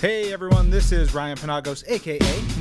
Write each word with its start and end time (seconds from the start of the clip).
Hey 0.00 0.30
everyone, 0.30 0.68
this 0.68 0.92
is 0.92 1.14
Ryan 1.14 1.38
Panagos, 1.38 1.82
aka 1.88 2.20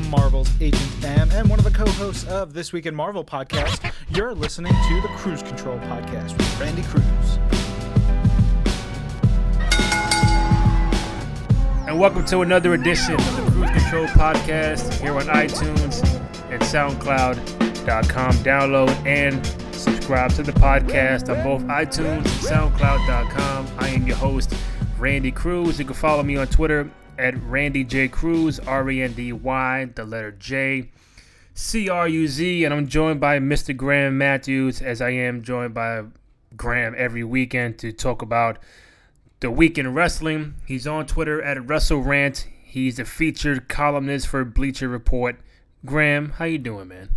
Marvel's 0.10 0.50
Agent 0.62 1.04
M, 1.04 1.30
and 1.32 1.50
one 1.50 1.60
of 1.60 1.66
the 1.66 1.72
co 1.72 1.86
hosts 1.86 2.26
of 2.30 2.54
This 2.54 2.72
Week 2.72 2.86
in 2.86 2.96
Marvel 2.96 3.26
podcast. 3.26 3.92
You're 4.08 4.34
listening 4.34 4.72
to 4.72 5.02
the 5.02 5.10
Cruise 5.18 5.44
Control 5.44 5.78
podcast 5.80 6.38
with 6.38 6.60
Randy 6.62 6.84
Cruz. 6.84 7.04
And 11.90 12.00
welcome 12.00 12.24
to 12.28 12.40
another 12.40 12.74
edition 12.74 13.16
of 13.16 13.36
the 13.36 13.52
Cruise 13.52 13.72
Control 13.72 14.06
podcast 14.08 14.94
here 15.02 15.14
on 15.14 15.24
iTunes 15.24 16.02
and 16.52 16.62
SoundCloud.com. 16.62 18.32
Download 18.36 19.06
and 19.06 19.46
subscribe 19.76 20.32
to 20.36 20.44
the 20.44 20.54
podcast 20.54 21.28
on 21.36 21.44
both 21.44 21.64
iTunes 21.64 22.16
and 22.16 22.26
SoundCloud.com. 22.78 23.68
I 23.78 23.90
am 23.90 24.08
your 24.08 24.16
host, 24.16 24.54
Randy 24.98 25.32
Cruz. 25.32 25.78
You 25.78 25.84
can 25.84 25.96
follow 25.96 26.24
me 26.24 26.38
on 26.38 26.48
Twitter 26.48 26.90
at 27.18 27.42
Randy 27.44 27.84
J. 27.84 28.08
Cruz, 28.08 28.60
R 28.60 28.90
E 28.90 29.02
N 29.02 29.14
D 29.14 29.34
Y, 29.34 29.86
the 29.96 30.06
letter 30.06 30.32
J, 30.32 30.90
C 31.54 31.90
R 31.90 32.08
U 32.08 32.28
Z, 32.28 32.66
and 32.66 32.74
I'm 32.74 32.88
joined 32.88 33.20
by 33.20 33.40
Mr. 33.40 33.76
Graham 33.76 34.18
Matthews, 34.18 34.82
as 34.82 35.02
I 35.02 35.12
am 35.12 35.42
joined 35.42 35.74
by 35.74 36.04
Graham 36.56 36.96
every 36.98 37.24
weekend 37.24 37.78
to 37.80 37.92
talk 37.92 38.22
about 38.22 38.60
the 39.40 39.52
week 39.52 39.78
in 39.78 39.94
wrestling. 39.94 40.56
He's 40.66 40.88
on 40.88 41.06
Twitter 41.06 41.42
at 41.42 41.58
WrestleRant. 41.58 42.46
He's 42.64 43.00
a 43.00 43.06
featured 43.06 43.70
columnist 43.70 44.28
for 44.28 44.44
Bleacher 44.44 44.90
Report. 44.90 45.38
Graham, 45.86 46.32
how 46.32 46.46
you 46.46 46.58
doing, 46.58 46.88
man? 46.88 47.10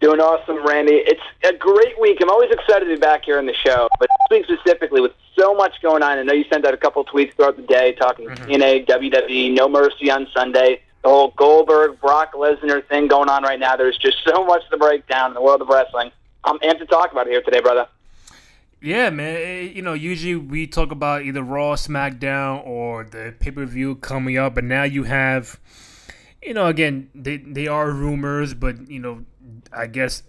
Doing 0.00 0.20
awesome, 0.20 0.66
Randy. 0.66 1.02
It's 1.04 1.20
a 1.44 1.52
great 1.52 2.00
week. 2.00 2.18
I'm 2.22 2.30
always 2.30 2.50
excited 2.50 2.86
to 2.86 2.94
be 2.94 3.00
back 3.00 3.24
here 3.24 3.38
on 3.38 3.46
the 3.46 3.54
show, 3.54 3.88
but 3.98 4.08
week 4.30 4.46
specifically 4.46 5.00
with 5.00 5.12
so 5.38 5.54
much 5.54 5.74
going 5.82 6.02
on. 6.02 6.18
I 6.18 6.22
know 6.22 6.32
you 6.32 6.44
sent 6.50 6.64
out 6.64 6.74
a 6.74 6.76
couple 6.76 7.02
of 7.02 7.08
tweets 7.08 7.34
throughout 7.34 7.56
the 7.56 7.62
day 7.62 7.92
talking 7.92 8.28
mm-hmm. 8.28 8.50
TNA, 8.50 8.86
WWE, 8.86 9.54
No 9.54 9.68
Mercy 9.68 10.10
on 10.10 10.26
Sunday, 10.34 10.82
the 11.02 11.08
whole 11.08 11.32
Goldberg, 11.36 12.00
Brock 12.00 12.32
Lesnar 12.34 12.86
thing 12.86 13.08
going 13.08 13.28
on 13.28 13.42
right 13.42 13.58
now. 13.58 13.76
There's 13.76 13.98
just 13.98 14.18
so 14.24 14.44
much 14.44 14.62
to 14.70 14.76
break 14.76 15.06
down 15.06 15.30
in 15.30 15.34
the 15.34 15.42
world 15.42 15.60
of 15.60 15.68
wrestling. 15.68 16.10
I'm 16.44 16.58
amped 16.60 16.78
to 16.78 16.86
talk 16.86 17.12
about 17.12 17.26
it 17.26 17.30
here 17.30 17.42
today, 17.42 17.60
brother. 17.60 17.86
Yeah, 18.80 19.10
man. 19.10 19.36
Eh, 19.36 19.60
you 19.74 19.82
know, 19.82 19.92
usually 19.92 20.36
we 20.36 20.66
talk 20.66 20.90
about 20.90 21.22
either 21.22 21.42
Raw, 21.42 21.74
SmackDown, 21.74 22.66
or 22.66 23.04
the 23.04 23.34
pay 23.38 23.50
per 23.50 23.66
view 23.66 23.96
coming 23.96 24.38
up, 24.38 24.54
but 24.54 24.64
now 24.64 24.84
you 24.84 25.04
have, 25.04 25.60
you 26.42 26.54
know, 26.54 26.66
again, 26.66 27.10
they 27.14 27.36
they 27.36 27.66
are 27.66 27.90
rumors, 27.90 28.54
but 28.54 28.88
you 28.88 28.98
know, 28.98 29.24
I 29.70 29.86
guess 29.86 30.22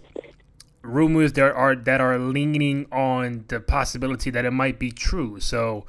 rumors 0.82 1.32
that 1.34 1.54
are 1.54 1.74
that 1.74 2.00
are 2.00 2.18
leaning 2.18 2.86
on 2.92 3.44
the 3.48 3.60
possibility 3.60 4.30
that 4.30 4.44
it 4.44 4.50
might 4.50 4.78
be 4.78 4.90
true. 4.90 5.40
So, 5.40 5.86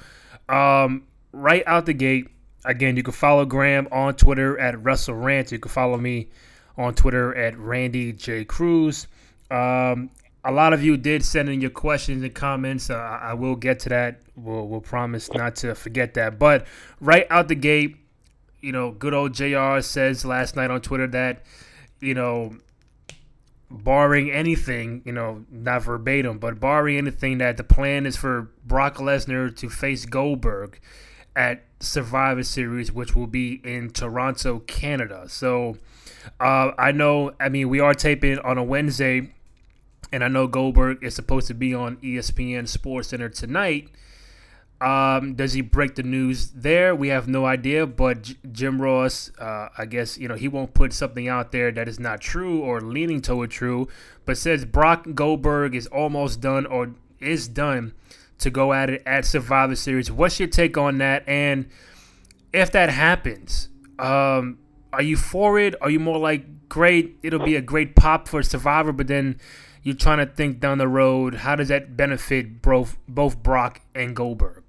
um, 0.49 1.03
right 1.31 1.63
out 1.65 1.85
the 1.85 1.93
gate, 1.93 2.29
again, 2.65 2.95
you 2.95 3.03
can 3.03 3.13
follow 3.13 3.45
Graham 3.45 3.87
on 3.91 4.15
Twitter 4.15 4.57
at 4.59 4.75
WrestleRant. 4.75 5.51
You 5.51 5.59
can 5.59 5.71
follow 5.71 5.97
me 5.97 6.29
on 6.77 6.93
Twitter 6.95 7.35
at 7.35 7.57
Randy 7.57 8.13
J 8.13 8.45
Cruz. 8.45 9.07
Um, 9.51 10.09
a 10.45 10.51
lot 10.51 10.73
of 10.73 10.83
you 10.83 10.97
did 10.97 11.23
send 11.23 11.49
in 11.49 11.61
your 11.61 11.69
questions 11.69 12.23
and 12.23 12.33
comments. 12.33 12.89
Uh, 12.89 12.95
I 12.95 13.33
will 13.33 13.55
get 13.55 13.79
to 13.81 13.89
that. 13.89 14.19
We'll, 14.35 14.67
we'll 14.67 14.81
promise 14.81 15.31
not 15.33 15.55
to 15.57 15.75
forget 15.75 16.15
that. 16.15 16.37
But 16.37 16.65
right 16.99 17.25
out 17.29 17.47
the 17.47 17.55
gate, 17.55 17.97
you 18.59 18.71
know, 18.71 18.91
good 18.91 19.13
old 19.13 19.33
JR 19.33 19.79
says 19.79 20.25
last 20.25 20.55
night 20.55 20.71
on 20.71 20.81
Twitter 20.81 21.07
that, 21.07 21.43
you 21.99 22.13
know, 22.13 22.55
barring 23.73 24.31
anything, 24.31 25.01
you 25.05 25.11
know, 25.11 25.45
not 25.51 25.83
verbatim, 25.83 26.37
but 26.37 26.59
barring 26.59 26.97
anything, 26.97 27.39
that 27.39 27.57
the 27.57 27.63
plan 27.63 28.05
is 28.05 28.15
for 28.15 28.51
Brock 28.65 28.97
Lesnar 28.97 29.55
to 29.57 29.69
face 29.69 30.05
Goldberg 30.05 30.79
at 31.35 31.63
Survivor 31.79 32.43
Series, 32.43 32.91
which 32.91 33.15
will 33.15 33.27
be 33.27 33.61
in 33.63 33.89
Toronto, 33.89 34.59
Canada. 34.59 35.25
So 35.27 35.77
uh, 36.39 36.71
I 36.77 36.91
know, 36.91 37.33
I 37.39 37.49
mean, 37.49 37.69
we 37.69 37.79
are 37.79 37.93
taping 37.93 38.39
on 38.39 38.57
a 38.57 38.63
Wednesday, 38.63 39.31
and 40.11 40.23
I 40.23 40.27
know 40.27 40.47
Goldberg 40.47 41.03
is 41.03 41.15
supposed 41.15 41.47
to 41.47 41.53
be 41.53 41.73
on 41.73 41.97
ESPN 41.97 42.67
Sports 42.67 43.09
Center 43.09 43.29
tonight. 43.29 43.89
Um, 44.83 45.35
does 45.35 45.53
he 45.53 45.61
break 45.61 45.95
the 45.95 46.03
news 46.03 46.49
there? 46.51 46.93
We 46.93 47.07
have 47.07 47.27
no 47.29 47.45
idea. 47.45 47.87
But 47.87 48.23
J- 48.23 48.35
Jim 48.51 48.81
Ross, 48.81 49.31
uh, 49.39 49.69
I 49.77 49.85
guess 49.85 50.17
you 50.17 50.27
know 50.27 50.35
he 50.35 50.49
won't 50.49 50.73
put 50.73 50.91
something 50.91 51.29
out 51.29 51.53
there 51.53 51.71
that 51.71 51.87
is 51.87 51.99
not 52.01 52.19
true 52.19 52.59
or 52.59 52.81
leaning 52.81 53.21
toward 53.21 53.49
true, 53.49 53.87
but 54.25 54.37
says 54.37 54.65
Brock 54.65 55.07
Goldberg 55.15 55.73
is 55.73 55.87
almost 55.87 56.41
done 56.41 56.65
or 56.65 56.95
is 57.21 57.47
done 57.47 57.93
to 58.39 58.49
go 58.49 58.73
at 58.73 58.89
it 58.89 59.01
at 59.05 59.25
Survivor 59.25 59.75
Series. 59.75 60.11
What's 60.11 60.37
your 60.37 60.49
take 60.49 60.77
on 60.77 60.97
that? 60.97 61.23
And 61.27 61.69
if 62.51 62.69
that 62.73 62.89
happens, 62.89 63.69
um, 63.99 64.57
are 64.91 65.01
you 65.01 65.15
for 65.15 65.57
it? 65.59 65.75
Are 65.81 65.89
you 65.89 65.99
more 66.01 66.17
like 66.17 66.67
great? 66.67 67.17
It'll 67.23 67.39
be 67.39 67.55
a 67.55 67.61
great 67.61 67.95
pop 67.95 68.27
for 68.27 68.43
Survivor, 68.43 68.91
but 68.91 69.07
then 69.07 69.39
you're 69.81 69.95
trying 69.95 70.17
to 70.17 70.25
think 70.25 70.59
down 70.59 70.77
the 70.77 70.89
road. 70.89 71.35
How 71.35 71.55
does 71.55 71.69
that 71.69 71.95
benefit 71.95 72.61
both 72.61 72.97
both 73.07 73.41
Brock 73.41 73.79
and 73.95 74.13
Goldberg? 74.13 74.62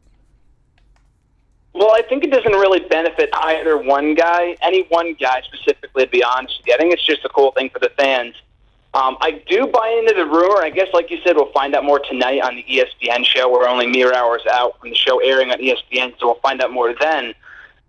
Well, 1.75 1.91
I 1.93 2.03
think 2.03 2.23
it 2.23 2.31
doesn't 2.31 2.53
really 2.53 2.81
benefit 2.89 3.31
either 3.35 3.77
one 3.77 4.15
guy, 4.15 4.57
any 4.63 4.85
one 4.91 5.15
guy 5.15 5.43
specifically, 5.43 6.05
to 6.05 6.11
be 6.11 6.23
honest 6.23 6.63
with 6.65 6.77
it's 6.81 7.05
just 7.05 7.25
a 7.25 7.29
cool 7.29 7.51
thing 7.51 7.69
for 7.69 7.81
the 7.81 7.91
fans. 7.99 8.37
Um, 8.95 9.17
I 9.21 9.43
do 9.49 9.67
buy 9.67 9.89
into 9.89 10.15
the 10.15 10.25
rumor. 10.25 10.63
I 10.63 10.71
guess, 10.71 10.87
like 10.93 11.11
you 11.11 11.19
said, 11.25 11.35
we'll 11.35 11.51
find 11.51 11.75
out 11.75 11.83
more 11.83 11.99
tonight 11.99 12.41
on 12.43 12.55
the 12.55 12.63
ESPN 12.63 13.25
show. 13.25 13.51
We're 13.51 13.67
only 13.67 13.89
mere 13.89 14.15
hours 14.15 14.43
out 14.49 14.79
from 14.79 14.91
the 14.91 14.95
show 14.95 15.19
airing 15.19 15.51
on 15.51 15.59
ESPN, 15.59 16.13
so 16.21 16.27
we'll 16.27 16.41
find 16.41 16.63
out 16.63 16.71
more 16.71 16.95
then. 16.95 17.35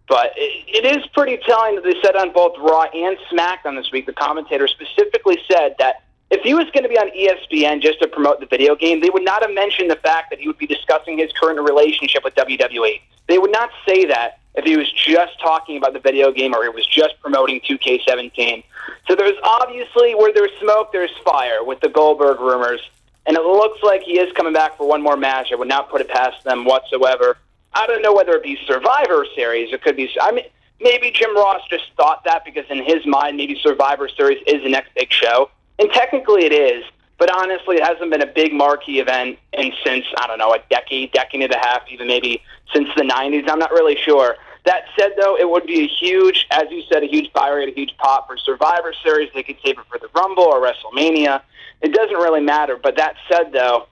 But 0.07 0.31
it, 0.35 0.84
it 0.84 0.97
is 0.97 1.06
pretty 1.13 1.38
telling 1.46 1.75
that 1.75 1.84
they 1.84 1.94
said 2.03 2.16
on 2.16 2.34
both 2.34 2.57
Raw 2.57 2.85
and 2.91 3.17
SmackDown 3.31 3.75
this 3.75 3.91
week, 3.91 4.07
the 4.07 4.13
commentator 4.13 4.67
specifically 4.67 5.38
said 5.47 5.75
that 5.78 6.04
if 6.31 6.41
he 6.41 6.53
was 6.53 6.65
going 6.71 6.83
to 6.83 6.89
be 6.89 6.97
on 6.97 7.09
ESPN 7.11 7.81
just 7.81 7.99
to 7.99 8.07
promote 8.07 8.39
the 8.39 8.45
video 8.45 8.75
game, 8.75 8.99
they 8.99 9.09
would 9.09 9.23
not 9.23 9.41
have 9.41 9.53
mentioned 9.53 9.91
the 9.91 9.95
fact 9.97 10.31
that 10.31 10.39
he 10.39 10.47
would 10.47 10.57
be 10.57 10.67
discussing 10.67 11.17
his 11.17 11.31
current 11.33 11.59
relationship 11.59 12.23
with 12.23 12.33
WWE. 12.35 12.99
They 13.27 13.37
would 13.37 13.51
not 13.51 13.69
say 13.87 14.05
that 14.05 14.39
if 14.55 14.65
he 14.65 14.77
was 14.77 14.91
just 14.91 15.39
talking 15.39 15.77
about 15.77 15.93
the 15.93 15.99
video 15.99 16.31
game 16.31 16.53
or 16.53 16.63
he 16.63 16.69
was 16.69 16.85
just 16.87 17.19
promoting 17.21 17.61
2K17. 17.61 18.63
So 19.07 19.15
there's 19.15 19.37
obviously 19.43 20.15
where 20.15 20.33
there's 20.33 20.51
smoke, 20.59 20.91
there's 20.91 21.15
fire 21.23 21.63
with 21.63 21.79
the 21.81 21.89
Goldberg 21.89 22.39
rumors. 22.39 22.81
And 23.27 23.35
it 23.35 23.41
looks 23.41 23.81
like 23.83 24.03
he 24.03 24.19
is 24.19 24.31
coming 24.33 24.53
back 24.53 24.77
for 24.77 24.87
one 24.87 25.01
more 25.01 25.17
match. 25.17 25.51
I 25.51 25.55
would 25.55 25.67
not 25.67 25.89
put 25.89 26.01
it 26.01 26.07
past 26.07 26.43
them 26.43 26.63
whatsoever. 26.63 27.37
I 27.73 27.87
don't 27.87 28.01
know 28.01 28.13
whether 28.13 28.33
it 28.33 28.43
be 28.43 28.57
Survivor 28.65 29.25
Series. 29.35 29.73
It 29.73 29.81
could 29.81 29.95
be. 29.95 30.09
I 30.21 30.31
mean, 30.31 30.45
maybe 30.79 31.11
Jim 31.11 31.35
Ross 31.35 31.61
just 31.69 31.85
thought 31.97 32.23
that 32.23 32.45
because 32.45 32.65
in 32.69 32.83
his 32.83 33.05
mind, 33.05 33.35
maybe 33.35 33.59
Survivor 33.61 34.07
Series 34.09 34.41
is 34.47 34.63
the 34.63 34.69
next 34.69 34.93
big 34.95 35.11
show. 35.11 35.49
And 35.79 35.91
technically 35.91 36.45
it 36.45 36.53
is, 36.53 36.83
but 37.17 37.33
honestly, 37.33 37.77
it 37.77 37.83
hasn't 37.83 38.11
been 38.11 38.21
a 38.21 38.27
big 38.27 38.53
marquee 38.53 38.99
event 38.99 39.39
in 39.53 39.71
since, 39.85 40.05
I 40.17 40.27
don't 40.27 40.37
know, 40.37 40.53
a 40.53 40.59
decade, 40.69 41.11
decade 41.13 41.43
and 41.43 41.53
a 41.53 41.57
half, 41.57 41.83
even 41.89 42.07
maybe 42.07 42.41
since 42.73 42.89
the 42.95 43.03
90s. 43.03 43.49
I'm 43.49 43.59
not 43.59 43.71
really 43.71 43.95
sure. 43.95 44.35
That 44.65 44.85
said, 44.97 45.11
though, 45.19 45.37
it 45.37 45.49
would 45.49 45.67
be 45.67 45.81
a 45.81 45.87
huge, 45.87 46.47
as 46.49 46.63
you 46.71 46.81
said, 46.91 47.03
a 47.03 47.07
huge 47.07 47.31
buy 47.33 47.49
rate, 47.49 47.69
a 47.69 47.71
huge 47.71 47.95
pop 47.97 48.27
for 48.27 48.35
Survivor 48.35 48.93
Series. 49.03 49.29
They 49.33 49.43
could 49.43 49.57
save 49.63 49.77
it 49.77 49.85
for 49.89 49.99
the 49.99 50.09
Rumble 50.15 50.43
or 50.43 50.59
WrestleMania. 50.59 51.41
It 51.81 51.93
doesn't 51.93 52.15
really 52.15 52.41
matter. 52.41 52.75
But 52.75 52.97
that 52.97 53.15
said, 53.29 53.53
though, 53.53 53.87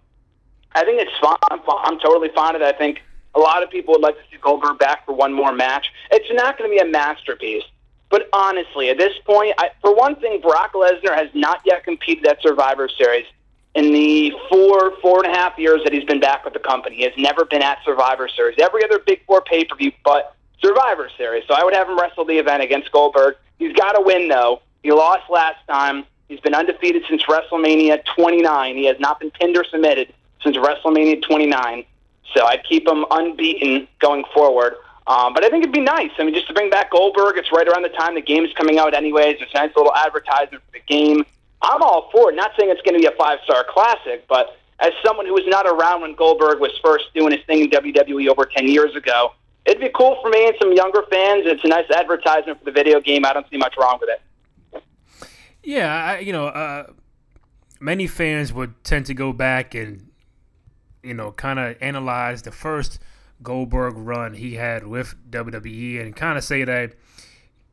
I 0.74 0.84
think 0.84 1.00
it's 1.00 1.12
fine. 1.22 1.38
I'm, 1.52 1.60
I'm 1.68 2.00
totally 2.00 2.30
fine 2.34 2.54
with 2.54 2.64
it. 2.64 2.76
I 2.76 2.78
think 2.78 3.04
a 3.36 3.40
lot 3.40 3.62
of 3.64 3.70
people 3.70 3.94
would 3.94 4.02
like 4.02 4.16
to 4.16 4.24
see 4.32 4.38
Goldberg 4.42 4.80
back 4.80 5.06
for 5.06 5.14
one 5.14 5.32
more 5.32 5.54
match. 5.54 5.92
It's 6.12 6.26
not 6.34 6.58
going 6.58 6.70
to 6.70 6.76
be 6.76 6.82
a 6.82 6.92
masterpiece. 6.92 7.64
But 8.14 8.30
honestly, 8.32 8.92
at 8.92 9.00
this 9.00 9.18
point, 9.26 9.56
I, 9.58 9.72
for 9.82 9.96
one 9.96 10.16
thing, 10.18 10.40
Brock 10.40 10.74
Lesnar 10.74 11.16
has 11.16 11.30
not 11.34 11.62
yet 11.66 11.84
competed 11.84 12.28
at 12.28 12.40
Survivor 12.44 12.88
Series 12.88 13.26
in 13.74 13.92
the 13.92 14.32
four, 14.50 14.96
four 15.02 15.26
and 15.26 15.34
a 15.34 15.36
half 15.36 15.58
years 15.58 15.82
that 15.84 15.94
he's 15.94 16.04
been 16.04 16.20
back 16.20 16.46
with 16.46 16.54
the 16.54 16.60
company. 16.60 16.98
He 16.98 17.02
has 17.06 17.14
never 17.18 17.44
been 17.44 17.64
at 17.64 17.80
Survivor 17.84 18.28
Series. 18.28 18.60
Every 18.60 18.84
other 18.84 19.00
Big 19.00 19.26
Four 19.26 19.42
pay 19.42 19.66
per 19.66 19.76
view, 19.76 19.92
but 20.06 20.36
Survivor 20.64 21.10
Series. 21.18 21.44
So 21.48 21.56
I 21.56 21.64
would 21.64 21.74
have 21.74 21.90
him 21.90 22.00
wrestle 22.00 22.24
the 22.24 22.38
event 22.38 22.62
against 22.62 22.92
Goldberg. 22.92 23.34
He's 23.58 23.74
got 23.74 23.94
to 23.94 24.02
win, 24.02 24.28
though. 24.28 24.62
He 24.84 24.92
lost 24.92 25.24
last 25.32 25.66
time. 25.68 26.06
He's 26.30 26.40
been 26.40 26.54
undefeated 26.54 27.06
since 27.10 27.24
WrestleMania 27.24 28.06
29. 28.16 28.76
He 28.76 28.86
has 28.86 29.00
not 29.00 29.22
been 29.22 29.32
pinned 29.32 29.58
or 29.58 29.64
submitted 29.64 30.14
since 30.44 30.56
WrestleMania 30.56 31.24
29. 31.24 31.84
So 32.36 32.46
I'd 32.46 32.64
keep 32.64 32.88
him 32.88 33.06
unbeaten 33.10 33.88
going 33.98 34.24
forward. 34.36 34.76
Um, 35.06 35.34
but 35.34 35.44
I 35.44 35.50
think 35.50 35.64
it'd 35.64 35.74
be 35.74 35.82
nice. 35.82 36.12
I 36.18 36.24
mean, 36.24 36.34
just 36.34 36.48
to 36.48 36.54
bring 36.54 36.70
back 36.70 36.92
Goldberg. 36.92 37.38
It's 37.38 37.52
right 37.52 37.68
around 37.68 37.84
the 37.84 37.90
time 37.90 38.16
the 38.16 38.22
game 38.22 38.46
is 38.46 38.54
coming 38.54 38.80
out, 38.80 38.94
anyways. 38.94 39.38
It's 39.40 39.52
a 39.54 39.58
nice 39.58 39.76
little 39.76 39.94
advertisement 39.94 40.64
for 40.64 40.72
the 40.72 40.80
game. 40.88 41.26
I'm 41.62 41.82
all 41.82 42.10
for 42.12 42.32
it. 42.32 42.36
Not 42.36 42.52
saying 42.58 42.70
it's 42.70 42.82
going 42.82 42.96
to 42.96 43.00
be 43.00 43.06
a 43.06 43.18
five 43.18 43.40
star 43.44 43.66
classic, 43.70 44.26
but 44.28 44.58
as 44.80 44.92
someone 45.06 45.26
who 45.26 45.34
was 45.34 45.44
not 45.48 45.66
around 45.66 46.02
when 46.02 46.16
Goldberg 46.16 46.60
was 46.60 46.72
first 46.84 47.06
doing 47.14 47.32
his 47.32 47.46
thing 47.46 47.62
in 47.62 47.70
WWE 47.70 48.28
over 48.30 48.46
10 48.46 48.68
years 48.68 48.96
ago, 48.96 49.34
it'd 49.66 49.82
be 49.82 49.90
cool 49.94 50.18
for 50.22 50.30
me 50.30 50.48
and 50.48 50.56
some 50.62 50.74
younger 50.74 51.04
fans. 51.10 51.44
It's 51.46 51.64
a 51.64 51.68
nice 51.68 51.90
advertisement 51.90 52.60
for 52.60 52.66
the 52.66 52.72
video 52.72 53.00
game. 53.00 53.26
I 53.26 53.34
don't 53.34 53.50
see 53.50 53.58
much 53.58 53.76
wrong 53.78 54.00
with 54.00 54.10
it. 54.10 54.84
Yeah, 55.64 55.94
I, 55.94 56.20
you 56.20 56.34
know, 56.34 56.48
uh, 56.48 56.92
many 57.80 58.08
fans 58.08 58.52
would 58.52 58.84
tend 58.84 59.06
to 59.06 59.14
go 59.14 59.32
back 59.32 59.74
and, 59.74 60.10
you 61.02 61.14
know, 61.14 61.32
kind 61.32 61.60
of 61.60 61.78
analyze 61.80 62.42
the 62.42 62.52
first 62.52 63.00
Goldberg 63.44 63.96
run 63.98 64.34
he 64.34 64.56
had 64.56 64.88
with 64.88 65.16
WWE 65.30 66.02
and 66.02 66.16
kind 66.16 66.38
of 66.38 66.44
say 66.44 66.64
that 66.64 66.94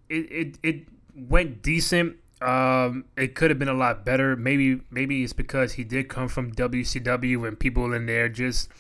it, 0.09 0.33
it, 0.33 0.59
it 0.63 0.89
went 1.15 1.63
decent. 1.63 2.17
Um, 2.43 3.05
it 3.17 3.35
could 3.35 3.51
have 3.51 3.59
been 3.59 3.69
a 3.69 3.75
lot 3.75 4.05
better. 4.05 4.35
Maybe 4.35 4.81
maybe 4.91 5.23
it's 5.23 5.33
because 5.33 5.75
he 5.75 5.85
did 5.85 6.09
come 6.09 6.29
from 6.29 6.53
WCW 6.53 7.47
and 7.47 7.59
people 7.59 7.93
in 7.93 8.07
there 8.07 8.29
just 8.29 8.71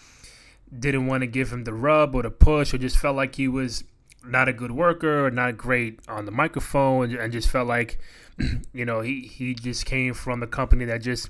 didn't 0.77 1.07
want 1.07 1.23
to 1.23 1.27
give 1.27 1.53
him 1.53 1.65
the 1.65 1.75
rub 1.75 2.15
or 2.15 2.23
the 2.23 2.31
push 2.31 2.73
or 2.73 2.79
just 2.79 2.97
felt 2.97 3.17
like 3.17 3.35
he 3.35 3.49
was 3.49 3.85
not 4.25 4.49
a 4.49 4.53
good 4.53 4.73
worker 4.73 5.27
or 5.27 5.31
not 5.31 5.57
great 5.57 5.99
on 6.09 6.25
the 6.27 6.31
microphone 6.31 7.15
and 7.17 7.33
just 7.33 7.49
felt 7.49 7.67
like 7.67 7.99
you 8.73 8.85
know 8.85 9.01
he, 9.01 9.23
he 9.23 9.55
just 9.55 9.85
came 9.85 10.15
from 10.15 10.43
a 10.43 10.47
company 10.47 10.85
that 10.85 11.03
just 11.03 11.29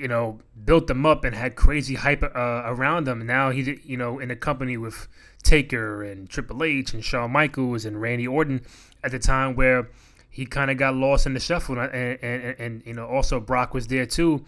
you 0.00 0.08
know 0.08 0.38
built 0.64 0.86
them 0.86 1.04
up 1.04 1.24
and 1.24 1.34
had 1.34 1.56
crazy 1.56 1.94
hype 1.94 2.22
uh, 2.22 2.62
around 2.64 3.04
them 3.06 3.26
now 3.26 3.50
he's 3.50 3.68
you 3.84 3.96
know 3.96 4.18
in 4.18 4.30
a 4.30 4.36
company 4.36 4.76
with 4.76 5.08
Taker 5.42 6.02
and 6.02 6.28
Triple 6.28 6.64
H 6.64 6.92
and 6.92 7.04
Shawn 7.04 7.30
Michaels 7.30 7.84
and 7.84 8.00
Randy 8.00 8.26
Orton 8.26 8.62
at 9.02 9.10
the 9.10 9.18
time 9.18 9.54
where 9.54 9.88
he 10.28 10.46
kind 10.46 10.70
of 10.70 10.76
got 10.76 10.94
lost 10.94 11.26
in 11.26 11.34
the 11.34 11.40
shuffle 11.40 11.78
and, 11.78 11.92
and, 11.92 12.18
and, 12.22 12.60
and 12.60 12.82
you 12.86 12.94
know 12.94 13.06
also 13.06 13.40
Brock 13.40 13.74
was 13.74 13.86
there 13.88 14.06
too 14.06 14.44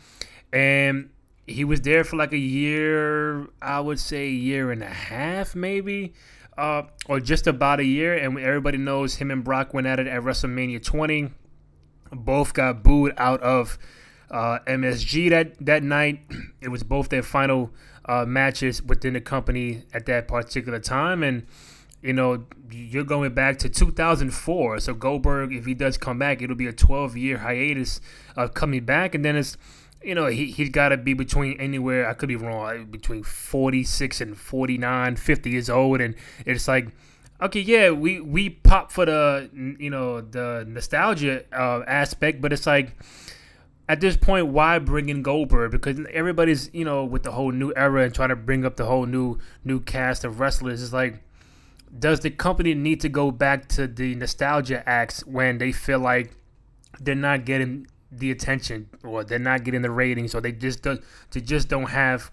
and 0.52 1.10
he 1.46 1.64
was 1.64 1.80
there 1.82 2.04
for 2.04 2.16
like 2.16 2.32
a 2.32 2.38
year 2.38 3.46
I 3.60 3.80
would 3.80 4.00
say 4.00 4.28
year 4.28 4.70
and 4.70 4.82
a 4.82 4.86
half 4.86 5.54
maybe 5.54 6.14
uh, 6.56 6.82
or 7.06 7.20
just 7.20 7.46
about 7.46 7.80
a 7.80 7.84
year. 7.84 8.16
And 8.16 8.38
everybody 8.38 8.78
knows 8.78 9.16
him 9.16 9.30
and 9.30 9.44
Brock 9.44 9.74
went 9.74 9.86
at 9.86 9.98
it 9.98 10.06
at 10.06 10.22
WrestleMania 10.22 10.82
20. 10.82 11.30
Both 12.12 12.54
got 12.54 12.82
booed 12.82 13.14
out 13.16 13.40
of 13.42 13.78
uh, 14.32 14.58
MSG 14.66 15.30
that, 15.30 15.64
that 15.64 15.82
night. 15.82 16.20
It 16.60 16.68
was 16.68 16.82
both 16.82 17.10
their 17.10 17.22
final 17.22 17.70
uh, 18.06 18.24
matches 18.26 18.82
within 18.82 19.12
the 19.12 19.20
company 19.20 19.84
at 19.92 20.06
that 20.06 20.26
particular 20.26 20.80
time. 20.80 21.22
And, 21.22 21.46
you 22.02 22.12
know, 22.12 22.46
you're 22.70 23.04
going 23.04 23.34
back 23.34 23.58
to 23.60 23.68
2004. 23.68 24.80
So 24.80 24.94
Goldberg, 24.94 25.52
if 25.52 25.66
he 25.66 25.74
does 25.74 25.98
come 25.98 26.18
back, 26.18 26.42
it'll 26.42 26.56
be 26.56 26.66
a 26.66 26.72
12 26.72 27.16
year 27.16 27.38
hiatus 27.38 28.00
of 28.34 28.54
coming 28.54 28.84
back. 28.84 29.14
And 29.14 29.24
then 29.24 29.36
it's 29.36 29.56
you 30.04 30.14
know, 30.14 30.26
he, 30.26 30.46
he's 30.46 30.70
got 30.70 30.90
to 30.90 30.96
be 30.96 31.14
between 31.14 31.60
anywhere, 31.60 32.08
I 32.08 32.14
could 32.14 32.28
be 32.28 32.36
wrong, 32.36 32.86
between 32.86 33.22
46 33.22 34.20
and 34.20 34.36
49, 34.36 35.16
50 35.16 35.50
years 35.50 35.70
old. 35.70 36.00
And 36.00 36.14
it's 36.44 36.68
like, 36.68 36.88
okay, 37.40 37.60
yeah, 37.60 37.90
we, 37.90 38.20
we 38.20 38.50
pop 38.50 38.90
for 38.90 39.06
the, 39.06 39.48
you 39.78 39.90
know, 39.90 40.20
the 40.20 40.64
nostalgia 40.66 41.44
uh, 41.52 41.82
aspect, 41.86 42.40
but 42.40 42.52
it's 42.52 42.66
like, 42.66 42.96
at 43.92 44.00
this 44.00 44.16
point, 44.16 44.46
why 44.46 44.78
bring 44.78 45.10
in 45.10 45.20
Goldberg? 45.20 45.70
Because 45.70 46.00
everybody's, 46.14 46.70
you 46.72 46.82
know, 46.82 47.04
with 47.04 47.24
the 47.24 47.32
whole 47.32 47.52
new 47.52 47.74
era 47.76 48.04
and 48.04 48.14
trying 48.14 48.30
to 48.30 48.36
bring 48.36 48.64
up 48.64 48.76
the 48.76 48.86
whole 48.86 49.04
new 49.04 49.38
new 49.66 49.80
cast 49.80 50.24
of 50.24 50.40
wrestlers. 50.40 50.82
It's 50.82 50.94
like, 50.94 51.22
does 51.98 52.20
the 52.20 52.30
company 52.30 52.72
need 52.72 53.02
to 53.02 53.10
go 53.10 53.30
back 53.30 53.68
to 53.68 53.86
the 53.86 54.14
nostalgia 54.14 54.82
acts 54.88 55.26
when 55.26 55.58
they 55.58 55.72
feel 55.72 55.98
like 55.98 56.34
they're 57.00 57.14
not 57.14 57.44
getting 57.44 57.86
the 58.10 58.30
attention 58.30 58.88
or 59.04 59.24
they're 59.24 59.38
not 59.38 59.62
getting 59.62 59.82
the 59.82 59.90
ratings 59.90 60.34
or 60.34 60.40
they 60.40 60.52
just 60.52 60.82
do, 60.82 60.98
they 61.32 61.42
just 61.42 61.68
don't 61.68 61.90
have 61.90 62.30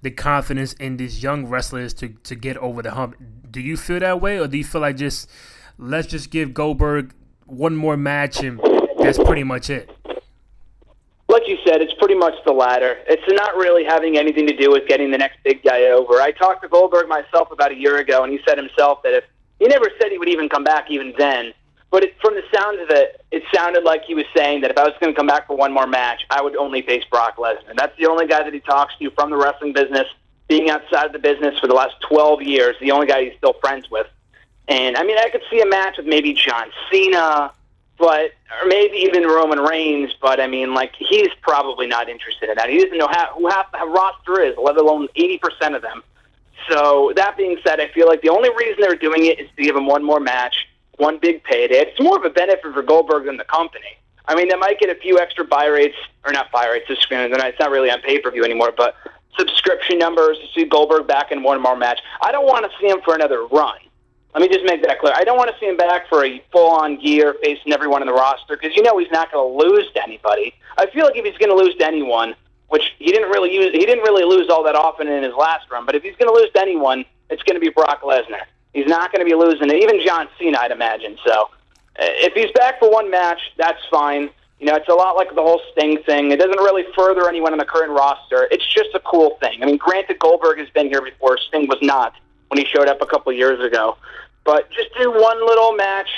the 0.00 0.10
confidence 0.10 0.72
in 0.74 0.96
these 0.96 1.22
young 1.22 1.44
wrestlers 1.44 1.92
to, 1.92 2.08
to 2.24 2.34
get 2.34 2.56
over 2.56 2.80
the 2.80 2.92
hump. 2.92 3.16
Do 3.50 3.60
you 3.60 3.76
feel 3.76 4.00
that 4.00 4.22
way 4.22 4.40
or 4.40 4.48
do 4.48 4.56
you 4.56 4.64
feel 4.64 4.80
like 4.80 4.96
just 4.96 5.28
let's 5.76 6.06
just 6.06 6.30
give 6.30 6.54
Goldberg 6.54 7.12
one 7.44 7.76
more 7.76 7.98
match 7.98 8.42
and 8.42 8.58
that's 8.96 9.18
pretty 9.18 9.44
much 9.44 9.68
it? 9.68 9.90
Like 11.32 11.48
you 11.48 11.56
said, 11.66 11.80
it's 11.80 11.94
pretty 11.94 12.14
much 12.14 12.34
the 12.44 12.52
latter. 12.52 12.98
It's 13.08 13.22
not 13.26 13.56
really 13.56 13.84
having 13.84 14.18
anything 14.18 14.46
to 14.48 14.54
do 14.54 14.70
with 14.70 14.86
getting 14.86 15.10
the 15.10 15.16
next 15.16 15.38
big 15.42 15.62
guy 15.62 15.84
over. 15.84 16.20
I 16.20 16.30
talked 16.30 16.60
to 16.60 16.68
Goldberg 16.68 17.08
myself 17.08 17.50
about 17.50 17.72
a 17.72 17.74
year 17.74 17.96
ago, 17.96 18.22
and 18.22 18.30
he 18.30 18.38
said 18.46 18.58
himself 18.58 19.02
that 19.02 19.14
if 19.14 19.24
he 19.58 19.66
never 19.66 19.86
said 19.98 20.12
he 20.12 20.18
would 20.18 20.28
even 20.28 20.50
come 20.50 20.62
back 20.62 20.90
even 20.90 21.14
then, 21.16 21.54
but 21.90 22.04
it, 22.04 22.14
from 22.20 22.34
the 22.34 22.42
sound 22.54 22.80
of 22.80 22.90
it, 22.90 23.24
it 23.30 23.42
sounded 23.54 23.82
like 23.82 24.02
he 24.04 24.14
was 24.14 24.26
saying 24.36 24.60
that 24.60 24.72
if 24.72 24.76
I 24.76 24.82
was 24.82 24.92
going 25.00 25.14
to 25.14 25.16
come 25.16 25.26
back 25.26 25.46
for 25.46 25.56
one 25.56 25.72
more 25.72 25.86
match, 25.86 26.20
I 26.28 26.42
would 26.42 26.54
only 26.54 26.82
face 26.82 27.04
Brock 27.10 27.38
Lesnar. 27.38 27.76
That's 27.78 27.96
the 27.96 28.08
only 28.08 28.26
guy 28.26 28.42
that 28.42 28.52
he 28.52 28.60
talks 28.60 28.94
to 28.98 29.10
from 29.12 29.30
the 29.30 29.38
wrestling 29.38 29.72
business, 29.72 30.06
being 30.48 30.68
outside 30.68 31.06
of 31.06 31.12
the 31.12 31.18
business 31.18 31.58
for 31.58 31.66
the 31.66 31.74
last 31.74 31.94
12 32.10 32.42
years, 32.42 32.76
the 32.78 32.90
only 32.90 33.06
guy 33.06 33.24
he's 33.24 33.38
still 33.38 33.54
friends 33.54 33.90
with. 33.90 34.06
And 34.68 34.98
I 34.98 35.02
mean, 35.02 35.16
I 35.16 35.30
could 35.30 35.42
see 35.50 35.62
a 35.62 35.66
match 35.66 35.96
with 35.96 36.06
maybe 36.06 36.34
John 36.34 36.66
Cena, 36.90 37.52
but 38.02 38.32
or 38.60 38.66
maybe 38.66 38.96
even 38.96 39.22
Roman 39.22 39.60
Reigns. 39.60 40.12
But 40.20 40.40
I 40.40 40.48
mean, 40.48 40.74
like 40.74 40.92
he's 40.98 41.30
probably 41.40 41.86
not 41.86 42.08
interested 42.08 42.50
in 42.50 42.56
that. 42.56 42.68
He 42.68 42.82
doesn't 42.82 42.98
know 42.98 43.08
how, 43.08 43.32
who 43.38 43.48
half 43.48 43.70
the 43.70 43.86
roster 43.86 44.40
is, 44.40 44.56
let 44.60 44.76
alone 44.76 45.06
80% 45.16 45.76
of 45.76 45.82
them. 45.82 46.02
So 46.68 47.12
that 47.14 47.36
being 47.36 47.58
said, 47.64 47.80
I 47.80 47.88
feel 47.88 48.08
like 48.08 48.20
the 48.20 48.28
only 48.28 48.50
reason 48.50 48.80
they're 48.80 48.96
doing 48.96 49.26
it 49.26 49.38
is 49.38 49.48
to 49.56 49.62
give 49.62 49.76
him 49.76 49.86
one 49.86 50.04
more 50.04 50.20
match 50.20 50.66
one 50.98 51.18
big 51.18 51.42
payday. 51.44 51.76
It's 51.76 52.00
more 52.00 52.16
of 52.16 52.24
a 52.24 52.30
benefit 52.30 52.72
for 52.74 52.82
Goldberg 52.82 53.24
than 53.26 53.36
the 53.36 53.44
company. 53.44 53.96
I 54.26 54.34
mean, 54.34 54.48
they 54.48 54.56
might 54.56 54.78
get 54.78 54.90
a 54.90 55.00
few 55.00 55.18
extra 55.18 55.44
buy 55.44 55.66
rates, 55.66 55.96
or 56.24 56.32
not 56.32 56.52
buy 56.52 56.68
rates, 56.68 56.86
it's 56.88 57.58
not 57.58 57.70
really 57.70 57.90
on 57.90 58.00
pay 58.02 58.20
per 58.20 58.30
view 58.30 58.44
anymore, 58.44 58.72
but 58.76 58.94
subscription 59.38 59.98
numbers 59.98 60.38
to 60.38 60.46
see 60.54 60.64
Goldberg 60.64 61.06
back 61.06 61.32
in 61.32 61.42
one 61.42 61.60
more 61.60 61.76
match. 61.76 62.00
I 62.20 62.30
don't 62.30 62.46
want 62.46 62.64
to 62.64 62.70
see 62.80 62.88
him 62.88 63.00
for 63.04 63.14
another 63.14 63.46
run. 63.46 63.78
Let 64.34 64.40
me 64.40 64.48
just 64.48 64.64
make 64.64 64.82
that 64.82 64.98
clear. 64.98 65.12
I 65.14 65.24
don't 65.24 65.36
want 65.36 65.50
to 65.50 65.56
see 65.60 65.66
him 65.66 65.76
back 65.76 66.08
for 66.08 66.24
a 66.24 66.42
full 66.50 66.70
on 66.70 66.98
gear 66.98 67.34
facing 67.42 67.72
everyone 67.72 68.00
in 68.00 68.08
the 68.08 68.14
roster 68.14 68.56
because 68.56 68.74
you 68.74 68.82
know 68.82 68.96
he's 68.96 69.10
not 69.10 69.30
going 69.30 69.46
to 69.46 69.68
lose 69.68 69.92
to 69.92 70.02
anybody. 70.02 70.54
I 70.78 70.86
feel 70.86 71.04
like 71.04 71.16
if 71.16 71.24
he's 71.24 71.36
going 71.36 71.50
to 71.50 71.62
lose 71.62 71.74
to 71.76 71.86
anyone, 71.86 72.34
which 72.68 72.94
he 72.98 73.12
didn't 73.12 73.28
really 73.28 73.52
use, 73.52 73.72
he 73.72 73.84
didn't 73.84 74.02
really 74.02 74.24
lose 74.24 74.48
all 74.48 74.64
that 74.64 74.74
often 74.74 75.06
in 75.06 75.22
his 75.22 75.34
last 75.34 75.70
run, 75.70 75.84
but 75.84 75.94
if 75.94 76.02
he's 76.02 76.16
going 76.16 76.34
to 76.34 76.34
lose 76.34 76.50
to 76.52 76.60
anyone, 76.60 77.04
it's 77.28 77.42
going 77.42 77.56
to 77.56 77.60
be 77.60 77.68
Brock 77.68 78.00
Lesnar. 78.00 78.44
He's 78.72 78.86
not 78.86 79.12
going 79.12 79.20
to 79.20 79.30
be 79.30 79.36
losing 79.36 79.68
it. 79.68 79.82
Even 79.82 80.00
John 80.04 80.28
Cena, 80.38 80.58
I'd 80.60 80.70
imagine. 80.70 81.18
So 81.26 81.32
uh, 81.32 81.46
if 81.98 82.32
he's 82.32 82.50
back 82.52 82.78
for 82.78 82.90
one 82.90 83.10
match, 83.10 83.40
that's 83.58 83.80
fine. 83.90 84.30
You 84.58 84.66
know, 84.66 84.76
it's 84.76 84.88
a 84.88 84.94
lot 84.94 85.16
like 85.16 85.34
the 85.34 85.42
whole 85.42 85.60
Sting 85.72 85.98
thing. 86.04 86.30
It 86.30 86.38
doesn't 86.38 86.58
really 86.58 86.84
further 86.96 87.28
anyone 87.28 87.52
on 87.52 87.58
the 87.58 87.66
current 87.66 87.90
roster. 87.90 88.48
It's 88.50 88.66
just 88.66 88.90
a 88.94 89.00
cool 89.00 89.36
thing. 89.40 89.62
I 89.62 89.66
mean, 89.66 89.76
granted, 89.76 90.18
Goldberg 90.20 90.58
has 90.58 90.70
been 90.70 90.88
here 90.88 91.02
before. 91.02 91.36
Sting 91.36 91.66
was 91.66 91.78
not 91.82 92.14
when 92.52 92.58
he 92.58 92.70
showed 92.70 92.86
up 92.86 93.00
a 93.00 93.06
couple 93.06 93.32
years 93.32 93.58
ago. 93.64 93.96
But 94.44 94.70
just 94.72 94.90
do 95.00 95.10
one 95.10 95.46
little 95.46 95.72
match, 95.72 96.08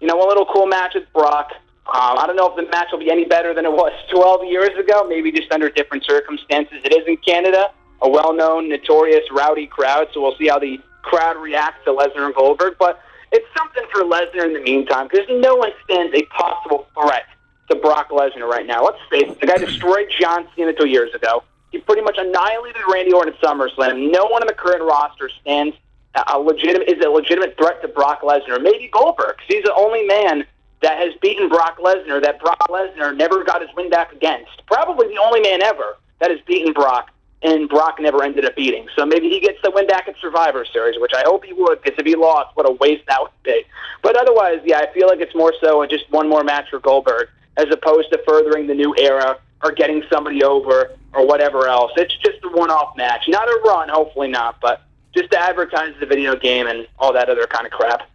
you 0.00 0.08
know, 0.08 0.16
one 0.16 0.26
little 0.26 0.46
cool 0.46 0.66
match 0.66 0.94
with 0.94 1.04
Brock. 1.12 1.52
Um, 1.86 2.18
I 2.18 2.24
don't 2.26 2.34
know 2.34 2.48
if 2.48 2.56
the 2.56 2.68
match 2.68 2.88
will 2.90 2.98
be 2.98 3.12
any 3.12 3.24
better 3.24 3.54
than 3.54 3.64
it 3.64 3.70
was 3.70 3.92
12 4.10 4.46
years 4.46 4.76
ago, 4.76 5.06
maybe 5.08 5.30
just 5.30 5.52
under 5.52 5.70
different 5.70 6.04
circumstances. 6.04 6.80
It 6.84 6.92
is 6.92 7.06
in 7.06 7.16
Canada, 7.18 7.70
a 8.02 8.08
well 8.08 8.34
known, 8.34 8.68
notorious, 8.68 9.22
rowdy 9.30 9.68
crowd, 9.68 10.08
so 10.12 10.20
we'll 10.20 10.36
see 10.36 10.48
how 10.48 10.58
the 10.58 10.80
crowd 11.02 11.36
reacts 11.36 11.84
to 11.84 11.92
Lesnar 11.92 12.26
and 12.26 12.34
Goldberg, 12.34 12.74
but 12.78 13.00
it's 13.30 13.46
something 13.56 13.84
for 13.92 14.02
Lesnar 14.02 14.46
in 14.46 14.52
the 14.52 14.60
meantime 14.60 15.06
because 15.06 15.26
no 15.30 15.54
one 15.54 15.70
stands 15.84 16.12
a 16.16 16.22
possible 16.24 16.88
threat 16.94 17.26
to 17.70 17.76
Brock 17.76 18.08
Lesnar 18.10 18.48
right 18.48 18.66
now. 18.66 18.82
Let's 18.82 18.98
face 19.10 19.30
it, 19.30 19.40
the 19.40 19.46
guy 19.46 19.58
destroyed 19.58 20.08
John 20.18 20.48
Cena 20.56 20.72
two 20.72 20.88
years 20.88 21.14
ago. 21.14 21.44
He 21.70 21.78
pretty 21.78 22.02
much 22.02 22.16
annihilated 22.18 22.82
Randy 22.92 23.12
Orton 23.12 23.34
at 23.34 23.40
SummerSlam. 23.40 24.10
No 24.10 24.26
one 24.26 24.42
in 24.42 24.46
the 24.46 24.54
current 24.54 24.82
roster 24.82 25.28
stands 25.40 25.76
a 26.14 26.38
legitimate 26.38 26.88
is 26.88 27.04
a 27.04 27.08
legitimate 27.08 27.56
threat 27.56 27.82
to 27.82 27.88
Brock 27.88 28.22
Lesnar. 28.22 28.62
Maybe 28.62 28.88
Goldberg, 28.92 29.36
because 29.36 29.48
he's 29.48 29.64
the 29.64 29.74
only 29.74 30.04
man 30.04 30.46
that 30.82 30.98
has 30.98 31.14
beaten 31.20 31.48
Brock 31.48 31.78
Lesnar 31.78 32.22
that 32.22 32.40
Brock 32.40 32.68
Lesnar 32.68 33.16
never 33.16 33.42
got 33.42 33.62
his 33.62 33.70
win 33.76 33.90
back 33.90 34.12
against. 34.12 34.50
Probably 34.66 35.08
the 35.08 35.18
only 35.18 35.40
man 35.40 35.62
ever 35.62 35.96
that 36.20 36.30
has 36.30 36.40
beaten 36.46 36.72
Brock 36.72 37.10
and 37.42 37.68
Brock 37.68 37.96
never 38.00 38.22
ended 38.22 38.44
up 38.44 38.56
beating. 38.56 38.88
So 38.96 39.04
maybe 39.04 39.28
he 39.28 39.38
gets 39.38 39.58
the 39.62 39.70
win 39.70 39.86
back 39.86 40.08
at 40.08 40.14
Survivor 40.20 40.64
Series, 40.64 40.98
which 40.98 41.12
I 41.14 41.22
hope 41.26 41.44
he 41.44 41.52
would, 41.52 41.82
because 41.82 41.98
if 41.98 42.06
he 42.06 42.16
lost, 42.16 42.56
what 42.56 42.68
a 42.68 42.72
waste 42.72 43.04
that 43.08 43.20
would 43.20 43.30
be. 43.42 43.62
But 44.02 44.16
otherwise, 44.16 44.60
yeah, 44.64 44.78
I 44.78 44.92
feel 44.92 45.08
like 45.08 45.20
it's 45.20 45.34
more 45.34 45.52
so 45.60 45.84
just 45.86 46.10
one 46.10 46.28
more 46.28 46.42
match 46.42 46.70
for 46.70 46.78
Goldberg, 46.78 47.28
as 47.56 47.66
opposed 47.70 48.10
to 48.12 48.22
furthering 48.26 48.66
the 48.66 48.74
new 48.74 48.94
era 48.98 49.38
or 49.62 49.72
getting 49.72 50.02
somebody 50.10 50.42
over 50.42 50.92
or 51.12 51.26
whatever 51.26 51.66
else. 51.66 51.92
It's 51.96 52.16
just 52.18 52.38
a 52.44 52.48
one-off 52.48 52.96
match, 52.96 53.24
not 53.28 53.46
a 53.46 53.60
run, 53.64 53.88
hopefully 53.88 54.28
not, 54.28 54.60
but 54.60 54.82
just 55.16 55.30
to 55.30 55.38
advertise 55.38 55.94
the 56.00 56.06
video 56.06 56.36
game 56.36 56.66
and 56.66 56.86
all 56.98 57.12
that 57.12 57.28
other 57.28 57.46
kind 57.46 57.66
of 57.66 57.72
crap. 57.72 58.08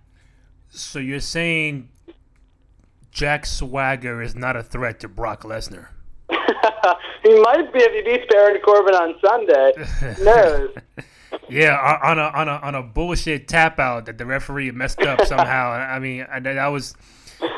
So 0.70 1.00
you're 1.00 1.20
saying 1.20 1.90
Jack 3.12 3.46
Swagger 3.46 4.22
is 4.22 4.36
not 4.36 4.56
a 4.56 4.64
threat 4.64 5.00
to 5.02 5.08
Brock 5.08 5.44
Lesnar? 5.44 5.88
he 6.30 7.42
might 7.42 7.74
be 7.74 7.80
if 7.80 7.94
he 7.94 8.02
beats 8.02 8.26
Baron 8.30 8.62
Corbin 8.62 8.96
on 8.96 9.16
Sunday. 9.26 9.74
No. 10.24 10.70
yeah, 11.50 12.00
on 12.04 12.20
a 12.20 12.24
on 12.24 12.48
a 12.48 12.52
on 12.52 12.76
a 12.76 12.84
bullshit 12.84 13.48
tap 13.48 13.80
out 13.80 14.06
that 14.06 14.18
the 14.18 14.26
referee 14.26 14.72
messed 14.72 15.02
up 15.02 15.26
somehow. 15.26 15.72
I 15.72 16.00
mean, 16.00 16.26
that 16.42 16.68
was 16.68 16.96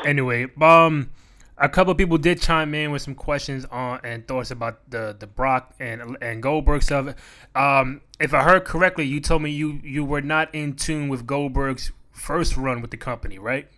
anyway. 0.04 0.46
Um, 0.60 1.10
a 1.62 1.68
couple 1.68 1.94
people 1.94 2.18
did 2.18 2.40
chime 2.40 2.74
in 2.74 2.90
with 2.90 3.00
some 3.00 3.14
questions 3.14 3.64
on 3.70 4.00
and 4.04 4.28
thoughts 4.28 4.50
about 4.50 4.90
the 4.90 5.16
the 5.18 5.26
Brock 5.26 5.74
and 5.80 6.18
and 6.20 6.42
Goldberg 6.42 6.82
stuff. 6.82 7.14
Um, 7.54 8.02
if 8.20 8.34
I 8.34 8.42
heard 8.42 8.64
correctly, 8.64 9.06
you 9.06 9.20
told 9.20 9.42
me 9.42 9.50
you 9.50 9.80
you 9.82 10.04
were 10.04 10.20
not 10.20 10.54
in 10.54 10.74
tune 10.74 11.08
with 11.08 11.26
Goldberg's 11.26 11.92
first 12.10 12.56
run 12.56 12.82
with 12.82 12.90
the 12.90 12.96
company, 12.96 13.38
right? 13.38 13.68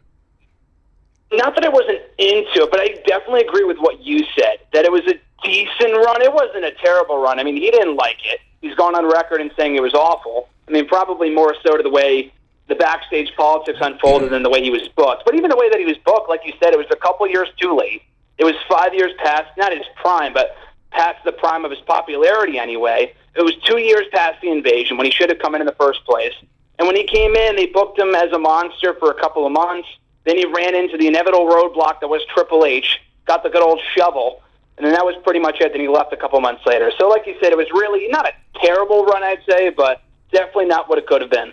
not 1.37 1.55
that 1.55 1.65
I 1.65 1.69
wasn't 1.69 2.01
into 2.19 2.63
it, 2.63 2.71
but 2.71 2.81
I 2.81 2.89
definitely 3.07 3.43
agree 3.43 3.65
with 3.65 3.79
what 3.79 4.03
you 4.03 4.25
said 4.39 4.59
that 4.73 4.85
it 4.85 4.93
was 4.93 5.03
a 5.03 5.15
decent 5.43 5.95
run. 5.97 6.23
It 6.23 6.33
wasn't 6.33 6.65
a 6.65 6.73
terrible 6.83 7.19
run. 7.19 7.39
I 7.39 7.45
mean, 7.45 7.57
he 7.57 7.71
didn't 7.71 7.97
like 7.97 8.19
it. 8.25 8.41
He's 8.61 8.75
gone 8.75 8.95
on 8.95 9.11
record 9.11 9.41
and 9.41 9.51
saying 9.59 9.77
it 9.77 9.83
was 9.83 9.95
awful. 9.95 10.49
I 10.69 10.71
mean, 10.71 10.87
probably 10.87 11.31
more 11.31 11.55
so 11.67 11.77
to 11.77 11.83
the 11.83 11.91
way 11.91 12.33
the 12.69 12.75
backstage 12.75 13.31
politics 13.37 13.79
unfolded 13.81 14.31
than 14.31 14.43
the 14.43 14.51
way 14.51 14.63
he 14.63 14.71
was 14.71 14.89
booked. 14.97 15.25
But 15.25 15.35
even 15.35 15.51
the 15.51 15.57
way 15.57 15.69
that 15.69 15.79
he 15.79 15.85
was 15.85 15.99
booked, 15.99 16.29
like 16.29 16.41
you 16.45 16.53
said, 16.63 16.73
it 16.73 16.79
was 16.79 16.87
a 16.91 16.97
couple 16.97 17.29
years 17.29 17.49
too 17.61 17.77
late. 17.77 18.03
It 18.39 18.45
was 18.45 18.55
five 18.69 18.95
years 18.95 19.13
past, 19.19 19.51
not 19.57 19.73
his 19.73 19.87
prime, 19.97 20.33
but 20.33 20.57
past 20.91 21.23
the 21.25 21.33
prime 21.33 21.65
of 21.65 21.71
his 21.71 21.81
popularity 21.81 22.59
anyway. 22.59 23.15
It 23.37 23.43
was 23.43 23.55
two 23.65 23.79
years 23.79 24.05
past 24.13 24.41
the 24.41 24.51
invasion 24.51 24.97
when 24.97 25.05
he 25.05 25.11
should 25.11 25.29
have 25.29 25.39
come 25.39 25.55
in 25.55 25.61
in 25.61 25.67
the 25.67 25.75
first 25.75 26.05
place. 26.05 26.35
And 26.79 26.87
when 26.89 26.97
he 26.97 27.05
came 27.05 27.35
in, 27.37 27.57
they 27.57 27.67
booked 27.67 27.99
him 27.99 28.15
as 28.15 28.33
a 28.33 28.39
monster 28.39 28.95
for 28.95 29.11
a 29.11 29.15
couple 29.15 29.47
of 29.47 29.53
months. 29.53 29.89
Then 30.25 30.37
he 30.37 30.47
ran 30.47 30.75
into 30.75 30.97
the 30.97 31.07
inevitable 31.07 31.47
roadblock 31.47 32.01
that 32.01 32.09
was 32.09 32.23
Triple 32.33 32.65
H, 32.65 33.01
got 33.27 33.43
the 33.43 33.51
good 33.51 33.63
old 33.63 33.81
shovel, 33.95 34.43
and 34.77 34.87
then 34.87 34.95
that 34.95 35.05
was 35.05 35.15
pretty 35.23 35.39
much 35.39 35.61
it. 35.61 35.73
Then 35.73 35.81
he 35.81 35.89
left 35.89 36.13
a 36.13 36.17
couple 36.17 36.41
months 36.41 36.63
later. 36.67 36.91
So, 36.99 37.09
like 37.09 37.27
you 37.27 37.37
said, 37.41 37.53
it 37.53 37.59
was 37.59 37.71
really 37.73 38.09
not 38.09 38.27
a 38.27 38.33
terrible 38.61 39.05
run, 39.05 39.23
I'd 39.23 39.43
say, 39.49 39.69
but 39.71 40.03
definitely 40.33 40.67
not 40.67 40.89
what 40.89 40.99
it 40.99 41.07
could 41.07 41.21
have 41.21 41.31
been. 41.31 41.53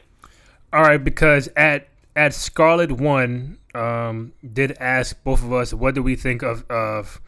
All 0.74 0.82
right, 0.82 1.04
because 1.04 1.50
at 1.56 1.88
at 2.16 2.34
Scarlet 2.34 2.92
One, 2.92 3.58
um, 3.74 4.34
did 4.54 4.78
ask 4.80 5.22
both 5.24 5.44
of 5.44 5.52
us 5.54 5.74
what 5.74 5.96
do 5.96 6.04
we 6.04 6.16
think 6.16 6.42
of 6.44 6.70
of 6.70 7.22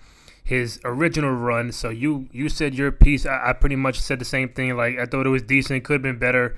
his 0.44 0.80
original 0.84 1.32
run. 1.32 1.72
So 1.72 1.90
you 1.90 2.28
you 2.32 2.50
said 2.50 2.76
your 2.76 2.92
piece. 2.92 3.26
I, 3.26 3.50
I 3.50 3.54
pretty 3.54 3.76
much 3.76 4.00
said 4.00 4.20
the 4.20 4.26
same 4.26 4.50
thing. 4.50 4.76
Like 4.76 4.98
I 4.98 5.06
thought 5.06 5.26
it 5.26 5.30
was 5.30 5.44
decent. 5.44 5.84
Could 5.84 5.94
have 5.94 6.02
been 6.02 6.20
better. 6.20 6.56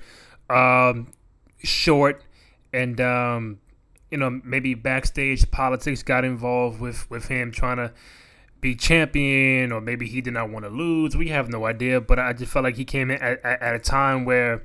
Um, 0.48 1.12
short 1.62 2.22
and 2.72 3.00
um, 3.00 3.58
you 4.10 4.18
know 4.18 4.40
maybe 4.44 4.74
backstage 4.74 5.50
politics 5.50 6.02
got 6.02 6.24
involved 6.24 6.80
with 6.80 7.08
with 7.10 7.28
him 7.28 7.50
trying 7.50 7.78
to 7.78 7.92
be 8.60 8.74
champion 8.74 9.72
or 9.72 9.80
maybe 9.80 10.06
he 10.06 10.20
did 10.20 10.34
not 10.34 10.50
want 10.50 10.64
to 10.64 10.70
lose. 10.70 11.16
We 11.16 11.28
have 11.28 11.48
no 11.48 11.66
idea, 11.66 12.00
but 12.00 12.18
I 12.18 12.32
just 12.32 12.52
felt 12.52 12.64
like 12.64 12.76
he 12.76 12.84
came 12.84 13.10
in 13.10 13.20
at, 13.20 13.44
at, 13.44 13.62
at 13.62 13.74
a 13.74 13.78
time 13.78 14.24
where 14.24 14.64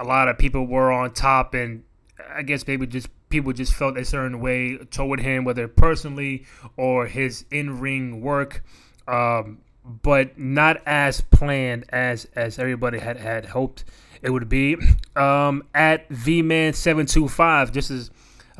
a 0.00 0.04
lot 0.04 0.28
of 0.28 0.38
people 0.38 0.66
were 0.66 0.90
on 0.90 1.12
top, 1.12 1.54
and 1.54 1.84
I 2.34 2.42
guess 2.42 2.66
maybe 2.66 2.86
just 2.86 3.08
people 3.28 3.52
just 3.52 3.74
felt 3.74 3.96
a 3.98 4.04
certain 4.04 4.40
way 4.40 4.78
toward 4.78 5.20
him, 5.20 5.44
whether 5.44 5.68
personally 5.68 6.46
or 6.76 7.06
his 7.06 7.44
in 7.50 7.78
ring 7.78 8.22
work, 8.22 8.64
um, 9.06 9.58
but 9.84 10.38
not 10.38 10.78
as 10.86 11.20
planned 11.20 11.84
as 11.90 12.26
as 12.34 12.58
everybody 12.58 12.98
had 12.98 13.18
had 13.18 13.46
hoped 13.46 13.84
it 14.22 14.30
would 14.30 14.48
be. 14.48 14.76
Um, 15.14 15.64
at 15.74 16.08
VMan 16.08 16.74
seven 16.74 17.04
two 17.06 17.28
five, 17.28 17.70
just 17.70 17.90
as 17.90 18.10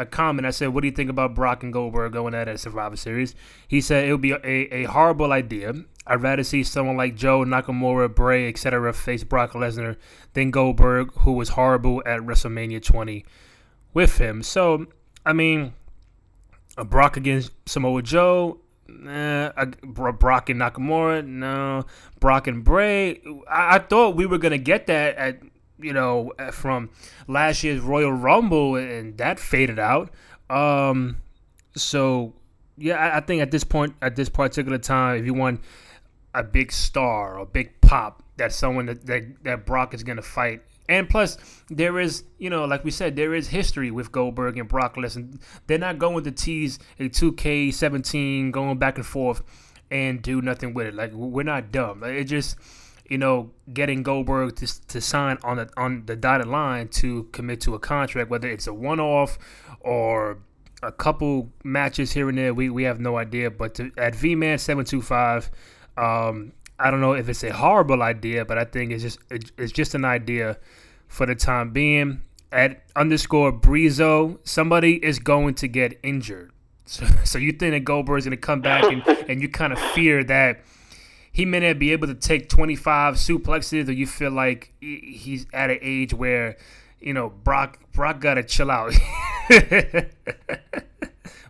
a 0.00 0.07
comment. 0.07 0.47
I 0.47 0.50
said, 0.50 0.69
"What 0.69 0.80
do 0.80 0.88
you 0.88 0.95
think 0.95 1.11
about 1.11 1.35
Brock 1.35 1.62
and 1.62 1.73
Goldberg 1.73 2.12
going 2.12 2.35
at 2.35 2.49
a 2.49 2.59
Survivor 2.59 2.97
Series?" 2.97 3.35
He 3.69 3.80
said 3.80 4.09
it 4.09 4.12
would 4.12 4.21
be 4.21 4.33
a, 4.33 4.45
a 4.45 4.85
horrible 4.85 5.33
idea. 5.33 5.75
I'd 6.07 6.23
rather 6.23 6.42
see 6.42 6.64
someone 6.64 6.97
like 6.97 7.14
Joe 7.14 7.45
Nakamura, 7.45 8.12
Bray, 8.12 8.49
etc. 8.49 8.92
face 8.92 9.23
Brock 9.23 9.52
Lesnar 9.52 9.97
than 10.33 10.50
Goldberg, 10.50 11.12
who 11.19 11.33
was 11.33 11.50
horrible 11.50 12.02
at 12.07 12.21
WrestleMania 12.21 12.83
20 12.83 13.25
with 13.92 14.19
him. 14.19 14.42
So, 14.42 14.87
I 15.25 15.33
mean, 15.33 15.75
a 16.76 16.85
Brock 16.85 17.16
against 17.16 17.52
Samoa 17.66 18.02
Joe, 18.02 18.59
eh, 18.88 19.50
Brock 19.85 20.49
and 20.49 20.61
Nakamura, 20.61 21.25
no. 21.25 21.85
Brock 22.19 22.47
and 22.47 22.64
Bray, 22.64 23.21
I, 23.49 23.76
I 23.76 23.78
thought 23.78 24.16
we 24.16 24.26
were 24.26 24.38
gonna 24.38 24.59
get 24.59 24.87
that 24.87 25.16
at 25.16 25.40
you 25.83 25.93
know, 25.93 26.33
from 26.53 26.91
last 27.27 27.63
year's 27.65 27.81
Royal 27.81 28.13
Rumble, 28.13 28.77
and 28.77 29.17
that 29.19 29.39
faded 29.39 29.79
out. 29.79 30.11
Um, 30.49 31.19
so 31.77 32.35
yeah, 32.77 32.97
I, 32.97 33.19
I 33.19 33.21
think 33.21 33.43
at 33.43 33.51
this 33.51 33.65
point, 33.65 33.95
at 34.03 34.17
this 34.17 34.29
particular 34.29 34.79
time, 34.79 35.19
if 35.19 35.27
you 35.27 35.35
want 35.35 35.61
a 36.35 36.43
big 36.43 36.73
star 36.73 37.39
or 37.39 37.47
big 37.47 37.81
pop, 37.81 38.23
that's 38.37 38.57
someone 38.57 38.87
that 38.87 39.07
that, 39.07 39.45
that 39.45 39.67
Brock 39.67 39.95
is 39.95 40.03
gonna 40.03 40.23
fight. 40.23 40.63
And 40.89 41.09
plus, 41.09 41.39
there 41.69 42.01
is, 42.01 42.25
you 42.39 42.51
know, 42.51 42.65
like 42.65 42.85
we 42.85 42.91
said, 42.91 43.15
there 43.15 43.33
is 43.33 43.47
history 43.47 43.93
with 43.93 44.11
Goldberg 44.11 44.59
and 44.59 44.69
Brock 44.69 44.97
Lesnar. 44.97 45.41
They're 45.69 45.79
not 45.79 46.01
going 46.01 46.25
to 46.25 46.33
tease 46.33 46.81
a 46.99 47.09
2K17 47.09 48.51
going 48.51 48.77
back 48.77 48.97
and 48.97 49.07
forth 49.07 49.43
and 49.89 50.21
do 50.21 50.43
nothing 50.43 50.75
with 50.75 50.89
it. 50.89 50.95
Like 50.95 51.13
we're 51.13 51.45
not 51.45 51.71
dumb. 51.71 52.03
It 52.03 52.25
just 52.25 52.57
you 53.11 53.19
know, 53.19 53.50
getting 53.75 54.02
Goldberg 54.02 54.57
to, 54.57 54.87
to 54.87 55.00
sign 55.00 55.37
on 55.43 55.57
the 55.57 55.69
on 55.76 56.05
the 56.07 56.17
dotted 56.17 56.47
line 56.47 56.88
to 56.88 57.25
commit 57.33 57.61
to 57.62 57.75
a 57.75 57.79
contract, 57.79 58.31
whether 58.31 58.49
it's 58.49 58.69
a 58.69 58.73
one 58.73 59.00
off 59.00 59.37
or 59.81 60.38
a 60.83 60.93
couple 60.93 61.50
matches 61.64 62.12
here 62.12 62.29
and 62.29 62.38
there, 62.38 62.55
we, 62.55 62.71
we 62.71 62.85
have 62.85 63.00
no 63.00 63.19
idea. 63.19 63.50
But 63.50 63.75
to, 63.75 63.90
at 63.99 64.14
VMan 64.14 64.61
seven 64.61 64.85
two 64.85 65.02
five, 65.02 65.50
um, 65.97 66.52
I 66.79 66.90
don't 66.90 67.00
know 67.00 67.12
if 67.12 67.29
it's 67.29 67.43
a 67.43 67.52
horrible 67.52 68.02
idea, 68.02 68.45
but 68.45 68.57
I 68.57 68.64
think 68.64 68.93
it's 68.93 69.02
just 69.02 69.19
it, 69.29 69.50
it's 69.59 69.73
just 69.73 69.97
an 69.97 70.05
idea 70.05 70.57
for 71.09 71.26
the 71.26 71.35
time 71.35 71.73
being. 71.73 72.23
At 72.52 72.83
underscore 72.97 73.52
Brizo, 73.52 74.38
somebody 74.45 75.05
is 75.05 75.19
going 75.19 75.55
to 75.55 75.69
get 75.69 75.99
injured. 76.02 76.52
So, 76.85 77.07
so 77.25 77.38
you 77.38 77.52
think 77.52 77.73
that 77.73 77.81
Goldberg 77.81 78.21
is 78.21 78.25
going 78.25 78.37
to 78.37 78.40
come 78.40 78.61
back 78.61 78.85
and, 78.85 79.07
and 79.29 79.43
you 79.43 79.49
kind 79.49 79.73
of 79.73 79.81
fear 79.81 80.23
that 80.25 80.61
he 81.33 81.45
may 81.45 81.61
not 81.61 81.79
be 81.79 81.93
able 81.93 82.09
to 82.09 82.15
take 82.15 82.49
25 82.49 83.15
suplexes, 83.15 83.89
or 83.89 83.93
you 83.93 84.07
feel 84.07 84.31
like 84.31 84.73
he's 84.81 85.47
at 85.53 85.71
an 85.71 85.79
age 85.81 86.13
where, 86.13 86.57
you 87.01 87.15
know, 87.15 87.31
Brock 87.31 87.79
Brock 87.93 88.21
got 88.21 88.35
to 88.35 88.43
chill 88.43 88.71
out. 88.71 88.93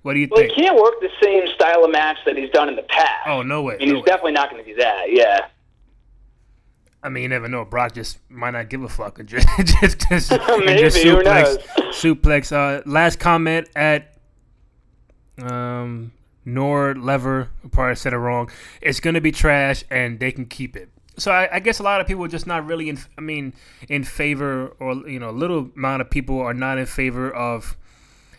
what 0.03 0.15
do 0.15 0.21
you 0.21 0.29
well, 0.31 0.41
think? 0.41 0.41
Well, 0.41 0.43
he 0.43 0.49
can't 0.55 0.77
work 0.77 0.95
the 1.01 1.11
same 1.23 1.47
style 1.55 1.85
of 1.85 1.91
match 1.93 2.19
that 2.27 2.37
he's 2.37 2.51
done 2.51 2.69
in 2.69 2.77
the 2.77 2.83
past. 2.83 3.27
Oh 3.27 3.43
no 3.43 3.63
way! 3.63 3.77
I 3.77 3.79
mean, 3.79 3.89
no 3.89 3.95
he's 3.95 4.03
way. 4.03 4.07
definitely 4.07 4.33
not 4.33 4.51
going 4.51 4.65
to 4.65 4.71
do 4.71 4.77
that. 4.81 5.07
Yeah. 5.09 5.47
I 7.03 7.09
mean, 7.09 7.23
you 7.23 7.29
never 7.31 7.49
know. 7.49 7.65
Brock 7.65 7.95
just 7.95 8.19
might 8.29 8.51
not 8.51 8.69
give 8.69 8.83
a 8.83 8.89
fuck 8.89 9.19
and 9.19 9.29
just 9.29 9.49
just, 9.81 10.09
just, 10.09 10.31
Maybe, 10.49 10.79
just 10.79 10.99
suplex. 10.99 11.59
Suplex. 11.93 12.53
Uh, 12.53 12.83
last 12.85 13.19
comment 13.19 13.69
at 13.75 14.15
um 15.39 16.13
nor 16.55 16.95
lever. 16.95 17.51
I 17.65 17.69
Probably 17.69 17.95
said 17.95 18.13
it 18.13 18.19
wrong. 18.19 18.51
It's 18.81 19.01
gonna 19.01 19.21
be 19.21 19.33
trash, 19.33 19.85
and 19.91 20.19
they 20.21 20.33
can 20.33 20.47
keep 20.47 20.77
it. 20.77 20.91
So 21.17 21.31
I, 21.33 21.57
I, 21.57 21.61
guess 21.61 21.81
a 21.81 21.83
lot 21.83 22.01
of 22.01 22.07
people 22.07 22.25
are 22.25 22.29
just 22.29 22.47
not 22.47 22.67
really 22.67 22.89
in. 22.89 22.99
I 23.19 23.21
mean, 23.21 23.55
in 23.89 24.05
favor, 24.05 24.69
or 24.79 24.95
you 25.09 25.19
know, 25.19 25.31
a 25.31 25.33
little 25.33 25.71
amount 25.77 26.03
of 26.03 26.11
people 26.11 26.41
are 26.41 26.55
not 26.55 26.79
in 26.79 26.87
favor 26.87 27.31
of 27.31 27.77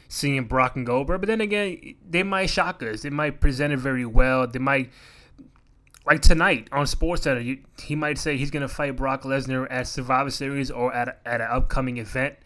seeing 0.08 0.46
Brock 0.46 0.76
and 0.76 0.86
Goldberg. 0.86 1.22
But 1.22 1.28
then 1.28 1.42
again, 1.42 1.96
they 2.08 2.24
might 2.24 2.50
shock 2.50 2.82
us. 2.84 3.02
They 3.02 3.10
might 3.10 3.40
present 3.40 3.74
it 3.74 3.78
very 3.78 4.06
well. 4.06 4.48
They 4.48 4.60
might. 4.60 4.92
Like 6.04 6.24
tonight 6.24 6.68
on 6.72 6.88
SportsCenter, 6.88 7.46
you, 7.46 7.60
he 7.80 7.96
might 7.96 8.18
say 8.18 8.36
he's 8.36 8.50
going 8.50 8.64
to 8.64 8.68
fight 8.68 8.96
Brock 8.96 9.22
Lesnar 9.22 9.68
at 9.70 9.88
Survivor 9.88 10.32
Series 10.32 10.72
or 10.72 10.92
at 10.92 11.08
a, 11.10 11.16
at 11.28 11.42
an 11.42 11.48
upcoming 11.52 11.98
event 11.98 12.38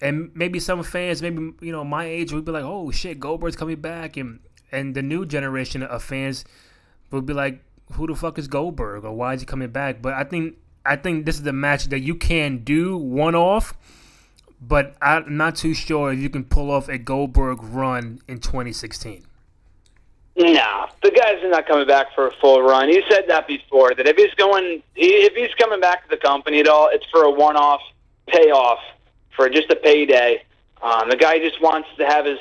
and 0.00 0.30
maybe 0.34 0.60
some 0.60 0.82
fans, 0.82 1.22
maybe 1.22 1.52
you 1.60 1.72
know 1.72 1.84
my 1.84 2.04
age, 2.04 2.32
would 2.32 2.44
be 2.44 2.52
like, 2.52 2.64
"Oh 2.64 2.90
shit, 2.90 3.18
Goldberg's 3.18 3.56
coming 3.56 3.80
back," 3.80 4.16
and 4.16 4.40
and 4.70 4.94
the 4.94 5.02
new 5.02 5.26
generation 5.26 5.82
of 5.82 6.02
fans 6.02 6.44
will 7.10 7.22
be 7.22 7.32
like, 7.32 7.62
"Who 7.92 8.06
the 8.06 8.14
fuck 8.14 8.38
is 8.38 8.48
Goldberg? 8.48 9.04
Or 9.04 9.12
why 9.12 9.34
is 9.34 9.40
he 9.40 9.46
coming 9.46 9.70
back?" 9.70 10.02
But 10.02 10.14
I 10.14 10.24
think 10.24 10.56
I 10.84 10.96
think 10.96 11.26
this 11.26 11.36
is 11.36 11.42
the 11.42 11.52
match 11.52 11.86
that 11.86 12.00
you 12.00 12.14
can 12.14 12.58
do 12.58 12.96
one 12.96 13.34
off, 13.34 13.74
but 14.60 14.96
I'm 15.02 15.36
not 15.36 15.56
too 15.56 15.74
sure 15.74 16.12
if 16.12 16.18
you 16.18 16.30
can 16.30 16.44
pull 16.44 16.70
off 16.70 16.88
a 16.88 16.98
Goldberg 16.98 17.62
run 17.62 18.20
in 18.26 18.38
2016. 18.40 19.24
No, 20.38 20.86
the 21.02 21.10
guy's 21.10 21.42
not 21.42 21.66
coming 21.66 21.86
back 21.86 22.14
for 22.14 22.28
a 22.28 22.30
full 22.40 22.62
run. 22.62 22.88
He 22.88 23.02
said 23.10 23.24
that 23.26 23.48
before. 23.48 23.92
That 23.94 24.06
if 24.06 24.16
he's 24.16 24.32
going, 24.34 24.82
if 24.94 25.34
he's 25.34 25.52
coming 25.58 25.80
back 25.80 26.04
to 26.04 26.10
the 26.10 26.16
company 26.16 26.60
at 26.60 26.68
all, 26.68 26.88
it's 26.92 27.04
for 27.10 27.24
a 27.24 27.30
one-off 27.30 27.80
payoff 28.28 28.78
for 29.34 29.48
just 29.50 29.68
a 29.70 29.76
payday. 29.76 30.44
Um, 30.80 31.10
the 31.10 31.16
guy 31.16 31.40
just 31.40 31.60
wants 31.60 31.88
to 31.98 32.06
have 32.06 32.24
his 32.24 32.38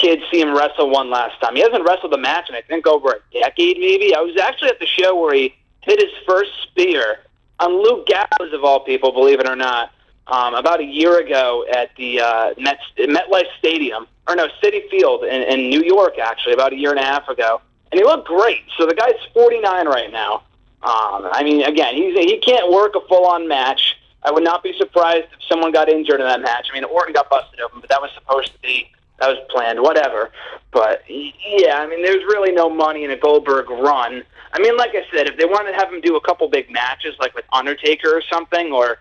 kids 0.00 0.22
see 0.30 0.40
him 0.40 0.56
wrestle 0.56 0.90
one 0.90 1.10
last 1.10 1.40
time. 1.40 1.54
He 1.56 1.62
hasn't 1.62 1.84
wrestled 1.84 2.12
a 2.14 2.18
match 2.18 2.48
in 2.48 2.54
I 2.54 2.62
think 2.62 2.86
over 2.86 3.10
a 3.10 3.38
decade, 3.40 3.78
maybe. 3.78 4.14
I 4.14 4.20
was 4.20 4.36
actually 4.36 4.68
at 4.68 4.78
the 4.78 4.86
show 4.86 5.20
where 5.20 5.34
he 5.34 5.54
hit 5.82 6.00
his 6.00 6.10
first 6.26 6.50
spear 6.62 7.20
on 7.60 7.82
Luke 7.82 8.06
Gallows 8.06 8.52
of 8.52 8.64
all 8.64 8.80
people, 8.80 9.12
believe 9.12 9.40
it 9.40 9.48
or 9.48 9.56
not, 9.56 9.92
um, 10.26 10.54
about 10.54 10.80
a 10.80 10.84
year 10.84 11.20
ago 11.20 11.64
at 11.72 11.90
the 11.96 12.20
uh, 12.20 12.54
Met, 12.58 12.78
MetLife 12.98 13.46
Stadium, 13.58 14.06
or 14.26 14.36
no, 14.36 14.48
Citi 14.62 14.88
Field 14.90 15.24
in, 15.24 15.42
in 15.42 15.68
New 15.68 15.82
York, 15.82 16.18
actually, 16.18 16.54
about 16.54 16.72
a 16.72 16.76
year 16.76 16.90
and 16.90 16.98
a 16.98 17.04
half 17.04 17.28
ago, 17.28 17.60
and 17.92 17.98
he 17.98 18.04
looked 18.04 18.26
great. 18.26 18.62
So 18.76 18.86
the 18.86 18.94
guy's 18.94 19.14
49 19.34 19.86
right 19.86 20.10
now. 20.10 20.42
Um, 20.82 21.28
I 21.32 21.42
mean, 21.42 21.62
again, 21.62 21.94
he's 21.94 22.14
he 22.14 22.38
can't 22.38 22.70
work 22.70 22.94
a 22.94 23.00
full-on 23.08 23.48
match. 23.48 23.96
I 24.22 24.30
would 24.30 24.44
not 24.44 24.62
be 24.62 24.74
surprised 24.76 25.26
if 25.32 25.42
someone 25.48 25.72
got 25.72 25.88
injured 25.88 26.20
in 26.20 26.26
that 26.26 26.40
match. 26.40 26.68
I 26.70 26.74
mean, 26.74 26.84
Orton 26.84 27.12
got 27.12 27.28
busted 27.28 27.60
open, 27.60 27.80
but 27.80 27.90
that 27.90 28.00
was 28.00 28.10
supposed 28.14 28.52
to 28.52 28.58
be 28.60 28.90
that 29.20 29.28
was 29.28 29.38
planned, 29.50 29.80
whatever. 29.80 30.30
But 30.72 31.02
yeah, 31.08 31.78
I 31.78 31.86
mean, 31.86 32.02
there's 32.02 32.24
really 32.24 32.52
no 32.52 32.68
money 32.68 33.04
in 33.04 33.10
a 33.10 33.16
Goldberg 33.16 33.70
run. 33.70 34.22
I 34.52 34.58
mean, 34.60 34.76
like 34.76 34.90
I 34.90 35.04
said, 35.12 35.26
if 35.26 35.36
they 35.36 35.44
wanted 35.44 35.72
to 35.72 35.76
have 35.76 35.92
him 35.92 36.00
do 36.00 36.16
a 36.16 36.20
couple 36.20 36.48
big 36.48 36.70
matches, 36.70 37.14
like 37.18 37.34
with 37.34 37.44
Undertaker 37.52 38.08
or 38.08 38.22
something, 38.22 38.72
or 38.72 38.98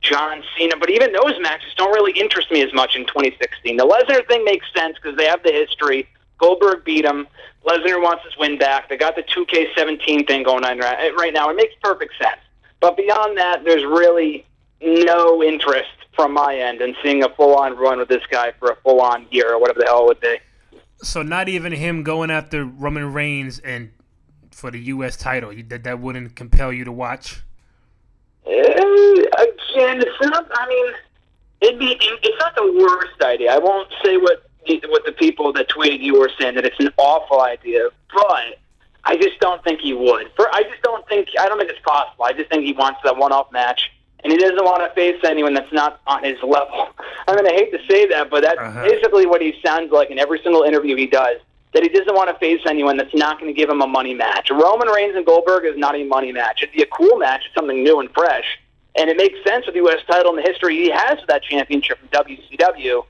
John 0.00 0.42
Cena, 0.56 0.76
but 0.76 0.90
even 0.90 1.12
those 1.12 1.38
matches 1.40 1.72
don't 1.76 1.92
really 1.92 2.18
interest 2.18 2.50
me 2.50 2.62
as 2.62 2.72
much 2.72 2.96
in 2.96 3.06
2016. 3.06 3.76
The 3.76 3.86
Lesnar 3.86 4.26
thing 4.26 4.44
makes 4.44 4.66
sense 4.74 4.96
because 5.00 5.16
they 5.16 5.26
have 5.26 5.42
the 5.42 5.52
history. 5.52 6.08
Goldberg 6.38 6.84
beat 6.84 7.04
him. 7.04 7.28
Lesnar 7.64 8.02
wants 8.02 8.24
his 8.24 8.36
win 8.36 8.58
back. 8.58 8.88
They 8.88 8.96
got 8.96 9.14
the 9.14 9.22
2K17 9.22 10.26
thing 10.26 10.42
going 10.42 10.64
on 10.64 10.78
right 10.78 11.32
now. 11.32 11.50
It 11.50 11.56
makes 11.56 11.74
perfect 11.80 12.14
sense. 12.18 12.40
But 12.80 12.96
beyond 12.96 13.38
that, 13.38 13.62
there's 13.64 13.84
really 13.84 14.44
no 14.84 15.42
interest 15.42 15.90
from 16.14 16.32
my 16.32 16.56
end 16.56 16.80
in 16.80 16.94
seeing 17.02 17.22
a 17.22 17.28
full 17.30 17.54
on 17.54 17.76
run 17.76 17.98
with 17.98 18.08
this 18.08 18.24
guy 18.30 18.52
for 18.58 18.70
a 18.70 18.76
full 18.76 19.00
on 19.00 19.26
year 19.30 19.54
or 19.54 19.60
whatever 19.60 19.80
the 19.80 19.86
hell 19.86 20.02
it 20.02 20.06
would 20.06 20.20
be. 20.20 20.36
So 21.02 21.22
not 21.22 21.48
even 21.48 21.72
him 21.72 22.02
going 22.02 22.30
after 22.30 22.64
Roman 22.64 23.12
Reigns 23.12 23.58
and 23.58 23.90
for 24.50 24.70
the 24.70 24.78
U.S. 24.80 25.16
title 25.16 25.52
that 25.68 25.84
that 25.84 26.00
wouldn't 26.00 26.36
compel 26.36 26.72
you 26.72 26.84
to 26.84 26.92
watch. 26.92 27.42
Uh, 28.46 28.50
again, 28.50 30.00
it's 30.00 30.20
not. 30.20 30.46
I 30.52 30.68
mean, 30.68 30.92
it'd 31.60 31.78
be. 31.78 31.96
It's 32.00 32.38
not 32.38 32.54
the 32.54 32.72
worst 32.78 33.22
idea. 33.22 33.52
I 33.52 33.58
won't 33.58 33.92
say 34.04 34.16
what 34.16 34.48
what 34.88 35.04
the 35.04 35.12
people 35.12 35.52
that 35.54 35.68
tweeted 35.68 36.00
you 36.00 36.18
were 36.18 36.30
saying 36.38 36.54
that 36.54 36.64
it's 36.64 36.78
an 36.78 36.90
awful 36.96 37.40
idea, 37.40 37.88
but 38.14 38.58
I 39.04 39.16
just 39.16 39.40
don't 39.40 39.62
think 39.64 39.80
he 39.80 39.92
would. 39.92 40.30
For 40.36 40.48
I 40.52 40.62
just 40.62 40.82
don't 40.82 41.06
think. 41.08 41.28
I 41.38 41.48
don't 41.48 41.58
think 41.58 41.70
it's 41.70 41.80
possible. 41.84 42.24
I 42.24 42.32
just 42.32 42.50
think 42.50 42.64
he 42.64 42.72
wants 42.72 43.00
that 43.04 43.16
one-off 43.16 43.50
match 43.52 43.90
and 44.22 44.32
he 44.32 44.38
doesn't 44.38 44.64
want 44.64 44.82
to 44.82 44.94
face 44.94 45.20
anyone 45.24 45.54
that's 45.54 45.72
not 45.72 46.00
on 46.06 46.22
his 46.22 46.36
level. 46.42 46.88
I 47.28 47.34
mean, 47.34 47.46
I 47.46 47.52
hate 47.52 47.72
to 47.72 47.78
say 47.88 48.06
that, 48.08 48.30
but 48.30 48.42
that's 48.42 48.58
uh-huh. 48.58 48.84
basically 48.84 49.26
what 49.26 49.40
he 49.40 49.54
sounds 49.64 49.90
like 49.90 50.10
in 50.10 50.18
every 50.18 50.40
single 50.42 50.62
interview 50.62 50.96
he 50.96 51.06
does. 51.06 51.38
That 51.74 51.82
he 51.82 51.88
doesn't 51.88 52.14
want 52.14 52.28
to 52.28 52.38
face 52.38 52.60
anyone 52.66 52.98
that's 52.98 53.14
not 53.14 53.40
going 53.40 53.52
to 53.52 53.58
give 53.58 53.70
him 53.70 53.80
a 53.80 53.86
money 53.86 54.12
match. 54.12 54.50
Roman 54.50 54.88
Reigns 54.88 55.16
and 55.16 55.24
Goldberg 55.24 55.64
is 55.64 55.76
not 55.76 55.96
a 55.96 56.04
money 56.04 56.30
match. 56.30 56.62
It'd 56.62 56.74
be 56.74 56.82
a 56.82 56.86
cool 56.86 57.16
match, 57.16 57.42
it's 57.46 57.54
something 57.54 57.82
new 57.82 58.00
and 58.00 58.10
fresh, 58.12 58.44
and 58.94 59.08
it 59.08 59.16
makes 59.16 59.38
sense 59.42 59.64
with 59.64 59.74
the 59.74 59.80
U.S. 59.80 60.00
title 60.06 60.36
and 60.36 60.44
the 60.44 60.48
history 60.48 60.76
he 60.76 60.90
has 60.90 61.18
with 61.18 61.28
that 61.28 61.42
championship 61.42 61.98
from 61.98 62.08
WCW. 62.08 63.06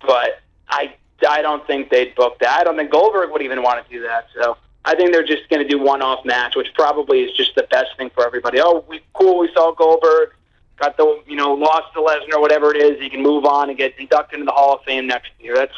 But 0.00 0.40
I, 0.68 0.94
I 1.28 1.42
don't 1.42 1.66
think 1.66 1.90
they'd 1.90 2.14
book 2.14 2.38
that. 2.38 2.58
I 2.58 2.64
don't 2.64 2.76
think 2.76 2.90
Goldberg 2.90 3.30
would 3.32 3.42
even 3.42 3.62
want 3.62 3.86
to 3.86 3.92
do 3.92 4.02
that. 4.02 4.28
So. 4.34 4.56
I 4.88 4.94
think 4.94 5.10
they're 5.10 5.26
just 5.26 5.48
going 5.48 5.60
to 5.60 5.68
do 5.68 5.80
one-off 5.80 6.24
match, 6.24 6.54
which 6.54 6.68
probably 6.74 7.24
is 7.24 7.36
just 7.36 7.56
the 7.56 7.64
best 7.72 7.96
thing 7.96 8.08
for 8.10 8.24
everybody. 8.24 8.60
Oh, 8.60 8.84
we 8.88 9.00
cool. 9.14 9.40
We 9.40 9.50
saw 9.52 9.74
Goldberg 9.74 10.35
got 10.76 10.96
the 10.96 11.22
you 11.26 11.36
know 11.36 11.52
lost 11.52 11.92
to 11.94 12.00
Lesnar 12.00 12.34
or 12.36 12.40
whatever 12.40 12.74
it 12.74 12.82
is, 12.82 13.00
he 13.00 13.10
can 13.10 13.22
move 13.22 13.44
on 13.44 13.68
and 13.68 13.78
get 13.78 13.98
inducted 13.98 14.40
into 14.40 14.46
the 14.46 14.52
Hall 14.52 14.76
of 14.76 14.84
Fame 14.84 15.06
next 15.06 15.30
year. 15.38 15.54
That's 15.54 15.74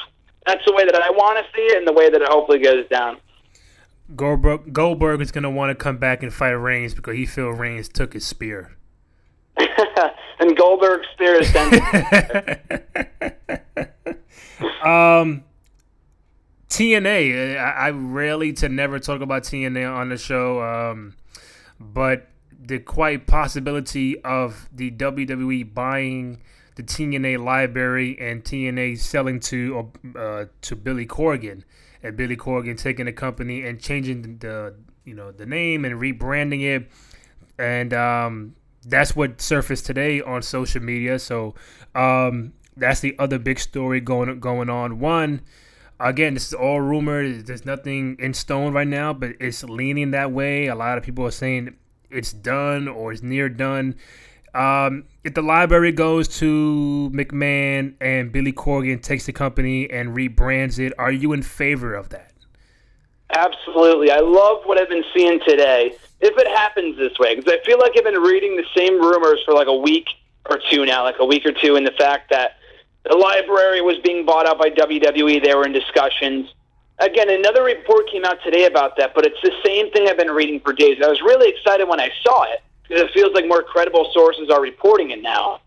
that's 0.46 0.64
the 0.66 0.72
way 0.72 0.84
that 0.84 0.94
I 0.94 1.10
want 1.10 1.38
to 1.38 1.44
see 1.54 1.62
it, 1.62 1.78
and 1.78 1.86
the 1.86 1.92
way 1.92 2.10
that 2.10 2.20
it 2.20 2.28
hopefully 2.28 2.58
goes 2.58 2.86
down. 2.88 3.18
Goldberg, 4.16 4.72
Goldberg 4.72 5.20
is 5.20 5.30
going 5.30 5.42
to 5.42 5.50
want 5.50 5.70
to 5.70 5.74
come 5.74 5.98
back 5.98 6.22
and 6.22 6.32
fight 6.32 6.52
Reigns 6.52 6.94
because 6.94 7.16
he 7.16 7.26
feels 7.26 7.58
Reigns 7.58 7.88
took 7.88 8.14
his 8.14 8.24
spear. 8.24 8.74
and 10.40 10.56
Goldberg's 10.56 11.06
spear 11.12 11.40
is 11.40 11.54
um, 14.82 15.44
TNA. 16.70 17.58
I, 17.58 17.70
I 17.70 17.90
rarely 17.90 18.54
to 18.54 18.68
never 18.70 18.98
talk 18.98 19.20
about 19.20 19.42
TNA 19.42 19.92
on 19.94 20.08
the 20.08 20.16
show, 20.16 20.62
um, 20.62 21.14
but 21.78 22.28
the 22.58 22.78
quite 22.78 23.26
possibility 23.26 24.20
of 24.22 24.68
the 24.72 24.90
WWE 24.90 25.72
buying 25.72 26.40
the 26.74 26.82
TNA 26.82 27.42
library 27.42 28.16
and 28.20 28.42
TNA 28.44 28.98
selling 28.98 29.40
to 29.40 29.90
uh, 30.16 30.44
to 30.62 30.76
Billy 30.76 31.06
Corgan, 31.06 31.62
and 32.02 32.16
Billy 32.16 32.36
Corgan 32.36 32.76
taking 32.76 33.06
the 33.06 33.12
company 33.12 33.66
and 33.66 33.80
changing 33.80 34.38
the 34.38 34.74
you 35.04 35.14
know 35.14 35.30
the 35.30 35.46
name 35.46 35.84
and 35.84 36.00
rebranding 36.00 36.62
it, 36.62 36.90
and 37.58 37.92
um, 37.94 38.54
that's 38.84 39.14
what 39.14 39.40
surfaced 39.40 39.86
today 39.86 40.20
on 40.20 40.42
social 40.42 40.82
media. 40.82 41.18
So 41.18 41.54
um, 41.94 42.52
that's 42.76 43.00
the 43.00 43.16
other 43.18 43.38
big 43.38 43.58
story 43.58 44.00
going 44.00 44.40
going 44.40 44.70
on. 44.70 44.98
One. 44.98 45.42
Again, 46.00 46.34
this 46.34 46.46
is 46.46 46.54
all 46.54 46.80
rumor. 46.80 47.28
There's 47.28 47.64
nothing 47.64 48.14
in 48.20 48.32
stone 48.32 48.72
right 48.72 48.86
now, 48.86 49.12
but 49.12 49.30
it's 49.40 49.64
leaning 49.64 50.12
that 50.12 50.30
way. 50.30 50.68
A 50.68 50.76
lot 50.76 50.96
of 50.96 51.02
people 51.02 51.26
are 51.26 51.32
saying 51.32 51.74
it's 52.10 52.32
done 52.32 52.88
or 52.88 53.12
it's 53.12 53.22
near 53.22 53.48
done. 53.48 53.96
Um, 54.54 55.04
if 55.24 55.34
the 55.34 55.42
library 55.42 55.92
goes 55.92 56.26
to 56.38 57.10
McMahon 57.14 57.94
and 58.00 58.32
Billy 58.32 58.52
Corgan 58.52 59.02
takes 59.02 59.26
the 59.26 59.32
company 59.32 59.90
and 59.90 60.16
rebrands 60.16 60.78
it, 60.78 60.92
are 60.98 61.12
you 61.12 61.32
in 61.32 61.42
favor 61.42 61.94
of 61.94 62.08
that? 62.10 62.32
Absolutely. 63.34 64.10
I 64.10 64.20
love 64.20 64.62
what 64.64 64.78
I've 64.78 64.88
been 64.88 65.04
seeing 65.14 65.38
today. 65.46 65.92
If 66.20 66.36
it 66.36 66.48
happens 66.48 66.96
this 66.96 67.18
way, 67.18 67.36
because 67.36 67.52
I 67.52 67.64
feel 67.64 67.78
like 67.78 67.92
I've 67.96 68.04
been 68.04 68.20
reading 68.20 68.56
the 68.56 68.64
same 68.76 69.00
rumors 69.00 69.40
for 69.44 69.54
like 69.54 69.68
a 69.68 69.76
week 69.76 70.08
or 70.48 70.58
two 70.70 70.86
now, 70.86 71.04
like 71.04 71.18
a 71.20 71.26
week 71.26 71.44
or 71.44 71.52
two, 71.52 71.76
in 71.76 71.84
the 71.84 71.92
fact 71.92 72.30
that 72.30 72.56
the 73.08 73.16
library 73.16 73.80
was 73.80 73.96
being 73.98 74.24
bought 74.24 74.46
out 74.46 74.58
by 74.58 74.70
WWE. 74.70 75.42
They 75.42 75.54
were 75.54 75.64
in 75.64 75.72
discussions. 75.72 76.52
Again, 77.00 77.30
another 77.30 77.62
report 77.62 78.10
came 78.10 78.24
out 78.24 78.42
today 78.42 78.64
about 78.64 78.96
that, 78.96 79.14
but 79.14 79.24
it's 79.24 79.40
the 79.42 79.52
same 79.64 79.90
thing 79.92 80.08
I've 80.08 80.16
been 80.16 80.32
reading 80.32 80.58
for 80.60 80.72
days. 80.72 80.98
I 81.02 81.08
was 81.08 81.20
really 81.20 81.48
excited 81.48 81.88
when 81.88 82.00
I 82.00 82.10
saw 82.22 82.42
it 82.44 82.62
because 82.82 83.04
it 83.04 83.10
feels 83.12 83.32
like 83.34 83.46
more 83.46 83.62
credible 83.62 84.10
sources 84.12 84.50
are 84.50 84.60
reporting 84.60 85.10
it 85.10 85.22
now. 85.22 85.60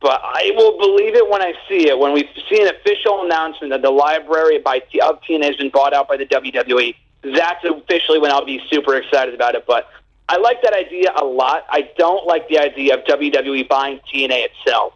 But 0.00 0.20
I 0.22 0.52
will 0.56 0.76
believe 0.78 1.14
it 1.14 1.26
when 1.26 1.40
I 1.40 1.54
see 1.66 1.88
it. 1.88 1.98
When 1.98 2.12
we 2.12 2.28
see 2.50 2.60
an 2.60 2.68
official 2.68 3.24
announcement 3.24 3.70
that 3.70 3.80
the 3.80 3.90
library 3.90 4.58
by 4.58 4.80
T- 4.80 5.00
of 5.00 5.22
TNA 5.22 5.44
has 5.44 5.56
been 5.56 5.70
bought 5.70 5.94
out 5.94 6.06
by 6.08 6.18
the 6.18 6.26
WWE, 6.26 6.94
that's 7.22 7.64
officially 7.64 8.18
when 8.18 8.30
I'll 8.30 8.44
be 8.44 8.60
super 8.68 8.96
excited 8.96 9.34
about 9.34 9.54
it. 9.54 9.64
But 9.66 9.88
I 10.28 10.36
like 10.36 10.60
that 10.62 10.74
idea 10.74 11.12
a 11.16 11.24
lot. 11.24 11.64
I 11.70 11.88
don't 11.96 12.26
like 12.26 12.46
the 12.48 12.58
idea 12.58 12.98
of 12.98 13.04
WWE 13.04 13.66
buying 13.66 14.00
TNA 14.12 14.48
itself, 14.50 14.92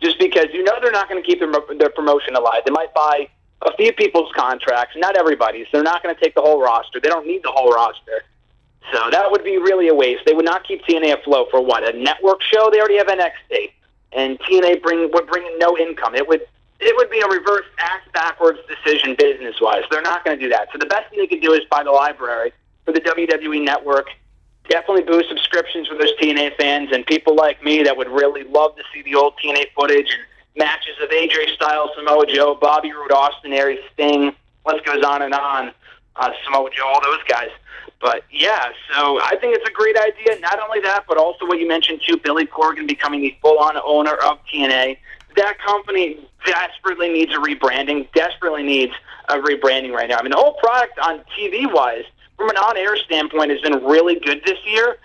just 0.00 0.20
because 0.20 0.46
you 0.52 0.62
know 0.62 0.74
they're 0.80 0.92
not 0.92 1.08
going 1.08 1.20
to 1.20 1.26
keep 1.26 1.40
their, 1.40 1.50
their 1.76 1.90
promotion 1.90 2.36
alive. 2.36 2.62
They 2.64 2.70
might 2.70 2.94
buy 2.94 3.28
a 3.64 3.76
few 3.76 3.92
people's 3.92 4.32
contracts, 4.34 4.94
not 4.96 5.16
everybody's. 5.16 5.66
They're 5.72 5.82
not 5.82 6.02
going 6.02 6.14
to 6.14 6.20
take 6.20 6.34
the 6.34 6.40
whole 6.40 6.60
roster. 6.60 7.00
They 7.00 7.08
don't 7.08 7.26
need 7.26 7.42
the 7.42 7.50
whole 7.50 7.72
roster. 7.72 8.24
So 8.92 9.10
that 9.10 9.30
would 9.30 9.44
be 9.44 9.58
really 9.58 9.88
a 9.88 9.94
waste. 9.94 10.22
They 10.26 10.34
would 10.34 10.44
not 10.44 10.66
keep 10.66 10.84
TNA 10.84 11.20
afloat 11.20 11.48
for 11.50 11.64
what 11.64 11.82
a 11.82 11.96
network 11.96 12.42
show. 12.42 12.68
They 12.70 12.80
already 12.80 12.98
have 12.98 13.06
NXT, 13.06 13.72
and 14.12 14.38
TNA 14.40 14.82
bring 14.82 15.10
would 15.12 15.26
bring 15.28 15.46
in 15.46 15.58
no 15.58 15.78
income. 15.78 16.14
It 16.14 16.26
would 16.26 16.42
it 16.80 16.96
would 16.96 17.10
be 17.10 17.20
a 17.20 17.28
reverse 17.28 17.66
ass 17.78 18.00
backwards 18.12 18.58
decision 18.68 19.14
business 19.16 19.54
wise. 19.60 19.82
They're 19.90 20.02
not 20.02 20.24
going 20.24 20.36
to 20.36 20.44
do 20.44 20.50
that. 20.50 20.68
So 20.72 20.78
the 20.78 20.86
best 20.86 21.10
thing 21.10 21.20
they 21.20 21.28
could 21.28 21.40
do 21.40 21.52
is 21.52 21.60
buy 21.70 21.84
the 21.84 21.92
library 21.92 22.52
for 22.84 22.92
the 22.92 23.00
WWE 23.00 23.64
network. 23.64 24.08
Definitely 24.68 25.02
boost 25.02 25.28
subscriptions 25.28 25.86
for 25.86 25.96
those 25.96 26.12
TNA 26.20 26.56
fans 26.56 26.90
and 26.92 27.06
people 27.06 27.36
like 27.36 27.62
me 27.62 27.84
that 27.84 27.96
would 27.96 28.08
really 28.08 28.42
love 28.44 28.74
to 28.76 28.82
see 28.92 29.02
the 29.02 29.14
old 29.14 29.34
TNA 29.42 29.66
footage 29.76 30.10
and 30.10 30.22
matches 30.56 30.94
of 31.02 31.10
AJ 31.10 31.54
Styles, 31.54 31.90
Samoa 31.96 32.26
Joe, 32.26 32.54
Bobby 32.54 32.92
Roode, 32.92 33.12
Austin 33.12 33.52
Aries, 33.52 33.80
Sting. 33.94 34.32
List 34.66 34.84
goes 34.84 35.02
on 35.04 35.22
and 35.22 35.34
on. 35.34 35.72
Uh, 36.16 36.30
Samoa 36.44 36.68
Joe, 36.70 36.86
all 36.86 37.00
those 37.02 37.22
guys. 37.28 37.48
But 38.00 38.24
yeah, 38.30 38.70
so 38.92 39.20
I 39.22 39.36
think 39.40 39.56
it's 39.56 39.68
a 39.68 39.72
great 39.72 39.96
idea. 39.96 40.38
Not 40.40 40.58
only 40.60 40.80
that, 40.80 41.04
but 41.08 41.16
also 41.16 41.46
what 41.46 41.58
you 41.58 41.68
mentioned 41.68 42.00
too, 42.06 42.16
Billy 42.16 42.46
Corgan 42.46 42.86
becoming 42.86 43.20
the 43.20 43.34
full-on 43.40 43.76
owner 43.84 44.14
of 44.26 44.38
TNA. 44.52 44.98
That 45.36 45.58
company 45.60 46.28
desperately 46.44 47.08
needs 47.08 47.32
a 47.32 47.36
rebranding. 47.36 48.12
Desperately 48.12 48.64
needs 48.64 48.92
a 49.28 49.36
rebranding 49.36 49.92
right 49.92 50.08
now. 50.08 50.18
I 50.18 50.22
mean, 50.22 50.32
the 50.32 50.36
whole 50.36 50.54
product 50.54 50.98
on 50.98 51.20
TV-wise, 51.38 52.04
from 52.36 52.50
an 52.50 52.56
on-air 52.56 52.96
standpoint, 52.96 53.50
has 53.50 53.60
been 53.60 53.82
really 53.84 54.18
good 54.18 54.42
this 54.44 54.58
year. 54.66 54.96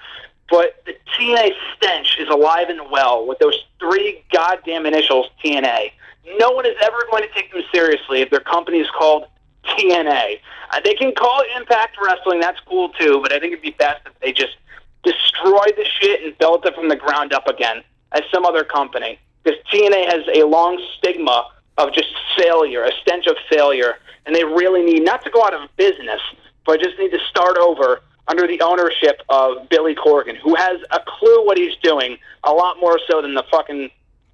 But 0.50 0.84
the 0.86 0.94
TNA 1.18 1.52
stench 1.76 2.18
is 2.20 2.30
alive 2.30 2.70
and 2.70 2.90
well 2.90 3.26
with 3.26 3.40
those 3.40 3.66
three 3.80 4.24
goddamn 4.32 4.86
initials 4.86 5.28
TNA. 5.44 5.92
No 6.40 6.52
one 6.52 6.66
is 6.66 6.76
ever 6.82 6.98
going 7.12 7.24
to 7.24 7.30
take 7.34 7.52
them 7.52 7.64
seriously 7.74 8.22
if 8.22 8.30
their 8.30 8.40
company 8.40 8.80
is 8.80 8.90
called 8.98 9.26
TNA. 9.66 10.40
Uh, 10.72 10.80
they 10.84 10.94
can 10.94 11.14
call 11.14 11.42
it 11.42 11.48
Impact 11.56 11.98
Wrestling, 12.02 12.40
that's 12.40 12.60
cool 12.62 12.90
too, 12.90 13.20
but 13.22 13.32
I 13.32 13.40
think 13.40 13.54
it'd 13.54 13.64
be 13.64 13.72
best 13.72 14.02
if 14.06 14.18
they 14.20 14.32
just 14.32 14.58
destroyed 15.04 15.74
the 15.78 15.86
shit 15.86 16.24
and 16.24 16.38
built 16.38 16.66
it 16.66 16.76
from 16.76 16.90
the 16.90 16.96
ground 16.96 17.34
up 17.34 17.48
again 17.48 17.84
as 18.12 18.22
some 18.34 18.46
other 18.46 18.64
company. 18.64 19.20
Because 19.44 19.60
TNA 19.72 20.06
has 20.08 20.24
a 20.34 20.46
long 20.46 20.82
stigma 20.98 21.48
of 21.78 21.94
just 21.94 22.10
failure, 22.38 22.84
a 22.84 22.92
stench 23.02 23.28
of 23.28 23.38
failure, 23.50 23.96
and 24.26 24.36
they 24.36 24.44
really 24.44 24.84
need 24.84 25.04
not 25.04 25.24
to 25.24 25.30
go 25.30 25.44
out 25.44 25.54
of 25.54 25.70
business, 25.78 26.20
but 26.66 26.82
just 26.82 26.98
need 27.00 27.12
to 27.12 27.20
start 27.30 27.58
over 27.58 28.02
under 28.28 28.48
the 28.48 28.62
ownership 28.62 29.22
of 29.30 29.70
Billy 29.70 29.96
Corgan, 29.96 30.38
who 30.38 30.56
has 30.56 30.80
a 30.92 31.00
clue 31.06 31.46
what 31.46 31.58
he's 31.58 31.76
doing, 31.82 32.18
a 32.44 32.52
lot 32.52 32.80
more 32.80 33.00
so 33.10 33.22
than 33.22 33.34
the 33.34 33.44
fucking 33.50 33.90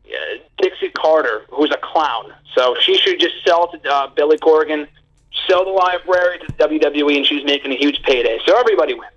uh, 0.06 0.38
Dixie 0.62 0.90
Carter, 0.90 1.46
who's 1.50 1.72
a 1.72 1.78
clown. 1.78 2.34
So 2.56 2.76
she 2.80 2.98
should 2.98 3.20
just 3.20 3.36
sell 3.46 3.72
to 3.72 3.92
uh, 3.92 4.08
Billy 4.08 4.38
Corgan, 4.38 4.88
sell 5.48 5.66
the 5.66 5.72
library 5.72 6.40
to 6.40 6.46
WWE, 6.54 7.18
and 7.18 7.26
she's 7.26 7.44
making 7.46 7.72
a 7.72 7.78
huge 7.78 8.02
payday. 8.04 8.40
So 8.46 8.58
everybody 8.58 8.94
wins. 8.94 9.12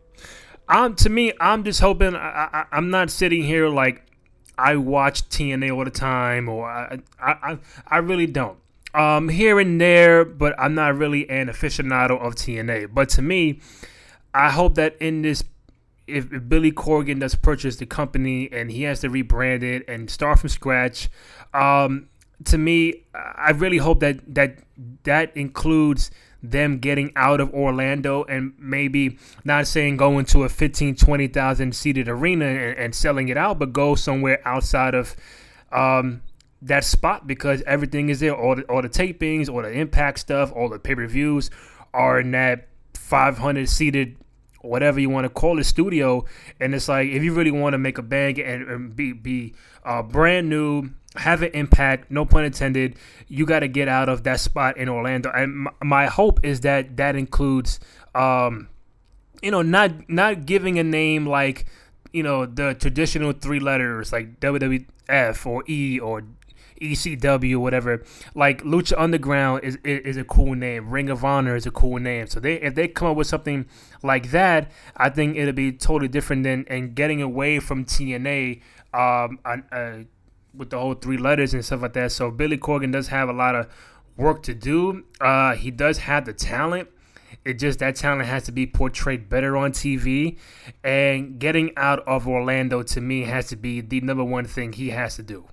Um, 0.68 0.94
to 0.96 1.08
me, 1.08 1.32
I'm 1.40 1.64
just 1.64 1.80
hoping. 1.80 2.14
I, 2.14 2.48
I, 2.52 2.64
I'm 2.72 2.90
not 2.90 3.10
sitting 3.10 3.44
here 3.44 3.68
like 3.68 4.02
I 4.58 4.76
watch 4.76 5.28
TNA 5.28 5.74
all 5.76 5.84
the 5.84 5.90
time, 5.90 6.48
or 6.48 6.68
I, 6.68 6.98
I, 7.20 7.58
I 7.86 7.98
really 7.98 8.26
don't. 8.26 8.58
Um, 8.92 9.28
here 9.28 9.60
and 9.60 9.80
there, 9.80 10.24
but 10.24 10.58
I'm 10.58 10.74
not 10.74 10.96
really 10.96 11.28
an 11.28 11.48
aficionado 11.48 12.18
of 12.20 12.34
TNA. 12.34 12.94
But 12.94 13.10
to 13.10 13.22
me, 13.22 13.60
I 14.36 14.50
hope 14.50 14.74
that 14.74 14.96
in 15.00 15.22
this, 15.22 15.42
if, 16.06 16.30
if, 16.30 16.46
Billy 16.46 16.70
Corgan 16.70 17.20
does 17.20 17.34
purchase 17.34 17.76
the 17.76 17.86
company 17.86 18.50
and 18.52 18.70
he 18.70 18.82
has 18.82 19.00
to 19.00 19.08
rebrand 19.08 19.62
it 19.62 19.88
and 19.88 20.10
start 20.10 20.40
from 20.40 20.50
scratch, 20.50 21.08
um, 21.54 22.10
to 22.44 22.58
me, 22.58 23.04
I 23.14 23.52
really 23.52 23.78
hope 23.78 24.00
that 24.00 24.34
that 24.34 24.58
that 25.04 25.34
includes 25.34 26.10
them 26.42 26.78
getting 26.78 27.12
out 27.16 27.40
of 27.40 27.52
Orlando 27.54 28.24
and 28.24 28.52
maybe 28.58 29.18
not 29.44 29.66
saying 29.66 29.96
going 29.96 30.26
to 30.26 30.44
a 30.44 30.50
15, 30.50 30.96
20,000 30.96 31.74
seated 31.74 32.08
arena 32.08 32.44
and, 32.44 32.78
and, 32.78 32.94
selling 32.94 33.30
it 33.30 33.38
out, 33.38 33.58
but 33.58 33.72
go 33.72 33.94
somewhere 33.94 34.46
outside 34.46 34.94
of 34.94 35.16
um, 35.72 36.20
that 36.60 36.84
spot 36.84 37.26
because 37.26 37.62
everything 37.62 38.10
is 38.10 38.20
there. 38.20 38.36
All 38.36 38.54
the, 38.54 38.62
all 38.64 38.82
the 38.82 38.88
tapings, 38.90 39.48
all 39.48 39.62
the 39.62 39.72
impact 39.72 40.18
stuff, 40.18 40.52
all 40.52 40.68
the 40.68 40.78
pay 40.78 40.94
per 40.94 41.06
views 41.06 41.50
are 41.94 42.20
in 42.20 42.32
that 42.32 42.68
500 42.94 43.66
seated 43.68 44.16
whatever 44.66 45.00
you 45.00 45.10
want 45.10 45.24
to 45.24 45.30
call 45.30 45.58
it 45.58 45.64
studio 45.64 46.24
and 46.60 46.74
it's 46.74 46.88
like 46.88 47.08
if 47.08 47.22
you 47.22 47.32
really 47.32 47.50
want 47.50 47.72
to 47.74 47.78
make 47.78 47.98
a 47.98 48.02
bang 48.02 48.40
and, 48.40 48.68
and 48.68 48.96
be 48.96 49.12
be 49.12 49.54
uh, 49.84 50.02
brand 50.02 50.48
new 50.48 50.90
have 51.16 51.42
an 51.42 51.50
impact 51.52 52.10
no 52.10 52.24
pun 52.24 52.44
intended 52.44 52.96
you 53.28 53.46
got 53.46 53.60
to 53.60 53.68
get 53.68 53.88
out 53.88 54.08
of 54.08 54.22
that 54.24 54.40
spot 54.40 54.76
in 54.76 54.88
orlando. 54.88 55.30
And 55.30 55.68
my 55.82 56.06
hope 56.06 56.40
is 56.42 56.60
that 56.60 56.96
that 56.96 57.16
includes 57.16 57.80
um, 58.14 58.68
you 59.42 59.50
know 59.50 59.62
not 59.62 60.08
not 60.08 60.46
giving 60.46 60.78
a 60.78 60.84
name 60.84 61.26
like 61.26 61.66
you 62.12 62.22
know 62.22 62.46
the 62.46 62.74
traditional 62.74 63.32
three 63.32 63.60
letters 63.60 64.12
like 64.12 64.40
wwf 64.40 65.46
or 65.46 65.64
e 65.66 65.98
or 65.98 66.22
ECW, 66.80 67.56
whatever. 67.56 68.04
Like 68.34 68.62
Lucha 68.62 68.94
Underground 68.96 69.64
is, 69.64 69.78
is, 69.84 70.00
is 70.00 70.16
a 70.16 70.24
cool 70.24 70.54
name. 70.54 70.90
Ring 70.90 71.10
of 71.10 71.24
Honor 71.24 71.56
is 71.56 71.66
a 71.66 71.70
cool 71.70 71.98
name. 71.98 72.26
So 72.26 72.40
they 72.40 72.54
if 72.54 72.74
they 72.74 72.88
come 72.88 73.08
up 73.08 73.16
with 73.16 73.26
something 73.26 73.66
like 74.02 74.30
that, 74.30 74.70
I 74.96 75.10
think 75.10 75.36
it'll 75.36 75.52
be 75.52 75.72
totally 75.72 76.08
different 76.08 76.44
than 76.44 76.64
and 76.68 76.94
getting 76.94 77.22
away 77.22 77.60
from 77.60 77.84
TNA. 77.84 78.62
Um, 78.94 79.40
uh, 79.44 79.98
with 80.56 80.70
the 80.70 80.78
whole 80.78 80.94
three 80.94 81.18
letters 81.18 81.54
and 81.54 81.64
stuff 81.64 81.82
like 81.82 81.92
that. 81.92 82.12
So 82.12 82.30
Billy 82.30 82.56
Corgan 82.56 82.92
does 82.92 83.08
have 83.08 83.28
a 83.28 83.32
lot 83.32 83.54
of 83.54 83.68
work 84.16 84.42
to 84.44 84.54
do. 84.54 85.04
Uh, 85.20 85.54
he 85.54 85.70
does 85.70 85.98
have 85.98 86.24
the 86.24 86.32
talent. 86.32 86.88
It 87.44 87.54
just 87.54 87.78
that 87.78 87.96
talent 87.96 88.26
has 88.26 88.44
to 88.44 88.52
be 88.52 88.66
portrayed 88.66 89.28
better 89.28 89.56
on 89.56 89.72
TV, 89.72 90.38
and 90.82 91.38
getting 91.38 91.72
out 91.76 92.00
of 92.00 92.26
Orlando 92.26 92.82
to 92.82 93.00
me 93.00 93.22
has 93.22 93.48
to 93.48 93.56
be 93.56 93.80
the 93.80 94.00
number 94.00 94.24
one 94.24 94.46
thing 94.46 94.72
he 94.72 94.90
has 94.90 95.16
to 95.16 95.22
do 95.22 95.46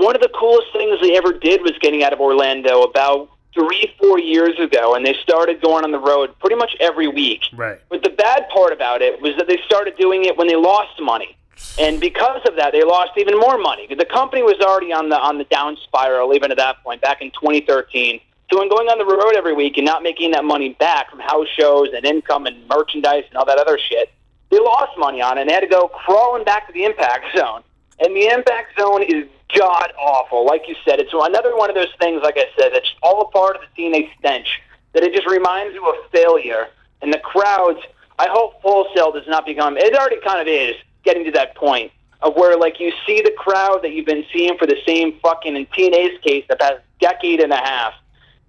one 0.00 0.16
of 0.16 0.22
the 0.22 0.30
coolest 0.34 0.72
things 0.72 0.98
they 1.00 1.16
ever 1.16 1.32
did 1.32 1.62
was 1.62 1.72
getting 1.80 2.02
out 2.02 2.12
of 2.12 2.20
Orlando 2.20 2.82
about 2.82 3.28
three, 3.54 3.92
four 4.00 4.18
years 4.18 4.58
ago, 4.58 4.94
and 4.94 5.04
they 5.04 5.14
started 5.22 5.60
going 5.60 5.84
on 5.84 5.92
the 5.92 5.98
road 5.98 6.36
pretty 6.38 6.56
much 6.56 6.76
every 6.80 7.08
week. 7.08 7.42
Right. 7.52 7.78
But 7.88 8.02
the 8.02 8.10
bad 8.10 8.48
part 8.48 8.72
about 8.72 9.02
it 9.02 9.20
was 9.20 9.36
that 9.36 9.46
they 9.46 9.58
started 9.66 9.96
doing 9.96 10.24
it 10.24 10.36
when 10.36 10.46
they 10.46 10.56
lost 10.56 11.00
money. 11.00 11.36
And 11.78 12.00
because 12.00 12.40
of 12.46 12.56
that, 12.56 12.72
they 12.72 12.82
lost 12.82 13.12
even 13.18 13.38
more 13.38 13.58
money. 13.58 13.86
The 13.94 14.06
company 14.06 14.42
was 14.42 14.58
already 14.60 14.92
on 14.92 15.10
the 15.10 15.18
on 15.18 15.36
the 15.36 15.44
down 15.44 15.76
spiral, 15.84 16.34
even 16.34 16.50
at 16.50 16.56
that 16.56 16.82
point, 16.82 17.02
back 17.02 17.20
in 17.20 17.30
2013. 17.32 18.20
So 18.50 18.58
when 18.58 18.68
going 18.68 18.88
on 18.88 18.98
the 18.98 19.04
road 19.04 19.36
every 19.36 19.52
week 19.52 19.76
and 19.76 19.84
not 19.84 20.02
making 20.02 20.30
that 20.32 20.44
money 20.44 20.70
back 20.80 21.10
from 21.10 21.20
house 21.20 21.46
shows 21.48 21.88
and 21.94 22.04
income 22.06 22.46
and 22.46 22.66
merchandise 22.66 23.24
and 23.28 23.36
all 23.36 23.44
that 23.44 23.58
other 23.58 23.78
shit, 23.78 24.10
they 24.50 24.58
lost 24.58 24.98
money 24.98 25.20
on 25.20 25.36
it 25.36 25.42
and 25.42 25.50
they 25.50 25.54
had 25.54 25.60
to 25.60 25.68
go 25.68 25.88
crawling 25.88 26.44
back 26.44 26.66
to 26.66 26.72
the 26.72 26.84
impact 26.84 27.26
zone. 27.36 27.62
And 28.00 28.16
the 28.16 28.28
impact 28.28 28.78
zone 28.78 29.02
is 29.02 29.26
god 29.56 29.92
awful. 29.98 30.46
Like 30.46 30.62
you 30.68 30.74
said, 30.84 31.00
it's 31.00 31.12
another 31.12 31.56
one 31.56 31.68
of 31.68 31.76
those 31.76 31.92
things. 31.98 32.22
Like 32.22 32.36
I 32.38 32.46
said, 32.58 32.72
it's 32.72 32.92
all 33.02 33.22
a 33.22 33.30
part 33.30 33.56
of 33.56 33.62
the 33.62 33.82
TNA 33.82 34.08
stench. 34.18 34.60
That 34.92 35.02
it 35.02 35.14
just 35.14 35.28
reminds 35.28 35.74
you 35.74 35.86
of 35.86 35.94
failure. 36.10 36.68
And 37.02 37.12
the 37.12 37.18
crowds. 37.18 37.80
I 38.18 38.28
hope 38.28 38.60
Full 38.60 38.86
Sail 38.94 39.12
does 39.12 39.26
not 39.26 39.46
become. 39.46 39.78
It 39.78 39.94
already 39.94 40.20
kind 40.20 40.40
of 40.40 40.46
is 40.46 40.74
getting 41.04 41.24
to 41.24 41.30
that 41.32 41.54
point 41.54 41.90
of 42.22 42.34
where 42.36 42.56
like 42.58 42.78
you 42.78 42.92
see 43.06 43.22
the 43.22 43.32
crowd 43.38 43.80
that 43.82 43.92
you've 43.92 44.06
been 44.06 44.24
seeing 44.32 44.56
for 44.58 44.66
the 44.66 44.76
same 44.86 45.18
fucking 45.22 45.56
in 45.56 45.66
TNA's 45.66 46.20
case 46.22 46.44
the 46.48 46.56
past 46.56 46.80
decade 47.00 47.40
and 47.40 47.52
a 47.52 47.56
half. 47.56 47.94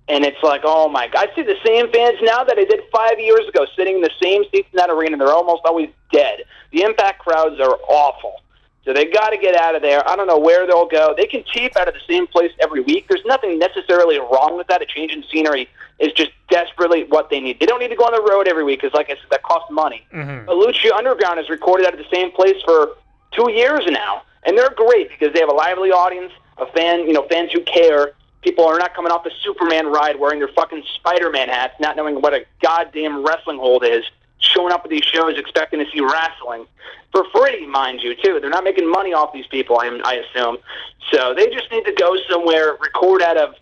And 0.10 0.26
it's 0.26 0.42
like, 0.44 0.62
oh 0.66 0.90
my 0.90 1.08
god, 1.08 1.30
I 1.30 1.36
see 1.36 1.44
the 1.44 1.56
same 1.66 1.90
fans 1.92 2.18
now 2.22 2.44
that 2.44 2.58
I 2.58 2.66
did 2.66 2.82
five 2.92 3.18
years 3.20 3.48
ago, 3.48 3.66
sitting 3.78 3.96
in 3.96 4.02
the 4.02 4.12
same 4.22 4.44
seats 4.52 4.68
in 4.74 4.78
that 4.78 4.90
arena. 4.90 5.16
They're 5.18 5.30
almost 5.30 5.62
always 5.64 5.90
dead. 6.12 6.44
The 6.72 6.82
impact 6.82 7.20
crowds 7.20 7.62
are 7.62 7.78
awful. 7.88 8.42
So 8.84 8.94
they 8.94 9.06
got 9.06 9.30
to 9.30 9.38
get 9.38 9.56
out 9.56 9.76
of 9.76 9.84
there. 9.84 10.08
I 10.10 10.16
don't 10.16 10.26
know 10.26 10.40
where 10.40 10.66
they'll 10.66 10.88
go. 10.88 11.14
They 11.16 11.28
can 11.28 11.44
tape 11.54 11.78
out 11.78 11.88
of 11.88 11.94
the 11.94 12.00
same 12.10 12.26
place 12.26 12.52
every 12.60 12.82
week. 12.82 13.06
There's 13.08 13.24
nothing 13.26 13.60
necessarily 13.60 14.20
wrong 14.20 14.58
with 14.58 14.68
that. 14.68 14.82
A 14.82 14.86
change 14.86 15.12
in 15.14 15.24
scenery 15.32 15.70
is 16.00 16.12
just 16.14 16.32
desperately 16.50 17.04
what 17.04 17.30
they 17.30 17.40
need. 17.40 17.60
They 17.60 17.68
don't 17.68 17.80
need 17.80 17.90
to 17.90 17.96
go 17.96 18.06
on 18.06 18.14
the 18.14 18.28
road 18.28 18.48
every 18.48 18.64
week 18.64 18.82
because, 18.82 18.96
like 18.96 19.12
I 19.12 19.14
said, 19.14 19.30
that 19.30 19.44
costs 19.44 19.70
money. 19.70 20.04
Mm-hmm. 20.12 20.50
Lucha 20.50 20.92
Underground 20.94 21.40
is 21.40 21.48
recorded 21.50 21.86
out 21.86 21.94
of 21.94 22.00
the 22.00 22.10
same 22.12 22.32
place 22.32 22.56
for 22.66 22.96
two 23.34 23.52
years 23.52 23.82
now, 23.88 24.24
and 24.46 24.58
they're 24.58 24.72
great 24.72 25.10
because 25.10 25.32
they 25.34 25.40
have 25.40 25.50
a 25.50 25.54
lively 25.54 25.92
audience, 25.92 26.34
a 26.58 26.66
fan, 26.66 27.02
you 27.02 27.14
know, 27.14 27.28
fans 27.30 27.52
who 27.52 27.62
care. 27.62 28.14
People 28.42 28.66
are 28.66 28.80
not 28.80 28.96
coming 28.96 29.12
off 29.12 29.24
the 29.24 29.32
Superman 29.44 29.86
ride 29.86 30.20
wearing 30.20 30.40
their 30.40 30.48
fucking 30.48 30.84
Spider-Man 30.96 31.50
hats, 31.50 31.76
not 31.80 31.96
knowing 31.96 32.20
what 32.20 32.34
a 32.34 32.44
goddamn 32.64 33.24
wrestling 33.24 33.60
hold 33.60 33.86
is 33.86 34.04
showing 34.42 34.74
up 34.74 34.84
at 34.84 34.90
these 34.90 35.04
shows 35.04 35.38
expecting 35.38 35.80
to 35.80 35.86
see 35.92 36.02
wrestling 36.02 36.66
for 37.12 37.26
free, 37.34 37.66
mind 37.68 38.02
you, 38.02 38.16
too. 38.16 38.40
They're 38.40 38.50
not 38.50 38.64
making 38.64 38.90
money 38.90 39.14
off 39.14 39.34
these 39.34 39.48
people, 39.48 39.80
I, 39.80 39.88
I 40.04 40.14
assume. 40.16 40.58
So 41.12 41.34
they 41.36 41.48
just 41.48 41.72
need 41.72 41.86
to 41.86 41.94
go 41.94 42.16
somewhere, 42.30 42.78
record 42.80 43.22
out 43.22 43.38
of, 43.38 43.56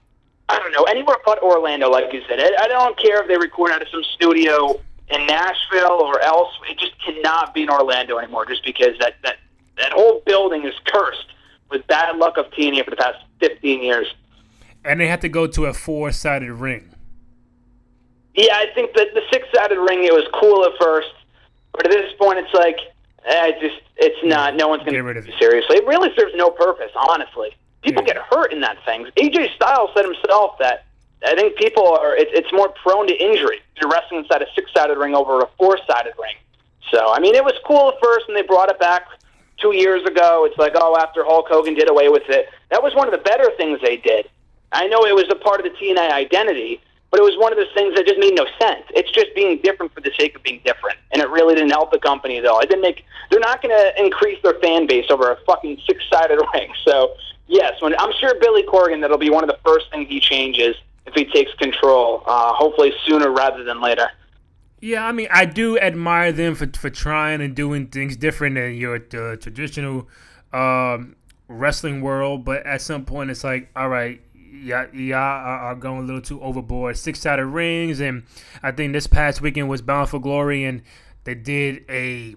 I 0.47 0.57
don't 0.59 0.71
know, 0.71 0.83
anywhere 0.83 1.17
but 1.25 1.41
Orlando, 1.41 1.89
like 1.89 2.11
you 2.13 2.21
said. 2.27 2.39
I, 2.39 2.63
I 2.63 2.67
don't 2.67 2.97
care 2.97 3.21
if 3.21 3.27
they 3.27 3.37
record 3.37 3.71
out 3.71 3.81
of 3.81 3.87
some 3.89 4.03
studio 4.15 4.79
in 5.09 5.25
Nashville 5.25 6.01
or 6.01 6.21
else. 6.21 6.49
It 6.69 6.77
just 6.77 6.93
cannot 7.03 7.53
be 7.53 7.63
in 7.63 7.69
Orlando 7.69 8.17
anymore, 8.17 8.45
just 8.45 8.63
because 8.63 8.97
that 8.99 9.15
that 9.23 9.37
that 9.77 9.91
whole 9.91 10.21
building 10.25 10.65
is 10.65 10.73
cursed 10.85 11.27
with 11.69 11.85
bad 11.87 12.17
luck 12.17 12.37
of 12.37 12.45
TNA 12.51 12.83
for 12.83 12.91
the 12.91 12.97
past 12.97 13.17
15 13.39 13.81
years. 13.81 14.07
And 14.83 14.99
they 14.99 15.07
have 15.07 15.19
to 15.21 15.29
go 15.29 15.47
to 15.47 15.65
a 15.65 15.73
four-sided 15.73 16.51
ring. 16.51 16.93
Yeah, 18.35 18.53
I 18.55 18.67
think 18.73 18.93
that 18.95 19.13
the 19.13 19.21
six-sided 19.31 19.77
ring 19.77 20.03
it 20.03 20.13
was 20.13 20.25
cool 20.33 20.65
at 20.65 20.71
first, 20.79 21.11
but 21.73 21.85
at 21.85 21.91
this 21.91 22.13
point 22.17 22.39
it's 22.39 22.53
like, 22.53 22.77
eh, 23.25 23.51
just 23.59 23.81
it's 23.97 24.19
not. 24.23 24.55
No 24.55 24.67
one's 24.67 24.83
going 24.83 24.93
to 24.93 25.13
take 25.13 25.27
it 25.27 25.39
seriously. 25.39 25.77
It 25.77 25.87
really 25.87 26.09
serves 26.17 26.33
no 26.35 26.49
purpose, 26.49 26.91
honestly. 26.95 27.55
People 27.81 28.03
yeah. 28.05 28.13
get 28.13 28.23
hurt 28.23 28.53
in 28.53 28.61
that 28.61 28.77
thing. 28.85 29.07
AJ 29.17 29.55
Styles 29.55 29.89
said 29.95 30.05
himself 30.05 30.57
that 30.59 30.85
I 31.25 31.35
think 31.35 31.57
people 31.57 31.85
are. 31.85 32.15
It, 32.15 32.29
it's 32.31 32.51
more 32.53 32.69
prone 32.69 33.07
to 33.07 33.15
injury. 33.15 33.59
You're 33.81 33.89
wrestling 33.89 34.21
inside 34.21 34.41
a 34.41 34.47
six-sided 34.55 34.97
ring 34.97 35.15
over 35.15 35.41
a 35.41 35.49
four-sided 35.57 36.13
ring. 36.21 36.35
So 36.91 37.11
I 37.11 37.19
mean, 37.19 37.35
it 37.35 37.43
was 37.43 37.53
cool 37.65 37.89
at 37.89 37.95
first, 38.01 38.25
and 38.27 38.37
they 38.37 38.41
brought 38.41 38.69
it 38.69 38.79
back 38.79 39.07
two 39.57 39.75
years 39.75 40.03
ago. 40.05 40.45
It's 40.45 40.57
like, 40.57 40.73
oh, 40.75 40.97
after 40.97 41.23
Hulk 41.23 41.47
Hogan 41.49 41.73
did 41.73 41.89
away 41.89 42.09
with 42.09 42.23
it, 42.29 42.47
that 42.69 42.81
was 42.81 42.95
one 42.95 43.07
of 43.07 43.11
the 43.11 43.19
better 43.19 43.49
things 43.57 43.79
they 43.81 43.97
did. 43.97 44.29
I 44.71 44.87
know 44.87 45.05
it 45.05 45.15
was 45.15 45.25
a 45.29 45.35
part 45.35 45.59
of 45.59 45.71
the 45.71 45.77
TNA 45.77 46.11
identity, 46.11 46.81
but 47.11 47.19
it 47.19 47.23
was 47.23 47.35
one 47.37 47.51
of 47.51 47.57
those 47.57 47.73
things 47.73 47.95
that 47.95 48.05
just 48.05 48.19
made 48.19 48.35
no 48.35 48.45
sense. 48.61 48.83
It's 48.91 49.11
just 49.11 49.33
being 49.35 49.59
different 49.63 49.93
for 49.93 50.01
the 50.01 50.11
sake 50.17 50.35
of 50.35 50.43
being 50.43 50.61
different, 50.63 50.97
and 51.11 51.21
it 51.21 51.29
really 51.29 51.55
didn't 51.55 51.71
help 51.71 51.91
the 51.91 51.99
company 51.99 52.39
though. 52.39 52.59
It 52.59 52.69
didn't 52.69 52.83
make. 52.83 53.03
They're 53.31 53.39
not 53.39 53.61
going 53.61 53.75
to 53.75 54.03
increase 54.03 54.41
their 54.43 54.55
fan 54.61 54.87
base 54.87 55.05
over 55.09 55.31
a 55.31 55.37
fucking 55.45 55.81
six-sided 55.87 56.39
ring. 56.53 56.71
So 56.85 57.15
yes, 57.47 57.81
when 57.81 57.95
I'm 57.99 58.11
sure 58.19 58.35
Billy 58.39 58.63
Corgan, 58.63 59.01
that'll 59.01 59.17
be 59.17 59.29
one 59.29 59.43
of 59.43 59.49
the 59.49 59.59
first 59.65 59.89
things 59.91 60.07
he 60.07 60.19
changes 60.19 60.75
if 61.05 61.13
he 61.13 61.25
takes 61.25 61.53
control. 61.55 62.23
Uh, 62.25 62.53
hopefully 62.53 62.93
sooner 63.05 63.31
rather 63.31 63.63
than 63.63 63.81
later. 63.81 64.09
Yeah, 64.81 65.05
I 65.05 65.11
mean, 65.11 65.27
I 65.31 65.45
do 65.45 65.77
admire 65.77 66.31
them 66.31 66.55
for 66.55 66.67
for 66.77 66.89
trying 66.89 67.41
and 67.41 67.55
doing 67.55 67.87
things 67.87 68.15
different 68.15 68.55
than 68.55 68.75
your 68.75 68.95
uh, 68.95 69.35
traditional 69.35 70.07
um, 70.53 71.15
wrestling 71.47 72.01
world. 72.01 72.45
But 72.45 72.65
at 72.65 72.81
some 72.81 73.03
point, 73.03 73.29
it's 73.29 73.43
like, 73.43 73.69
all 73.75 73.89
right, 73.89 74.21
yeah, 74.51 74.88
yeah, 74.93 75.17
are, 75.17 75.75
going 75.75 75.99
a 75.99 76.03
little 76.03 76.21
too 76.21 76.41
overboard. 76.41 76.97
Six 76.97 77.21
sided 77.21 77.45
rings, 77.45 77.99
and 77.99 78.23
I 78.63 78.71
think 78.71 78.93
this 78.93 79.07
past 79.07 79.41
weekend 79.41 79.69
was 79.69 79.81
Bound 79.81 80.09
for 80.09 80.19
Glory, 80.19 80.63
and 80.63 80.81
they 81.23 81.35
did 81.35 81.85
a 81.89 82.35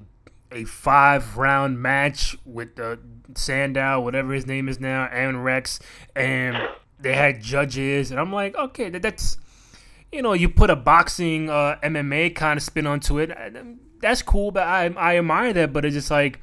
a 0.51 0.65
five 0.65 1.37
round 1.37 1.81
match 1.81 2.37
with 2.45 2.79
uh, 2.79 2.97
Sandow, 3.35 4.01
whatever 4.01 4.33
his 4.33 4.47
name 4.47 4.69
is 4.69 4.79
now, 4.79 5.05
and 5.07 5.45
Rex, 5.45 5.81
and 6.15 6.57
they 7.01 7.15
had 7.15 7.43
judges, 7.43 8.11
and 8.11 8.21
I'm 8.21 8.33
like, 8.33 8.55
okay, 8.55 8.91
that, 8.91 9.03
that's 9.03 9.39
you 10.13 10.21
know, 10.21 10.35
you 10.35 10.49
put 10.49 10.69
a 10.71 10.77
boxing 10.77 11.49
uh, 11.49 11.77
MMA 11.83 12.35
kind 12.35 12.59
of 12.59 12.63
spin 12.63 12.87
onto 12.87 13.19
it. 13.19 13.31
That's 14.01 14.23
cool, 14.23 14.51
but 14.51 14.65
I 14.67 14.87
I 14.97 15.19
admire 15.19 15.53
that, 15.55 15.73
but 15.73 15.85
it's 15.85 15.95
just 15.95 16.11
like 16.11 16.41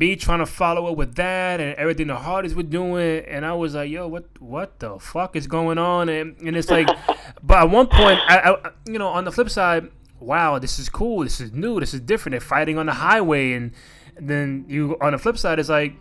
me 0.00 0.16
trying 0.16 0.38
to 0.38 0.46
follow 0.46 0.90
up 0.90 0.96
with 0.96 1.14
that 1.16 1.60
and 1.60 1.74
everything 1.76 2.06
the 2.06 2.16
Hardys 2.16 2.54
were 2.54 2.62
doing, 2.62 3.22
and 3.26 3.44
I 3.44 3.52
was 3.52 3.74
like, 3.74 3.90
"Yo, 3.90 4.08
what 4.08 4.24
what 4.40 4.80
the 4.80 4.98
fuck 4.98 5.36
is 5.36 5.46
going 5.46 5.76
on?" 5.76 6.08
And, 6.08 6.40
and 6.40 6.56
it's 6.56 6.70
like, 6.70 6.88
but 7.42 7.58
at 7.58 7.70
one 7.70 7.86
point, 7.86 8.18
I, 8.26 8.56
I, 8.64 8.70
you 8.86 8.98
know, 8.98 9.08
on 9.08 9.24
the 9.24 9.30
flip 9.30 9.50
side, 9.50 9.90
wow, 10.18 10.58
this 10.58 10.78
is 10.78 10.88
cool, 10.88 11.22
this 11.22 11.38
is 11.38 11.52
new, 11.52 11.78
this 11.78 11.92
is 11.92 12.00
different. 12.00 12.32
They're 12.32 12.40
fighting 12.40 12.78
on 12.78 12.86
the 12.86 12.94
highway, 12.94 13.52
and, 13.52 13.72
then 14.18 14.66
you 14.68 14.98
on 15.00 15.12
the 15.12 15.18
flip 15.18 15.38
side, 15.38 15.58
it's 15.58 15.70
like, 15.70 15.94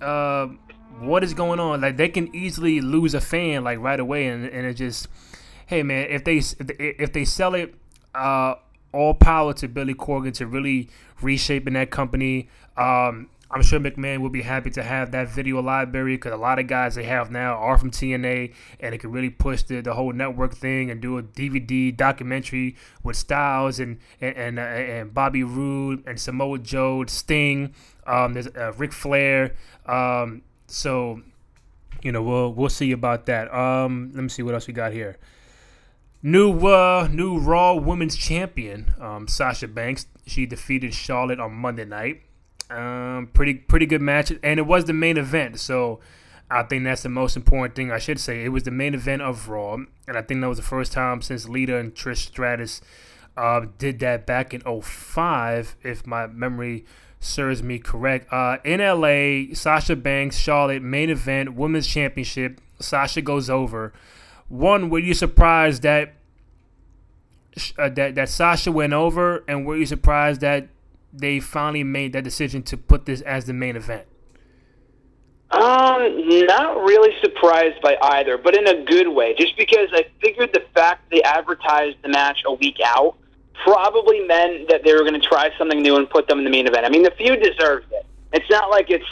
uh, 0.00 0.46
what 0.98 1.22
is 1.22 1.32
going 1.34 1.60
on? 1.60 1.80
Like 1.80 1.96
they 1.96 2.08
can 2.08 2.34
easily 2.34 2.80
lose 2.80 3.14
a 3.14 3.20
fan 3.20 3.64
like 3.64 3.78
right 3.78 4.00
away, 4.00 4.28
and 4.28 4.46
and 4.46 4.66
it 4.66 4.74
just, 4.74 5.08
hey 5.66 5.82
man, 5.82 6.06
if 6.10 6.24
they 6.24 6.38
if 6.38 7.12
they 7.12 7.24
sell 7.24 7.54
it, 7.54 7.74
uh, 8.14 8.54
all 8.92 9.14
power 9.14 9.52
to 9.54 9.68
Billy 9.68 9.94
Corgan 9.94 10.32
to 10.34 10.46
really 10.46 10.88
reshaping 11.20 11.74
that 11.74 11.90
company. 11.90 12.48
Um, 12.76 13.28
I'm 13.52 13.62
sure 13.62 13.80
McMahon 13.80 14.18
will 14.18 14.30
be 14.30 14.42
happy 14.42 14.70
to 14.70 14.82
have 14.82 15.10
that 15.10 15.28
video 15.28 15.60
library 15.60 16.14
because 16.14 16.32
a 16.32 16.36
lot 16.36 16.60
of 16.60 16.68
guys 16.68 16.94
they 16.94 17.02
have 17.04 17.32
now 17.32 17.54
are 17.54 17.76
from 17.76 17.90
TNA, 17.90 18.54
and 18.78 18.94
it 18.94 18.98
can 18.98 19.10
really 19.10 19.30
push 19.30 19.62
the, 19.64 19.80
the 19.80 19.94
whole 19.94 20.12
network 20.12 20.54
thing 20.54 20.88
and 20.88 21.00
do 21.00 21.18
a 21.18 21.22
DVD 21.22 21.96
documentary 21.96 22.76
with 23.02 23.16
Styles 23.16 23.80
and 23.80 23.98
and 24.20 24.36
and, 24.36 24.58
uh, 24.58 24.62
and 24.62 25.12
Bobby 25.12 25.42
Roode 25.42 26.06
and 26.06 26.20
Samoa 26.20 26.60
Joe, 26.60 27.04
Sting, 27.06 27.74
um, 28.06 28.34
there's 28.34 28.46
uh, 28.48 28.72
Ric 28.76 28.92
Flair. 28.92 29.56
Um, 29.86 30.42
so 30.68 31.20
you 32.02 32.12
know 32.12 32.22
we'll 32.22 32.52
we'll 32.52 32.68
see 32.68 32.92
about 32.92 33.26
that. 33.26 33.52
Um, 33.52 34.12
let 34.14 34.22
me 34.22 34.28
see 34.28 34.42
what 34.42 34.54
else 34.54 34.68
we 34.68 34.74
got 34.74 34.92
here. 34.92 35.18
New 36.22 36.66
uh, 36.66 37.08
new 37.10 37.38
Raw 37.38 37.74
Women's 37.74 38.14
Champion, 38.14 38.92
um, 39.00 39.26
Sasha 39.26 39.66
Banks. 39.66 40.06
She 40.26 40.44
defeated 40.44 40.92
Charlotte 40.92 41.40
on 41.40 41.54
Monday 41.54 41.86
night. 41.86 42.22
Um, 42.68 43.30
pretty 43.32 43.54
pretty 43.54 43.86
good 43.86 44.02
match, 44.02 44.30
and 44.42 44.60
it 44.60 44.66
was 44.66 44.84
the 44.84 44.92
main 44.92 45.16
event. 45.16 45.58
So 45.58 46.00
I 46.50 46.62
think 46.64 46.84
that's 46.84 47.02
the 47.02 47.08
most 47.08 47.36
important 47.36 47.74
thing. 47.74 47.90
I 47.90 47.98
should 47.98 48.20
say 48.20 48.44
it 48.44 48.50
was 48.50 48.64
the 48.64 48.70
main 48.70 48.94
event 48.94 49.22
of 49.22 49.48
Raw, 49.48 49.74
and 49.74 50.16
I 50.16 50.20
think 50.20 50.42
that 50.42 50.48
was 50.48 50.58
the 50.58 50.64
first 50.64 50.92
time 50.92 51.22
since 51.22 51.48
Lita 51.48 51.78
and 51.78 51.94
Trish 51.94 52.18
Stratus 52.18 52.82
uh, 53.36 53.64
did 53.78 54.00
that 54.00 54.26
back 54.26 54.52
in 54.52 54.60
05, 54.60 55.76
if 55.82 56.06
my 56.06 56.26
memory 56.26 56.84
serves 57.18 57.62
me 57.62 57.78
correct. 57.78 58.30
Uh, 58.30 58.58
in 58.64 58.80
LA, 58.80 59.54
Sasha 59.54 59.96
Banks, 59.96 60.36
Charlotte, 60.36 60.82
main 60.82 61.08
event, 61.08 61.54
women's 61.54 61.86
championship. 61.86 62.60
Sasha 62.78 63.22
goes 63.22 63.48
over 63.48 63.92
one, 64.50 64.90
were 64.90 64.98
you 64.98 65.14
surprised 65.14 65.82
that 65.82 66.12
uh, 67.78 67.88
that 67.88 68.14
that 68.16 68.28
Sasha 68.28 68.70
went 68.70 68.92
over, 68.92 69.44
and 69.48 69.64
were 69.64 69.76
you 69.76 69.86
surprised 69.86 70.40
that 70.42 70.68
they 71.12 71.40
finally 71.40 71.84
made 71.84 72.12
that 72.12 72.24
decision 72.24 72.62
to 72.64 72.76
put 72.76 73.06
this 73.06 73.20
as 73.22 73.46
the 73.46 73.52
main 73.52 73.76
event? 73.76 74.06
Um, 75.52 76.28
not 76.46 76.76
really 76.84 77.12
surprised 77.20 77.80
by 77.82 77.96
either, 78.00 78.38
but 78.38 78.54
in 78.56 78.68
a 78.68 78.84
good 78.84 79.08
way. 79.08 79.34
Just 79.36 79.56
because 79.56 79.88
I 79.92 80.04
figured 80.20 80.52
the 80.52 80.62
fact 80.74 81.10
they 81.10 81.22
advertised 81.22 81.96
the 82.02 82.08
match 82.08 82.42
a 82.46 82.52
week 82.52 82.76
out 82.84 83.16
probably 83.64 84.20
meant 84.26 84.68
that 84.68 84.82
they 84.84 84.92
were 84.92 85.00
going 85.00 85.20
to 85.20 85.26
try 85.26 85.50
something 85.58 85.82
new 85.82 85.96
and 85.96 86.08
put 86.08 86.28
them 86.28 86.38
in 86.38 86.44
the 86.44 86.50
main 86.50 86.66
event. 86.66 86.86
I 86.86 86.88
mean, 86.88 87.02
the 87.02 87.10
feud 87.12 87.42
deserves 87.42 87.86
it. 87.90 88.06
It's 88.32 88.48
not 88.48 88.70
like 88.70 88.90
it's 88.90 89.04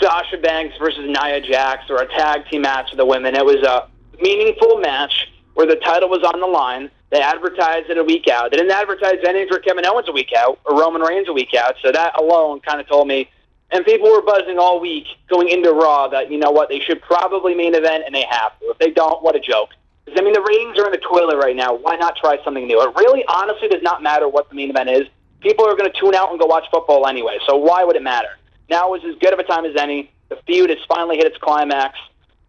Sasha 0.00 0.36
Banks 0.36 0.76
versus 0.78 1.04
Nia 1.06 1.40
Jax 1.40 1.84
or 1.88 1.96
a 1.96 2.08
tag 2.08 2.42
team 2.50 2.62
match 2.62 2.90
for 2.90 2.96
the 2.96 3.06
women. 3.06 3.34
It 3.34 3.44
was 3.44 3.62
a 3.66 3.88
meaningful 4.20 4.78
match 4.78 5.28
where 5.54 5.66
the 5.66 5.76
title 5.76 6.08
was 6.08 6.22
on 6.22 6.40
the 6.40 6.46
line. 6.46 6.90
They 7.10 7.20
advertised 7.20 7.90
it 7.90 7.98
a 7.98 8.04
week 8.04 8.28
out. 8.28 8.50
They 8.50 8.56
didn't 8.56 8.72
advertise 8.72 9.16
anything 9.26 9.48
for 9.48 9.58
Kevin 9.58 9.84
Owens 9.84 10.08
a 10.08 10.12
week 10.12 10.32
out 10.36 10.60
or 10.64 10.78
Roman 10.78 11.02
Reigns 11.02 11.28
a 11.28 11.32
week 11.32 11.54
out. 11.54 11.74
So 11.82 11.90
that 11.90 12.18
alone 12.18 12.60
kind 12.60 12.80
of 12.80 12.88
told 12.88 13.08
me. 13.08 13.28
And 13.72 13.84
people 13.84 14.10
were 14.10 14.22
buzzing 14.22 14.58
all 14.58 14.80
week 14.80 15.06
going 15.28 15.48
into 15.48 15.72
Raw 15.72 16.08
that, 16.08 16.30
you 16.30 16.38
know 16.38 16.50
what, 16.50 16.68
they 16.68 16.80
should 16.80 17.00
probably 17.02 17.54
main 17.54 17.74
event, 17.74 18.02
and 18.04 18.14
they 18.14 18.24
have 18.28 18.58
to. 18.58 18.66
If 18.70 18.78
they 18.78 18.90
don't, 18.90 19.22
what 19.22 19.36
a 19.36 19.40
joke. 19.40 19.70
I 20.16 20.22
mean, 20.22 20.32
the 20.32 20.40
ratings 20.40 20.76
are 20.78 20.86
in 20.86 20.92
the 20.92 20.98
toilet 20.98 21.36
right 21.36 21.54
now. 21.54 21.74
Why 21.74 21.94
not 21.94 22.16
try 22.16 22.42
something 22.42 22.66
new? 22.66 22.82
It 22.82 22.94
really, 22.96 23.24
honestly, 23.28 23.68
does 23.68 23.82
not 23.82 24.02
matter 24.02 24.28
what 24.28 24.48
the 24.48 24.56
main 24.56 24.70
event 24.70 24.90
is. 24.90 25.02
People 25.40 25.66
are 25.66 25.76
going 25.76 25.90
to 25.90 25.98
tune 25.98 26.16
out 26.16 26.30
and 26.30 26.40
go 26.40 26.46
watch 26.46 26.64
football 26.70 27.06
anyway, 27.06 27.38
so 27.46 27.56
why 27.56 27.84
would 27.84 27.94
it 27.94 28.02
matter? 28.02 28.28
Now 28.68 28.94
is 28.94 29.02
as 29.04 29.14
good 29.20 29.32
of 29.32 29.38
a 29.38 29.44
time 29.44 29.64
as 29.64 29.76
any. 29.76 30.10
The 30.30 30.38
feud 30.46 30.70
has 30.70 30.78
finally 30.88 31.16
hit 31.16 31.26
its 31.26 31.38
climax. 31.38 31.98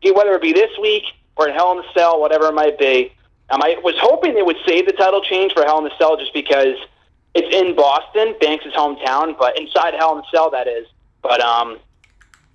Whether 0.03 0.33
it 0.33 0.41
be 0.41 0.53
this 0.53 0.71
week 0.81 1.03
or 1.35 1.47
in 1.47 1.53
Hell 1.53 1.71
in 1.71 1.77
the 1.77 1.93
Cell, 1.93 2.19
whatever 2.19 2.47
it 2.47 2.53
might 2.53 2.77
be. 2.77 3.13
Um, 3.49 3.61
I 3.61 3.77
was 3.83 3.95
hoping 3.99 4.33
they 4.33 4.43
would 4.43 4.57
save 4.65 4.85
the 4.85 4.93
title 4.93 5.21
change 5.21 5.53
for 5.53 5.63
Hell 5.63 5.79
in 5.79 5.83
the 5.83 5.97
Cell 5.97 6.17
just 6.17 6.33
because 6.33 6.75
it's 7.33 7.55
in 7.55 7.75
Boston, 7.75 8.35
Banks' 8.39 8.65
hometown, 8.75 9.37
but 9.37 9.59
inside 9.59 9.93
Hell 9.93 10.11
in 10.13 10.17
the 10.17 10.27
Cell, 10.31 10.49
that 10.51 10.67
is. 10.67 10.87
But 11.21 11.41
um, 11.41 11.79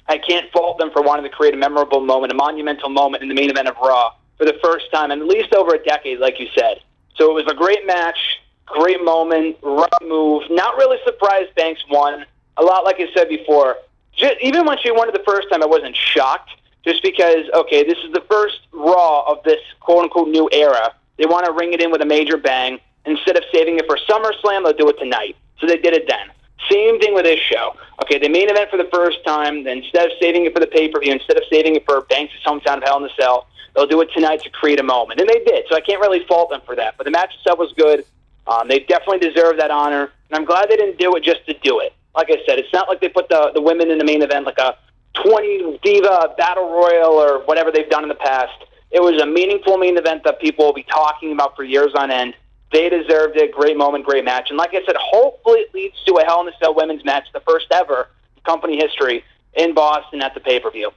I 0.09 0.19
can't 0.19 0.51
fault 0.53 0.79
them 0.79 0.91
for 0.91 1.03
wanting 1.03 1.25
to 1.25 1.31
create 1.31 1.55
a 1.55 1.57
memorable 1.57 2.01
moment, 2.01 2.33
a 2.33 2.37
monumental 2.37 2.89
moment 2.89 3.23
in 3.23 3.29
the 3.29 3.35
main 3.35 3.51
event 3.51 3.69
of 3.69 3.77
Raw 3.77 4.13
for 4.39 4.45
the 4.45 4.59
first 4.63 4.91
time 4.93 5.11
in 5.11 5.21
at 5.21 5.27
least 5.27 5.55
over 5.55 5.75
a 5.75 5.83
decade, 5.83 6.19
like 6.19 6.39
you 6.39 6.47
said. 6.55 6.81
So 7.17 7.31
it 7.31 7.45
was 7.45 7.51
a 7.51 7.55
great 7.55 7.87
match, 7.87 8.19
great 8.67 9.03
moment, 9.03 9.57
right 9.63 9.91
move. 10.03 10.45
Not 10.51 10.77
really 10.77 10.99
surprised 11.05 11.55
Banks 11.55 11.83
won. 11.91 12.27
A 12.59 12.63
lot 12.63 12.85
like 12.85 13.01
I 13.01 13.07
said 13.15 13.29
before. 13.29 13.77
Just, 14.15 14.37
even 14.41 14.67
when 14.67 14.79
she 14.79 14.91
won 14.91 15.09
it 15.09 15.13
the 15.13 15.25
first 15.27 15.49
time, 15.51 15.63
I 15.63 15.67
wasn't 15.67 15.97
shocked 15.97 16.51
just 16.87 17.03
because, 17.03 17.45
okay, 17.53 17.83
this 17.83 17.99
is 17.99 18.13
the 18.13 18.23
first 18.31 18.61
Raw 18.73 19.23
of 19.23 19.43
this 19.45 19.61
quote 19.81 20.05
unquote 20.05 20.29
new 20.29 20.49
era. 20.53 20.95
They 21.19 21.27
want 21.27 21.47
to 21.47 21.53
ring 21.53 21.73
it 21.73 21.83
in 21.83 21.91
with 21.91 22.01
a 22.01 22.07
major 22.07 22.37
bang. 22.37 22.79
Instead 23.05 23.37
of 23.37 23.45
saving 23.53 23.79
it 23.79 23.87
for 23.87 23.99
SummerSlam, 24.09 24.65
they'll 24.65 24.73
do 24.73 24.89
it 24.89 24.99
tonight. 24.99 25.37
So 25.59 25.67
they 25.67 25.79
did 25.79 25.95
it 25.95 26.09
then. 26.09 26.31
Same 26.71 26.99
thing 27.01 27.15
with 27.15 27.25
this 27.25 27.41
show. 27.41 27.75
Okay, 28.03 28.19
the 28.19 28.29
main 28.29 28.49
event 28.49 28.71
for 28.71 28.77
the 28.77 28.89
first 28.93 29.25
time, 29.25 29.65
then 29.65 29.79
instead 29.79 30.07
of 30.07 30.13
saving 30.21 30.47
it 30.47 30.55
for 30.55 30.61
the 30.61 30.67
pay 30.67 30.89
per 30.89 31.01
view, 31.01 31.13
instead 31.13 31.37
of 31.37 31.45
saving 31.51 31.77
it 31.77 31.85
for 31.85 32.03
Banks' 32.03 32.35
hometown 32.45 32.79
of 32.79 32.83
Hell 32.83 32.97
in 32.99 33.03
the 33.05 33.11
Cell, 33.19 33.47
they'll 33.75 33.87
do 33.87 34.01
it 34.01 34.11
tonight 34.13 34.43
to 34.43 34.51
create 34.51 34.81
a 34.81 34.83
moment. 34.83 35.21
And 35.21 35.29
they 35.29 35.43
did, 35.45 35.65
so 35.69 35.77
I 35.77 35.81
can't 35.81 36.01
really 36.01 36.25
fault 36.27 36.51
them 36.51 36.61
for 36.67 36.75
that. 36.77 36.97
But 36.97 37.05
the 37.05 37.11
match 37.11 37.35
itself 37.35 37.59
was 37.59 37.73
good. 37.77 38.05
Um, 38.47 38.69
they 38.69 38.81
definitely 38.81 39.19
deserve 39.19 39.57
that 39.59 39.71
honor. 39.71 40.11
And 40.31 40.37
I'm 40.39 40.45
glad 40.45 40.69
they 40.69 40.77
didn't 40.77 40.99
do 40.99 41.15
it 41.17 41.23
just 41.23 41.47
to 41.47 41.55
do 41.63 41.81
it. 41.81 41.93
Like 42.15 42.29
I 42.31 42.37
said, 42.47 42.59
it's 42.59 42.73
not 42.73 42.89
like 42.89 43.01
they 43.01 43.09
put 43.09 43.29
the, 43.29 43.51
the 43.55 43.61
women 43.61 43.91
in 43.91 43.99
the 43.99 44.05
main 44.05 44.23
event 44.23 44.47
like 44.47 44.59
a 44.59 44.77
20 45.25 45.81
Diva 45.83 46.35
Battle 46.37 46.71
Royal 46.71 47.13
or 47.13 47.45
whatever 47.45 47.71
they've 47.73 47.89
done 47.89 48.03
in 48.03 48.09
the 48.09 48.15
past. 48.15 48.65
It 48.91 49.01
was 49.01 49.21
a 49.21 49.27
meaningful 49.27 49.79
main 49.79 49.99
event 49.99 50.23
that 50.25 50.41
people 50.41 50.67
will 50.67 50.73
be 50.73 50.85
talking 50.85 51.33
about 51.33 51.57
for 51.57 51.65
years 51.65 51.93
on 51.97 52.11
end. 52.11 52.35
They 52.73 52.89
deserved 52.89 53.37
it. 53.37 53.53
Great 53.53 53.77
moment, 53.77 54.05
great 54.05 54.25
match. 54.25 54.47
And 54.49 54.59
like 54.59 54.71
I 54.71 54.85
said, 54.85 54.97
hopefully 54.99 55.61
it 55.61 55.75
leads 55.75 55.97
to 56.07 56.15
a 56.15 56.25
Hell 56.25 56.41
in 56.43 56.49
a 56.49 56.57
Cell 56.59 56.75
women's 56.75 57.05
match, 57.05 57.25
the 57.33 57.41
first 57.41 57.67
ever 57.73 58.09
in 58.37 58.43
company 58.43 58.77
history 58.77 59.25
in 59.55 59.75
Boston 59.75 60.23
at 60.23 60.35
the 60.35 60.41
pay 60.41 60.61
per 60.61 60.71
view. 60.71 60.91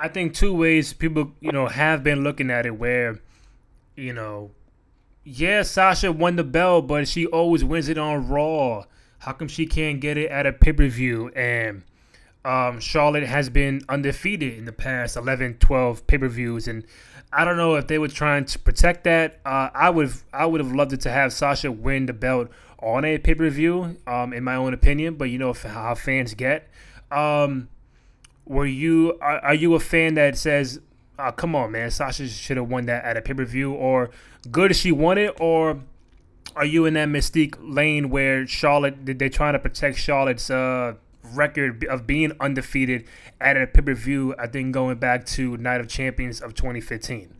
I 0.00 0.08
think 0.08 0.34
two 0.34 0.54
ways 0.54 0.92
people, 0.92 1.32
you 1.40 1.50
know, 1.50 1.66
have 1.66 2.04
been 2.04 2.22
looking 2.22 2.50
at 2.50 2.66
it 2.66 2.76
where, 2.78 3.18
you 3.96 4.12
know, 4.12 4.52
yeah, 5.24 5.62
Sasha 5.62 6.12
won 6.12 6.36
the 6.36 6.44
belt, 6.44 6.86
but 6.86 7.08
she 7.08 7.26
always 7.26 7.64
wins 7.64 7.88
it 7.88 7.98
on 7.98 8.28
Raw. 8.28 8.84
How 9.18 9.32
come 9.32 9.48
she 9.48 9.66
can't 9.66 10.00
get 10.00 10.16
it 10.16 10.30
at 10.30 10.46
a 10.46 10.52
pay 10.52 10.72
per 10.72 10.86
view? 10.88 11.28
And 11.30 11.82
um, 12.44 12.80
Charlotte 12.80 13.24
has 13.24 13.50
been 13.50 13.82
undefeated 13.88 14.56
in 14.56 14.64
the 14.64 14.72
past 14.72 15.16
11, 15.16 15.58
12 15.58 16.06
pay 16.06 16.18
per 16.18 16.28
views, 16.28 16.68
and 16.68 16.84
I 17.32 17.44
don't 17.44 17.56
know 17.56 17.74
if 17.74 17.86
they 17.86 17.98
were 17.98 18.08
trying 18.08 18.44
to 18.46 18.58
protect 18.58 19.04
that. 19.04 19.40
Uh, 19.44 19.70
I 19.74 19.90
would 19.90 20.12
I 20.32 20.46
would 20.46 20.60
have 20.60 20.72
loved 20.72 20.92
it 20.92 21.00
to 21.02 21.10
have 21.10 21.32
Sasha 21.32 21.70
win 21.70 22.06
the 22.06 22.12
belt 22.12 22.48
on 22.80 23.04
a 23.04 23.18
pay 23.18 23.34
per 23.34 23.50
view, 23.50 23.96
um, 24.06 24.32
in 24.32 24.44
my 24.44 24.54
own 24.54 24.72
opinion. 24.72 25.14
But 25.14 25.26
you 25.26 25.38
know 25.38 25.52
how 25.52 25.94
fans 25.94 26.34
get. 26.34 26.68
Um, 27.10 27.68
were 28.46 28.66
you 28.66 29.18
are, 29.20 29.38
are, 29.40 29.54
you 29.54 29.74
a 29.74 29.80
fan 29.80 30.14
that 30.14 30.38
says, 30.38 30.80
oh, 31.18 31.32
"Come 31.32 31.54
on, 31.54 31.72
man, 31.72 31.90
Sasha 31.90 32.28
should 32.28 32.56
have 32.56 32.68
won 32.68 32.86
that 32.86 33.04
at 33.04 33.16
a 33.16 33.22
pay 33.22 33.34
per 33.34 33.44
view," 33.44 33.72
or 33.72 34.10
good 34.50 34.74
she 34.74 34.92
won 34.92 35.18
it, 35.18 35.36
or 35.38 35.80
are 36.56 36.64
you 36.64 36.86
in 36.86 36.94
that 36.94 37.08
mystique 37.08 37.56
lane 37.60 38.08
where 38.08 38.46
Charlotte 38.46 39.18
they're 39.18 39.28
trying 39.28 39.52
to 39.52 39.58
protect 39.58 39.98
Charlotte's 39.98 40.50
uh, 40.50 40.94
record 41.34 41.84
of 41.84 42.06
being 42.06 42.32
undefeated 42.40 43.06
at 43.40 43.56
a 43.56 43.66
pay 43.66 43.82
per 43.82 43.94
view. 43.94 44.34
I 44.38 44.46
think 44.46 44.72
going 44.72 44.98
back 44.98 45.26
to 45.26 45.56
Night 45.56 45.80
of 45.80 45.88
Champions 45.88 46.40
of 46.40 46.54
2015. 46.54 47.34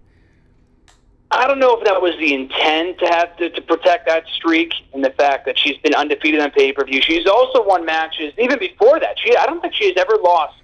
I 1.31 1.47
don't 1.47 1.59
know 1.59 1.77
if 1.77 1.85
that 1.85 2.01
was 2.01 2.15
the 2.19 2.33
intent 2.33 2.99
to 3.01 3.07
have 3.07 3.37
to, 3.37 3.51
to 3.51 3.61
protect 3.61 4.07
that 4.07 4.25
streak 4.29 4.73
and 4.95 5.05
the 5.05 5.11
fact 5.11 5.45
that 5.45 5.59
she's 5.59 5.77
been 5.79 5.95
undefeated 5.95 6.41
on 6.41 6.51
pay 6.53 6.73
per 6.73 6.85
view. 6.85 7.03
She's 7.03 7.27
also 7.27 7.65
won 7.67 7.85
matches 7.85 8.33
even 8.39 8.59
before 8.59 8.99
that. 8.99 9.19
She 9.23 9.37
I 9.37 9.45
don't 9.45 9.61
think 9.61 9.75
she 9.75 9.89
has 9.89 9.95
ever 9.99 10.17
lost 10.23 10.55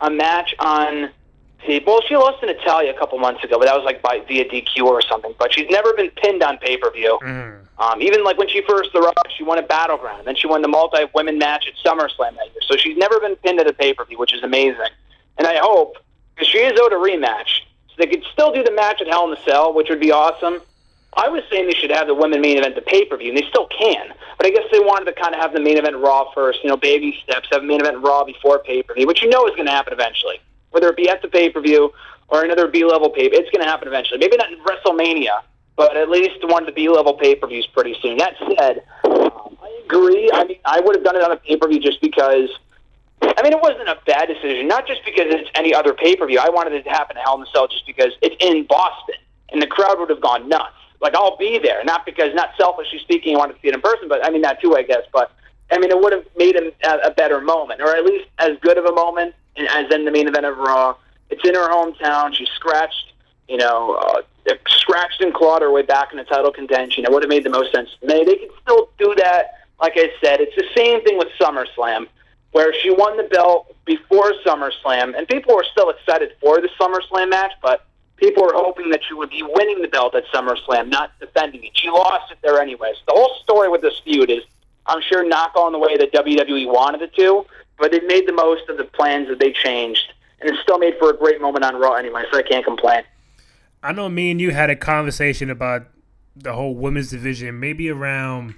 a 0.00 0.10
match 0.10 0.54
on 0.58 1.10
See, 1.66 1.82
well, 1.84 2.00
she 2.02 2.16
lost 2.16 2.42
in 2.42 2.48
Italia 2.48 2.94
a 2.94 2.98
couple 2.98 3.18
months 3.18 3.42
ago, 3.42 3.58
but 3.58 3.66
that 3.66 3.74
was 3.74 3.84
like 3.84 4.00
by 4.00 4.20
via 4.28 4.44
DQ 4.44 4.84
or 4.84 5.02
something. 5.02 5.34
But 5.38 5.52
she's 5.52 5.68
never 5.68 5.92
been 5.92 6.10
pinned 6.10 6.42
on 6.42 6.58
pay 6.58 6.76
per 6.76 6.90
view. 6.90 7.18
Mm. 7.22 7.58
Um, 7.78 8.02
even 8.02 8.24
like 8.24 8.38
when 8.38 8.48
she 8.48 8.62
first 8.62 8.94
arrived, 8.94 9.32
she 9.36 9.42
won 9.42 9.58
a 9.58 9.62
battleground. 9.62 10.26
Then 10.26 10.36
she 10.36 10.46
won 10.46 10.62
the 10.62 10.68
multi 10.68 11.04
women 11.14 11.38
match 11.38 11.66
at 11.66 11.74
SummerSlam 11.84 12.36
that 12.36 12.46
year. 12.52 12.62
So 12.62 12.76
she's 12.76 12.96
never 12.96 13.18
been 13.20 13.36
pinned 13.36 13.60
at 13.60 13.66
a 13.66 13.72
pay 13.72 13.92
per 13.92 14.04
view, 14.04 14.18
which 14.18 14.34
is 14.34 14.42
amazing. 14.42 14.88
And 15.36 15.46
I 15.46 15.58
hope 15.58 15.96
because 16.34 16.48
she 16.48 16.58
is 16.58 16.78
owed 16.80 16.92
a 16.92 16.96
rematch, 16.96 17.62
so 17.88 17.94
they 17.98 18.06
could 18.06 18.24
still 18.32 18.52
do 18.52 18.62
the 18.62 18.72
match 18.72 19.00
at 19.00 19.08
Hell 19.08 19.24
in 19.24 19.30
the 19.30 19.44
Cell, 19.44 19.74
which 19.74 19.88
would 19.88 20.00
be 20.00 20.12
awesome. 20.12 20.60
I 21.14 21.28
was 21.28 21.42
saying 21.50 21.66
they 21.66 21.74
should 21.74 21.90
have 21.90 22.06
the 22.06 22.14
women 22.14 22.40
main 22.40 22.58
event 22.58 22.76
the 22.76 22.82
pay 22.82 23.04
per 23.04 23.16
view, 23.16 23.30
and 23.30 23.36
they 23.36 23.48
still 23.48 23.66
can. 23.66 24.12
But 24.36 24.46
I 24.46 24.50
guess 24.50 24.64
they 24.70 24.78
wanted 24.78 25.06
to 25.06 25.20
kind 25.20 25.34
of 25.34 25.40
have 25.40 25.52
the 25.52 25.60
main 25.60 25.76
event 25.76 25.96
Raw 25.96 26.30
first, 26.32 26.62
you 26.62 26.70
know, 26.70 26.76
baby 26.76 27.18
steps, 27.24 27.48
have 27.50 27.64
main 27.64 27.80
event 27.80 27.98
Raw 27.98 28.22
before 28.22 28.60
pay 28.60 28.84
per 28.84 28.94
view, 28.94 29.08
which 29.08 29.22
you 29.22 29.28
know 29.28 29.46
is 29.48 29.54
going 29.56 29.66
to 29.66 29.72
happen 29.72 29.92
eventually 29.92 30.40
whether 30.70 30.88
it 30.88 30.96
be 30.96 31.08
at 31.08 31.22
the 31.22 31.28
pay 31.28 31.50
per 31.50 31.60
view 31.60 31.92
or 32.28 32.44
another 32.44 32.68
B 32.68 32.84
level 32.84 33.10
pay. 33.10 33.26
It's 33.26 33.50
going 33.50 33.62
to 33.62 33.68
happen 33.68 33.88
eventually. 33.88 34.18
Maybe 34.18 34.36
not 34.36 34.52
in 34.52 34.58
WrestleMania, 34.60 35.42
but 35.76 35.96
at 35.96 36.10
least 36.10 36.44
one 36.44 36.62
of 36.62 36.66
the 36.66 36.72
B 36.72 36.88
level 36.88 37.14
pay 37.14 37.34
per 37.34 37.46
views 37.46 37.66
pretty 37.66 37.96
soon. 38.02 38.18
That 38.18 38.34
said, 38.58 38.82
um, 39.04 39.56
I 39.62 39.82
agree. 39.84 40.30
I 40.32 40.44
mean, 40.44 40.58
I 40.64 40.80
would 40.80 40.96
have 40.96 41.04
done 41.04 41.16
it 41.16 41.22
on 41.22 41.32
a 41.32 41.36
pay 41.36 41.56
per 41.56 41.68
view 41.68 41.80
just 41.80 42.00
because. 42.00 42.50
I 43.20 43.42
mean, 43.42 43.52
it 43.52 43.60
wasn't 43.60 43.88
a 43.88 43.98
bad 44.06 44.28
decision. 44.28 44.68
Not 44.68 44.86
just 44.86 45.04
because 45.04 45.26
it's 45.28 45.50
any 45.54 45.74
other 45.74 45.92
pay 45.92 46.14
per 46.14 46.26
view. 46.26 46.38
I 46.40 46.50
wanted 46.50 46.74
it 46.74 46.84
to 46.84 46.90
happen 46.90 47.16
at 47.16 47.24
Hell 47.24 47.36
in 47.36 47.42
a 47.42 47.46
Cell 47.52 47.66
just 47.66 47.84
because 47.84 48.12
it's 48.22 48.36
in 48.38 48.64
Boston, 48.66 49.16
and 49.50 49.60
the 49.60 49.66
crowd 49.66 49.98
would 49.98 50.10
have 50.10 50.20
gone 50.20 50.48
nuts. 50.48 50.74
Like 51.00 51.14
I'll 51.14 51.36
be 51.36 51.58
there, 51.58 51.82
not 51.84 52.04
because 52.04 52.34
not 52.34 52.50
selfishly 52.58 52.98
speaking, 53.00 53.34
I 53.34 53.38
wanted 53.38 53.54
to 53.54 53.60
see 53.60 53.68
it 53.68 53.74
in 53.74 53.80
person, 53.80 54.08
but 54.08 54.24
I 54.24 54.30
mean 54.30 54.42
that 54.42 54.60
too, 54.60 54.76
I 54.76 54.82
guess. 54.82 55.02
But 55.12 55.32
I 55.70 55.78
mean, 55.78 55.90
it 55.90 56.00
would 56.00 56.12
have 56.12 56.24
made 56.36 56.56
a, 56.56 57.06
a 57.06 57.10
better 57.10 57.40
moment, 57.40 57.80
or 57.80 57.94
at 57.94 58.04
least 58.04 58.28
as 58.38 58.56
good 58.60 58.78
of 58.78 58.84
a 58.84 58.92
moment 58.92 59.34
as 59.66 59.92
in 59.92 60.04
the 60.04 60.10
main 60.10 60.28
event 60.28 60.46
of 60.46 60.56
Raw. 60.58 60.96
It's 61.30 61.46
in 61.46 61.54
her 61.54 61.68
hometown. 61.68 62.34
She 62.34 62.46
scratched, 62.54 63.12
you 63.48 63.56
know, 63.56 63.94
uh, 63.94 64.22
scratched 64.68 65.20
and 65.20 65.34
clawed 65.34 65.62
her 65.62 65.70
way 65.70 65.82
back 65.82 66.12
in 66.12 66.18
the 66.18 66.24
title 66.24 66.52
contention. 66.52 67.04
It 67.04 67.12
would 67.12 67.22
have 67.22 67.30
made 67.30 67.44
the 67.44 67.50
most 67.50 67.72
sense 67.72 67.90
to. 68.00 68.06
They 68.06 68.24
could 68.24 68.50
still 68.62 68.90
do 68.98 69.14
that. 69.16 69.54
Like 69.80 69.92
I 69.96 70.10
said, 70.22 70.40
it's 70.40 70.56
the 70.56 70.64
same 70.76 71.02
thing 71.04 71.18
with 71.18 71.28
SummerSlam, 71.40 72.06
where 72.52 72.72
she 72.74 72.90
won 72.90 73.16
the 73.16 73.24
belt 73.24 73.74
before 73.84 74.32
SummerSlam, 74.44 75.16
and 75.16 75.28
people 75.28 75.54
were 75.54 75.66
still 75.70 75.90
excited 75.90 76.32
for 76.40 76.60
the 76.60 76.68
SummerSlam 76.80 77.30
match, 77.30 77.52
but 77.62 77.84
people 78.16 78.42
were 78.42 78.54
hoping 78.54 78.90
that 78.90 79.00
she 79.06 79.14
would 79.14 79.30
be 79.30 79.42
winning 79.42 79.80
the 79.80 79.88
belt 79.88 80.14
at 80.14 80.24
SummerSlam, 80.34 80.88
not 80.88 81.12
defending 81.20 81.62
it. 81.64 81.70
She 81.74 81.88
lost 81.90 82.32
it 82.32 82.38
there 82.42 82.60
anyway. 82.60 82.92
So 82.94 83.02
the 83.06 83.14
whole 83.14 83.36
story 83.42 83.68
with 83.68 83.82
this 83.82 83.98
feud 84.00 84.30
is, 84.30 84.42
I'm 84.86 85.00
sure, 85.02 85.26
not 85.26 85.54
going 85.54 85.72
the 85.72 85.78
way 85.78 85.96
that 85.96 86.12
WWE 86.12 86.66
wanted 86.66 87.02
it 87.02 87.14
to, 87.16 87.46
but 87.78 87.92
they 87.92 88.00
made 88.00 88.26
the 88.26 88.32
most 88.32 88.68
of 88.68 88.76
the 88.76 88.84
plans 88.84 89.28
that 89.28 89.38
they 89.38 89.52
changed, 89.52 90.12
and 90.40 90.50
it 90.50 90.56
still 90.62 90.78
made 90.78 90.94
for 90.98 91.10
a 91.10 91.16
great 91.16 91.40
moment 91.40 91.64
on 91.64 91.76
Raw 91.76 91.94
anyway. 91.94 92.24
So 92.32 92.38
I 92.38 92.42
can't 92.42 92.64
complain. 92.64 93.02
I 93.82 93.92
know 93.92 94.08
me 94.08 94.30
and 94.30 94.40
you 94.40 94.50
had 94.50 94.70
a 94.70 94.76
conversation 94.76 95.50
about 95.50 95.86
the 96.34 96.52
whole 96.52 96.74
women's 96.74 97.10
division, 97.10 97.60
maybe 97.60 97.88
around 97.90 98.54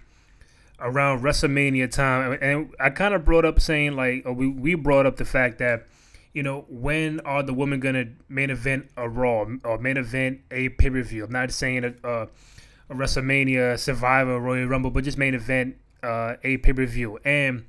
around 0.78 1.22
WrestleMania 1.22 1.90
time, 1.90 2.38
and 2.40 2.74
I 2.80 2.88
kind 2.90 3.12
of 3.12 3.24
brought 3.24 3.44
up 3.44 3.61
saying 3.61 3.96
like, 3.96 4.24
we 4.26 4.48
we 4.48 4.74
brought 4.74 5.06
up 5.06 5.16
the 5.16 5.26
fact 5.26 5.59
that 5.59 5.87
you 6.33 6.42
know, 6.42 6.64
when 6.68 7.20
are 7.20 7.42
the 7.42 7.52
women 7.52 7.80
gonna 7.80 8.06
main 8.28 8.50
event 8.50 8.90
a 8.96 9.09
Raw 9.09 9.46
or 9.64 9.78
main 9.78 9.96
event 9.96 10.40
a 10.50 10.68
pay 10.70 10.90
per 10.90 11.02
view? 11.02 11.24
I'm 11.24 11.33
not 11.33 11.50
saying 11.50 11.85
a, 11.85 11.94
a, 12.09 12.22
a, 12.90 12.94
WrestleMania, 12.94 13.78
Survivor, 13.78 14.38
Royal 14.38 14.68
Rumble, 14.68 14.90
but 14.90 15.04
just 15.04 15.18
main 15.18 15.35
event 15.35 15.76
uh, 16.02 16.37
a 16.44 16.59
pay 16.59 16.72
per 16.72 16.87
view. 16.87 17.18
And 17.24 17.64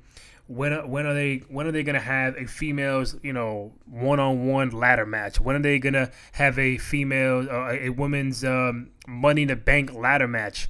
when 0.54 0.90
when 0.90 1.06
are 1.06 1.14
they 1.14 1.38
when 1.48 1.66
are 1.66 1.72
they 1.72 1.82
gonna 1.82 2.00
have 2.00 2.36
a 2.36 2.46
females 2.46 3.16
you 3.22 3.32
know 3.32 3.72
one 3.86 4.20
on 4.20 4.46
one 4.46 4.70
ladder 4.70 5.06
match? 5.06 5.40
When 5.40 5.56
are 5.56 5.62
they 5.62 5.78
gonna 5.78 6.10
have 6.32 6.58
a 6.58 6.76
female 6.78 7.48
uh, 7.50 7.70
a 7.72 7.88
women's 7.90 8.44
um, 8.44 8.90
Money 9.06 9.42
in 9.42 9.48
the 9.48 9.56
Bank 9.56 9.94
ladder 9.94 10.28
match? 10.28 10.68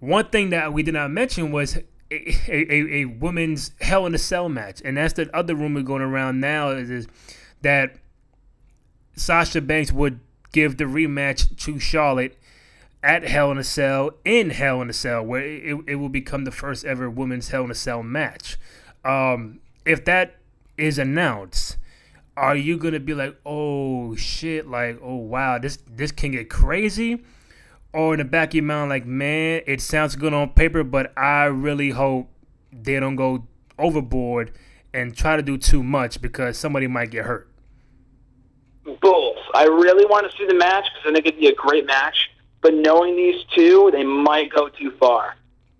One 0.00 0.28
thing 0.28 0.50
that 0.50 0.72
we 0.72 0.82
did 0.82 0.94
not 0.94 1.10
mention 1.10 1.52
was 1.52 1.76
a, 2.10 2.52
a, 2.52 3.02
a 3.02 3.04
women's 3.04 3.72
Hell 3.80 4.06
in 4.06 4.14
a 4.14 4.18
Cell 4.18 4.48
match, 4.48 4.80
and 4.84 4.96
that's 4.96 5.14
the 5.14 5.34
other 5.36 5.54
rumor 5.54 5.82
going 5.82 6.02
around 6.02 6.40
now 6.40 6.70
is, 6.70 6.90
is 6.90 7.08
that 7.62 7.96
Sasha 9.16 9.60
Banks 9.60 9.92
would 9.92 10.20
give 10.52 10.78
the 10.78 10.84
rematch 10.84 11.58
to 11.64 11.78
Charlotte 11.78 12.38
at 13.02 13.24
Hell 13.24 13.50
in 13.50 13.58
a 13.58 13.64
Cell 13.64 14.12
in 14.24 14.50
Hell 14.50 14.80
in 14.80 14.88
a 14.88 14.94
Cell, 14.94 15.22
where 15.22 15.42
it, 15.42 15.76
it 15.86 15.94
will 15.96 16.08
become 16.08 16.44
the 16.44 16.50
first 16.50 16.84
ever 16.84 17.10
women's 17.10 17.48
Hell 17.48 17.64
in 17.64 17.70
a 17.70 17.74
Cell 17.74 18.02
match. 18.02 18.56
Um, 19.06 19.60
if 19.84 20.04
that 20.06 20.36
is 20.76 20.98
announced, 20.98 21.76
are 22.36 22.56
you 22.56 22.76
gonna 22.76 23.00
be 23.00 23.14
like, 23.14 23.36
oh 23.46 24.16
shit, 24.16 24.66
like, 24.66 24.98
oh 25.02 25.16
wow, 25.16 25.58
this 25.58 25.78
this 25.88 26.12
can 26.12 26.32
get 26.32 26.50
crazy? 26.50 27.22
or 27.96 28.12
in 28.12 28.18
the 28.18 28.24
back 28.24 28.50
of 28.50 28.54
your 28.54 28.64
mind, 28.64 28.90
like, 28.90 29.06
man, 29.06 29.62
it 29.66 29.80
sounds 29.80 30.16
good 30.16 30.34
on 30.34 30.50
paper, 30.50 30.84
but 30.84 31.16
I 31.16 31.44
really 31.44 31.90
hope 31.90 32.28
they 32.70 33.00
don't 33.00 33.16
go 33.16 33.46
overboard 33.78 34.52
and 34.92 35.16
try 35.16 35.34
to 35.36 35.42
do 35.42 35.56
too 35.56 35.82
much 35.82 36.20
because 36.20 36.58
somebody 36.58 36.86
might 36.86 37.10
get 37.10 37.24
hurt. 37.24 37.48
Both. 39.00 39.38
I 39.54 39.64
really 39.64 40.04
want 40.04 40.30
to 40.30 40.36
see 40.36 40.46
the 40.46 40.54
match 40.54 40.84
because 40.94 41.10
I 41.10 41.14
think 41.14 41.26
it'd 41.26 41.40
be 41.40 41.48
a 41.48 41.54
great 41.54 41.86
match. 41.86 42.30
But 42.60 42.74
knowing 42.74 43.16
these 43.16 43.42
two, 43.54 43.88
they 43.92 44.04
might 44.04 44.52
go 44.52 44.68
too 44.68 44.92
far. 45.00 45.34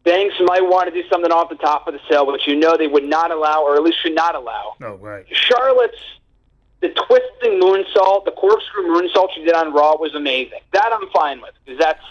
Banks 0.06 0.36
might 0.40 0.62
want 0.62 0.88
to 0.88 1.02
do 1.02 1.06
something 1.08 1.32
off 1.32 1.48
the 1.48 1.56
top 1.56 1.88
of 1.88 1.92
the 1.92 2.00
cell, 2.08 2.26
which 2.26 2.46
you 2.46 2.54
know 2.54 2.76
they 2.76 2.86
would 2.86 3.04
not 3.04 3.32
allow, 3.32 3.64
or 3.64 3.74
at 3.74 3.82
least 3.82 4.00
should 4.00 4.14
not 4.14 4.36
allow. 4.36 4.76
Oh, 4.80 4.94
right. 4.94 5.26
Charlotte's 5.32 5.98
the 6.80 6.90
twisting 6.90 7.60
moonsault, 7.60 8.24
the 8.24 8.30
corkscrew 8.30 8.84
moonsault 8.84 9.30
she 9.34 9.44
did 9.44 9.54
on 9.54 9.74
Raw 9.74 9.96
was 9.96 10.14
amazing. 10.14 10.60
That 10.72 10.90
I'm 10.92 11.10
fine 11.10 11.40
with 11.40 11.54
because 11.64 11.80
that's, 11.80 12.04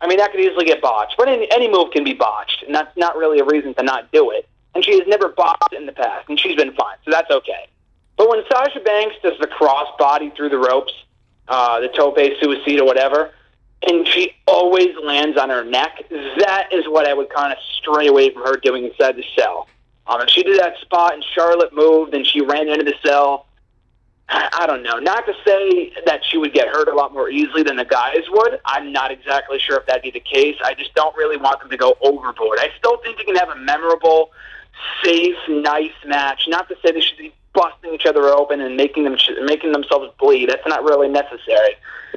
I 0.00 0.08
mean, 0.08 0.18
that 0.18 0.32
could 0.32 0.40
easily 0.40 0.64
get 0.64 0.82
botched. 0.82 1.14
But 1.16 1.28
any, 1.28 1.48
any 1.52 1.70
move 1.70 1.92
can 1.92 2.02
be 2.02 2.14
botched, 2.14 2.64
and 2.64 2.74
that's 2.74 2.96
not 2.96 3.16
really 3.16 3.38
a 3.38 3.44
reason 3.44 3.74
to 3.74 3.82
not 3.84 4.10
do 4.10 4.32
it. 4.32 4.48
And 4.74 4.84
she 4.84 4.98
has 4.98 5.06
never 5.06 5.28
botched 5.28 5.72
in 5.72 5.86
the 5.86 5.92
past, 5.92 6.28
and 6.28 6.40
she's 6.40 6.56
been 6.56 6.72
fine, 6.72 6.96
so 7.04 7.12
that's 7.12 7.30
okay. 7.30 7.68
But 8.16 8.28
when 8.28 8.42
Sasha 8.50 8.80
Banks 8.80 9.14
does 9.22 9.38
the 9.38 9.46
cross 9.46 9.86
body 10.00 10.32
through 10.36 10.48
the 10.48 10.58
ropes, 10.58 10.92
uh, 11.46 11.78
the 11.78 11.88
tope 11.88 12.18
suicide 12.40 12.80
or 12.80 12.86
whatever, 12.86 13.30
and 13.82 14.06
she 14.08 14.32
always 14.46 14.88
lands 15.02 15.38
on 15.38 15.50
her 15.50 15.64
neck, 15.64 16.04
that 16.10 16.68
is 16.72 16.86
what 16.86 17.06
I 17.06 17.14
would 17.14 17.30
kind 17.30 17.52
of 17.52 17.58
stray 17.78 18.06
away 18.06 18.30
from 18.30 18.42
her 18.42 18.56
doing 18.56 18.84
inside 18.84 19.16
the 19.16 19.24
cell. 19.36 19.68
Um, 20.06 20.20
if 20.20 20.30
she 20.30 20.42
did 20.42 20.58
that 20.60 20.78
spot 20.80 21.14
and 21.14 21.24
Charlotte 21.34 21.74
moved 21.74 22.14
and 22.14 22.26
she 22.26 22.40
ran 22.40 22.68
into 22.68 22.84
the 22.84 22.94
cell, 23.04 23.46
I 24.28 24.66
don't 24.66 24.82
know. 24.82 24.98
Not 24.98 25.24
to 25.26 25.34
say 25.44 25.92
that 26.04 26.24
she 26.24 26.36
would 26.36 26.52
get 26.52 26.66
hurt 26.66 26.88
a 26.88 26.94
lot 26.94 27.12
more 27.12 27.30
easily 27.30 27.62
than 27.62 27.76
the 27.76 27.84
guys 27.84 28.22
would. 28.28 28.58
I'm 28.64 28.92
not 28.92 29.12
exactly 29.12 29.60
sure 29.60 29.78
if 29.78 29.86
that'd 29.86 30.02
be 30.02 30.10
the 30.10 30.20
case. 30.20 30.56
I 30.64 30.74
just 30.74 30.94
don't 30.94 31.16
really 31.16 31.36
want 31.36 31.60
them 31.60 31.70
to 31.70 31.76
go 31.76 31.96
overboard. 32.00 32.58
I 32.60 32.70
still 32.76 32.96
think 32.98 33.18
they 33.18 33.24
can 33.24 33.36
have 33.36 33.50
a 33.50 33.56
memorable, 33.56 34.32
safe, 35.04 35.36
nice 35.48 35.92
match. 36.04 36.42
Not 36.48 36.68
to 36.68 36.76
say 36.84 36.90
they 36.90 37.00
should 37.00 37.18
be 37.18 37.32
busting 37.56 37.94
each 37.94 38.06
other 38.06 38.28
open 38.28 38.60
and 38.60 38.76
making 38.76 39.04
them 39.04 39.16
making 39.44 39.72
themselves 39.72 40.12
bleed. 40.20 40.50
That's 40.50 40.66
not 40.66 40.84
really 40.84 41.08
necessary. 41.08 41.74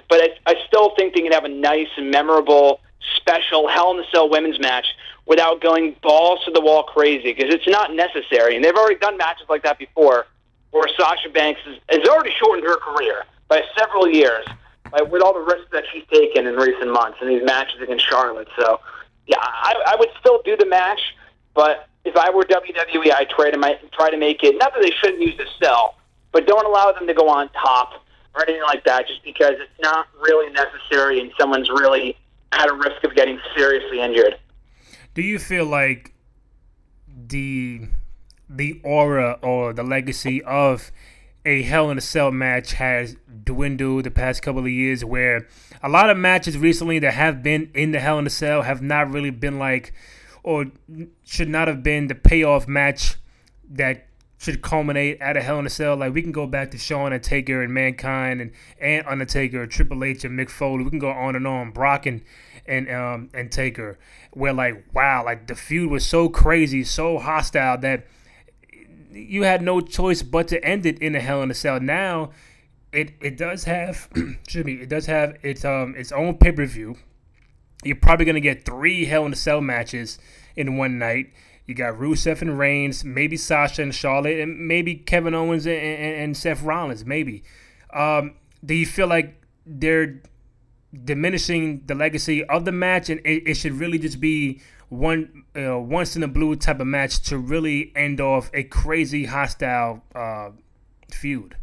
But 0.10 0.22
I, 0.22 0.30
I 0.52 0.56
still 0.68 0.94
think 0.96 1.16
they 1.16 1.22
can 1.22 1.32
have 1.32 1.46
a 1.46 1.50
nice, 1.50 1.88
and 1.98 2.12
memorable, 2.12 2.82
special 3.16 3.68
Hell 3.68 3.92
in 3.92 4.04
a 4.04 4.08
Cell 4.12 4.30
women's 4.30 4.60
match 4.60 4.86
without 5.26 5.62
going 5.62 5.96
balls 6.04 6.44
to 6.46 6.52
the 6.52 6.62
wall 6.62 6.84
crazy 6.84 7.34
because 7.34 7.54
it's 7.54 7.68
not 7.68 7.94
necessary. 7.94 8.56
And 8.56 8.64
they've 8.64 8.76
already 8.76 9.00
done 9.00 9.18
matches 9.18 9.48
like 9.50 9.64
that 9.64 9.80
before 9.80 10.28
where 10.72 10.88
Sasha 10.98 11.30
Banks 11.30 11.62
has, 11.66 11.78
has 11.90 12.08
already 12.08 12.32
shortened 12.38 12.68
her 12.68 12.78
career 12.78 13.24
by 13.48 13.64
several 13.78 14.08
years 14.08 14.46
by, 14.92 15.02
with 15.02 15.22
all 15.22 15.34
the 15.34 15.40
risks 15.40 15.68
that 15.72 15.84
she's 15.92 16.04
taken 16.12 16.48
in 16.48 16.56
recent 16.56 16.92
months 16.92 17.18
in 17.22 17.28
these 17.28 17.44
matches 17.44 17.82
against 17.82 18.08
Charlotte. 18.08 18.48
So, 18.58 18.80
yeah, 19.28 19.38
I, 19.40 19.76
I 19.88 19.96
would 19.98 20.10
still 20.20 20.42
do 20.44 20.58
the 20.58 20.66
match, 20.66 21.00
but 21.54 21.89
if 22.10 22.18
I 22.18 22.30
were 22.30 22.44
WWE, 22.44 23.14
I'd 23.14 23.30
try 23.30 23.52
to, 23.52 23.80
try 23.94 24.10
to 24.10 24.18
make 24.18 24.44
it, 24.44 24.56
not 24.58 24.74
that 24.74 24.82
they 24.82 24.92
shouldn't 25.02 25.22
use 25.22 25.38
the 25.38 25.46
cell, 25.62 25.96
but 26.32 26.48
don't 26.48 26.66
allow 26.66 26.92
them 26.92 27.08
to 27.08 27.14
go 27.14 27.30
on 27.30 27.50
top 27.50 28.04
or 28.36 28.44
anything 28.44 28.64
like 28.64 28.84
that 28.86 29.08
just 29.08 29.24
because 29.24 29.54
it's 29.54 29.80
not 29.82 30.08
really 30.20 30.52
necessary 30.52 31.20
and 31.20 31.32
someone's 31.40 31.70
really 31.70 32.18
at 32.52 32.68
a 32.68 32.74
risk 32.74 33.04
of 33.04 33.16
getting 33.16 33.40
seriously 33.56 34.02
injured. 34.02 34.38
Do 35.14 35.22
you 35.22 35.40
feel 35.40 35.66
like 35.66 36.14
the 37.28 37.88
the 38.50 38.82
aura 38.84 39.38
or 39.44 39.74
the 39.74 39.84
legacy 39.84 40.42
of 40.44 40.92
a 41.46 41.62
Hell 41.62 41.90
in 41.92 41.98
a 41.98 42.02
Cell 42.02 42.32
match 42.32 42.74
has 42.74 43.16
dwindled 43.44 44.04
the 44.06 44.12
past 44.12 44.42
couple 44.42 44.62
of 44.62 44.70
years, 44.70 45.06
where 45.06 45.48
a 45.82 45.90
lot 45.90 46.10
of 46.10 46.18
matches 46.18 46.58
recently 46.58 47.00
that 47.00 47.14
have 47.14 47.44
been 47.44 47.70
in 47.74 47.92
the 47.92 48.00
Hell 48.00 48.20
in 48.20 48.28
a 48.28 48.30
Cell 48.30 48.64
have 48.64 48.82
not 48.82 49.12
really 49.12 49.30
been 49.30 49.60
like, 49.60 49.94
or 50.44 50.66
should 51.24 51.50
not 51.50 51.68
have 51.68 51.84
been 51.84 52.08
the 52.08 52.16
payoff 52.16 52.68
match 52.68 53.16
that 53.70 54.06
should 54.40 54.62
culminate 54.62 55.20
at 55.20 55.36
a 55.36 55.42
Hell 55.42 55.60
in 55.60 55.66
a 55.66 55.70
Cell. 55.70 55.98
Like 55.98 56.14
we 56.14 56.22
can 56.22 56.32
go 56.32 56.48
back 56.48 56.72
to 56.72 56.78
Shawn 56.78 57.12
and 57.12 57.22
Taker 57.22 57.62
and 57.62 57.74
Mankind 57.74 58.40
and, 58.42 58.52
and 58.80 59.06
Undertaker, 59.06 59.68
Triple 59.68 60.04
H 60.04 60.24
and 60.24 60.40
Mick 60.40 60.50
Foley. 60.50 60.84
We 60.84 60.90
can 60.90 61.00
go 61.00 61.12
on 61.12 61.36
and 61.36 61.46
on. 61.46 61.72
Brock 61.72 62.06
and 62.06 62.22
and 62.66 62.90
um 62.90 63.30
and 63.34 63.52
Taker, 63.52 64.00
where 64.32 64.54
like 64.54 64.86
wow, 64.94 65.26
like 65.26 65.48
the 65.48 65.56
feud 65.56 65.92
was 65.92 66.06
so 66.06 66.30
crazy, 66.30 66.84
so 66.84 67.20
hostile 67.20 67.78
that 67.80 68.08
you 69.12 69.44
had 69.44 69.62
no 69.62 69.82
choice 69.82 70.22
but 70.22 70.48
to 70.48 70.64
end 70.64 70.86
it 70.86 71.00
in 71.00 71.16
a 71.16 71.20
Hell 71.20 71.44
in 71.44 71.52
a 71.52 71.54
Cell. 71.54 71.82
Now, 71.82 72.32
it 72.94 73.12
it 73.20 73.36
does 73.36 73.66
have 73.66 74.08
excuse 74.16 74.64
me, 74.64 74.76
it 74.76 74.88
does 74.88 75.06
have 75.08 75.38
its 75.44 75.66
um 75.66 75.96
its 75.98 76.14
own 76.14 76.38
pay 76.38 76.54
per 76.54 76.66
view. 76.66 76.96
You're 77.84 77.96
probably 77.96 78.26
gonna 78.26 78.40
get 78.40 78.66
three 78.66 79.06
Hell 79.06 79.26
in 79.26 79.34
a 79.34 79.36
Cell 79.36 79.62
matches 79.62 80.20
in 80.56 80.78
one 80.78 80.98
night. 81.00 81.34
You 81.66 81.76
got 81.76 81.94
Rusev 81.94 82.42
and 82.42 82.58
Reigns, 82.58 83.04
maybe 83.04 83.38
Sasha 83.38 83.84
and 83.84 83.94
Charlotte, 83.94 84.40
and 84.40 84.68
maybe 84.68 84.96
Kevin 84.96 85.36
Owens 85.36 85.68
and, 85.68 85.76
and, 85.76 86.16
and 86.16 86.38
Seth 86.38 86.64
Rollins. 86.64 87.06
Maybe. 87.06 87.44
Um, 87.94 88.36
do 88.66 88.74
you 88.74 88.86
feel 88.86 89.08
like 89.08 89.42
they're 89.66 90.22
diminishing 91.04 91.84
the 91.86 91.96
legacy 91.96 92.44
of 92.44 92.66
the 92.66 92.72
match, 92.72 93.10
and 93.10 93.20
it, 93.26 93.44
it 93.48 93.54
should 93.56 93.74
really 93.74 94.00
just 94.00 94.20
be 94.20 94.62
one 94.90 95.44
uh, 95.56 95.78
once 95.80 96.16
in 96.16 96.24
a 96.24 96.28
blue 96.28 96.56
type 96.56 96.80
of 96.80 96.88
match 96.88 97.22
to 97.22 97.38
really 97.38 97.92
end 97.96 98.20
off 98.20 98.50
a 98.54 98.64
crazy 98.64 99.26
hostile 99.26 100.04
uh, 100.16 100.50
feud. 101.12 101.56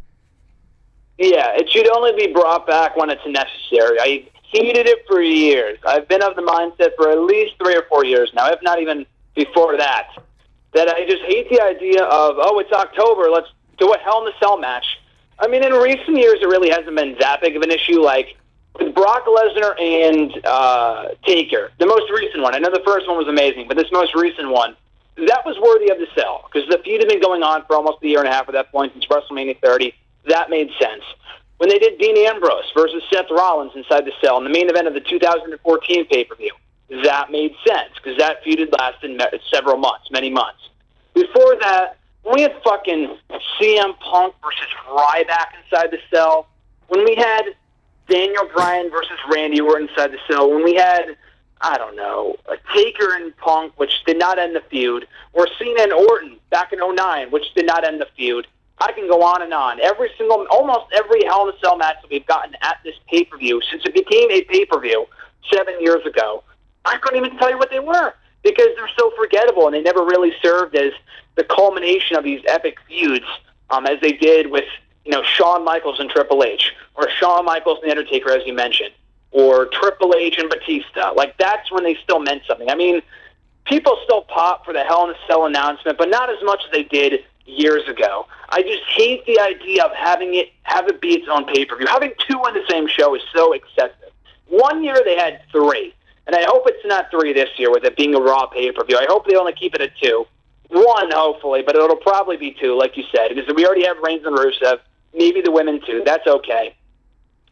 Yeah, 1.17 1.51
it 1.55 1.69
should 1.69 1.89
only 1.89 2.13
be 2.13 2.31
brought 2.31 2.65
back 2.67 2.95
when 2.95 3.09
it's 3.09 3.25
necessary. 3.25 3.99
I 3.99 4.29
heated 4.51 4.87
it 4.87 5.05
for 5.07 5.21
years. 5.21 5.77
I've 5.85 6.07
been 6.07 6.23
of 6.23 6.35
the 6.35 6.41
mindset 6.41 6.95
for 6.95 7.09
at 7.11 7.19
least 7.19 7.55
three 7.57 7.75
or 7.75 7.83
four 7.89 8.05
years 8.05 8.31
now, 8.33 8.47
if 8.47 8.61
not 8.61 8.81
even 8.81 9.05
before 9.35 9.77
that, 9.77 10.09
that 10.73 10.89
I 10.89 11.05
just 11.05 11.23
hate 11.23 11.49
the 11.49 11.61
idea 11.61 12.03
of 12.03 12.35
oh, 12.39 12.59
it's 12.59 12.71
October, 12.71 13.29
let's 13.29 13.49
do 13.77 13.93
a 13.93 13.97
Hell 13.99 14.25
in 14.25 14.33
a 14.33 14.37
Cell 14.39 14.57
match. 14.57 14.85
I 15.39 15.47
mean, 15.47 15.63
in 15.63 15.71
recent 15.73 16.17
years, 16.17 16.39
it 16.41 16.47
really 16.47 16.69
hasn't 16.69 16.95
been 16.95 17.15
that 17.19 17.41
big 17.41 17.55
of 17.55 17.61
an 17.61 17.71
issue. 17.71 18.01
Like 18.01 18.37
with 18.79 18.93
Brock 18.93 19.25
Lesnar 19.25 19.79
and 19.79 20.45
uh, 20.45 21.09
Taker, 21.25 21.71
the 21.79 21.85
most 21.85 22.09
recent 22.11 22.43
one. 22.43 22.55
I 22.55 22.59
know 22.59 22.69
the 22.69 22.83
first 22.85 23.07
one 23.07 23.17
was 23.17 23.27
amazing, 23.27 23.67
but 23.67 23.77
this 23.77 23.91
most 23.91 24.15
recent 24.15 24.49
one, 24.49 24.75
that 25.17 25.45
was 25.45 25.57
worthy 25.59 25.91
of 25.91 25.97
the 25.97 26.07
cell 26.15 26.47
because 26.51 26.67
the 26.69 26.77
feud 26.83 27.01
had 27.01 27.09
been 27.09 27.21
going 27.21 27.43
on 27.43 27.65
for 27.65 27.75
almost 27.75 28.03
a 28.03 28.07
year 28.07 28.19
and 28.19 28.27
a 28.27 28.31
half 28.31 28.47
at 28.47 28.53
that 28.53 28.71
point 28.71 28.93
since 28.93 29.05
WrestleMania 29.05 29.59
30. 29.61 29.93
That 30.27 30.49
made 30.49 30.69
sense. 30.79 31.03
When 31.57 31.69
they 31.69 31.79
did 31.79 31.97
Dean 31.97 32.17
Ambrose 32.17 32.71
versus 32.75 33.01
Seth 33.11 33.31
Rollins 33.31 33.71
inside 33.75 34.05
the 34.05 34.11
cell 34.21 34.37
in 34.37 34.43
the 34.43 34.49
main 34.49 34.69
event 34.69 34.87
of 34.87 34.93
the 34.93 34.99
2014 34.99 36.07
pay 36.07 36.23
per 36.23 36.35
view, 36.35 36.53
that 37.03 37.31
made 37.31 37.55
sense 37.67 37.89
because 37.95 38.17
that 38.17 38.43
feud 38.43 38.59
had 38.59 38.71
lasted 38.79 39.19
several 39.51 39.77
months, 39.77 40.09
many 40.11 40.29
months. 40.29 40.69
Before 41.13 41.55
that, 41.61 41.97
when 42.23 42.35
we 42.35 42.41
had 42.43 42.53
fucking 42.63 43.17
CM 43.59 43.99
Punk 43.99 44.35
versus 44.43 44.67
Ryback 44.87 45.47
inside 45.63 45.91
the 45.91 45.99
cell, 46.13 46.47
when 46.89 47.03
we 47.03 47.15
had 47.15 47.43
Daniel 48.07 48.47
Bryan 48.53 48.89
versus 48.91 49.17
Randy 49.31 49.59
Orton 49.59 49.89
inside 49.89 50.11
the 50.11 50.19
cell, 50.29 50.49
when 50.49 50.63
we 50.63 50.75
had 50.75 51.17
I 51.61 51.77
don't 51.77 51.95
know, 51.95 52.35
a 52.45 52.55
Taker 52.75 53.15
and 53.15 53.35
Punk, 53.37 53.73
which 53.77 54.03
did 54.05 54.19
not 54.19 54.37
end 54.37 54.55
the 54.55 54.61
feud, 54.69 55.07
or 55.33 55.47
Cena 55.57 55.83
and 55.83 55.93
Orton 55.93 56.37
back 56.51 56.71
in 56.71 56.79
09, 56.79 57.31
which 57.31 57.45
did 57.55 57.65
not 57.65 57.83
end 57.83 57.99
the 57.99 58.07
feud. 58.15 58.45
I 58.79 58.91
can 58.91 59.07
go 59.07 59.23
on 59.23 59.41
and 59.41 59.53
on. 59.53 59.79
Every 59.79 60.09
single, 60.17 60.45
almost 60.51 60.85
every 60.93 61.23
Hell 61.25 61.47
in 61.47 61.55
a 61.55 61.59
Cell 61.59 61.77
match 61.77 61.95
that 62.01 62.11
we've 62.11 62.25
gotten 62.25 62.55
at 62.61 62.77
this 62.83 62.95
pay 63.07 63.23
per 63.23 63.37
view 63.37 63.61
since 63.69 63.83
it 63.85 63.93
became 63.93 64.29
a 64.31 64.43
pay 64.43 64.65
per 64.65 64.79
view 64.79 65.07
seven 65.51 65.75
years 65.79 66.05
ago, 66.05 66.43
I 66.85 66.97
couldn't 66.97 67.23
even 67.25 67.37
tell 67.37 67.49
you 67.49 67.57
what 67.57 67.69
they 67.71 67.79
were 67.79 68.13
because 68.43 68.67
they're 68.75 68.89
so 68.97 69.11
forgettable 69.17 69.65
and 69.65 69.73
they 69.73 69.81
never 69.81 70.03
really 70.03 70.33
served 70.41 70.75
as 70.75 70.91
the 71.35 71.43
culmination 71.43 72.15
of 72.15 72.23
these 72.23 72.41
epic 72.47 72.77
feuds, 72.87 73.25
um, 73.69 73.85
as 73.85 73.99
they 74.01 74.13
did 74.13 74.51
with 74.51 74.65
you 75.05 75.11
know 75.11 75.23
Shawn 75.23 75.65
Michaels 75.65 75.99
and 75.99 76.09
Triple 76.09 76.43
H, 76.43 76.73
or 76.95 77.09
Shawn 77.09 77.45
Michaels 77.45 77.79
and 77.81 77.91
The 77.91 77.97
Undertaker, 77.97 78.31
as 78.31 78.45
you 78.45 78.53
mentioned 78.53 78.91
or 79.31 79.67
Triple 79.67 80.15
H 80.15 80.37
and 80.37 80.49
Batista. 80.49 81.13
Like 81.13 81.37
that's 81.37 81.71
when 81.71 81.83
they 81.83 81.95
still 82.03 82.19
meant 82.19 82.43
something. 82.47 82.69
I 82.69 82.75
mean, 82.75 83.01
people 83.65 83.97
still 84.03 84.21
pop 84.21 84.65
for 84.65 84.73
the 84.73 84.83
Hell 84.83 85.05
in 85.05 85.11
a 85.11 85.19
Cell 85.27 85.45
announcement, 85.45 85.97
but 85.97 86.09
not 86.09 86.29
as 86.29 86.37
much 86.43 86.61
as 86.65 86.71
they 86.71 86.83
did 86.83 87.23
years 87.47 87.87
ago. 87.87 88.27
I 88.49 88.61
just 88.61 88.83
hate 88.95 89.25
the 89.25 89.39
idea 89.39 89.83
of 89.83 89.91
having 89.95 90.35
it 90.35 90.49
have 90.63 90.87
it 90.87 91.01
be 91.01 91.09
its 91.09 91.27
own 91.29 91.45
pay 91.45 91.65
per 91.65 91.77
view. 91.77 91.87
Having 91.87 92.13
two 92.29 92.37
on 92.37 92.53
the 92.53 92.63
same 92.69 92.87
show 92.87 93.15
is 93.15 93.21
so 93.33 93.53
excessive. 93.53 94.11
One 94.47 94.83
year 94.83 94.97
they 95.03 95.17
had 95.17 95.41
three, 95.51 95.93
and 96.25 96.35
I 96.35 96.43
hope 96.43 96.63
it's 96.65 96.85
not 96.85 97.09
three 97.11 97.33
this 97.33 97.49
year 97.57 97.71
with 97.71 97.83
it 97.83 97.97
being 97.97 98.15
a 98.15 98.19
Raw 98.19 98.47
pay 98.47 98.71
per 98.71 98.83
view. 98.83 98.97
I 98.97 99.05
hope 99.09 99.27
they 99.27 99.35
only 99.35 99.53
keep 99.53 99.75
it 99.75 99.81
at 99.81 99.91
two. 100.01 100.25
One, 100.69 101.09
hopefully, 101.11 101.63
but 101.65 101.75
it'll 101.75 101.95
probably 101.95 102.37
be 102.37 102.55
two, 102.59 102.77
like 102.77 102.97
you 102.97 103.03
said, 103.15 103.29
because 103.29 103.53
we 103.55 103.65
already 103.65 103.85
have 103.85 103.97
Reigns 103.99 104.25
and 104.25 104.37
Rusev. 104.37 104.79
Maybe 105.13 105.41
the 105.41 105.51
women 105.51 105.81
too. 105.85 106.03
That's 106.05 106.27
okay 106.27 106.75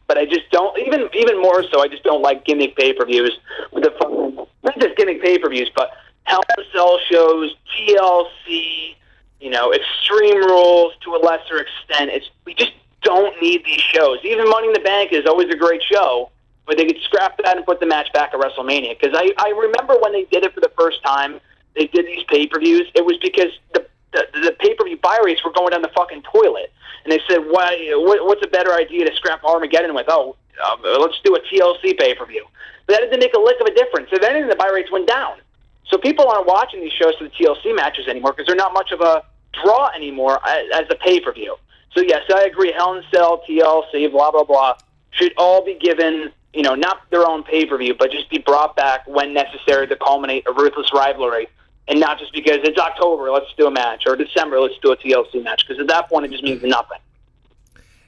but 0.08 0.20
I 0.20 0.26
just 0.26 0.50
don't 0.52 0.78
even 0.78 1.10
even 1.16 1.42
more 1.42 1.64
so. 1.64 1.82
I 1.82 1.88
just 1.88 2.04
don't 2.04 2.22
like 2.22 2.46
gimmick 2.46 2.76
pay 2.76 2.94
per 2.94 3.06
views 3.06 3.36
with 3.72 3.86
the 3.86 4.48
not 4.64 4.80
just 4.80 4.96
gimmick 4.98 5.22
pay 5.22 5.40
per 5.40 5.50
views, 5.50 5.72
but 5.76 5.92
Hell 6.26 6.42
in 6.58 6.66
Cell 6.74 7.00
shows, 7.10 7.56
TLC, 7.78 8.96
you 9.46 9.52
know, 9.52 9.72
Extreme 9.72 10.44
Rules 10.44 10.94
to 11.02 11.14
a 11.14 11.22
lesser 11.24 11.60
extent. 11.60 12.10
It's 12.10 12.32
we 12.46 12.56
just 12.56 12.72
don't 13.04 13.40
need 13.40 13.64
these 13.64 13.80
shows. 13.80 14.18
Even 14.24 14.50
Money 14.50 14.70
in 14.70 14.74
the 14.74 14.80
Bank 14.80 15.14
is 15.14 15.28
always 15.28 15.50
a 15.54 15.56
great 15.56 15.84
show, 15.84 16.32
but 16.66 16.78
they 16.78 16.86
could 16.86 17.00
scrap 17.04 17.38
that 17.44 17.56
and 17.56 17.64
put 17.64 17.80
the 17.80 17.86
match 17.86 18.12
back 18.12 18.34
at 18.34 18.40
WrestleMania. 18.40 19.00
Because 19.00 19.16
I 19.16 19.32
I 19.38 19.50
remember 19.50 19.98
when 20.02 20.14
they 20.14 20.24
did 20.24 20.44
it 20.44 20.52
for 20.56 20.62
the 20.62 20.72
first 20.76 21.04
time, 21.04 21.40
they 21.76 21.86
did 21.86 22.08
these 22.08 22.24
pay 22.28 22.48
per 22.48 22.60
views. 22.60 22.90
It 22.96 23.06
was 23.06 23.18
because 23.22 23.52
the 23.76 23.86
the, 24.14 24.26
the 24.34 24.56
pay 24.60 24.74
per 24.74 24.84
view 24.84 24.98
buy 24.98 25.20
rates 25.24 25.46
were 25.46 25.54
going 25.54 25.70
down 25.70 25.84
the 25.84 25.94
fucking 25.96 26.24
toilet 26.24 26.74
and 27.04 27.12
they 27.12 27.22
said, 27.30 27.46
"Why? 27.46 27.78
What, 27.98 28.26
what's 28.26 28.44
a 28.44 28.50
better 28.50 28.74
idea 28.74 29.06
to 29.06 29.16
scrap 29.16 29.44
Armageddon 29.44 29.94
with? 29.94 30.08
Oh, 30.10 30.36
um, 30.66 30.80
let's 30.82 31.22
do 31.24 31.36
a 31.36 31.40
TLC 31.40 32.00
pay 32.00 32.16
per 32.16 32.26
view." 32.26 32.48
But 32.88 32.94
that 32.94 33.02
didn't 33.02 33.20
make 33.20 33.36
a 33.36 33.40
lick 33.40 33.62
of 33.62 33.68
a 33.68 33.76
difference. 33.76 34.10
If 34.12 34.24
anything, 34.24 34.50
the 34.50 34.56
buy 34.56 34.72
rates 34.74 34.92
went 34.92 35.08
down. 35.08 35.38
So 35.86 36.00
people 36.00 36.28
aren't 36.28 36.48
watching 36.48 36.82
these 36.82 36.94
shows 36.94 37.14
for 37.20 37.26
the 37.26 37.30
TLC 37.30 37.76
matches 37.76 38.08
anymore 38.08 38.34
because 38.34 38.48
they're 38.48 38.56
not 38.56 38.74
much 38.74 38.92
of 38.92 39.02
a 39.02 39.24
draw 39.64 39.90
anymore 39.96 40.40
as, 40.48 40.86
a 40.90 40.96
pay 40.96 41.20
per 41.20 41.34
view. 41.34 41.56
So 41.96 42.02
yes, 42.02 42.24
I 42.34 42.44
agree. 42.44 42.72
Hell 42.72 42.94
in 42.96 43.04
a 43.04 43.10
Cell, 43.14 43.42
TLC, 43.48 44.12
blah 44.12 44.32
blah 44.32 44.44
blah, 44.44 44.76
should 45.12 45.34
all 45.38 45.64
be 45.64 45.78
given, 45.80 46.32
you 46.54 46.62
know, 46.64 46.76
not 46.76 47.10
their 47.10 47.28
own 47.28 47.44
pay 47.44 47.66
per 47.66 47.78
view, 47.78 47.96
but 47.98 48.12
just 48.12 48.30
be 48.30 48.38
brought 48.40 48.76
back 48.76 49.08
when 49.08 49.34
necessary 49.34 49.88
to 49.88 49.96
culminate 49.96 50.46
a 50.48 50.54
ruthless 50.54 50.92
rivalry 50.94 51.48
and 51.88 52.00
not 52.00 52.20
just 52.20 52.34
because 52.34 52.60
it's 52.64 52.80
October, 52.80 53.30
let's 53.30 53.46
do 53.58 53.68
a 53.68 53.72
match, 53.72 54.04
or 54.08 54.16
December, 54.16 54.60
let's 54.60 54.78
do 54.82 54.92
a 54.92 54.98
TLC 54.98 55.44
match, 55.44 55.64
because 55.68 55.80
at 55.80 55.88
that 55.88 56.10
point 56.10 56.26
it 56.26 56.32
just 56.32 56.44
means 56.44 56.64
nothing. 56.64 56.98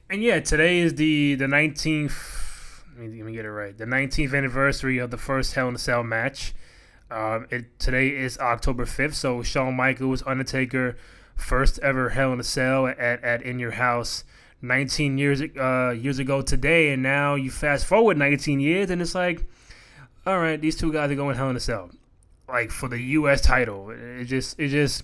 And 0.10 0.24
yeah, 0.24 0.40
today 0.40 0.80
is 0.80 0.96
the 0.96 1.36
the 1.36 1.48
nineteenth. 1.48 2.84
Let 2.98 3.10
me, 3.10 3.34
get 3.34 3.46
it 3.46 3.52
right. 3.52 3.78
The 3.78 3.86
nineteenth 3.86 4.34
anniversary 4.34 4.98
of 4.98 5.12
the 5.12 5.18
first 5.18 5.54
Hell 5.54 5.68
in 5.68 5.76
a 5.76 5.78
Cell 5.78 6.04
match. 6.04 6.56
Um, 7.12 7.48
it 7.52 7.78
today 7.78 8.10
is 8.10 8.38
October 8.40 8.86
fifth, 8.86 9.16
so 9.16 9.44
Shawn 9.44 9.76
Michaels, 9.76 10.24
Undertaker, 10.26 10.98
first 11.38 11.80
ever 11.80 12.10
Hell 12.10 12.34
in 12.34 12.40
a 12.40 12.44
Cell 12.44 12.88
at 12.88 13.24
at 13.24 13.42
In 13.42 13.60
Your 13.60 13.72
House. 13.72 14.24
19 14.60 15.20
years 15.20 15.40
uh, 15.40 15.92
years 15.92 16.18
ago 16.18 16.42
today, 16.42 16.90
and 16.90 17.04
now 17.04 17.36
you 17.36 17.52
fast 17.52 17.86
forward 17.86 18.18
19 18.18 18.60
years, 18.60 18.90
and 18.90 19.00
it's 19.04 19.14
like, 19.14 19.46
all 20.26 20.40
right, 20.40 20.60
these 20.60 20.76
two 20.76 20.92
guys 20.92 21.12
are 21.12 21.16
going 21.16 21.36
Hell 21.36 21.52
in 21.52 21.56
a 21.56 21.60
Cell 21.60 21.92
like 22.48 22.72
for 22.72 22.88
the 22.88 23.00
U.S. 23.00 23.42
title. 23.42 23.90
It 23.92 24.26
just 24.26 24.60
it 24.60 24.70
just 24.70 25.04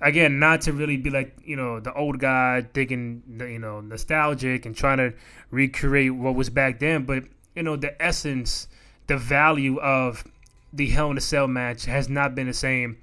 again 0.00 0.38
not 0.38 0.62
to 0.62 0.72
really 0.72 0.96
be 0.96 1.10
like 1.10 1.36
you 1.44 1.56
know 1.56 1.80
the 1.80 1.92
old 1.92 2.18
guy 2.18 2.66
thinking 2.72 3.22
you 3.38 3.58
know 3.58 3.80
nostalgic 3.80 4.64
and 4.66 4.74
trying 4.74 4.98
to 4.98 5.12
recreate 5.50 6.14
what 6.14 6.34
was 6.34 6.50
back 6.50 6.78
then, 6.78 7.04
but 7.04 7.24
you 7.54 7.62
know 7.62 7.76
the 7.76 8.00
essence, 8.02 8.68
the 9.06 9.16
value 9.16 9.78
of 9.78 10.24
the 10.72 10.88
Hell 10.88 11.10
in 11.10 11.18
a 11.18 11.20
Cell 11.20 11.46
match 11.46 11.84
has 11.84 12.08
not 12.08 12.34
been 12.34 12.46
the 12.46 12.54
same. 12.54 12.98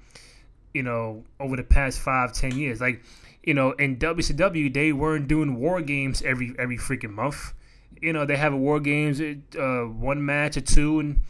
You 0.78 0.84
know 0.84 1.24
over 1.40 1.56
the 1.56 1.64
past 1.64 1.98
five 1.98 2.32
ten 2.32 2.56
years, 2.56 2.80
like 2.80 3.02
you 3.42 3.52
know 3.52 3.72
in 3.72 3.96
WCW 3.96 4.72
they 4.72 4.92
weren't 4.92 5.26
doing 5.26 5.56
war 5.56 5.82
games 5.82 6.22
every 6.22 6.54
every 6.56 6.78
freaking 6.78 7.14
month. 7.14 7.52
You 8.00 8.12
know 8.12 8.24
they 8.24 8.36
have 8.36 8.52
a 8.52 8.56
war 8.56 8.78
games, 8.78 9.20
uh, 9.20 9.82
one 9.82 10.24
match 10.24 10.56
or 10.56 10.60
two, 10.60 11.00
and 11.00 11.20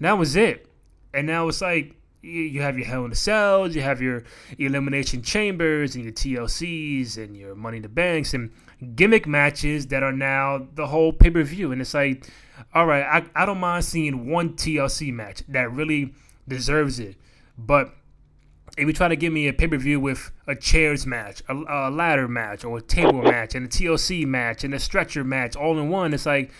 that 0.00 0.18
was 0.18 0.34
it. 0.34 0.66
And 1.14 1.28
now 1.28 1.46
it's 1.46 1.60
like 1.60 1.94
you 2.26 2.60
have 2.62 2.76
your 2.76 2.86
Hell 2.86 3.04
in 3.04 3.10
the 3.10 3.16
Cells, 3.16 3.76
you 3.76 3.82
have 3.82 4.02
your 4.02 4.24
Elimination 4.58 5.22
Chambers, 5.22 5.94
and 5.94 6.02
your 6.02 6.12
TLCs, 6.12 7.16
and 7.16 7.36
your 7.36 7.54
Money 7.54 7.76
in 7.76 7.82
the 7.82 7.88
Banks, 7.88 8.34
and 8.34 8.50
gimmick 8.96 9.26
matches 9.26 9.86
that 9.88 10.02
are 10.02 10.12
now 10.12 10.66
the 10.74 10.88
whole 10.88 11.12
pay 11.12 11.30
per 11.30 11.44
view. 11.44 11.72
And 11.72 11.80
it's 11.80 11.94
like, 11.94 12.26
all 12.74 12.86
right, 12.86 13.04
I, 13.04 13.42
I 13.42 13.46
don't 13.46 13.60
mind 13.60 13.84
seeing 13.84 14.28
one 14.28 14.54
TLC 14.54 15.12
match 15.12 15.42
that 15.48 15.70
really 15.70 16.12
deserves 16.48 16.98
it. 16.98 17.16
But 17.56 17.94
if 18.76 18.86
you 18.86 18.92
try 18.92 19.08
to 19.08 19.16
give 19.16 19.32
me 19.32 19.48
a 19.48 19.52
pay 19.52 19.66
per 19.68 19.76
view 19.76 19.98
with 19.98 20.32
a 20.46 20.54
chairs 20.54 21.06
match, 21.06 21.42
a, 21.48 21.54
a, 21.54 21.90
ladder 21.90 22.28
match, 22.28 22.64
or 22.64 22.78
a 22.78 22.82
table 22.82 23.22
match, 23.22 23.54
and 23.54 23.66
a 23.66 23.68
TLC 23.68 24.26
match, 24.26 24.64
and 24.64 24.74
a 24.74 24.78
stretcher 24.78 25.24
match 25.24 25.56
all 25.56 25.78
in 25.78 25.88
one, 25.88 26.12
it's 26.12 26.26
like, 26.26 26.50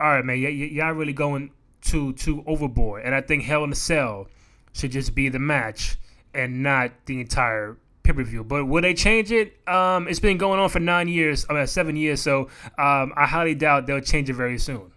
all 0.00 0.08
right, 0.08 0.24
man, 0.24 0.42
y- 0.42 0.48
y- 0.48 0.70
y'all 0.72 0.92
really 0.92 1.12
going 1.12 1.50
too 1.80 2.12
too 2.12 2.44
overboard. 2.46 3.02
And 3.04 3.14
I 3.14 3.20
think 3.20 3.44
Hell 3.44 3.64
in 3.64 3.72
a 3.72 3.76
Cell 3.76 4.28
should 4.72 4.92
just 4.92 5.14
be 5.14 5.28
the 5.28 5.38
match 5.38 5.96
and 6.34 6.62
not 6.62 6.92
the 7.06 7.20
entire 7.20 7.76
pay 8.02 8.12
per 8.12 8.22
view. 8.22 8.44
But 8.44 8.66
will 8.66 8.82
they 8.82 8.94
change 8.94 9.32
it? 9.32 9.56
Um, 9.66 10.08
it's 10.08 10.20
been 10.20 10.36
going 10.36 10.60
on 10.60 10.68
for 10.68 10.80
nine 10.80 11.08
years, 11.08 11.46
I 11.48 11.54
mean, 11.54 11.66
seven 11.66 11.96
years, 11.96 12.20
so 12.20 12.48
um, 12.78 13.12
I 13.16 13.26
highly 13.26 13.54
doubt 13.54 13.86
they'll 13.86 14.00
change 14.00 14.28
it 14.28 14.34
very 14.34 14.58
soon. 14.58 14.92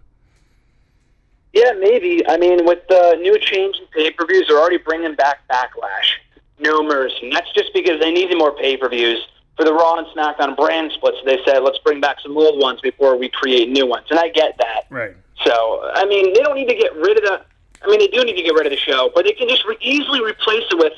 Yeah, 1.52 1.72
maybe. 1.78 2.22
I 2.28 2.36
mean, 2.36 2.64
with 2.64 2.78
the 2.88 3.18
new 3.20 3.36
change 3.38 3.76
in 3.78 3.86
pay 3.86 4.10
per 4.12 4.26
views, 4.26 4.46
they're 4.48 4.58
already 4.58 4.78
bringing 4.78 5.14
back 5.14 5.40
Backlash, 5.50 6.18
No 6.60 6.82
Mercy. 6.82 7.16
And 7.22 7.32
that's 7.32 7.52
just 7.52 7.72
because 7.74 8.00
they 8.00 8.12
needed 8.12 8.36
more 8.38 8.52
pay 8.52 8.76
per 8.76 8.88
views 8.88 9.26
for 9.56 9.64
the 9.64 9.72
Raw 9.72 9.96
and 9.96 10.06
SmackDown 10.08 10.56
brand 10.56 10.92
splits. 10.92 11.18
They 11.24 11.38
said, 11.44 11.60
let's 11.60 11.78
bring 11.78 12.00
back 12.00 12.20
some 12.20 12.36
old 12.36 12.60
ones 12.60 12.80
before 12.80 13.16
we 13.16 13.28
create 13.28 13.68
new 13.68 13.86
ones. 13.86 14.06
And 14.10 14.18
I 14.18 14.28
get 14.28 14.56
that. 14.58 14.82
Right. 14.90 15.14
So, 15.44 15.90
I 15.94 16.04
mean, 16.06 16.32
they 16.34 16.40
don't 16.40 16.54
need 16.54 16.68
to 16.68 16.74
get 16.74 16.94
rid 16.96 17.16
of 17.16 17.24
the 17.24 17.44
I 17.82 17.88
mean, 17.88 17.98
they 17.98 18.08
do 18.08 18.24
need 18.24 18.36
to 18.36 18.42
get 18.42 18.54
rid 18.54 18.66
of 18.66 18.70
the 18.70 18.76
show, 18.76 19.10
but 19.14 19.24
they 19.24 19.32
can 19.32 19.48
just 19.48 19.64
re- 19.64 19.78
easily 19.80 20.22
replace 20.22 20.64
it 20.70 20.78
with, 20.78 20.92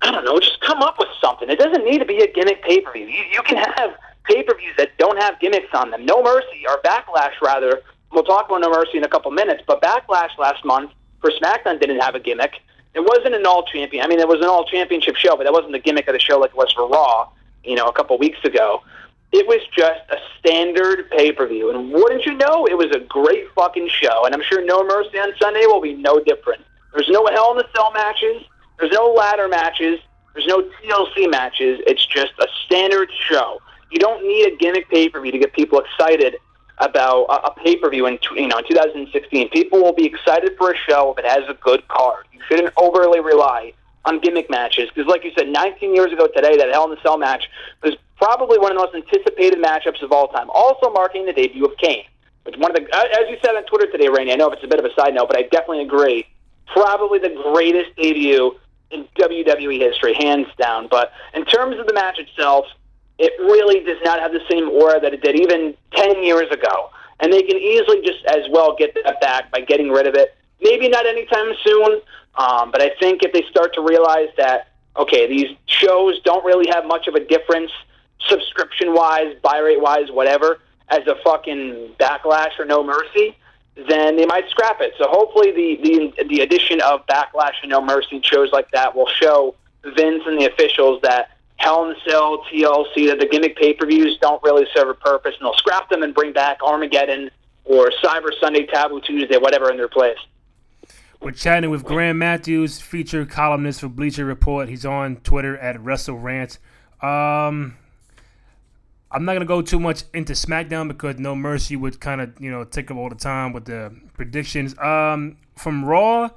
I 0.00 0.12
don't 0.12 0.24
know, 0.24 0.38
just 0.38 0.60
come 0.60 0.80
up 0.80 0.98
with 0.98 1.08
something. 1.20 1.50
It 1.50 1.58
doesn't 1.58 1.84
need 1.84 1.98
to 1.98 2.04
be 2.04 2.18
a 2.18 2.32
gimmick 2.32 2.62
pay 2.62 2.80
per 2.80 2.92
view. 2.92 3.06
You, 3.06 3.24
you 3.32 3.42
can 3.42 3.56
have 3.56 3.90
pay 4.24 4.42
per 4.42 4.56
views 4.56 4.74
that 4.76 4.96
don't 4.98 5.20
have 5.20 5.40
gimmicks 5.40 5.74
on 5.74 5.90
them. 5.90 6.06
No 6.06 6.22
Mercy, 6.22 6.64
or 6.68 6.78
Backlash, 6.82 7.40
rather. 7.42 7.82
We'll 8.12 8.24
talk 8.24 8.46
about 8.46 8.60
No 8.60 8.70
Mercy 8.70 8.98
in 8.98 9.04
a 9.04 9.08
couple 9.08 9.30
minutes, 9.32 9.62
but 9.66 9.82
Backlash 9.82 10.38
last 10.38 10.64
month 10.64 10.92
for 11.20 11.30
SmackDown 11.30 11.80
didn't 11.80 12.00
have 12.00 12.14
a 12.14 12.20
gimmick. 12.20 12.60
It 12.98 13.04
wasn't 13.04 13.36
an 13.36 13.46
all 13.46 13.62
champion. 13.62 14.04
I 14.04 14.08
mean, 14.08 14.18
it 14.18 14.26
was 14.26 14.40
an 14.40 14.48
all 14.48 14.64
championship 14.64 15.14
show, 15.14 15.36
but 15.36 15.44
that 15.44 15.52
wasn't 15.52 15.70
the 15.70 15.78
gimmick 15.78 16.08
of 16.08 16.14
the 16.14 16.18
show 16.18 16.40
like 16.40 16.50
it 16.50 16.56
was 16.56 16.72
for 16.72 16.88
Raw, 16.88 17.30
you 17.62 17.76
know, 17.76 17.86
a 17.86 17.92
couple 17.92 18.18
weeks 18.18 18.42
ago. 18.42 18.82
It 19.30 19.46
was 19.46 19.60
just 19.70 20.00
a 20.10 20.16
standard 20.36 21.08
pay 21.12 21.30
per 21.30 21.46
view. 21.46 21.70
And 21.70 21.92
wouldn't 21.92 22.26
you 22.26 22.34
know, 22.34 22.66
it 22.66 22.76
was 22.76 22.90
a 22.90 22.98
great 22.98 23.44
fucking 23.54 23.88
show. 23.88 24.26
And 24.26 24.34
I'm 24.34 24.42
sure 24.42 24.64
No 24.64 24.82
Mercy 24.82 25.16
on 25.16 25.32
Sunday 25.40 25.64
will 25.66 25.80
be 25.80 25.94
no 25.94 26.18
different. 26.18 26.64
There's 26.92 27.08
no 27.08 27.24
Hell 27.26 27.52
in 27.52 27.58
the 27.58 27.68
Cell 27.72 27.92
matches, 27.92 28.42
there's 28.80 28.90
no 28.90 29.12
ladder 29.12 29.46
matches, 29.46 30.00
there's 30.34 30.48
no 30.48 30.62
TLC 30.62 31.30
matches. 31.30 31.78
It's 31.86 32.04
just 32.04 32.32
a 32.40 32.48
standard 32.66 33.10
show. 33.28 33.62
You 33.92 34.00
don't 34.00 34.26
need 34.26 34.52
a 34.52 34.56
gimmick 34.56 34.90
pay 34.90 35.08
per 35.08 35.20
view 35.20 35.30
to 35.30 35.38
get 35.38 35.52
people 35.52 35.78
excited 35.78 36.34
about 36.80 37.24
a, 37.24 37.48
a 37.48 37.54
pay 37.54 37.76
per 37.76 37.90
view 37.90 38.06
in 38.06 38.18
you 38.34 38.46
know 38.46 38.58
in 38.58 38.68
2016. 38.68 39.50
People 39.50 39.82
will 39.82 39.92
be 39.92 40.06
excited 40.06 40.56
for 40.56 40.72
a 40.72 40.76
show 40.76 41.12
if 41.12 41.24
it 41.24 41.30
has 41.30 41.48
a 41.48 41.54
good 41.54 41.86
card. 41.88 42.26
You 42.32 42.40
shouldn't 42.48 42.72
overly 42.76 43.20
rely 43.20 43.72
on 44.04 44.20
gimmick 44.20 44.48
matches 44.48 44.88
because, 44.94 45.08
like 45.08 45.24
you 45.24 45.32
said, 45.36 45.48
19 45.48 45.94
years 45.94 46.12
ago 46.12 46.28
today, 46.28 46.56
that 46.56 46.70
Hell 46.70 46.90
in 46.90 46.96
a 46.96 47.00
Cell 47.02 47.18
match 47.18 47.44
was 47.82 47.94
probably 48.16 48.58
one 48.58 48.72
of 48.72 48.78
the 48.78 48.84
most 48.84 48.94
anticipated 48.94 49.58
matchups 49.58 50.02
of 50.02 50.12
all 50.12 50.28
time. 50.28 50.48
Also 50.50 50.90
marking 50.90 51.26
the 51.26 51.32
debut 51.32 51.64
of 51.64 51.76
Kane. 51.78 52.04
Which 52.44 52.56
one 52.56 52.70
of 52.70 52.76
the, 52.76 52.94
as 52.94 53.28
you 53.28 53.36
said 53.44 53.54
on 53.56 53.64
Twitter 53.64 53.90
today, 53.90 54.08
Rainey. 54.08 54.32
I 54.32 54.36
know 54.36 54.48
it's 54.50 54.64
a 54.64 54.68
bit 54.68 54.78
of 54.78 54.84
a 54.84 54.94
side 54.94 55.14
note, 55.14 55.28
but 55.28 55.36
I 55.36 55.42
definitely 55.42 55.82
agree. 55.82 56.26
Probably 56.66 57.18
the 57.18 57.38
greatest 57.52 57.94
debut 57.96 58.56
in 58.90 59.06
WWE 59.18 59.78
history, 59.78 60.14
hands 60.14 60.46
down. 60.58 60.88
But 60.88 61.12
in 61.34 61.44
terms 61.44 61.78
of 61.78 61.86
the 61.86 61.92
match 61.92 62.18
itself, 62.18 62.66
it 63.18 63.32
really 63.40 63.80
does 63.80 63.98
not 64.04 64.20
have 64.20 64.32
the 64.32 64.40
same 64.50 64.68
aura 64.70 65.00
that 65.00 65.12
it 65.12 65.22
did 65.22 65.38
even 65.38 65.74
10 65.94 66.22
years 66.22 66.50
ago. 66.50 66.90
And 67.20 67.32
they 67.32 67.42
can 67.42 67.56
easily 67.56 68.00
just 68.02 68.24
as 68.26 68.48
well 68.50 68.76
get 68.76 68.94
that 69.04 69.20
back 69.20 69.50
by 69.50 69.60
getting 69.60 69.90
rid 69.90 70.06
of 70.06 70.14
it. 70.14 70.36
Maybe 70.60 70.88
not 70.88 71.06
anytime 71.06 71.52
soon, 71.64 72.00
um, 72.36 72.70
but 72.70 72.80
I 72.80 72.90
think 73.00 73.22
if 73.22 73.32
they 73.32 73.42
start 73.50 73.74
to 73.74 73.80
realize 73.80 74.28
that, 74.36 74.68
okay, 74.96 75.26
these 75.26 75.56
shows 75.66 76.20
don't 76.22 76.44
really 76.44 76.68
have 76.70 76.86
much 76.86 77.08
of 77.08 77.14
a 77.14 77.24
difference 77.24 77.72
subscription 78.28 78.94
wise, 78.94 79.34
buy 79.42 79.58
rate 79.58 79.80
wise, 79.80 80.10
whatever, 80.10 80.60
as 80.88 81.06
a 81.06 81.16
fucking 81.24 81.94
backlash 81.98 82.58
or 82.58 82.64
no 82.64 82.82
mercy, 82.84 83.36
then 83.88 84.16
they 84.16 84.26
might 84.26 84.48
scrap 84.50 84.80
it. 84.80 84.92
So 84.98 85.06
hopefully 85.08 85.52
the, 85.52 86.12
the, 86.16 86.24
the 86.24 86.40
addition 86.40 86.80
of 86.80 87.06
backlash 87.06 87.54
and 87.62 87.70
no 87.70 87.80
mercy 87.80 88.20
shows 88.22 88.50
like 88.52 88.70
that 88.72 88.94
will 88.94 89.06
show 89.06 89.54
Vince 89.84 90.22
and 90.26 90.40
the 90.40 90.46
officials 90.46 91.00
that 91.02 91.37
Hell 91.58 91.84
in 91.84 91.96
a 91.96 92.10
Cell, 92.10 92.42
TLC, 92.50 93.08
that 93.08 93.18
the 93.20 93.26
gimmick 93.26 93.56
pay 93.56 93.74
per 93.74 93.86
views 93.86 94.16
don't 94.20 94.42
really 94.42 94.64
serve 94.74 94.88
a 94.88 94.94
purpose, 94.94 95.34
and 95.38 95.46
they'll 95.46 95.58
scrap 95.58 95.90
them 95.90 96.02
and 96.02 96.14
bring 96.14 96.32
back 96.32 96.62
Armageddon 96.62 97.30
or 97.64 97.90
Cyber 98.02 98.30
Sunday, 98.40 98.66
Taboo 98.66 99.00
Tuesday, 99.00 99.36
whatever 99.36 99.70
in 99.70 99.76
their 99.76 99.88
place. 99.88 100.18
We're 101.20 101.32
chatting 101.32 101.70
with 101.70 101.84
Graham 101.84 102.18
Matthews, 102.18 102.80
featured 102.80 103.28
columnist 103.28 103.80
for 103.80 103.88
Bleacher 103.88 104.24
Report. 104.24 104.68
He's 104.68 104.86
on 104.86 105.16
Twitter 105.16 105.58
at 105.58 105.76
WrestleRant. 105.76 106.58
Um, 107.02 107.76
I'm 109.10 109.24
not 109.24 109.32
gonna 109.32 109.44
go 109.44 109.60
too 109.60 109.80
much 109.80 110.04
into 110.14 110.34
SmackDown 110.34 110.86
because 110.86 111.18
No 111.18 111.34
Mercy 111.34 111.74
would 111.74 111.98
kind 111.98 112.20
of 112.20 112.40
you 112.40 112.50
know 112.52 112.62
take 112.62 112.90
up 112.90 112.96
all 112.96 113.08
the 113.08 113.16
time 113.16 113.52
with 113.52 113.64
the 113.64 113.92
predictions. 114.14 114.78
Um, 114.78 115.38
from 115.56 115.84
Raw, 115.84 116.30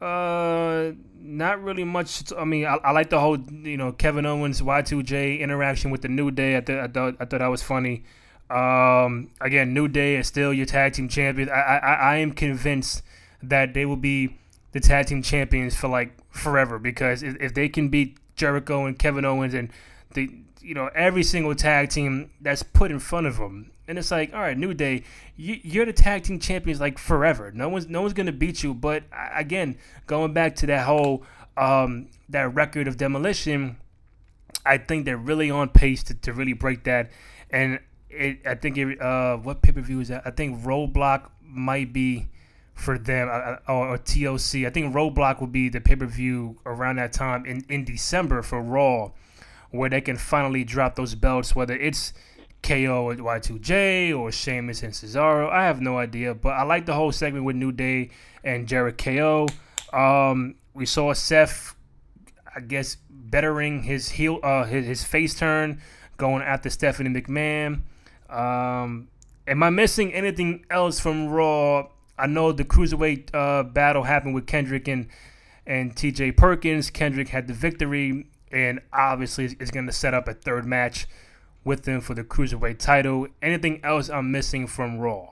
uh, 0.00 0.92
not 1.24 1.62
really 1.62 1.84
much. 1.84 2.32
I 2.36 2.44
mean, 2.44 2.66
I, 2.66 2.76
I 2.84 2.92
like 2.92 3.10
the 3.10 3.18
whole 3.18 3.38
you 3.38 3.76
know 3.76 3.92
Kevin 3.92 4.26
Owens 4.26 4.60
Y2J 4.60 5.40
interaction 5.40 5.90
with 5.90 6.02
the 6.02 6.08
New 6.08 6.30
Day. 6.30 6.56
I, 6.56 6.60
th- 6.60 6.78
I 6.78 6.86
thought 6.86 7.16
I 7.18 7.24
thought 7.24 7.38
that 7.38 7.46
was 7.46 7.62
funny. 7.62 8.04
Um, 8.50 9.30
again, 9.40 9.72
New 9.72 9.88
Day 9.88 10.16
is 10.16 10.26
still 10.26 10.52
your 10.52 10.66
tag 10.66 10.92
team 10.92 11.08
champion. 11.08 11.48
I, 11.48 11.78
I 11.78 11.94
I 11.94 12.16
am 12.16 12.32
convinced 12.32 13.02
that 13.42 13.74
they 13.74 13.86
will 13.86 13.96
be 13.96 14.36
the 14.72 14.80
tag 14.80 15.06
team 15.06 15.22
champions 15.22 15.74
for 15.74 15.88
like 15.88 16.12
forever 16.30 16.78
because 16.78 17.22
if, 17.22 17.36
if 17.40 17.54
they 17.54 17.68
can 17.68 17.88
beat 17.88 18.18
Jericho 18.36 18.84
and 18.84 18.98
Kevin 18.98 19.24
Owens 19.24 19.54
and 19.54 19.70
the 20.12 20.30
you 20.60 20.74
know 20.74 20.90
every 20.94 21.22
single 21.22 21.54
tag 21.54 21.88
team 21.88 22.30
that's 22.40 22.62
put 22.62 22.90
in 22.90 22.98
front 22.98 23.26
of 23.26 23.38
them, 23.38 23.70
and 23.86 23.98
it's 23.98 24.10
like 24.10 24.32
all 24.32 24.40
right, 24.40 24.56
New 24.56 24.74
Day, 24.74 25.04
you, 25.36 25.82
are 25.82 25.86
the 25.86 25.92
tag 25.92 26.24
team 26.24 26.38
champions 26.38 26.80
like 26.80 26.98
forever. 26.98 27.50
No 27.52 27.68
one's 27.68 27.88
no 27.88 28.00
one's 28.02 28.14
gonna 28.14 28.32
beat 28.32 28.62
you. 28.62 28.74
But 28.74 29.04
again, 29.34 29.76
going 30.06 30.32
back 30.32 30.56
to 30.56 30.66
that 30.66 30.86
whole 30.86 31.24
um, 31.56 32.08
that 32.28 32.54
record 32.54 32.88
of 32.88 32.96
demolition, 32.96 33.76
I 34.64 34.78
think 34.78 35.04
they're 35.04 35.16
really 35.16 35.50
on 35.50 35.68
pace 35.68 36.02
to, 36.04 36.14
to 36.14 36.32
really 36.32 36.52
break 36.52 36.84
that. 36.84 37.10
And 37.50 37.80
it, 38.10 38.38
I 38.46 38.54
think 38.54 38.78
it, 38.78 39.00
uh, 39.00 39.36
what 39.36 39.62
pay 39.62 39.72
per 39.72 39.80
view 39.80 40.00
is 40.00 40.08
that? 40.08 40.22
I 40.24 40.30
think 40.30 40.62
Roadblock 40.62 41.30
might 41.42 41.92
be 41.92 42.28
for 42.74 42.98
them 42.98 43.28
uh, 43.30 43.56
or, 43.68 43.90
or 43.90 43.98
TLC. 43.98 44.66
I 44.66 44.70
think 44.70 44.94
Roadblock 44.94 45.40
will 45.40 45.46
be 45.46 45.68
the 45.68 45.80
pay 45.80 45.96
per 45.96 46.06
view 46.06 46.58
around 46.66 46.96
that 46.96 47.12
time 47.12 47.46
in, 47.46 47.64
in 47.68 47.84
December 47.84 48.42
for 48.42 48.60
Raw, 48.60 49.12
where 49.70 49.90
they 49.90 50.00
can 50.00 50.16
finally 50.16 50.64
drop 50.64 50.96
those 50.96 51.14
belts, 51.14 51.54
whether 51.54 51.74
it's 51.74 52.12
KO 52.64 53.10
or 53.10 53.14
Y2J 53.14 54.18
or 54.18 54.32
Sheamus 54.32 54.82
and 54.82 54.92
Cesaro. 54.92 55.50
I 55.50 55.64
have 55.64 55.80
no 55.80 55.98
idea, 55.98 56.34
but 56.34 56.54
I 56.54 56.62
like 56.62 56.86
the 56.86 56.94
whole 56.94 57.12
segment 57.12 57.44
with 57.44 57.56
New 57.56 57.70
Day 57.70 58.10
and 58.42 58.66
Jericho. 58.66 59.46
Um, 59.92 60.56
we 60.72 60.86
saw 60.86 61.12
Seth, 61.12 61.76
I 62.56 62.60
guess, 62.60 62.96
bettering 63.08 63.82
his 63.82 64.08
heel, 64.08 64.40
uh, 64.42 64.64
his, 64.64 64.86
his 64.86 65.04
face 65.04 65.34
turn, 65.34 65.80
going 66.16 66.42
after 66.42 66.70
Stephanie 66.70 67.10
McMahon. 67.10 67.82
Um, 68.30 69.08
am 69.46 69.62
I 69.62 69.70
missing 69.70 70.14
anything 70.14 70.64
else 70.70 70.98
from 70.98 71.28
Raw? 71.28 71.88
I 72.18 72.26
know 72.26 72.52
the 72.52 72.64
cruiserweight 72.64 73.34
uh, 73.34 73.64
battle 73.64 74.04
happened 74.04 74.34
with 74.34 74.46
Kendrick 74.46 74.88
and 74.88 75.08
and 75.66 75.96
T.J. 75.96 76.32
Perkins. 76.32 76.90
Kendrick 76.90 77.28
had 77.28 77.46
the 77.46 77.54
victory, 77.54 78.26
and 78.52 78.80
obviously 78.92 79.56
is 79.58 79.70
going 79.70 79.86
to 79.86 79.92
set 79.92 80.14
up 80.14 80.28
a 80.28 80.34
third 80.34 80.66
match 80.66 81.06
with 81.64 81.84
them 81.84 82.00
for 82.00 82.14
the 82.14 82.24
cruiserweight 82.24 82.78
title. 82.78 83.28
Anything 83.42 83.80
else 83.82 84.08
I'm 84.08 84.30
missing 84.30 84.66
from 84.66 84.98
Raw? 84.98 85.30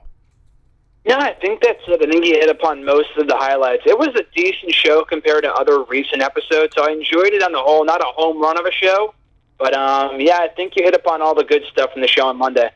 Yeah, 1.05 1.19
I 1.19 1.35
think 1.35 1.63
that's 1.63 1.81
it. 1.89 2.01
I 2.01 2.11
think 2.11 2.25
you 2.25 2.35
hit 2.35 2.49
upon 2.49 2.85
most 2.85 3.09
of 3.19 3.27
the 3.27 3.37
highlights. 3.37 3.83
It 3.87 3.99
was 3.99 4.09
a 4.09 4.23
decent 4.35 4.73
show 4.73 5.05
compared 5.05 5.43
to 5.43 5.53
other 5.53 5.83
recent 5.85 6.23
episodes, 6.23 6.75
so 6.77 6.85
I 6.85 6.93
enjoyed 6.93 7.33
it 7.33 7.43
on 7.43 7.53
the 7.53 7.59
whole. 7.59 7.85
Not 7.85 8.01
a 8.01 8.07
home 8.07 8.41
run 8.41 8.59
of 8.59 8.65
a 8.67 8.73
show, 8.73 9.13
but 9.59 9.75
um, 9.75 10.21
yeah, 10.21 10.39
I 10.39 10.49
think 10.49 10.75
you 10.77 10.85
hit 10.85 10.95
upon 10.95 11.21
all 11.21 11.35
the 11.35 11.45
good 11.45 11.63
stuff 11.73 11.93
from 11.93 12.03
the 12.03 12.09
show 12.09 12.29
on 12.29 12.37
Monday. 12.37 12.71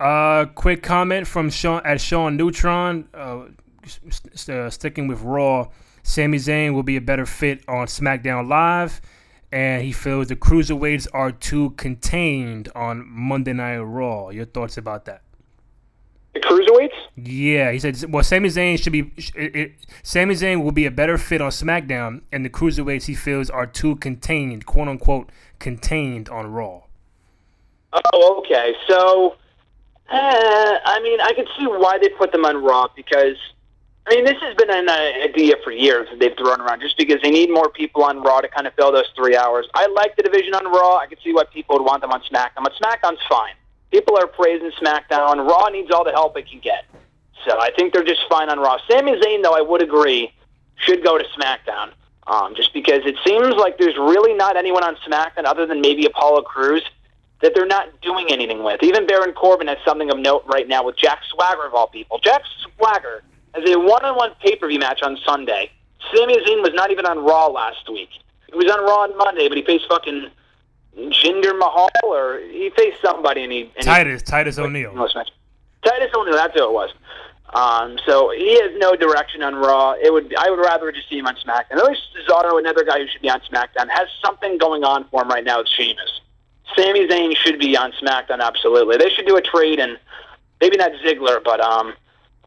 Uh, 0.00 0.46
quick 0.46 0.82
comment 0.82 1.26
from 1.26 1.50
Sean 1.50 1.82
at 1.84 2.00
Sean 2.00 2.36
Neutron. 2.36 3.08
Uh, 3.14 3.42
st- 3.86 4.48
uh, 4.48 4.68
sticking 4.70 5.06
with 5.06 5.20
Raw, 5.20 5.68
Sami 6.02 6.38
Zayn 6.38 6.74
will 6.74 6.82
be 6.82 6.96
a 6.96 7.00
better 7.00 7.26
fit 7.26 7.62
on 7.68 7.86
SmackDown 7.86 8.48
Live, 8.48 9.00
and 9.52 9.82
he 9.82 9.92
feels 9.92 10.28
the 10.28 10.36
cruiserweights 10.36 11.06
are 11.12 11.32
too 11.32 11.70
contained 11.70 12.68
on 12.74 13.06
Monday 13.08 13.52
Night 13.52 13.78
Raw. 13.78 14.30
Your 14.30 14.46
thoughts 14.46 14.76
about 14.76 15.04
that? 15.06 15.22
The 16.34 16.40
cruiserweights? 16.40 16.90
Yeah, 17.16 17.72
he 17.72 17.78
said. 17.78 18.12
Well, 18.12 18.22
Sami 18.22 18.48
Zayn 18.48 18.80
should 18.80 18.92
be. 18.92 19.12
It, 19.34 19.56
it, 19.56 19.72
Sami 20.02 20.34
Zayn 20.34 20.62
will 20.62 20.72
be 20.72 20.86
a 20.86 20.90
better 20.90 21.18
fit 21.18 21.40
on 21.40 21.50
SmackDown, 21.50 22.22
and 22.32 22.44
the 22.44 22.50
cruiserweights 22.50 23.04
he 23.04 23.14
feels 23.14 23.50
are 23.50 23.66
too 23.66 23.96
contained, 23.96 24.66
quote 24.66 24.88
unquote, 24.88 25.30
contained 25.58 26.28
on 26.28 26.46
Raw. 26.52 26.82
Oh, 27.92 28.44
okay. 28.44 28.74
So 28.88 29.36
uh, 30.10 30.78
I 30.84 31.00
mean, 31.02 31.20
I 31.20 31.32
can 31.34 31.44
see 31.56 31.66
why 31.66 31.98
they 31.98 32.08
put 32.08 32.32
them 32.32 32.44
on 32.44 32.62
Raw 32.64 32.88
because, 32.96 33.36
I 34.10 34.16
mean, 34.16 34.24
this 34.24 34.38
has 34.42 34.56
been 34.56 34.70
an 34.70 34.88
uh, 34.88 35.22
idea 35.22 35.54
for 35.62 35.70
years 35.70 36.08
that 36.10 36.18
they've 36.18 36.36
thrown 36.36 36.60
around 36.60 36.80
just 36.80 36.98
because 36.98 37.22
they 37.22 37.30
need 37.30 37.48
more 37.48 37.68
people 37.68 38.02
on 38.02 38.20
Raw 38.22 38.40
to 38.40 38.48
kind 38.48 38.66
of 38.66 38.74
fill 38.74 38.90
those 38.90 39.06
three 39.14 39.36
hours. 39.36 39.68
I 39.74 39.86
like 39.86 40.16
the 40.16 40.24
division 40.24 40.52
on 40.52 40.64
Raw. 40.64 40.96
I 40.96 41.06
can 41.06 41.16
see 41.22 41.32
why 41.32 41.44
people 41.44 41.76
would 41.76 41.84
want 41.84 42.00
them 42.00 42.10
on 42.10 42.20
SmackDown, 42.22 42.64
but 42.64 42.72
SmackDown's 42.72 43.20
fine. 43.28 43.54
People 43.92 44.18
are 44.18 44.26
praising 44.26 44.72
SmackDown. 44.82 45.48
Raw 45.48 45.68
needs 45.68 45.92
all 45.92 46.02
the 46.02 46.10
help 46.10 46.36
it 46.36 46.50
can 46.50 46.58
get. 46.58 46.86
So 47.46 47.60
I 47.60 47.70
think 47.70 47.92
they're 47.92 48.02
just 48.02 48.22
fine 48.28 48.48
on 48.50 48.58
Raw. 48.58 48.78
Sami 48.90 49.12
Zayn, 49.12 49.44
though, 49.44 49.54
I 49.54 49.60
would 49.60 49.80
agree, 49.80 50.34
should 50.74 51.04
go 51.04 51.16
to 51.16 51.24
SmackDown. 51.38 51.92
Um, 52.26 52.56
just 52.56 52.74
because 52.74 53.02
it 53.04 53.14
seems 53.24 53.54
like 53.54 53.78
there's 53.78 53.96
really 53.96 54.34
not 54.34 54.56
anyone 54.56 54.82
on 54.82 54.96
SmackDown 55.06 55.44
other 55.44 55.66
than 55.66 55.80
maybe 55.80 56.04
Apollo 56.06 56.42
Crews 56.42 56.82
that 57.42 57.54
they're 57.54 57.64
not 57.64 58.00
doing 58.00 58.26
anything 58.30 58.64
with. 58.64 58.82
Even 58.82 59.06
Baron 59.06 59.34
Corbin 59.34 59.68
has 59.68 59.78
something 59.84 60.10
of 60.10 60.18
note 60.18 60.42
right 60.46 60.66
now 60.66 60.84
with 60.84 60.96
Jack 60.96 61.20
Swagger 61.32 61.64
of 61.64 61.74
all 61.74 61.86
people. 61.86 62.18
Jack 62.18 62.42
Swagger 62.76 63.22
has 63.54 63.68
a 63.68 63.78
one-on-one 63.78 64.32
pay-per-view 64.40 64.78
match 64.78 65.02
on 65.02 65.18
Sunday. 65.24 65.70
Sami 66.14 66.34
Zayn 66.38 66.62
was 66.62 66.72
not 66.74 66.90
even 66.90 67.06
on 67.06 67.18
Raw 67.18 67.46
last 67.46 67.88
week. 67.90 68.10
He 68.48 68.56
was 68.56 68.70
on 68.70 68.80
Raw 68.80 69.02
on 69.02 69.16
Monday, 69.16 69.48
but 69.48 69.56
he 69.56 69.64
faced 69.64 69.86
fucking 69.88 70.30
Jinder 70.96 71.56
Mahal 71.56 71.88
or 72.04 72.40
he 72.50 72.70
faced 72.76 73.00
somebody 73.00 73.44
and 73.44 73.52
he 73.52 73.72
and 73.76 73.84
Titus 73.84 74.22
he, 74.22 74.26
Titus 74.26 74.58
O'Neil. 74.58 74.92
Titus 75.84 76.10
O'Neil, 76.14 76.34
that's 76.34 76.54
who 76.54 76.64
it 76.64 76.72
was. 76.72 76.90
Um, 77.52 77.98
so 78.06 78.30
he 78.30 78.60
has 78.60 78.70
no 78.76 78.94
direction 78.94 79.42
on 79.42 79.54
Raw. 79.54 79.94
It 80.00 80.12
would 80.12 80.34
I 80.36 80.50
would 80.50 80.60
rather 80.60 80.92
just 80.92 81.08
see 81.08 81.18
him 81.18 81.26
on 81.26 81.36
SmackDown. 81.36 81.78
At 81.78 81.84
least 81.84 82.02
Cesaro, 82.16 82.58
another 82.58 82.84
guy 82.84 82.98
who 82.98 83.06
should 83.08 83.22
be 83.22 83.30
on 83.30 83.40
SmackDown, 83.40 83.88
has 83.88 84.08
something 84.24 84.58
going 84.58 84.84
on 84.84 85.06
for 85.10 85.22
him 85.22 85.28
right 85.28 85.44
now 85.44 85.58
with 85.58 85.68
Sheamus. 85.68 86.20
Sami 86.76 87.08
Zayn 87.08 87.34
should 87.36 87.58
be 87.58 87.76
on 87.76 87.92
SmackDown. 87.92 88.40
Absolutely, 88.40 88.96
they 88.96 89.10
should 89.10 89.26
do 89.26 89.36
a 89.36 89.42
trade 89.42 89.80
and 89.80 89.98
maybe 90.60 90.76
not 90.76 90.92
Ziggler, 91.04 91.42
but 91.42 91.60
um, 91.60 91.94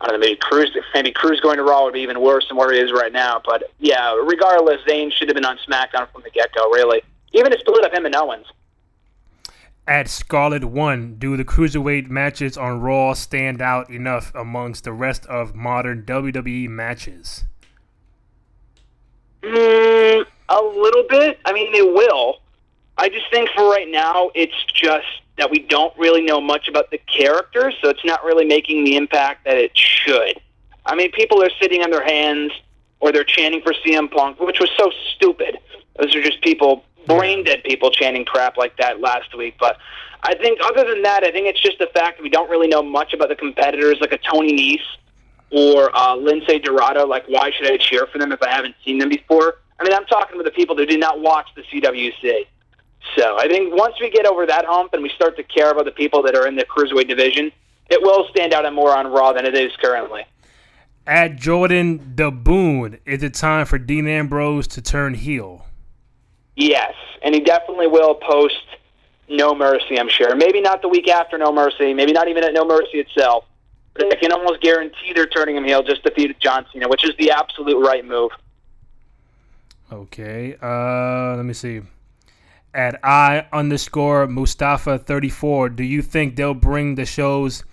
I 0.01 0.07
don't 0.07 0.19
know, 0.19 0.25
maybe 0.25 0.37
Crews. 0.41 0.75
Maybe 0.93 1.11
Crews 1.11 1.39
going 1.39 1.57
to 1.57 1.63
Raw 1.63 1.85
would 1.85 1.93
be 1.93 2.01
even 2.01 2.19
worse 2.21 2.45
than 2.47 2.57
where 2.57 2.73
he 2.73 2.79
is 2.79 2.91
right 2.91 3.11
now. 3.11 3.41
But 3.45 3.71
yeah, 3.79 4.15
regardless, 4.15 4.81
Zayn 4.87 5.11
should 5.11 5.29
have 5.29 5.35
been 5.35 5.45
on 5.45 5.57
SmackDown 5.67 6.11
from 6.11 6.23
the 6.23 6.29
get 6.31 6.53
go. 6.53 6.69
Really, 6.71 7.01
even 7.33 7.51
to 7.51 7.59
split 7.59 7.85
up 7.85 7.93
him 7.93 8.05
and 8.05 8.15
Owens. 8.15 8.47
At 9.85 10.07
Scarlet 10.07 10.63
One, 10.63 11.15
do 11.15 11.35
the 11.35 11.43
cruiserweight 11.43 12.09
matches 12.09 12.57
on 12.57 12.79
Raw 12.79 13.13
stand 13.13 13.61
out 13.61 13.89
enough 13.89 14.33
amongst 14.33 14.85
the 14.85 14.93
rest 14.93 15.25
of 15.25 15.55
modern 15.55 16.03
WWE 16.03 16.69
matches? 16.69 17.43
Mm, 19.41 20.25
a 20.47 20.61
little 20.61 21.03
bit. 21.09 21.37
I 21.43 21.51
mean, 21.51 21.73
they 21.73 21.81
will. 21.81 22.39
I 22.97 23.09
just 23.09 23.25
think 23.29 23.49
for 23.55 23.69
right 23.69 23.89
now, 23.89 24.31
it's 24.33 24.55
just 24.73 25.05
that 25.37 25.49
we 25.49 25.59
don't 25.59 25.97
really 25.97 26.21
know 26.23 26.39
much 26.39 26.67
about 26.67 26.91
the 26.91 26.99
characters, 26.99 27.75
so 27.81 27.89
it's 27.89 28.05
not 28.05 28.23
really 28.23 28.45
making 28.45 28.83
the 28.83 28.95
impact 28.95 29.45
that 29.45 29.57
it 29.57 29.71
should. 29.75 30.39
I 30.85 30.95
mean, 30.95 31.11
people 31.11 31.41
are 31.43 31.49
sitting 31.61 31.81
on 31.81 31.89
their 31.89 32.03
hands 32.03 32.51
or 32.99 33.11
they're 33.11 33.23
chanting 33.23 33.61
for 33.61 33.73
CM 33.85 34.11
Punk, 34.11 34.39
which 34.39 34.59
was 34.59 34.69
so 34.77 34.91
stupid. 35.15 35.57
Those 35.99 36.15
are 36.15 36.21
just 36.21 36.41
people, 36.41 36.83
brain 37.07 37.43
dead 37.43 37.63
people 37.63 37.91
chanting 37.91 38.25
crap 38.25 38.57
like 38.57 38.77
that 38.77 38.99
last 38.99 39.35
week. 39.35 39.55
But 39.59 39.77
I 40.23 40.35
think 40.35 40.59
other 40.63 40.87
than 40.87 41.01
that, 41.03 41.23
I 41.23 41.31
think 41.31 41.47
it's 41.47 41.59
just 41.59 41.79
the 41.79 41.89
fact 41.93 42.17
that 42.17 42.23
we 42.23 42.29
don't 42.29 42.49
really 42.49 42.67
know 42.67 42.81
much 42.81 43.13
about 43.13 43.29
the 43.29 43.35
competitors 43.35 43.97
like 43.99 44.13
a 44.13 44.19
Tony 44.19 44.53
Nese 44.53 44.79
or 45.51 45.95
uh, 45.95 46.15
Lince 46.15 46.63
Dorado. 46.63 47.05
Like, 47.05 47.25
why 47.27 47.51
should 47.51 47.71
I 47.71 47.77
cheer 47.77 48.07
for 48.07 48.19
them 48.19 48.31
if 48.31 48.41
I 48.41 48.49
haven't 48.49 48.75
seen 48.85 48.99
them 48.99 49.09
before? 49.09 49.55
I 49.79 49.83
mean, 49.83 49.93
I'm 49.93 50.05
talking 50.05 50.37
with 50.37 50.45
the 50.45 50.51
people 50.51 50.77
who 50.77 50.85
did 50.85 50.99
not 50.99 51.19
watch 51.19 51.49
the 51.55 51.63
CWC. 51.63 52.45
So 53.15 53.37
I 53.37 53.47
think 53.47 53.73
once 53.75 53.95
we 54.01 54.09
get 54.09 54.25
over 54.25 54.45
that 54.45 54.65
hump 54.65 54.93
and 54.93 55.03
we 55.03 55.09
start 55.09 55.35
to 55.37 55.43
care 55.43 55.71
about 55.71 55.85
the 55.85 55.91
people 55.91 56.23
that 56.23 56.35
are 56.35 56.47
in 56.47 56.55
the 56.55 56.65
cruiserweight 56.65 57.07
division, 57.07 57.51
it 57.89 58.01
will 58.01 58.27
stand 58.29 58.53
out 58.53 58.71
more 58.73 58.95
on 58.95 59.07
Raw 59.07 59.33
than 59.33 59.45
it 59.45 59.55
is 59.55 59.71
currently. 59.81 60.25
At 61.05 61.35
Jordan 61.35 62.13
the 62.15 62.31
Boone, 62.31 62.99
is 63.05 63.23
it 63.23 63.33
time 63.33 63.65
for 63.65 63.77
Dean 63.77 64.07
Ambrose 64.07 64.67
to 64.67 64.81
turn 64.81 65.15
heel? 65.15 65.67
Yes, 66.55 66.93
and 67.21 67.35
he 67.35 67.41
definitely 67.41 67.87
will 67.87 68.15
post 68.15 68.63
No 69.27 69.53
Mercy, 69.53 69.99
I'm 69.99 70.09
sure. 70.09 70.35
Maybe 70.35 70.61
not 70.61 70.81
the 70.81 70.87
week 70.87 71.09
after 71.09 71.37
No 71.37 71.51
Mercy, 71.51 71.93
maybe 71.93 72.13
not 72.13 72.29
even 72.29 72.43
at 72.43 72.53
No 72.53 72.65
Mercy 72.65 72.99
itself. 72.99 73.45
But 73.95 74.11
I 74.11 74.15
can 74.15 74.31
almost 74.31 74.61
guarantee 74.61 75.13
they're 75.13 75.27
turning 75.27 75.55
him 75.55 75.65
heel 75.65 75.83
just 75.83 76.03
to 76.03 76.09
defeat 76.09 76.39
John 76.39 76.65
Cena, 76.71 76.87
which 76.87 77.03
is 77.03 77.11
the 77.19 77.31
absolute 77.31 77.79
right 77.85 78.03
move. 78.03 78.31
Okay, 79.91 80.55
uh, 80.61 81.35
let 81.35 81.45
me 81.45 81.53
see. 81.53 81.81
At 82.75 82.99
I 83.03 83.45
underscore 83.53 84.27
Mustafa 84.27 84.97
34, 84.97 85.69
do 85.69 85.83
you 85.83 86.01
think 86.01 86.35
they'll 86.35 86.55
bring 86.55 86.95
the 86.95 87.05
shows 87.05 87.63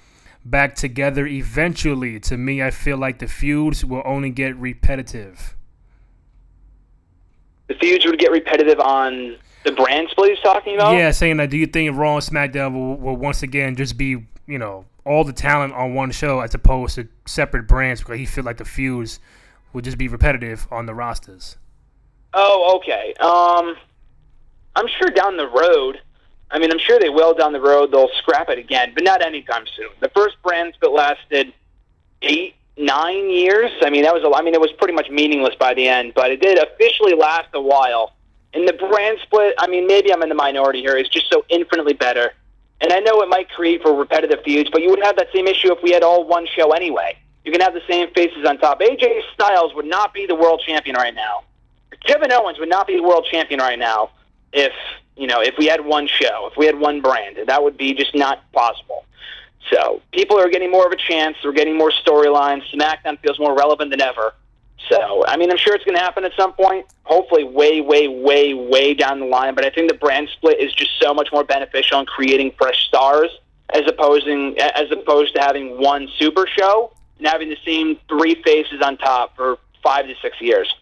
back 0.44 0.74
together 0.74 1.26
eventually? 1.26 2.20
To 2.20 2.36
me, 2.36 2.62
I 2.62 2.70
feel 2.70 2.98
like 2.98 3.18
the 3.18 3.26
feuds 3.26 3.84
will 3.84 4.02
only 4.04 4.30
get 4.30 4.56
repetitive. 4.56 5.56
The 7.68 7.74
feuds 7.76 8.04
would 8.04 8.18
get 8.18 8.30
repetitive 8.30 8.78
on 8.80 9.38
the 9.64 9.72
brand 9.72 10.08
split 10.10 10.30
he's 10.30 10.40
talking 10.40 10.74
about? 10.74 10.92
Yeah, 10.92 11.10
saying 11.10 11.36
that. 11.38 11.50
Do 11.50 11.56
you 11.56 11.66
think 11.66 11.96
Raw 11.96 12.16
and 12.16 12.24
SmackDown 12.24 12.74
will, 12.74 12.96
will 12.96 13.16
once 13.16 13.42
again 13.42 13.76
just 13.76 13.96
be, 13.96 14.26
you 14.46 14.58
know, 14.58 14.86
all 15.04 15.24
the 15.24 15.32
talent 15.32 15.72
on 15.74 15.94
one 15.94 16.10
show 16.10 16.40
as 16.40 16.54
opposed 16.54 16.94
to 16.96 17.08
separate 17.26 17.66
brands 17.66 18.00
because 18.00 18.18
he 18.18 18.26
feel 18.26 18.44
like 18.44 18.58
the 18.58 18.64
feuds 18.64 19.20
would 19.72 19.84
just 19.84 19.98
be 19.98 20.08
repetitive 20.08 20.66
on 20.70 20.86
the 20.86 20.94
rosters? 20.94 21.56
Oh, 22.32 22.76
okay. 22.76 23.14
Um, 23.20 23.76
I'm 24.76 24.86
sure 24.98 25.08
down 25.08 25.36
the 25.36 25.48
road. 25.48 26.00
I 26.50 26.58
mean, 26.58 26.70
I'm 26.72 26.78
sure 26.78 26.98
they 26.98 27.08
will 27.08 27.34
down 27.34 27.52
the 27.52 27.60
road. 27.60 27.92
They'll 27.92 28.10
scrap 28.18 28.48
it 28.48 28.58
again, 28.58 28.92
but 28.94 29.04
not 29.04 29.22
anytime 29.22 29.64
soon. 29.76 29.90
The 30.00 30.08
first 30.10 30.36
brand 30.42 30.74
split 30.74 30.92
lasted 30.92 31.52
eight, 32.22 32.54
nine 32.76 33.30
years. 33.30 33.70
I 33.82 33.90
mean, 33.90 34.02
that 34.02 34.14
was. 34.14 34.24
A, 34.24 34.36
I 34.36 34.42
mean, 34.42 34.54
it 34.54 34.60
was 34.60 34.72
pretty 34.72 34.94
much 34.94 35.08
meaningless 35.10 35.54
by 35.56 35.74
the 35.74 35.86
end, 35.88 36.12
but 36.14 36.30
it 36.30 36.40
did 36.40 36.58
officially 36.58 37.14
last 37.14 37.48
a 37.54 37.60
while. 37.60 38.14
And 38.52 38.66
the 38.66 38.72
brand 38.72 39.18
split. 39.22 39.54
I 39.58 39.68
mean, 39.68 39.86
maybe 39.86 40.12
I'm 40.12 40.22
in 40.22 40.28
the 40.28 40.34
minority 40.34 40.80
here. 40.80 40.96
It's 40.96 41.08
just 41.08 41.30
so 41.30 41.44
infinitely 41.48 41.94
better. 41.94 42.32
And 42.80 42.92
I 42.92 42.98
know 42.98 43.20
it 43.22 43.28
might 43.28 43.50
create 43.50 43.82
for 43.82 43.94
repetitive 43.94 44.42
feuds, 44.42 44.70
but 44.72 44.82
you 44.82 44.90
would 44.90 45.02
have 45.04 45.16
that 45.16 45.28
same 45.34 45.46
issue 45.46 45.70
if 45.70 45.82
we 45.82 45.92
had 45.92 46.02
all 46.02 46.26
one 46.26 46.46
show 46.56 46.72
anyway. 46.72 47.16
You 47.44 47.52
can 47.52 47.60
have 47.60 47.74
the 47.74 47.82
same 47.88 48.10
faces 48.14 48.44
on 48.46 48.58
top. 48.58 48.80
AJ 48.80 49.20
Styles 49.34 49.74
would 49.74 49.84
not 49.84 50.14
be 50.14 50.26
the 50.26 50.34
world 50.34 50.62
champion 50.66 50.96
right 50.96 51.14
now. 51.14 51.44
Kevin 52.06 52.32
Owens 52.32 52.58
would 52.58 52.70
not 52.70 52.86
be 52.86 52.96
the 52.96 53.02
world 53.02 53.26
champion 53.30 53.60
right 53.60 53.78
now 53.78 54.10
if 54.52 54.72
you 55.16 55.26
know 55.26 55.40
if 55.40 55.54
we 55.58 55.66
had 55.66 55.84
one 55.84 56.06
show, 56.06 56.48
if 56.50 56.56
we 56.56 56.66
had 56.66 56.78
one 56.78 57.00
brand. 57.00 57.38
That 57.46 57.62
would 57.62 57.76
be 57.76 57.94
just 57.94 58.14
not 58.14 58.50
possible. 58.52 59.04
So 59.70 60.00
people 60.12 60.38
are 60.38 60.48
getting 60.48 60.70
more 60.70 60.86
of 60.86 60.92
a 60.92 60.96
chance. 60.96 61.36
They're 61.42 61.52
getting 61.52 61.76
more 61.76 61.90
storylines. 61.90 62.62
SmackDown 62.72 63.20
feels 63.20 63.38
more 63.38 63.56
relevant 63.56 63.90
than 63.90 64.00
ever. 64.00 64.34
So 64.88 65.24
I 65.26 65.36
mean, 65.36 65.50
I'm 65.50 65.58
sure 65.58 65.74
it's 65.74 65.84
going 65.84 65.96
to 65.96 66.02
happen 66.02 66.24
at 66.24 66.32
some 66.36 66.52
point. 66.54 66.86
Hopefully, 67.04 67.44
way, 67.44 67.80
way, 67.80 68.08
way, 68.08 68.54
way 68.54 68.94
down 68.94 69.20
the 69.20 69.26
line. 69.26 69.54
But 69.54 69.64
I 69.64 69.70
think 69.70 69.90
the 69.90 69.98
brand 69.98 70.28
split 70.32 70.58
is 70.58 70.72
just 70.72 70.90
so 71.00 71.12
much 71.12 71.28
more 71.32 71.44
beneficial 71.44 72.00
in 72.00 72.06
creating 72.06 72.52
fresh 72.56 72.86
stars 72.86 73.30
as 73.72 73.82
opposing 73.86 74.58
as 74.58 74.90
opposed 74.90 75.34
to 75.34 75.40
having 75.40 75.80
one 75.80 76.08
super 76.18 76.46
show 76.46 76.92
and 77.18 77.26
having 77.26 77.48
the 77.48 77.58
same 77.64 77.98
three 78.08 78.42
faces 78.42 78.80
on 78.82 78.96
top 78.96 79.36
for 79.36 79.58
five 79.82 80.06
to 80.06 80.14
six 80.22 80.40
years. 80.40 80.74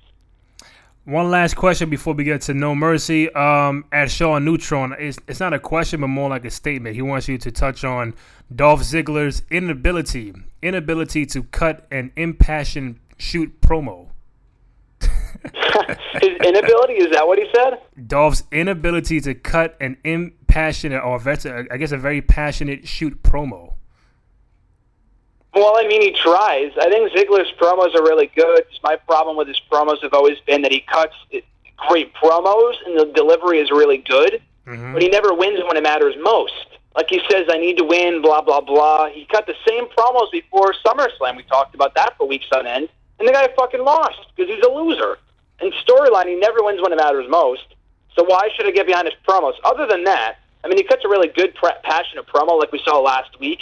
One 1.09 1.31
last 1.31 1.57
question 1.57 1.89
before 1.89 2.13
we 2.13 2.23
get 2.23 2.43
to 2.43 2.53
No 2.53 2.75
Mercy. 2.75 3.33
Um, 3.33 3.87
at 3.91 4.11
Sean 4.11 4.45
Neutron, 4.45 4.95
it's, 4.99 5.19
it's 5.27 5.41
not 5.41 5.55
a 5.55 5.59
question, 5.59 6.03
but 6.03 6.09
more 6.09 6.29
like 6.29 6.45
a 6.45 6.51
statement. 6.51 6.97
He 6.97 7.01
wants 7.01 7.29
you 7.29 7.39
to 7.39 7.51
touch 7.51 7.83
on 7.83 8.13
Dolph 8.55 8.83
Ziggler's 8.83 9.41
inability 9.51 10.35
inability 10.61 11.25
to 11.25 11.45
cut 11.45 11.87
an 11.91 12.13
impassioned 12.15 13.01
shoot 13.17 13.59
promo. 13.63 14.09
His 15.01 16.37
inability 16.45 16.95
is 16.99 17.09
that 17.13 17.27
what 17.27 17.39
he 17.39 17.47
said? 17.55 17.79
Dolph's 18.07 18.43
inability 18.53 19.23
to 19.23 19.35
cut 19.35 19.79
an 19.81 19.97
impassioned 20.05 20.93
or 20.93 21.19
I 21.27 21.79
guess 21.79 21.93
a 21.93 21.97
very 21.97 22.21
passionate 22.21 22.87
shoot 22.87 23.23
promo. 23.23 23.78
Well, 25.59 25.75
I 25.77 25.89
mean, 25.89 26.03
he 26.03 26.13
tries. 26.13 26.71
I 26.81 26.89
think 26.89 27.11
Ziggler's 27.11 27.51
promos 27.61 27.93
are 27.97 28.03
really 28.03 28.31
good. 28.37 28.65
My 28.85 28.95
problem 28.95 29.37
with 29.37 29.49
his 29.49 29.61
promos 29.71 30.01
have 30.03 30.15
always 30.15 30.39
been 30.47 30.63
that 30.63 30.71
he 30.71 30.81
cuts 30.81 31.17
great 31.77 32.15
promos 32.15 32.75
and 32.87 32.97
the 32.97 33.07
delivery 33.07 33.59
is 33.59 33.73
really 33.73 33.99
good, 33.99 34.41
mm-hmm. 34.67 34.93
but 34.93 35.03
he 35.03 35.09
never 35.09 35.35
wins 35.35 35.59
when 35.67 35.77
it 35.77 35.83
matters 35.83 36.15
most. 36.21 36.53
Like 36.95 37.11
he 37.11 37.21
says, 37.29 37.47
I 37.51 37.59
need 37.59 37.77
to 37.79 37.85
win, 37.85 38.23
blah, 38.23 38.41
blah, 38.41 38.61
blah. 38.61 39.09
He 39.09 39.25
cut 39.25 39.47
the 39.47 39.55
same 39.67 39.87
promos 39.87 40.31
before 40.31 40.75
SummerSlam. 40.87 41.37
We 41.37 41.43
talked 41.43 41.75
about 41.75 41.93
that 41.97 42.17
for 42.17 42.29
weeks 42.29 42.47
on 42.55 42.67
end. 42.67 42.89
And 43.19 43.27
the 43.27 43.33
guy 43.33 43.49
fucking 43.57 43.85
lost 43.85 44.19
because 44.37 44.55
he's 44.55 44.65
a 44.65 44.71
loser. 44.71 45.19
And 45.61 45.73
storyline, 45.85 46.27
he 46.27 46.37
never 46.37 46.63
wins 46.63 46.81
when 46.81 46.93
it 46.93 46.97
matters 46.97 47.27
most. 47.29 47.67
So 48.15 48.23
why 48.23 48.49
should 48.55 48.67
I 48.67 48.71
get 48.71 48.87
behind 48.87 49.09
his 49.09 49.17
promos? 49.29 49.55
Other 49.65 49.89
than 49.89 50.05
that, 50.05 50.37
I 50.63 50.69
mean, 50.69 50.77
he 50.77 50.85
cuts 50.85 51.05
a 51.05 51.09
really 51.09 51.29
good, 51.29 51.55
passionate 51.83 52.27
promo 52.29 52.59
like 52.61 52.71
we 52.71 52.81
saw 52.85 53.01
last 53.01 53.39
week. 53.41 53.59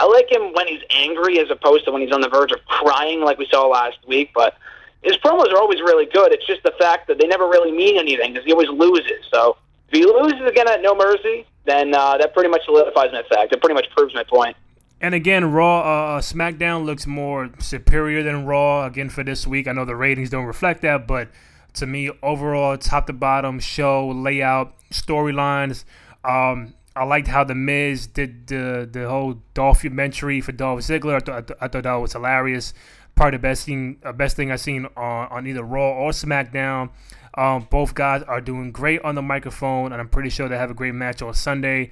I 0.00 0.06
like 0.06 0.32
him 0.32 0.54
when 0.54 0.66
he's 0.66 0.80
angry 0.88 1.38
as 1.40 1.50
opposed 1.50 1.84
to 1.84 1.92
when 1.92 2.00
he's 2.00 2.10
on 2.10 2.22
the 2.22 2.28
verge 2.30 2.52
of 2.52 2.64
crying 2.64 3.20
like 3.20 3.36
we 3.36 3.46
saw 3.50 3.66
last 3.66 3.98
week. 4.06 4.30
But 4.34 4.54
his 5.02 5.18
promos 5.18 5.52
are 5.52 5.58
always 5.58 5.80
really 5.80 6.06
good. 6.06 6.32
It's 6.32 6.46
just 6.46 6.62
the 6.62 6.72
fact 6.78 7.06
that 7.08 7.18
they 7.18 7.26
never 7.26 7.44
really 7.44 7.70
mean 7.70 7.98
anything 7.98 8.32
because 8.32 8.46
he 8.46 8.52
always 8.52 8.70
loses. 8.70 9.20
So 9.30 9.58
if 9.90 9.98
he 9.98 10.06
loses 10.06 10.40
again 10.48 10.68
at 10.68 10.80
No 10.80 10.94
Mercy, 10.94 11.44
then 11.66 11.94
uh, 11.94 12.16
that 12.16 12.32
pretty 12.32 12.48
much 12.48 12.62
solidifies 12.64 13.12
my 13.12 13.22
fact. 13.28 13.52
It 13.52 13.60
pretty 13.60 13.74
much 13.74 13.90
proves 13.94 14.14
my 14.14 14.24
point. 14.24 14.56
And 15.02 15.14
again, 15.14 15.52
Raw, 15.52 15.80
uh, 15.80 16.16
uh, 16.16 16.20
SmackDown 16.22 16.86
looks 16.86 17.06
more 17.06 17.50
superior 17.58 18.22
than 18.22 18.46
Raw 18.46 18.86
again 18.86 19.10
for 19.10 19.22
this 19.22 19.46
week. 19.46 19.68
I 19.68 19.72
know 19.72 19.84
the 19.84 19.96
ratings 19.96 20.30
don't 20.30 20.46
reflect 20.46 20.80
that, 20.80 21.06
but 21.06 21.28
to 21.74 21.86
me, 21.86 22.10
overall, 22.22 22.78
top 22.78 23.06
to 23.08 23.12
bottom, 23.12 23.60
show 23.60 24.08
layout, 24.08 24.74
storylines. 24.90 25.84
Um, 26.24 26.74
I 27.00 27.04
liked 27.04 27.28
how 27.28 27.44
the 27.44 27.54
Miz 27.54 28.06
did 28.06 28.48
the 28.48 28.86
the 28.90 29.08
whole 29.08 29.40
documentary 29.54 30.42
for 30.42 30.52
Dolph 30.52 30.80
Ziggler. 30.80 31.16
I, 31.16 31.20
th- 31.20 31.34
I, 31.34 31.40
th- 31.40 31.58
I 31.62 31.68
thought 31.68 31.84
that 31.84 31.94
was 31.94 32.12
hilarious. 32.12 32.74
Probably 33.14 33.38
the 33.38 33.42
best 33.42 33.64
thing, 33.64 33.96
uh, 34.04 34.12
best 34.12 34.36
thing 34.36 34.52
I've 34.52 34.60
seen 34.60 34.86
on, 34.98 35.28
on 35.28 35.46
either 35.46 35.62
Raw 35.62 35.92
or 35.92 36.10
SmackDown. 36.10 36.90
Um, 37.38 37.66
both 37.70 37.94
guys 37.94 38.22
are 38.24 38.42
doing 38.42 38.70
great 38.70 39.00
on 39.00 39.14
the 39.14 39.22
microphone, 39.22 39.92
and 39.92 40.00
I'm 40.00 40.10
pretty 40.10 40.28
sure 40.28 40.46
they 40.46 40.58
have 40.58 40.70
a 40.70 40.74
great 40.74 40.92
match 40.92 41.22
on 41.22 41.32
Sunday. 41.32 41.90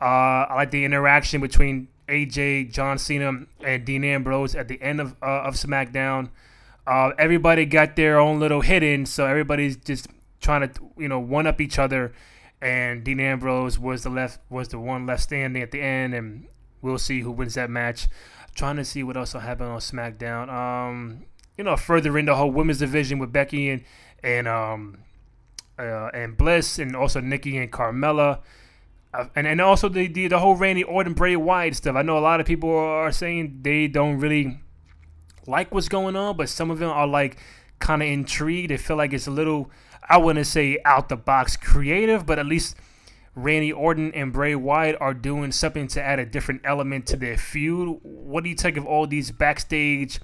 Uh, 0.00 0.50
I 0.50 0.54
like 0.56 0.72
the 0.72 0.84
interaction 0.84 1.40
between 1.40 1.86
AJ, 2.08 2.72
John 2.72 2.98
Cena, 2.98 3.44
and 3.62 3.84
Dean 3.84 4.02
Ambrose 4.02 4.56
at 4.56 4.66
the 4.66 4.82
end 4.82 5.00
of 5.00 5.14
uh, 5.22 5.42
of 5.42 5.54
SmackDown. 5.54 6.30
Uh, 6.84 7.12
everybody 7.16 7.64
got 7.64 7.94
their 7.94 8.18
own 8.18 8.40
little 8.40 8.62
hidden, 8.62 9.06
so 9.06 9.24
everybody's 9.24 9.76
just 9.76 10.08
trying 10.40 10.68
to 10.68 10.80
you 10.96 11.06
know 11.06 11.20
one 11.20 11.46
up 11.46 11.60
each 11.60 11.78
other 11.78 12.12
and 12.60 13.04
Dean 13.04 13.20
Ambrose 13.20 13.78
was 13.78 14.02
the 14.02 14.10
left 14.10 14.40
was 14.50 14.68
the 14.68 14.78
one 14.78 15.06
left 15.06 15.22
standing 15.22 15.62
at 15.62 15.70
the 15.70 15.80
end, 15.80 16.14
and 16.14 16.46
we'll 16.82 16.98
see 16.98 17.20
who 17.20 17.30
wins 17.30 17.54
that 17.54 17.70
match. 17.70 18.08
trying 18.54 18.76
to 18.76 18.84
see 18.84 19.02
what 19.02 19.16
else 19.16 19.34
will 19.34 19.40
happen 19.40 19.66
on 19.66 19.78
SmackDown. 19.78 20.48
Um, 20.48 21.24
you 21.56 21.64
know, 21.64 21.76
further 21.76 22.18
in 22.18 22.26
the 22.26 22.34
whole 22.34 22.50
women's 22.50 22.78
division 22.78 23.18
with 23.18 23.32
Becky 23.32 23.70
and 23.70 23.84
and 24.22 24.48
um 24.48 24.98
uh, 25.78 26.10
and 26.12 26.36
Bliss, 26.36 26.78
and 26.78 26.96
also 26.96 27.20
Nikki 27.20 27.56
and 27.56 27.70
Carmella. 27.70 28.40
Uh, 29.14 29.26
and, 29.34 29.46
and 29.46 29.60
also 29.60 29.88
the, 29.88 30.06
the 30.06 30.28
the 30.28 30.38
whole 30.38 30.56
Randy 30.56 30.84
Orton 30.84 31.14
Bray 31.14 31.36
Wyatt 31.36 31.76
stuff. 31.76 31.96
I 31.96 32.02
know 32.02 32.18
a 32.18 32.20
lot 32.20 32.40
of 32.40 32.46
people 32.46 32.76
are 32.76 33.12
saying 33.12 33.60
they 33.62 33.86
don't 33.86 34.18
really 34.18 34.60
like 35.46 35.72
what's 35.72 35.88
going 35.88 36.16
on, 36.16 36.36
but 36.36 36.48
some 36.48 36.70
of 36.70 36.78
them 36.78 36.90
are 36.90 37.06
like 37.06 37.38
kind 37.78 38.02
of 38.02 38.08
intrigued. 38.08 38.70
They 38.70 38.76
feel 38.76 38.96
like 38.96 39.12
it's 39.12 39.26
a 39.26 39.30
little 39.30 39.70
I 40.08 40.16
wouldn't 40.16 40.46
say 40.46 40.78
out 40.84 41.08
the 41.08 41.16
box 41.16 41.56
creative, 41.56 42.24
but 42.24 42.38
at 42.38 42.46
least 42.46 42.76
Randy 43.34 43.72
Orton 43.72 44.12
and 44.14 44.32
Bray 44.32 44.54
Wyatt 44.54 44.96
are 45.00 45.14
doing 45.14 45.52
something 45.52 45.86
to 45.88 46.02
add 46.02 46.18
a 46.18 46.24
different 46.24 46.62
element 46.64 47.06
to 47.08 47.16
their 47.16 47.36
feud. 47.36 48.00
What 48.02 48.42
do 48.42 48.50
you 48.50 48.56
think 48.56 48.76
of 48.76 48.86
all 48.86 49.06
these 49.06 49.30
backstage, 49.30 50.18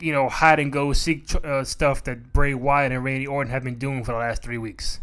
you 0.00 0.12
know, 0.12 0.28
hide 0.28 0.60
and 0.60 0.72
go 0.72 0.92
seek 0.92 1.34
uh, 1.44 1.64
stuff 1.64 2.04
that 2.04 2.32
Bray 2.32 2.54
Wyatt 2.54 2.92
and 2.92 3.04
Randy 3.04 3.26
Orton 3.26 3.52
have 3.52 3.64
been 3.64 3.78
doing 3.78 4.04
for 4.04 4.12
the 4.12 4.18
last 4.18 4.42
three 4.42 4.58
weeks? 4.58 5.00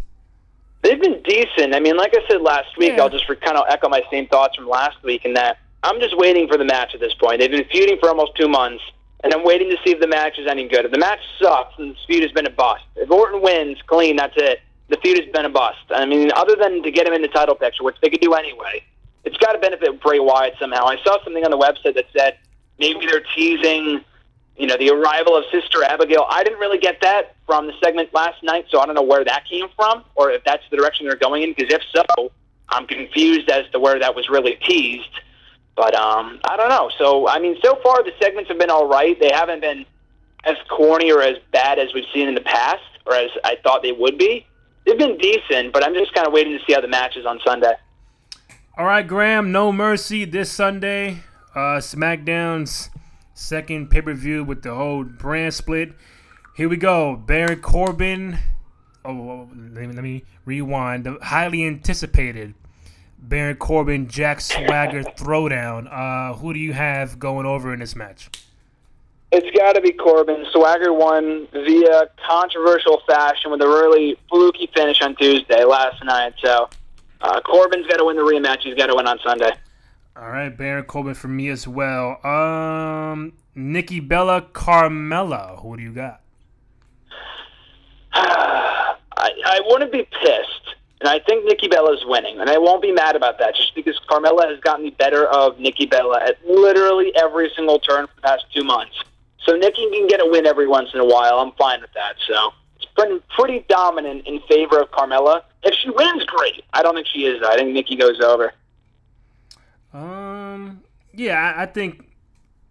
They've 0.84 0.99
been 0.99 1.22
decent. 1.24 1.76
I 1.76 1.80
mean, 1.80 1.95
like 1.95 2.14
I 2.16 2.28
said 2.28 2.41
last 2.41 2.76
week, 2.78 2.93
yeah. 2.95 3.03
I'll 3.03 3.09
just 3.09 3.28
kind 3.28 3.57
of 3.57 3.66
echo 3.70 3.88
my 3.88 4.01
same 4.09 4.28
thoughts 4.28 4.55
from 4.55 4.68
last 4.68 5.03
week 5.03 5.26
in 5.26 5.34
that 5.36 5.57
I'm 5.84 5.99
just 5.99 6.18
waiting 6.18 6.47
for 6.47 6.57
the 6.57 6.66
match 6.66 6.95
at 6.95 6.99
this 6.99 7.14
point. 7.14 7.39
They've 7.39 7.51
been 7.51 7.68
feuding 7.72 7.97
for 7.99 8.09
almost 8.09 8.32
two 8.36 8.47
months. 8.47 8.84
And 9.24 9.34
I'm 9.34 9.43
waiting 9.43 9.69
to 9.69 9.78
see 9.84 9.91
if 9.91 9.99
the 9.99 10.07
match 10.07 10.39
is 10.39 10.47
any 10.47 10.67
good. 10.67 10.86
If 10.86 10.91
the 10.91 10.97
match 10.97 11.19
sucks, 11.39 11.78
and 11.78 11.91
the 11.91 11.97
feud 12.07 12.24
has 12.24 12.32
been 12.32 12.47
a 12.47 12.51
bust. 12.51 12.84
If 12.95 13.09
Orton 13.11 13.41
wins 13.41 13.78
clean, 13.86 14.15
that's 14.15 14.34
it. 14.36 14.61
The 14.89 14.97
feud 14.97 15.19
has 15.19 15.32
been 15.32 15.45
a 15.45 15.49
bust. 15.49 15.80
I 15.89 16.05
mean, 16.05 16.32
other 16.36 16.55
than 16.55 16.84
to 16.84 16.91
get 16.91 17.07
him 17.07 17.13
in 17.13 17.22
the 17.22 17.28
title 17.28 17.55
picture, 17.55 17.84
which 17.84 17.95
they 18.01 18.09
could 18.09 18.19
do 18.19 18.34
anyway, 18.34 18.84
it's 19.24 19.38
got 19.38 19.53
to 19.53 19.59
benefit 19.59 20.01
Bray 20.01 20.19
Wyatt 20.19 20.55
somehow. 20.59 20.86
I 20.86 20.97
saw 21.03 21.24
something 21.24 21.45
on 21.45 21.51
the 21.51 21.57
website 21.57 21.95
that 21.95 22.05
said 22.17 22.38
maybe 22.80 23.05
they're 23.05 23.24
teasing, 23.36 24.03
you 24.57 24.67
know, 24.67 24.78
the 24.78 24.89
arrival 24.89 25.38
of 25.38 25.45
Sister 25.51 25.84
Abigail. 25.84 26.26
I 26.30 26.43
didn't 26.43 26.59
really 26.59 26.80
get 26.80 26.99
that 27.01 27.36
from 27.45 27.67
the 27.67 27.74
segment 27.82 28.13
last 28.13 28.41
night, 28.43 28.65
so 28.69 28.80
I 28.80 28.86
don't 28.86 28.95
know 28.95 29.03
where 29.03 29.24
that 29.24 29.45
came 29.47 29.67
from 29.76 30.03
or 30.15 30.32
if 30.32 30.43
that's 30.43 30.63
the 30.72 30.78
direction 30.78 31.05
they're 31.05 31.15
going 31.15 31.43
in. 31.43 31.53
Because 31.55 31.74
if 31.74 31.82
so, 31.93 32.32
I'm 32.69 32.88
confused 32.88 33.49
as 33.49 33.69
to 33.72 33.80
where 33.80 33.99
that 33.99 34.15
was 34.15 34.30
really 34.30 34.55
teased. 34.55 35.09
But 35.76 35.95
um, 35.95 36.39
I 36.45 36.57
don't 36.57 36.69
know. 36.69 36.89
So 36.97 37.28
I 37.28 37.39
mean, 37.39 37.57
so 37.63 37.80
far 37.84 38.03
the 38.03 38.11
segments 38.22 38.49
have 38.49 38.59
been 38.59 38.69
all 38.69 38.88
right. 38.88 39.19
They 39.19 39.32
haven't 39.34 39.61
been 39.61 39.86
as 40.43 40.55
corny 40.69 41.11
or 41.11 41.22
as 41.22 41.38
bad 41.51 41.80
as 41.80 41.93
we've 41.93 42.05
seen 42.13 42.28
in 42.28 42.36
the 42.36 42.41
past, 42.41 42.82
or 43.05 43.15
as 43.15 43.30
I 43.43 43.57
thought 43.63 43.84
they 43.84 43.91
would 43.91 44.17
be. 44.17 44.45
They've 44.86 44.97
been 44.97 45.17
decent, 45.17 45.74
but 45.74 45.86
I'm 45.86 45.93
just 45.93 46.13
kind 46.13 46.26
of 46.26 46.34
waiting 46.34 46.57
to 46.57 46.65
see 46.65 46.74
how 46.74 46.82
the 46.82 46.88
match 46.88 47.15
is 47.15 47.26
on 47.26 47.39
Sunday. 47.45 47.74
All 48.78 48.86
right, 48.86 49.05
Graham. 49.05 49.51
No 49.51 49.72
mercy 49.72 50.26
this 50.26 50.49
Sunday. 50.51 51.24
Uh, 51.53 51.78
SmackDown's 51.78 52.89
second 53.34 53.89
pay 53.89 54.01
per 54.01 54.13
view 54.13 54.43
with 54.43 54.63
the 54.63 54.74
whole 54.74 55.03
brand 55.03 55.53
split. 55.53 55.93
Here 56.55 56.69
we 56.69 56.78
go. 56.78 57.15
Baron 57.15 57.61
Corbin. 57.61 58.39
Oh, 59.03 59.49
let 59.51 59.88
me, 59.88 59.93
let 59.93 60.03
me 60.03 60.24
rewind. 60.45 61.03
The 61.03 61.17
highly 61.22 61.65
anticipated 61.65 62.53
Baron 63.22 63.55
Corbin 63.57 64.07
Jack 64.07 64.41
Swagger 64.41 65.03
throwdown. 65.03 65.88
Uh, 65.91 66.34
who 66.36 66.53
do 66.53 66.59
you 66.59 66.74
have 66.74 67.19
going 67.19 67.45
over 67.45 67.74
in 67.74 67.80
this 67.80 67.95
match? 67.95 68.30
It's 69.32 69.55
got 69.57 69.74
to 69.74 69.82
be 69.82 69.93
Corbin. 69.93 70.45
Swagger 70.51 70.91
won 70.91 71.47
via 71.53 72.09
controversial 72.28 73.01
fashion 73.07 73.51
with 73.51 73.61
a 73.61 73.67
really 73.67 74.17
fluky 74.28 74.69
finish 74.76 75.01
on 75.01 75.15
Tuesday 75.15 75.63
last 75.63 76.03
night. 76.03 76.34
So 76.43 76.67
uh, 77.22 77.39
Corbin's 77.41 77.88
got 77.88 77.97
to 77.97 78.05
win 78.05 78.17
the 78.17 78.24
rematch. 78.24 78.63
He's 78.63 78.76
got 78.76 78.88
to 78.88 78.95
win 78.95 79.07
on 79.07 79.19
Sunday. 79.24 79.51
All 80.17 80.30
right, 80.30 80.49
Baron 80.49 80.84
Corbin 80.84 81.13
for 81.13 81.30
me 81.30 81.47
as 81.47 81.65
well. 81.67 82.26
Um, 82.26 83.34
Nikki 83.55 84.01
Bella, 84.01 84.41
Carmella. 84.41 85.61
Who 85.61 85.78
do 85.78 85.84
you 85.84 85.93
got? 85.93 86.22
I, 88.13 88.89
I 89.15 89.61
wouldn't 89.67 89.93
be 89.93 90.05
pissed 90.22 90.76
and 91.01 91.09
I 91.09 91.19
think 91.19 91.45
Nikki 91.45 91.67
Bella 91.67 91.93
is 91.93 92.05
winning, 92.05 92.39
and 92.39 92.49
I 92.49 92.59
won't 92.59 92.81
be 92.81 92.91
mad 92.91 93.15
about 93.15 93.39
that, 93.39 93.55
just 93.55 93.73
because 93.73 93.99
Carmella 94.07 94.47
has 94.47 94.59
gotten 94.59 94.85
the 94.85 94.91
better 94.91 95.25
of 95.25 95.59
Nikki 95.59 95.87
Bella 95.87 96.21
at 96.23 96.37
literally 96.47 97.11
every 97.15 97.51
single 97.55 97.79
turn 97.79 98.05
for 98.05 98.15
the 98.15 98.21
past 98.21 98.45
two 98.53 98.63
months. 98.63 98.95
So 99.45 99.53
Nikki 99.53 99.89
can 99.89 100.07
get 100.07 100.21
a 100.21 100.29
win 100.29 100.45
every 100.45 100.67
once 100.67 100.89
in 100.93 100.99
a 100.99 101.05
while. 101.05 101.39
I'm 101.39 101.53
fine 101.53 101.81
with 101.81 101.91
that. 101.95 102.13
So 102.27 102.53
it's 102.75 102.85
been 102.95 103.19
pretty 103.35 103.65
dominant 103.67 104.27
in 104.27 104.39
favor 104.47 104.79
of 104.79 104.91
Carmella. 104.91 105.41
If 105.63 105.73
she 105.73 105.89
wins, 105.89 106.23
great. 106.25 106.63
I 106.73 106.83
don't 106.83 106.93
think 106.93 107.07
she 107.07 107.25
is. 107.25 107.41
I 107.43 107.55
think 107.55 107.73
Nikki 107.73 107.95
goes 107.95 108.19
over. 108.21 108.53
Um. 109.93 110.83
Yeah, 111.13 111.53
I, 111.57 111.63
I 111.63 111.65
think 111.65 112.07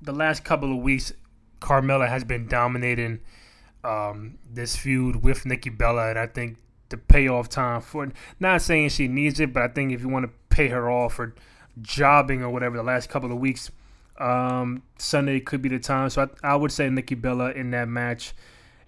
the 0.01 0.13
last 0.13 0.45
couple 0.45 0.73
of 0.73 0.79
weeks, 0.79 1.13
Carmella 1.61 2.09
has 2.09 2.25
been 2.25 2.47
dominating 2.47 3.21
um, 3.85 4.39
this 4.49 4.77
feud 4.77 5.23
with 5.23 5.45
Nikki 5.45 5.69
Bella, 5.69 6.11
and 6.11 6.19
I 6.19 6.27
think 6.27 6.57
the 6.91 6.99
payoff 6.99 7.49
time 7.49 7.81
for 7.81 8.05
it. 8.05 8.13
Not 8.39 8.63
saying 8.63 8.91
she 8.91 9.09
needs 9.09 9.41
it, 9.41 9.53
but 9.53 9.63
I 9.63 9.69
think 9.69 9.93
if 9.93 10.03
you 10.03 10.09
want 10.09 10.27
to 10.27 10.33
pay 10.51 10.69
her 10.69 10.91
off 10.91 11.15
for 11.15 11.35
jobbing 11.81 12.43
or 12.43 12.51
whatever 12.51 12.77
the 12.77 12.83
last 12.83 13.09
couple 13.09 13.33
of 13.33 13.39
weeks, 13.39 13.71
um, 14.19 14.83
Sunday 14.99 15.41
could 15.41 15.63
be 15.63 15.69
the 15.69 15.79
time. 15.79 16.11
So 16.11 16.29
I, 16.43 16.53
I, 16.53 16.57
would 16.57 16.71
say 16.71 16.91
Nikki 16.91 17.15
Bella 17.15 17.53
in 17.53 17.71
that 17.71 17.89
match 17.89 18.35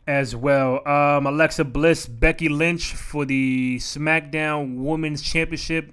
as 0.07 0.37
well. 0.37 0.87
Um, 0.87 1.27
Alexa 1.27 1.65
Bliss, 1.65 2.07
Becky 2.07 2.49
Lynch 2.49 2.93
for 2.93 3.25
the 3.25 3.79
SmackDown 3.79 4.77
Women's 4.77 5.23
Championship. 5.23 5.93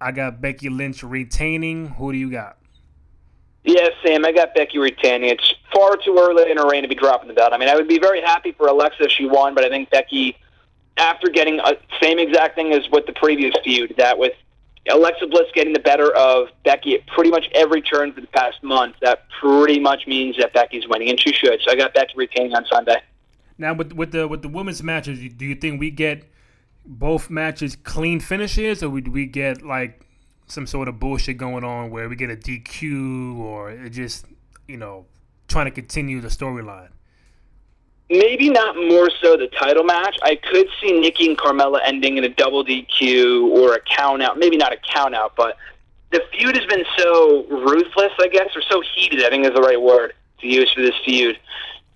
I 0.00 0.10
got 0.12 0.40
Becky 0.40 0.68
Lynch 0.68 1.02
retaining. 1.02 1.88
Who 1.90 2.12
do 2.12 2.18
you 2.18 2.30
got? 2.30 2.58
Yeah, 3.62 3.88
Sam, 4.04 4.26
I 4.26 4.32
got 4.32 4.54
Becky 4.54 4.78
retaining. 4.78 5.30
It's 5.30 5.54
far 5.72 5.96
too 5.96 6.18
early 6.18 6.50
in 6.50 6.58
her 6.58 6.68
reign 6.68 6.82
to 6.82 6.88
be 6.88 6.94
dropping 6.94 7.28
the 7.28 7.34
belt. 7.34 7.52
I 7.54 7.58
mean, 7.58 7.68
I 7.68 7.74
would 7.74 7.88
be 7.88 7.98
very 7.98 8.20
happy 8.20 8.52
for 8.52 8.66
Alexa 8.66 9.04
if 9.04 9.10
she 9.10 9.24
won, 9.24 9.54
but 9.54 9.64
I 9.64 9.70
think 9.70 9.88
Becky 9.88 10.36
after 10.96 11.28
getting 11.28 11.60
a 11.60 11.72
same 12.02 12.18
exact 12.18 12.54
thing 12.54 12.72
as 12.72 12.88
with 12.90 13.06
the 13.06 13.12
previous 13.12 13.54
feud, 13.64 13.94
that 13.98 14.18
with 14.18 14.32
Alexa 14.88 15.26
Bliss 15.26 15.46
getting 15.54 15.72
the 15.72 15.80
better 15.80 16.14
of 16.14 16.48
Becky 16.64 16.94
at 16.94 17.06
pretty 17.06 17.30
much 17.30 17.46
every 17.54 17.80
turn 17.80 18.12
for 18.12 18.20
the 18.20 18.26
past 18.28 18.62
month, 18.62 18.96
that 19.00 19.26
pretty 19.40 19.80
much 19.80 20.06
means 20.06 20.36
that 20.38 20.52
Becky's 20.52 20.86
winning, 20.88 21.08
and 21.08 21.18
she 21.18 21.32
should. 21.32 21.60
So 21.64 21.72
I 21.72 21.74
got 21.74 21.94
Becky 21.94 22.12
retaining 22.16 22.54
on 22.54 22.64
Sunday. 22.70 23.02
Now 23.56 23.72
with 23.72 23.92
with 23.92 24.12
the 24.12 24.28
with 24.28 24.42
the 24.42 24.48
women's 24.48 24.82
matches, 24.82 25.20
do 25.36 25.44
you 25.44 25.54
think 25.54 25.80
we 25.80 25.90
get 25.90 26.24
both 26.84 27.30
matches 27.30 27.76
clean 27.76 28.20
finishes, 28.20 28.82
or 28.82 29.00
do 29.00 29.10
we 29.10 29.26
get 29.26 29.62
like 29.62 30.06
some 30.46 30.66
sort 30.66 30.88
of 30.88 31.00
bullshit 31.00 31.38
going 31.38 31.64
on 31.64 31.90
where 31.90 32.08
we 32.08 32.16
get 32.16 32.30
a 32.30 32.36
DQ 32.36 33.38
or 33.38 33.88
just 33.88 34.26
you 34.68 34.76
know 34.76 35.06
trying 35.48 35.66
to 35.66 35.70
continue 35.70 36.20
the 36.20 36.28
storyline? 36.28 36.90
Maybe 38.18 38.50
not 38.50 38.76
more 38.76 39.10
so 39.20 39.36
the 39.36 39.48
title 39.48 39.84
match. 39.84 40.16
I 40.22 40.36
could 40.36 40.68
see 40.80 40.92
Nikki 40.92 41.26
and 41.26 41.38
Carmella 41.38 41.80
ending 41.84 42.16
in 42.16 42.24
a 42.24 42.28
double 42.28 42.64
DQ 42.64 43.50
or 43.50 43.74
a 43.74 43.80
count 43.80 44.22
out. 44.22 44.38
Maybe 44.38 44.56
not 44.56 44.72
a 44.72 44.76
count 44.76 45.14
out, 45.14 45.34
but 45.36 45.56
the 46.10 46.22
feud 46.32 46.56
has 46.56 46.66
been 46.66 46.84
so 46.96 47.44
ruthless, 47.46 48.12
I 48.20 48.28
guess, 48.28 48.54
or 48.54 48.62
so 48.70 48.82
heated, 48.94 49.24
I 49.24 49.30
think 49.30 49.46
is 49.46 49.52
the 49.52 49.60
right 49.60 49.80
word 49.80 50.14
to 50.40 50.46
use 50.46 50.72
for 50.72 50.80
this 50.80 50.94
feud, 51.04 51.38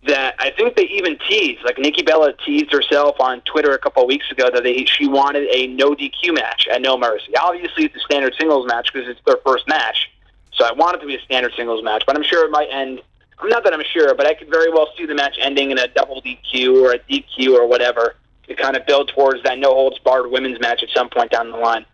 that 0.06 0.34
I 0.38 0.50
think 0.50 0.74
they 0.74 0.84
even 0.84 1.18
teased. 1.28 1.64
Like 1.64 1.78
Nikki 1.78 2.02
Bella 2.02 2.32
teased 2.44 2.72
herself 2.72 3.16
on 3.20 3.40
Twitter 3.42 3.72
a 3.72 3.78
couple 3.78 4.02
of 4.02 4.08
weeks 4.08 4.30
ago 4.30 4.50
that 4.52 4.62
they, 4.62 4.84
she 4.86 5.06
wanted 5.06 5.48
a 5.54 5.68
no 5.68 5.94
DQ 5.94 6.34
match 6.34 6.66
at 6.72 6.82
No 6.82 6.98
Mercy. 6.98 7.36
Obviously, 7.36 7.84
it's 7.84 7.96
a 7.96 8.00
standard 8.00 8.34
singles 8.38 8.66
match 8.66 8.92
because 8.92 9.08
it's 9.08 9.20
their 9.24 9.38
first 9.44 9.68
match. 9.68 10.10
So 10.52 10.64
I 10.64 10.72
want 10.72 10.96
it 10.96 11.00
to 11.00 11.06
be 11.06 11.14
a 11.14 11.20
standard 11.20 11.52
singles 11.56 11.84
match, 11.84 12.04
but 12.06 12.16
I'm 12.16 12.24
sure 12.24 12.44
it 12.44 12.50
might 12.50 12.68
end 12.72 13.00
I'm 13.40 13.48
not 13.48 13.64
that 13.64 13.72
I'm 13.72 13.82
sure, 13.92 14.14
but 14.14 14.26
I 14.26 14.34
could 14.34 14.50
very 14.50 14.70
well 14.70 14.88
see 14.96 15.06
the 15.06 15.14
match 15.14 15.36
ending 15.40 15.70
in 15.70 15.78
a 15.78 15.88
double 15.88 16.20
DQ 16.22 16.82
or 16.82 16.92
a 16.92 16.98
DQ 16.98 17.54
or 17.54 17.66
whatever 17.66 18.16
to 18.48 18.54
kind 18.54 18.76
of 18.76 18.86
build 18.86 19.12
towards 19.14 19.42
that 19.44 19.58
no 19.58 19.72
holds 19.72 19.98
barred 20.00 20.30
women's 20.30 20.60
match 20.60 20.82
at 20.82 20.88
some 20.94 21.08
point 21.08 21.30
down 21.30 21.50
the 21.50 21.56
line. 21.56 21.84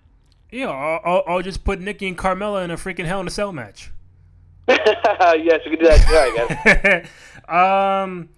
Yeah, 0.51 0.69
I'll, 0.69 1.25
I'll 1.27 1.43
just 1.43 1.65
put 1.65 1.81
Nikki 1.81 2.07
and 2.07 2.17
Carmella 2.17 2.65
in 2.65 2.71
a 2.71 2.77
freaking 2.77 3.07
Hell 3.07 3.21
in 3.21 3.27
a 3.27 3.31
Cell 3.31 3.53
match. 3.53 3.91
yes, 4.69 5.61
we 5.65 5.77
could 5.77 5.81
do 5.81 5.87
that 5.87 6.07
too, 6.09 6.17
I 6.17 7.03
guess. 7.03 7.09
um, 7.49 8.29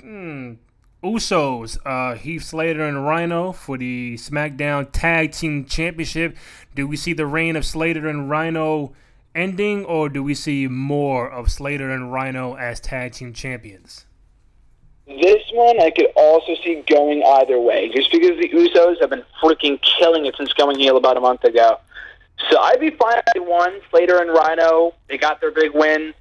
hmm, 0.00 0.52
Usos, 1.02 1.78
uh, 1.84 2.16
Heath 2.16 2.44
Slater 2.44 2.82
and 2.82 3.04
Rhino 3.04 3.52
for 3.52 3.76
the 3.76 4.14
SmackDown 4.14 4.88
Tag 4.92 5.32
Team 5.32 5.64
Championship. 5.64 6.36
Do 6.74 6.86
we 6.86 6.96
see 6.96 7.12
the 7.12 7.26
reign 7.26 7.56
of 7.56 7.64
Slater 7.64 8.08
and 8.08 8.30
Rhino? 8.30 8.94
Ending, 9.36 9.84
or 9.84 10.08
do 10.08 10.22
we 10.22 10.34
see 10.34 10.66
more 10.66 11.30
of 11.30 11.52
Slater 11.52 11.90
and 11.90 12.12
Rhino 12.12 12.54
as 12.54 12.80
tag 12.80 13.12
team 13.12 13.32
champions? 13.32 14.06
This 15.06 15.42
one 15.52 15.80
I 15.80 15.90
could 15.90 16.08
also 16.16 16.54
see 16.64 16.82
going 16.88 17.22
either 17.22 17.60
way, 17.60 17.90
just 17.94 18.10
because 18.10 18.38
the 18.40 18.48
Usos 18.48 19.00
have 19.00 19.10
been 19.10 19.22
freaking 19.40 19.80
killing 19.98 20.26
it 20.26 20.34
since 20.36 20.52
going 20.54 20.78
heel 20.78 20.96
about 20.96 21.16
a 21.16 21.20
month 21.20 21.44
ago. 21.44 21.78
So 22.50 22.58
I'd 22.58 22.80
be 22.80 22.90
fine 22.90 23.18
if 23.18 23.24
they 23.34 23.40
won. 23.40 23.80
Slater 23.90 24.20
and 24.20 24.30
Rhino, 24.30 24.94
they 25.08 25.16
got 25.16 25.40
their 25.40 25.52
big 25.52 25.72
win. 25.74 26.12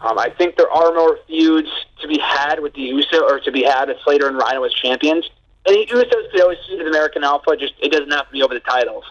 Um, 0.00 0.18
I 0.18 0.30
think 0.30 0.56
there 0.56 0.70
are 0.70 0.94
more 0.94 1.18
feuds 1.28 1.68
to 2.00 2.08
be 2.08 2.18
had 2.18 2.60
with 2.60 2.72
the 2.72 2.88
Usos, 2.88 3.20
or 3.20 3.40
to 3.40 3.52
be 3.52 3.62
had 3.62 3.88
with 3.88 3.98
Slater 4.04 4.26
and 4.26 4.38
Rhino 4.38 4.64
as 4.64 4.72
champions. 4.72 5.28
And 5.66 5.76
the 5.76 5.86
Usos 5.92 6.30
could 6.30 6.40
always 6.40 6.58
the 6.68 6.86
American 6.86 7.22
Alpha, 7.22 7.56
just 7.56 7.74
it 7.82 7.92
doesn't 7.92 8.10
have 8.10 8.26
to 8.26 8.32
be 8.32 8.42
over 8.42 8.54
the 8.54 8.60
titles. 8.60 9.04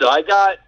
So 0.00 0.08
I 0.08 0.22
got 0.22 0.58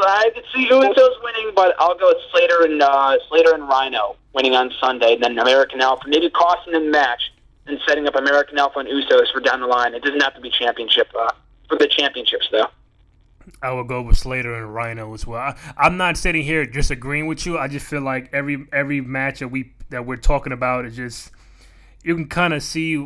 I 0.00 0.30
could 0.34 0.44
see 0.54 0.68
Usos 0.68 1.22
winning, 1.22 1.52
but 1.54 1.74
I'll 1.78 1.96
go 1.96 2.08
with 2.08 2.18
Slater 2.32 2.64
and 2.64 2.82
uh, 2.82 3.16
Slater 3.28 3.54
and 3.54 3.68
Rhino 3.68 4.16
winning 4.34 4.54
on 4.54 4.70
Sunday, 4.80 5.14
and 5.14 5.22
then 5.22 5.38
American 5.38 5.80
Alpha, 5.80 6.04
maybe 6.06 6.30
costing 6.30 6.72
them 6.72 6.86
the 6.86 6.90
match 6.90 7.20
and 7.66 7.78
setting 7.86 8.06
up 8.06 8.14
American 8.16 8.58
Alpha 8.58 8.80
and 8.80 8.88
Usos 8.88 9.32
for 9.32 9.40
down 9.40 9.60
the 9.60 9.66
line. 9.66 9.94
It 9.94 10.02
doesn't 10.02 10.22
have 10.22 10.34
to 10.34 10.40
be 10.40 10.50
championship 10.50 11.08
uh, 11.18 11.30
for 11.68 11.78
the 11.78 11.86
championships 11.86 12.48
though. 12.50 12.66
I 13.60 13.70
will 13.72 13.84
go 13.84 14.02
with 14.02 14.18
Slater 14.18 14.54
and 14.54 14.72
Rhino 14.74 15.12
as 15.14 15.26
well. 15.26 15.54
I, 15.76 15.86
am 15.86 15.96
not 15.96 16.16
sitting 16.16 16.42
here 16.42 16.64
disagreeing 16.64 17.26
with 17.26 17.44
you. 17.44 17.58
I 17.58 17.68
just 17.68 17.86
feel 17.86 18.00
like 18.00 18.32
every 18.32 18.66
every 18.72 19.00
match 19.00 19.40
that 19.40 19.48
we 19.48 19.72
that 19.90 20.06
we're 20.06 20.16
talking 20.16 20.52
about 20.52 20.86
is 20.86 20.96
just 20.96 21.30
you 22.02 22.14
can 22.14 22.28
kind 22.28 22.54
of 22.54 22.62
see 22.62 22.96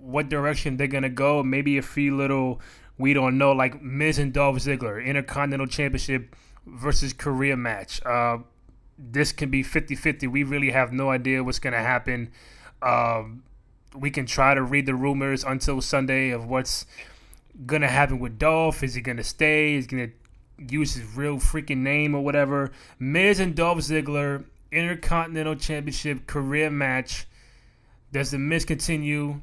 what 0.00 0.28
direction 0.28 0.76
they're 0.76 0.86
gonna 0.86 1.08
go. 1.08 1.42
Maybe 1.42 1.76
a 1.78 1.82
few 1.82 2.16
little 2.16 2.60
we 3.00 3.14
don't 3.14 3.38
know, 3.38 3.52
like 3.52 3.82
Miz 3.82 4.18
and 4.18 4.32
Dolph 4.32 4.58
Ziggler, 4.58 5.04
Intercontinental 5.04 5.66
Championship 5.66 6.36
versus 6.66 7.12
career 7.12 7.56
match. 7.56 8.04
Uh, 8.04 8.38
this 8.98 9.32
can 9.32 9.50
be 9.50 9.62
50 9.62 9.94
50. 9.94 10.26
We 10.26 10.44
really 10.44 10.70
have 10.70 10.92
no 10.92 11.10
idea 11.10 11.42
what's 11.42 11.58
going 11.58 11.72
to 11.72 11.80
happen. 11.80 12.30
Um, 12.82 13.42
we 13.96 14.10
can 14.10 14.26
try 14.26 14.54
to 14.54 14.62
read 14.62 14.86
the 14.86 14.94
rumors 14.94 15.42
until 15.44 15.80
Sunday 15.80 16.30
of 16.30 16.46
what's 16.46 16.84
going 17.66 17.82
to 17.82 17.88
happen 17.88 18.18
with 18.18 18.38
Dolph. 18.38 18.82
Is 18.82 18.94
he 18.94 19.00
going 19.00 19.16
to 19.16 19.24
stay? 19.24 19.74
Is 19.74 19.86
he 19.86 19.96
going 19.96 20.12
to 20.12 20.74
use 20.74 20.94
his 20.94 21.16
real 21.16 21.38
freaking 21.38 21.78
name 21.78 22.14
or 22.14 22.22
whatever? 22.22 22.70
Miz 22.98 23.40
and 23.40 23.54
Dolph 23.54 23.78
Ziggler 23.78 24.44
Intercontinental 24.70 25.56
Championship 25.56 26.26
career 26.26 26.70
match. 26.70 27.26
Does 28.12 28.30
the 28.30 28.38
Miz 28.38 28.64
continue 28.64 29.40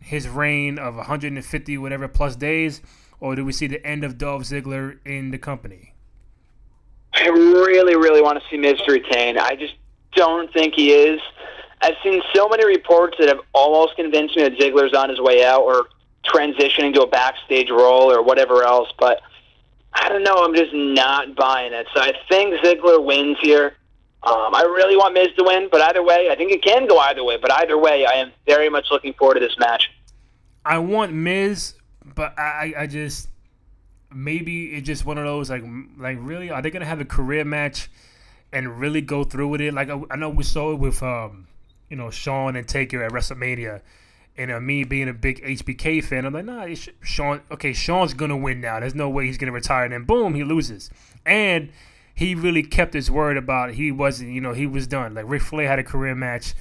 his 0.00 0.28
reign 0.28 0.78
of 0.78 0.96
150 0.96 1.78
whatever 1.78 2.08
plus 2.08 2.36
days, 2.36 2.80
or 3.20 3.34
do 3.34 3.44
we 3.44 3.52
see 3.52 3.66
the 3.66 3.84
end 3.86 4.04
of 4.04 4.18
Dolph 4.18 4.42
Ziggler 4.42 4.98
in 5.04 5.30
the 5.30 5.38
company? 5.38 5.94
I 7.12 7.28
really, 7.28 7.96
really 7.96 8.22
want 8.22 8.42
to 8.42 8.44
see 8.48 8.56
Miz 8.56 8.80
retain. 8.88 9.38
I 9.38 9.56
just 9.56 9.74
don't 10.14 10.52
think 10.52 10.74
he 10.74 10.92
is. 10.92 11.20
I've 11.82 11.94
seen 12.02 12.22
so 12.34 12.48
many 12.48 12.64
reports 12.66 13.16
that 13.18 13.28
have 13.28 13.40
almost 13.52 13.96
convinced 13.96 14.36
me 14.36 14.42
that 14.42 14.58
Ziggler's 14.58 14.94
on 14.94 15.08
his 15.08 15.20
way 15.20 15.44
out 15.44 15.62
or 15.62 15.88
transitioning 16.24 16.92
to 16.94 17.02
a 17.02 17.06
backstage 17.06 17.70
role 17.70 18.12
or 18.12 18.22
whatever 18.22 18.62
else, 18.62 18.88
but 18.98 19.20
I 19.92 20.08
don't 20.08 20.22
know. 20.22 20.44
I'm 20.44 20.54
just 20.54 20.72
not 20.72 21.34
buying 21.36 21.72
it. 21.72 21.86
So 21.94 22.00
I 22.00 22.12
think 22.28 22.54
Ziggler 22.60 23.04
wins 23.04 23.38
here. 23.40 23.74
Um, 24.22 24.54
I 24.54 24.62
really 24.62 24.96
want 24.96 25.14
Miz 25.14 25.28
to 25.38 25.44
win, 25.44 25.68
but 25.72 25.80
either 25.80 26.02
way, 26.02 26.28
I 26.30 26.36
think 26.36 26.52
it 26.52 26.62
can 26.62 26.86
go 26.86 26.98
either 26.98 27.24
way. 27.24 27.38
But 27.38 27.52
either 27.52 27.78
way, 27.78 28.04
I 28.04 28.12
am 28.14 28.32
very 28.46 28.68
much 28.68 28.88
looking 28.90 29.14
forward 29.14 29.34
to 29.34 29.40
this 29.40 29.56
match. 29.58 29.90
I 30.64 30.78
want 30.78 31.12
Miz, 31.12 31.74
but 32.14 32.38
I, 32.38 32.74
I 32.76 32.86
just 32.86 33.28
maybe 34.12 34.66
it's 34.66 34.86
just 34.86 35.06
one 35.06 35.16
of 35.16 35.24
those 35.24 35.50
like 35.50 35.62
like 35.96 36.18
really 36.20 36.50
are 36.50 36.60
they 36.60 36.70
gonna 36.70 36.84
have 36.84 37.00
a 37.00 37.04
career 37.04 37.44
match 37.44 37.88
and 38.52 38.80
really 38.80 39.00
go 39.00 39.24
through 39.24 39.48
with 39.48 39.62
it? 39.62 39.72
Like 39.72 39.88
I, 39.88 40.00
I 40.10 40.16
know 40.16 40.28
we 40.28 40.42
saw 40.42 40.72
it 40.72 40.76
with 40.78 41.02
um 41.02 41.46
you 41.88 41.96
know 41.96 42.10
Shawn 42.10 42.56
and 42.56 42.68
Taker 42.68 43.02
at 43.02 43.12
WrestleMania. 43.12 43.80
And 44.36 44.50
uh, 44.52 44.60
me 44.60 44.84
being 44.84 45.08
a 45.08 45.12
big 45.12 45.42
HBK 45.42 46.02
fan, 46.04 46.24
I'm 46.24 46.32
like, 46.32 46.44
nah, 46.44 46.66
Shawn. 47.02 47.42
Okay, 47.50 47.72
Shawn's 47.72 48.14
gonna 48.14 48.36
win 48.36 48.60
now. 48.60 48.80
There's 48.80 48.94
no 48.94 49.08
way 49.08 49.26
he's 49.26 49.38
gonna 49.38 49.52
retire. 49.52 49.84
And 49.84 49.92
then 49.92 50.04
boom, 50.04 50.34
he 50.34 50.44
loses. 50.44 50.90
And 51.26 51.72
he 52.20 52.34
really 52.34 52.62
kept 52.62 52.92
his 52.92 53.10
word 53.10 53.38
about 53.38 53.72
he 53.72 53.90
wasn't, 53.90 54.30
you 54.30 54.42
know, 54.42 54.52
he 54.52 54.66
was 54.66 54.86
done. 54.86 55.14
Like 55.14 55.24
Ric 55.26 55.40
Flair 55.40 55.66
had 55.66 55.78
a 55.78 55.82
career 55.82 56.14
match 56.14 56.52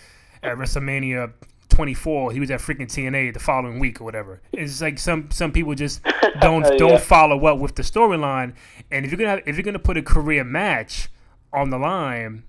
at 0.41 0.55
WrestleMania 0.55 1.33
24. 1.67 2.31
He 2.31 2.39
was 2.39 2.49
at 2.49 2.61
freaking 2.61 2.87
TNA 2.87 3.33
the 3.33 3.41
following 3.41 3.77
week 3.77 3.99
or 3.99 4.05
whatever. 4.05 4.41
It's 4.53 4.79
like 4.79 4.97
some 4.97 5.29
some 5.31 5.51
people 5.51 5.75
just 5.75 5.99
don't 6.39 6.63
yeah. 6.63 6.77
don't 6.77 7.01
follow 7.01 7.45
up 7.45 7.59
with 7.59 7.75
the 7.75 7.81
storyline. 7.81 8.53
And 8.89 9.03
if 9.03 9.11
you're 9.11 9.17
gonna 9.17 9.31
have, 9.31 9.41
if 9.45 9.57
you're 9.57 9.63
gonna 9.63 9.79
put 9.79 9.97
a 9.97 10.01
career 10.01 10.45
match 10.45 11.09
on 11.51 11.71
the 11.71 11.77
line, 11.77 12.43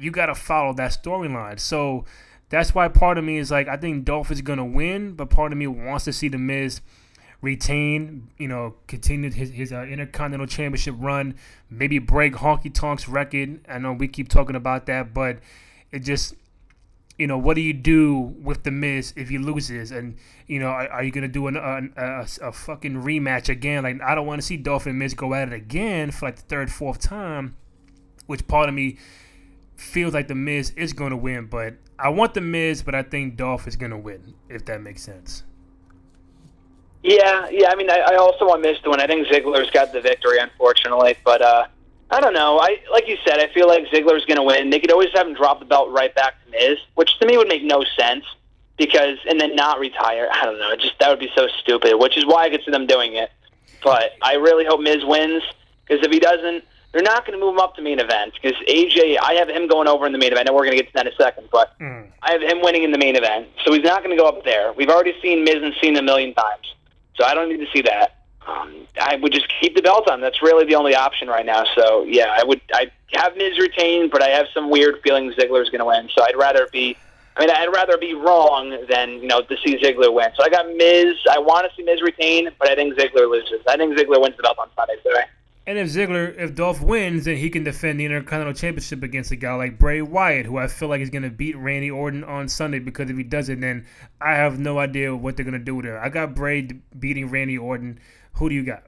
you 0.00 0.10
gotta 0.10 0.34
follow 0.34 0.72
that 0.72 0.92
storyline. 0.92 1.60
So 1.60 2.06
that's 2.48 2.74
why 2.74 2.88
part 2.88 3.18
of 3.18 3.24
me 3.24 3.36
is 3.36 3.50
like 3.50 3.68
I 3.68 3.76
think 3.76 4.06
Dolph 4.06 4.30
is 4.30 4.40
gonna 4.40 4.64
win, 4.64 5.12
but 5.16 5.28
part 5.28 5.52
of 5.52 5.58
me 5.58 5.66
wants 5.66 6.06
to 6.06 6.14
see 6.14 6.28
the 6.28 6.38
Miz 6.38 6.80
retain, 7.42 8.28
you 8.38 8.48
know, 8.48 8.76
continue 8.86 9.30
his, 9.30 9.50
his 9.50 9.72
uh, 9.72 9.82
Intercontinental 9.82 10.46
Championship 10.46 10.94
run, 10.98 11.34
maybe 11.68 11.98
break 11.98 12.34
Honky 12.34 12.72
Tonk's 12.72 13.08
record. 13.08 13.60
I 13.68 13.78
know 13.78 13.92
we 13.92 14.08
keep 14.08 14.28
talking 14.28 14.56
about 14.56 14.86
that, 14.86 15.12
but 15.12 15.40
it 15.90 16.00
just, 16.00 16.34
you 17.18 17.26
know, 17.26 17.36
what 17.36 17.56
do 17.56 17.60
you 17.60 17.72
do 17.72 18.18
with 18.18 18.62
the 18.62 18.70
Miz 18.70 19.12
if 19.16 19.28
he 19.28 19.38
loses? 19.38 19.90
And 19.90 20.16
you 20.46 20.60
know, 20.60 20.68
are, 20.68 20.88
are 20.88 21.04
you 21.04 21.10
gonna 21.10 21.28
do 21.28 21.48
an, 21.48 21.56
a, 21.56 21.82
a, 21.96 22.26
a, 22.48 22.52
fucking 22.52 23.02
rematch 23.02 23.48
again? 23.48 23.82
Like 23.82 24.00
I 24.00 24.14
don't 24.14 24.26
want 24.26 24.40
to 24.40 24.46
see 24.46 24.56
Dolph 24.56 24.86
and 24.86 24.98
Miz 24.98 25.12
go 25.12 25.34
at 25.34 25.48
it 25.48 25.54
again 25.54 26.12
for 26.12 26.26
like 26.26 26.36
the 26.36 26.42
third, 26.42 26.70
fourth 26.70 27.00
time. 27.00 27.56
Which 28.26 28.46
part 28.46 28.68
of 28.68 28.74
me 28.74 28.98
feels 29.74 30.14
like 30.14 30.28
the 30.28 30.34
Miz 30.36 30.70
is 30.76 30.92
gonna 30.92 31.16
win, 31.16 31.46
but 31.46 31.74
I 31.98 32.08
want 32.08 32.34
the 32.34 32.40
Miz, 32.40 32.82
but 32.82 32.94
I 32.94 33.02
think 33.02 33.36
Dolph 33.36 33.66
is 33.66 33.74
gonna 33.74 33.98
win 33.98 34.34
if 34.48 34.64
that 34.66 34.80
makes 34.80 35.02
sense. 35.02 35.42
Yeah, 37.02 37.48
yeah. 37.50 37.70
I 37.70 37.74
mean, 37.74 37.90
I, 37.90 37.98
I 37.98 38.16
also 38.16 38.46
want 38.46 38.62
Miz 38.62 38.78
to 38.84 38.90
win. 38.90 39.00
I 39.00 39.06
think 39.06 39.26
Ziggler's 39.26 39.70
got 39.70 39.92
the 39.92 40.00
victory, 40.00 40.38
unfortunately. 40.38 41.16
But 41.24 41.42
uh, 41.42 41.66
I 42.10 42.20
don't 42.20 42.34
know. 42.34 42.58
I 42.60 42.76
like 42.92 43.08
you 43.08 43.16
said. 43.26 43.40
I 43.40 43.52
feel 43.52 43.66
like 43.66 43.86
Ziggler's 43.86 44.24
going 44.24 44.36
to 44.36 44.42
win. 44.42 44.70
They 44.70 44.78
could 44.78 44.92
always 44.92 45.10
have 45.14 45.26
him 45.26 45.34
drop 45.34 45.58
the 45.58 45.64
belt 45.64 45.90
right 45.90 46.14
back 46.14 46.34
to 46.44 46.50
Miz, 46.50 46.78
which 46.94 47.18
to 47.18 47.26
me 47.26 47.36
would 47.36 47.48
make 47.48 47.64
no 47.64 47.84
sense 47.98 48.24
because 48.76 49.18
and 49.28 49.40
then 49.40 49.56
not 49.56 49.80
retire. 49.80 50.28
I 50.32 50.44
don't 50.44 50.58
know. 50.58 50.74
Just 50.76 50.98
that 51.00 51.10
would 51.10 51.18
be 51.18 51.30
so 51.34 51.48
stupid. 51.60 51.96
Which 51.96 52.16
is 52.16 52.24
why 52.24 52.44
I 52.44 52.50
could 52.50 52.62
see 52.64 52.70
them 52.70 52.86
doing 52.86 53.14
it. 53.14 53.30
But 53.82 54.12
I 54.22 54.34
really 54.34 54.64
hope 54.64 54.80
Miz 54.80 55.04
wins 55.04 55.42
because 55.84 56.04
if 56.04 56.12
he 56.12 56.20
doesn't, 56.20 56.62
they're 56.92 57.02
not 57.02 57.26
going 57.26 57.38
to 57.38 57.44
move 57.44 57.54
him 57.54 57.60
up 57.60 57.74
to 57.76 57.82
main 57.82 57.98
event 57.98 58.34
because 58.40 58.56
AJ. 58.68 59.16
I 59.20 59.32
have 59.34 59.48
him 59.48 59.66
going 59.66 59.88
over 59.88 60.06
in 60.06 60.12
the 60.12 60.18
main 60.18 60.32
event. 60.32 60.48
I 60.48 60.52
know 60.52 60.56
we're 60.56 60.66
going 60.66 60.76
to 60.76 60.82
get 60.82 60.88
to 60.88 60.94
that 60.94 61.06
in 61.06 61.12
a 61.12 61.16
second, 61.16 61.48
but 61.50 61.76
mm. 61.80 62.06
I 62.22 62.32
have 62.32 62.42
him 62.42 62.60
winning 62.62 62.84
in 62.84 62.92
the 62.92 62.98
main 62.98 63.16
event, 63.16 63.48
so 63.64 63.72
he's 63.72 63.82
not 63.82 64.04
going 64.04 64.16
to 64.16 64.22
go 64.22 64.28
up 64.28 64.44
there. 64.44 64.72
We've 64.74 64.90
already 64.90 65.14
seen 65.20 65.42
Miz 65.42 65.56
and 65.56 65.74
Cena 65.80 65.98
a 66.00 66.02
million 66.02 66.34
times. 66.34 66.74
So 67.14 67.24
I 67.24 67.34
don't 67.34 67.48
need 67.48 67.64
to 67.64 67.70
see 67.72 67.82
that. 67.82 68.22
Um, 68.46 68.86
I 69.00 69.16
would 69.16 69.32
just 69.32 69.46
keep 69.60 69.76
the 69.76 69.82
belt 69.82 70.08
on. 70.08 70.20
That's 70.20 70.42
really 70.42 70.64
the 70.64 70.74
only 70.74 70.94
option 70.94 71.28
right 71.28 71.46
now. 71.46 71.64
So 71.76 72.04
yeah, 72.04 72.36
I 72.36 72.44
would. 72.44 72.60
I 72.72 72.90
have 73.12 73.36
Miz 73.36 73.58
retain, 73.58 74.08
but 74.10 74.22
I 74.22 74.28
have 74.28 74.46
some 74.52 74.70
weird 74.70 75.00
feelings 75.02 75.34
Ziggler's 75.36 75.70
going 75.70 75.80
to 75.80 75.84
win. 75.84 76.08
So 76.14 76.24
I'd 76.24 76.36
rather 76.36 76.68
be. 76.72 76.96
I 77.36 77.40
mean, 77.40 77.50
I'd 77.50 77.72
rather 77.72 77.96
be 77.96 78.14
wrong 78.14 78.84
than 78.90 79.10
you 79.22 79.28
know 79.28 79.42
to 79.42 79.56
see 79.64 79.78
Ziggler 79.78 80.12
win. 80.12 80.30
So 80.36 80.44
I 80.44 80.48
got 80.48 80.66
Miz. 80.76 81.16
I 81.30 81.38
want 81.38 81.70
to 81.70 81.76
see 81.76 81.82
Miz 81.82 82.02
retain, 82.02 82.50
but 82.58 82.68
I 82.68 82.74
think 82.74 82.94
Ziggler 82.94 83.30
loses. 83.30 83.60
I 83.68 83.76
think 83.76 83.96
Ziggler 83.96 84.20
wins 84.20 84.36
the 84.36 84.42
belt 84.42 84.58
on 84.58 84.68
Sunday 84.76 84.96
today. 85.02 85.24
And 85.64 85.78
if 85.78 85.88
Ziggler, 85.88 86.36
if 86.36 86.56
Dolph 86.56 86.82
wins, 86.82 87.26
then 87.26 87.36
he 87.36 87.48
can 87.48 87.62
defend 87.62 88.00
the 88.00 88.04
Intercontinental 88.04 88.52
Championship 88.52 89.04
against 89.04 89.30
a 89.30 89.36
guy 89.36 89.54
like 89.54 89.78
Bray 89.78 90.02
Wyatt, 90.02 90.46
who 90.46 90.58
I 90.58 90.66
feel 90.66 90.88
like 90.88 91.00
is 91.00 91.10
going 91.10 91.22
to 91.22 91.30
beat 91.30 91.56
Randy 91.56 91.90
Orton 91.90 92.24
on 92.24 92.48
Sunday. 92.48 92.80
Because 92.80 93.10
if 93.10 93.16
he 93.16 93.22
doesn't, 93.22 93.60
then 93.60 93.86
I 94.20 94.34
have 94.34 94.58
no 94.58 94.80
idea 94.80 95.14
what 95.14 95.36
they're 95.36 95.44
going 95.44 95.58
to 95.58 95.64
do 95.64 95.80
there. 95.80 96.02
I 96.02 96.08
got 96.08 96.34
Bray 96.34 96.62
beating 96.98 97.30
Randy 97.30 97.58
Orton. 97.58 98.00
Who 98.34 98.48
do 98.48 98.56
you 98.56 98.64
got? 98.64 98.82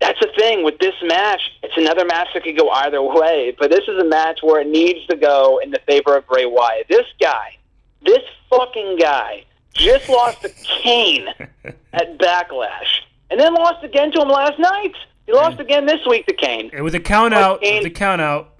That's 0.00 0.18
the 0.18 0.30
thing 0.36 0.64
with 0.64 0.80
this 0.80 0.94
match. 1.04 1.40
It's 1.62 1.76
another 1.76 2.04
match 2.04 2.28
that 2.34 2.42
could 2.42 2.58
go 2.58 2.68
either 2.70 3.00
way, 3.00 3.54
but 3.56 3.70
this 3.70 3.84
is 3.86 4.00
a 4.00 4.04
match 4.04 4.40
where 4.42 4.60
it 4.62 4.66
needs 4.66 5.06
to 5.06 5.16
go 5.16 5.60
in 5.62 5.70
the 5.70 5.78
favor 5.86 6.16
of 6.16 6.26
Bray 6.26 6.44
Wyatt. 6.44 6.86
This 6.88 7.06
guy, 7.20 7.56
this 8.04 8.18
fucking 8.50 8.98
guy, 9.00 9.44
just 9.74 10.08
lost 10.08 10.42
to 10.42 10.48
Kane 10.48 11.28
at 11.92 12.18
Backlash 12.18 13.02
and 13.32 13.40
then 13.40 13.54
lost 13.54 13.82
again 13.82 14.12
to 14.12 14.20
him 14.20 14.28
last 14.28 14.58
night. 14.58 14.94
He 15.24 15.32
lost 15.32 15.58
again 15.58 15.86
this 15.86 16.00
week 16.06 16.26
to 16.26 16.34
Kane. 16.34 16.70
It 16.72 16.82
was 16.82 16.92
a 16.92 17.00
count 17.00 17.32
out. 17.32 17.62
Kane, 17.62 17.76
it 17.76 17.78
was 17.78 17.86
a 17.86 17.90
count 17.90 18.20
out. 18.20 18.58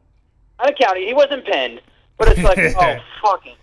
Not 0.58 0.70
a 0.70 0.72
count. 0.72 0.96
He 0.96 1.12
wasn't 1.12 1.44
pinned, 1.44 1.82
but 2.16 2.28
it's 2.28 2.42
like, 2.42 2.58
oh 2.76 2.96
fucking 3.22 3.56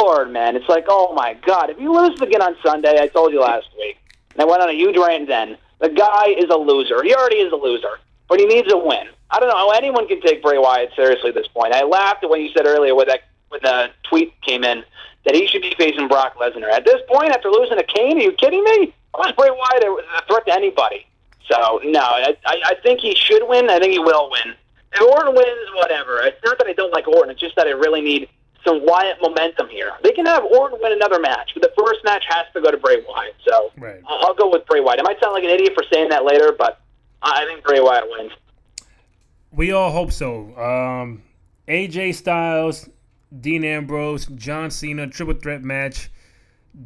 lord, 0.00 0.32
man! 0.32 0.56
It's 0.56 0.68
like, 0.68 0.86
oh 0.88 1.14
my 1.14 1.34
god! 1.46 1.70
If 1.70 1.78
you 1.78 1.92
lose 1.92 2.20
again 2.20 2.42
on 2.42 2.56
Sunday, 2.64 2.98
I 3.00 3.06
told 3.06 3.32
you 3.32 3.40
last 3.40 3.68
week, 3.78 3.96
and 4.32 4.42
I 4.42 4.44
went 4.44 4.60
on 4.60 4.68
a 4.68 4.72
huge 4.72 4.96
rant. 4.96 5.28
Then 5.28 5.56
the 5.80 5.88
guy 5.88 6.34
is 6.36 6.46
a 6.50 6.56
loser. 6.56 7.02
He 7.04 7.14
already 7.14 7.36
is 7.36 7.52
a 7.52 7.56
loser, 7.56 8.00
but 8.28 8.40
he 8.40 8.46
needs 8.46 8.72
a 8.72 8.76
win. 8.76 9.06
I 9.30 9.38
don't 9.38 9.48
know 9.48 9.56
how 9.56 9.70
anyone 9.70 10.08
can 10.08 10.20
take 10.20 10.42
Bray 10.42 10.58
Wyatt 10.58 10.90
seriously 10.96 11.28
at 11.28 11.34
this 11.36 11.48
point. 11.48 11.74
I 11.74 11.84
laughed 11.84 12.24
at 12.24 12.30
when 12.30 12.40
you 12.40 12.50
said 12.56 12.66
earlier 12.66 12.96
when 12.96 13.06
that 13.06 13.20
when 13.50 13.60
the 13.62 13.90
tweet 14.02 14.32
came 14.42 14.64
in 14.64 14.82
that 15.24 15.34
he 15.34 15.46
should 15.46 15.62
be 15.62 15.74
facing 15.76 16.08
Brock 16.08 16.36
Lesnar. 16.36 16.70
At 16.72 16.84
this 16.84 17.00
point, 17.08 17.30
after 17.30 17.50
losing 17.50 17.76
to 17.76 17.84
Kane, 17.84 18.18
are 18.18 18.22
you 18.22 18.32
kidding 18.32 18.64
me? 18.64 18.94
Is 19.24 19.32
Bray 19.32 19.50
Wyatt 19.50 19.82
a 19.82 20.26
threat 20.26 20.46
to 20.46 20.52
anybody? 20.52 21.06
So 21.50 21.80
no, 21.84 22.00
I, 22.00 22.36
I 22.44 22.74
think 22.82 23.00
he 23.00 23.14
should 23.14 23.48
win. 23.48 23.70
I 23.70 23.78
think 23.78 23.92
he 23.92 23.98
will 23.98 24.30
win. 24.30 24.54
If 24.92 25.02
Orton 25.02 25.34
wins, 25.34 25.68
whatever. 25.74 26.20
It's 26.22 26.38
not 26.44 26.58
that 26.58 26.66
I 26.66 26.72
don't 26.72 26.92
like 26.92 27.06
Orton. 27.06 27.30
It's 27.30 27.40
just 27.40 27.54
that 27.56 27.66
I 27.66 27.70
really 27.70 28.00
need 28.00 28.28
some 28.64 28.84
Wyatt 28.84 29.18
momentum 29.22 29.68
here. 29.68 29.92
They 30.02 30.12
can 30.12 30.26
have 30.26 30.44
Orton 30.44 30.78
win 30.82 30.92
another 30.92 31.20
match, 31.20 31.52
but 31.54 31.62
the 31.62 31.72
first 31.78 32.00
match 32.04 32.24
has 32.28 32.46
to 32.54 32.60
go 32.60 32.70
to 32.70 32.76
Bray 32.76 33.04
Wyatt. 33.08 33.34
So 33.46 33.70
right. 33.78 34.00
I'll 34.06 34.34
go 34.34 34.50
with 34.50 34.66
Bray 34.66 34.80
Wyatt. 34.80 35.00
I 35.00 35.02
might 35.02 35.20
sound 35.20 35.34
like 35.34 35.44
an 35.44 35.50
idiot 35.50 35.72
for 35.74 35.84
saying 35.92 36.08
that 36.10 36.24
later, 36.24 36.52
but 36.56 36.80
I 37.22 37.44
think 37.44 37.62
Bray 37.64 37.80
Wyatt 37.80 38.04
wins. 38.10 38.32
We 39.52 39.72
all 39.72 39.92
hope 39.92 40.12
so. 40.12 40.56
Um, 40.58 41.22
AJ 41.68 42.16
Styles, 42.16 42.88
Dean 43.40 43.64
Ambrose, 43.64 44.26
John 44.26 44.70
Cena 44.70 45.06
triple 45.06 45.34
threat 45.34 45.62
match, 45.62 46.10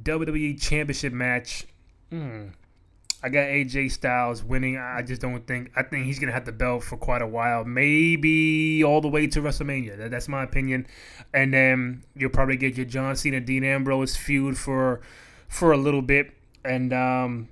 WWE 0.02 0.60
Championship 0.60 1.12
match. 1.12 1.66
Hmm. 2.10 2.48
I 3.22 3.28
got 3.28 3.48
AJ 3.48 3.92
Styles 3.92 4.42
winning. 4.42 4.78
I 4.78 5.02
just 5.02 5.20
don't 5.20 5.46
think. 5.46 5.70
I 5.76 5.82
think 5.82 6.06
he's 6.06 6.18
gonna 6.18 6.32
have 6.32 6.46
the 6.46 6.52
belt 6.52 6.84
for 6.84 6.96
quite 6.96 7.20
a 7.20 7.26
while, 7.26 7.64
maybe 7.64 8.82
all 8.82 9.00
the 9.00 9.08
way 9.08 9.26
to 9.26 9.42
WrestleMania. 9.42 10.08
that's 10.10 10.26
my 10.26 10.42
opinion. 10.42 10.86
And 11.34 11.52
then 11.52 12.04
you'll 12.14 12.30
probably 12.30 12.56
get 12.56 12.76
your 12.76 12.86
John 12.86 13.14
Cena 13.16 13.40
Dean 13.40 13.62
Ambrose 13.62 14.16
feud 14.16 14.56
for 14.56 15.02
for 15.48 15.72
a 15.72 15.76
little 15.76 16.02
bit. 16.02 16.32
And 16.64 16.92
um, 16.94 17.48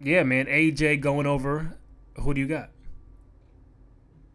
yeah, 0.00 0.22
man, 0.22 0.46
AJ 0.46 1.00
going 1.00 1.26
over. 1.26 1.76
Who 2.16 2.32
do 2.32 2.40
you 2.40 2.48
got? 2.48 2.70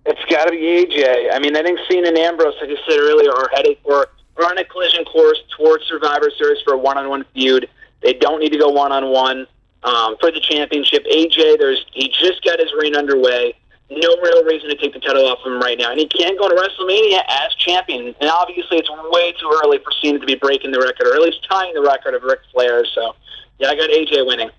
It's 0.05 0.23
got 0.31 0.45
to 0.45 0.51
be 0.51 0.57
AJ. 0.57 1.33
I 1.33 1.39
mean, 1.39 1.57
I 1.57 1.63
think 1.63 1.79
Cena 1.89 2.09
and 2.09 2.17
Ambrose, 2.17 2.53
like 2.61 2.69
I 2.69 2.75
said 2.87 2.99
earlier, 2.99 3.31
are 3.31 3.49
headed 3.53 3.77
for 3.83 4.09
are 4.37 4.45
on 4.45 4.57
a 4.57 4.65
collision 4.65 5.05
course 5.05 5.39
towards 5.57 5.85
Survivor 5.85 6.29
Series 6.37 6.61
for 6.63 6.73
a 6.73 6.77
one-on-one 6.77 7.25
feud. 7.33 7.69
They 8.01 8.13
don't 8.13 8.39
need 8.39 8.51
to 8.51 8.57
go 8.57 8.69
one-on-one 8.69 9.47
um, 9.83 10.15
for 10.19 10.31
the 10.31 10.39
championship. 10.39 11.05
AJ, 11.05 11.57
there's 11.57 11.85
he 11.93 12.09
just 12.09 12.43
got 12.43 12.59
his 12.59 12.71
reign 12.79 12.95
underway. 12.95 13.55
No 13.89 14.15
real 14.23 14.43
reason 14.43 14.69
to 14.69 14.75
take 14.75 14.93
the 14.93 14.99
title 14.99 15.27
off 15.27 15.45
him 15.45 15.59
right 15.59 15.77
now, 15.77 15.91
and 15.91 15.99
he 15.99 16.07
can't 16.07 16.37
go 16.39 16.49
to 16.49 16.55
WrestleMania 16.55 17.21
as 17.27 17.53
champion. 17.55 18.15
And 18.19 18.29
obviously, 18.29 18.77
it's 18.77 18.89
way 19.11 19.31
too 19.33 19.59
early 19.63 19.77
for 19.77 19.91
Cena 20.01 20.17
to 20.17 20.25
be 20.25 20.35
breaking 20.35 20.71
the 20.71 20.79
record, 20.79 21.07
or 21.07 21.13
at 21.13 21.21
least 21.21 21.45
tying 21.47 21.73
the 21.75 21.81
record 21.81 22.15
of 22.15 22.23
Ric 22.23 22.39
Flair. 22.51 22.83
So, 22.95 23.15
yeah, 23.59 23.69
I 23.69 23.75
got 23.75 23.89
AJ 23.91 24.25
winning. 24.25 24.49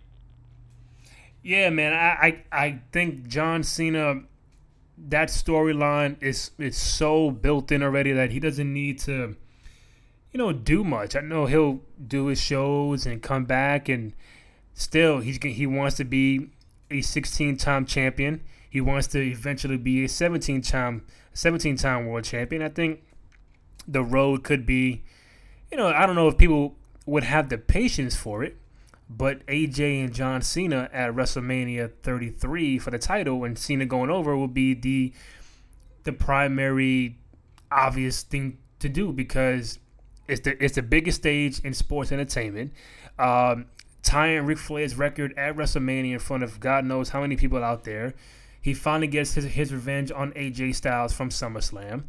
Yeah, 1.42 1.70
man, 1.70 1.92
I 1.92 2.42
I, 2.52 2.64
I 2.64 2.80
think 2.92 3.26
John 3.26 3.64
Cena 3.64 4.22
that 4.98 5.28
storyline 5.28 6.22
is 6.22 6.52
is 6.58 6.76
so 6.76 7.30
built 7.30 7.70
in 7.70 7.82
already 7.82 8.12
that 8.12 8.30
he 8.30 8.40
doesn't 8.40 8.72
need 8.72 8.98
to, 9.00 9.36
you 10.36 10.42
know, 10.42 10.52
do 10.52 10.84
much. 10.84 11.16
I 11.16 11.20
know 11.20 11.46
he'll 11.46 11.80
do 12.06 12.26
his 12.26 12.38
shows 12.38 13.06
and 13.06 13.22
come 13.22 13.46
back, 13.46 13.88
and 13.88 14.12
still 14.74 15.20
he's 15.20 15.42
he 15.42 15.66
wants 15.66 15.96
to 15.96 16.04
be 16.04 16.50
a 16.90 17.00
16 17.00 17.56
time 17.56 17.86
champion. 17.86 18.42
He 18.68 18.82
wants 18.82 19.06
to 19.08 19.18
eventually 19.18 19.78
be 19.78 20.04
a 20.04 20.08
17 20.10 20.60
time 20.60 21.06
17 21.32 21.76
time 21.78 22.06
world 22.06 22.24
champion. 22.24 22.60
I 22.60 22.68
think 22.68 23.02
the 23.88 24.02
road 24.02 24.44
could 24.44 24.66
be, 24.66 25.04
you 25.70 25.78
know, 25.78 25.86
I 25.86 26.04
don't 26.04 26.16
know 26.16 26.28
if 26.28 26.36
people 26.36 26.74
would 27.06 27.24
have 27.24 27.48
the 27.48 27.56
patience 27.56 28.14
for 28.14 28.44
it 28.44 28.58
but 29.08 29.46
AJ 29.46 30.04
and 30.04 30.12
John 30.12 30.42
Cena 30.42 30.90
at 30.92 31.14
WrestleMania 31.14 31.92
33 32.02 32.80
for 32.80 32.90
the 32.90 32.98
title, 32.98 33.44
and 33.44 33.56
Cena 33.56 33.86
going 33.86 34.10
over 34.10 34.36
will 34.36 34.48
be 34.48 34.74
the 34.74 35.12
the 36.02 36.12
primary 36.12 37.16
obvious 37.70 38.24
thing 38.24 38.58
to 38.80 38.88
do 38.88 39.12
because 39.12 39.78
it's 40.28 40.40
the 40.40 40.62
it's 40.62 40.74
the 40.74 40.82
biggest 40.82 41.20
stage 41.20 41.60
in 41.60 41.74
sports 41.74 42.12
entertainment. 42.12 42.72
Um, 43.18 43.66
tying 44.02 44.46
Ric 44.46 44.58
Flair's 44.58 44.96
record 44.96 45.34
at 45.36 45.56
WrestleMania 45.56 46.12
in 46.12 46.18
front 46.18 46.42
of 46.42 46.60
God 46.60 46.84
knows 46.84 47.08
how 47.08 47.20
many 47.20 47.36
people 47.36 47.62
out 47.62 47.84
there. 47.84 48.14
He 48.60 48.74
finally 48.74 49.06
gets 49.08 49.34
his, 49.34 49.44
his 49.44 49.72
revenge 49.72 50.10
on 50.10 50.32
AJ 50.32 50.74
Styles 50.76 51.12
from 51.12 51.30
SummerSlam. 51.30 52.04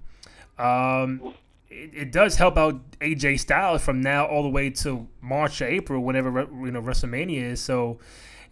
Um, 0.58 1.34
it, 1.70 1.92
it, 1.94 2.12
does 2.12 2.36
help 2.36 2.58
out 2.58 2.92
AJ 3.00 3.40
Styles 3.40 3.84
from 3.84 4.02
now 4.02 4.26
all 4.26 4.44
the 4.44 4.50
way 4.50 4.70
to 4.72 5.08
March 5.22 5.62
or 5.62 5.68
April, 5.68 6.02
whenever 6.02 6.48
you 6.64 6.72
know 6.72 6.82
WrestleMania 6.82 7.44
is. 7.52 7.62
So, 7.62 8.00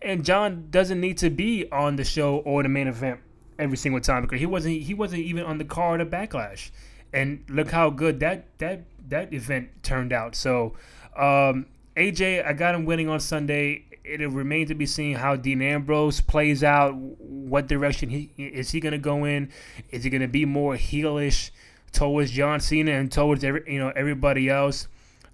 and 0.01 0.23
John 0.23 0.67
doesn't 0.69 0.99
need 0.99 1.17
to 1.19 1.29
be 1.29 1.69
on 1.71 1.95
the 1.95 2.03
show 2.03 2.37
or 2.37 2.61
the 2.63 2.69
main 2.69 2.87
event 2.87 3.21
every 3.57 3.77
single 3.77 4.01
time 4.01 4.21
because 4.21 4.39
he 4.39 4.45
wasn't 4.45 4.81
he 4.81 4.93
wasn't 4.93 5.21
even 5.21 5.43
on 5.43 5.57
the 5.57 5.65
card 5.65 6.01
of 6.01 6.09
Backlash, 6.09 6.69
and 7.13 7.43
look 7.49 7.71
how 7.71 7.89
good 7.89 8.19
that 8.19 8.45
that 8.59 8.83
that 9.09 9.33
event 9.33 9.69
turned 9.83 10.13
out. 10.13 10.35
So, 10.35 10.73
um, 11.15 11.67
AJ, 11.95 12.45
I 12.45 12.53
got 12.53 12.75
him 12.75 12.85
winning 12.85 13.09
on 13.09 13.19
Sunday. 13.19 13.85
It'll 14.03 14.29
remain 14.29 14.67
to 14.67 14.75
be 14.75 14.85
seen 14.85 15.15
how 15.15 15.35
Dean 15.35 15.61
Ambrose 15.61 16.21
plays 16.21 16.63
out. 16.63 16.95
What 16.95 17.67
direction 17.67 18.09
he 18.09 18.31
is 18.37 18.71
he 18.71 18.79
going 18.79 18.91
to 18.91 18.97
go 18.97 19.25
in? 19.25 19.51
Is 19.89 20.03
he 20.03 20.09
going 20.09 20.21
to 20.21 20.27
be 20.27 20.45
more 20.45 20.75
heelish? 20.75 21.51
towards 21.95 22.29
John 22.29 22.59
Cena 22.59 22.91
and 22.91 23.11
towards 23.11 23.43
every 23.43 23.63
you 23.65 23.79
know 23.79 23.91
everybody 23.95 24.49
else. 24.49 24.87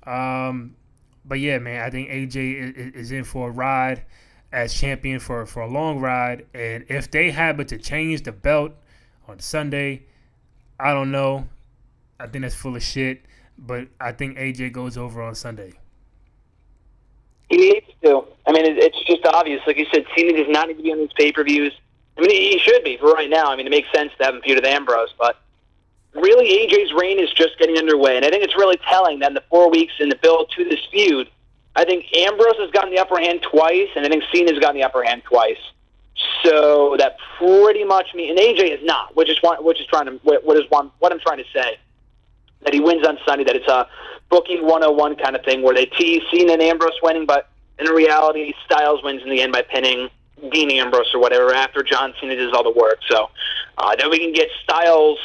Um, 0.03 0.75
but 1.25 1.39
yeah, 1.39 1.59
man, 1.59 1.83
I 1.83 1.89
think 1.89 2.09
AJ 2.09 2.77
is, 2.77 2.93
is, 2.93 3.11
in 3.11 3.23
for 3.23 3.49
a 3.49 3.51
ride 3.51 4.03
as 4.51 4.73
champion 4.73 5.19
for 5.19 5.45
for 5.45 5.61
a 5.63 5.67
long 5.67 5.99
ride. 5.99 6.45
And 6.53 6.85
if 6.87 7.11
they 7.11 7.31
happen 7.31 7.65
to 7.67 7.77
change 7.77 8.23
the 8.23 8.31
belt 8.31 8.71
on 9.27 9.39
Sunday, 9.39 10.05
I 10.79 10.93
don't 10.93 11.11
know. 11.11 11.47
I 12.19 12.27
think 12.27 12.43
that's 12.43 12.55
full 12.55 12.75
of 12.75 12.83
shit. 12.83 13.25
But 13.61 13.87
I 13.99 14.11
think 14.11 14.37
AJ 14.37 14.73
goes 14.73 14.97
over 14.97 15.21
on 15.21 15.35
Sunday. 15.35 15.73
He 17.49 17.57
needs 17.57 17.85
to. 18.03 18.25
I 18.47 18.51
mean, 18.51 18.65
it's 18.65 18.99
just 19.03 19.23
obvious. 19.25 19.61
Like 19.67 19.77
you 19.77 19.85
said, 19.93 20.05
Cena 20.15 20.35
does 20.35 20.47
not 20.49 20.67
need 20.67 20.77
to 20.77 20.83
be 20.83 20.91
on 20.91 20.97
these 20.97 21.13
pay 21.15 21.31
per 21.31 21.43
views. 21.43 21.71
I 22.17 22.21
mean, 22.21 22.31
he 22.31 22.57
should 22.59 22.83
be 22.83 22.97
for 22.97 23.11
right 23.13 23.29
now. 23.29 23.51
I 23.51 23.55
mean, 23.55 23.67
it 23.67 23.69
makes 23.69 23.87
sense 23.93 24.11
to 24.17 24.25
have 24.25 24.35
him 24.35 24.41
feud 24.41 24.57
with 24.57 24.65
Ambrose, 24.65 25.13
but 25.17 25.37
really 26.13 26.67
AJ's 26.67 26.91
reign 26.93 27.19
is 27.19 27.31
just 27.31 27.57
getting 27.59 27.77
underway, 27.77 28.17
and 28.17 28.25
I 28.25 28.29
think 28.29 28.43
it's 28.43 28.55
really 28.55 28.77
telling 28.89 29.19
that 29.19 29.29
in 29.29 29.33
the 29.33 29.43
four 29.49 29.69
weeks 29.69 29.93
in 29.99 30.09
the 30.09 30.17
build 30.17 30.51
to 30.57 30.65
this 30.65 30.79
feud, 30.91 31.29
I 31.75 31.85
think 31.85 32.05
Ambrose 32.15 32.57
has 32.59 32.71
gotten 32.71 32.91
the 32.91 32.99
upper 32.99 33.19
hand 33.19 33.41
twice, 33.43 33.87
and 33.95 34.05
I 34.05 34.09
think 34.09 34.23
Cena's 34.33 34.59
gotten 34.59 34.75
the 34.75 34.83
upper 34.83 35.03
hand 35.03 35.23
twice. 35.23 35.57
So 36.43 36.95
that 36.97 37.17
pretty 37.37 37.85
much 37.85 38.13
me 38.13 38.29
and 38.29 38.37
AJ 38.37 38.79
is 38.79 38.83
not, 38.83 39.15
which 39.15 39.29
is 39.29 39.39
which 39.59 39.79
is 39.79 39.87
trying 39.87 40.05
to 40.05 40.19
what 40.23 40.57
is 40.57 40.69
one 40.69 40.91
what 40.99 41.11
I'm 41.11 41.19
trying 41.19 41.37
to 41.37 41.45
say 41.53 41.77
that 42.63 42.73
he 42.73 42.79
wins 42.79 43.05
on 43.05 43.17
Sunday. 43.25 43.43
That 43.43 43.55
it's 43.55 43.67
a 43.67 43.87
booking 44.29 44.63
101 44.63 45.15
kind 45.17 45.35
of 45.35 45.43
thing 45.43 45.61
where 45.61 45.75
they 45.75 45.85
tease 45.85 46.21
Cena 46.31 46.53
and 46.53 46.61
Ambrose 46.61 46.99
winning, 47.03 47.25
but 47.25 47.49
in 47.79 47.87
reality, 47.87 48.53
Styles 48.65 49.03
wins 49.03 49.21
in 49.23 49.29
the 49.29 49.41
end 49.41 49.51
by 49.51 49.61
pinning 49.61 50.09
Dean 50.51 50.71
Ambrose 50.71 51.13
or 51.13 51.19
whatever 51.19 51.53
after 51.53 51.83
John 51.83 52.13
Cena 52.19 52.35
does 52.35 52.53
all 52.53 52.63
the 52.63 52.71
work. 52.71 52.99
So 53.09 53.29
uh, 53.77 53.95
then 53.95 54.09
we 54.09 54.19
can 54.19 54.33
get 54.33 54.49
Styles 54.63 55.19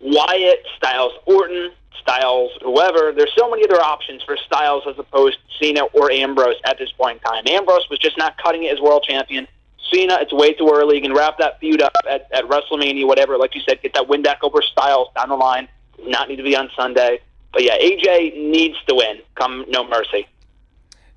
Wyatt, 0.00 0.64
Styles 0.76 1.12
Orton, 1.26 1.72
Styles 2.00 2.50
whoever. 2.62 3.12
There's 3.12 3.32
so 3.36 3.48
many 3.48 3.64
other 3.64 3.80
options 3.80 4.22
for 4.22 4.36
Styles 4.36 4.84
as 4.88 4.98
opposed 4.98 5.38
to 5.38 5.64
Cena 5.64 5.84
or 5.92 6.10
Ambrose 6.10 6.56
at 6.64 6.78
this 6.78 6.90
point 6.92 7.18
in 7.18 7.30
time. 7.30 7.44
Ambrose 7.46 7.88
was 7.88 7.98
just 7.98 8.18
not 8.18 8.36
cutting 8.38 8.64
it 8.64 8.72
as 8.72 8.80
world 8.80 9.04
champion. 9.08 9.46
Cena, 9.92 10.18
it's 10.20 10.32
way 10.32 10.52
too 10.54 10.70
early. 10.72 10.96
You 10.96 11.02
can 11.02 11.14
wrap 11.14 11.38
that 11.38 11.60
feud 11.60 11.82
up 11.82 11.92
at, 12.08 12.28
at 12.32 12.44
WrestleMania, 12.44 13.06
whatever. 13.06 13.36
Like 13.36 13.54
you 13.54 13.60
said, 13.68 13.80
get 13.82 13.94
that 13.94 14.08
win 14.08 14.22
back 14.22 14.42
over 14.42 14.62
Styles 14.62 15.08
down 15.14 15.28
the 15.28 15.36
line. 15.36 15.68
Not 16.00 16.28
need 16.28 16.36
to 16.36 16.42
be 16.42 16.56
on 16.56 16.70
Sunday. 16.76 17.20
But 17.52 17.64
yeah, 17.64 17.76
AJ 17.78 18.36
needs 18.36 18.76
to 18.88 18.94
win. 18.94 19.20
Come 19.34 19.64
No 19.68 19.86
Mercy. 19.86 20.26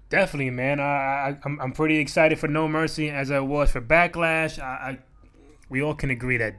Definitely, 0.09 0.51
man. 0.51 0.79
I, 0.79 0.83
I 0.83 1.37
I'm, 1.45 1.59
I'm 1.59 1.71
pretty 1.71 1.97
excited 1.97 2.39
for 2.39 2.47
No 2.47 2.67
Mercy 2.67 3.09
as 3.09 3.31
I 3.31 3.39
was 3.39 3.71
for 3.71 3.81
Backlash. 3.81 4.59
I, 4.59 4.63
I 4.63 4.99
we 5.69 5.81
all 5.81 5.95
can 5.95 6.09
agree 6.09 6.37
that 6.37 6.55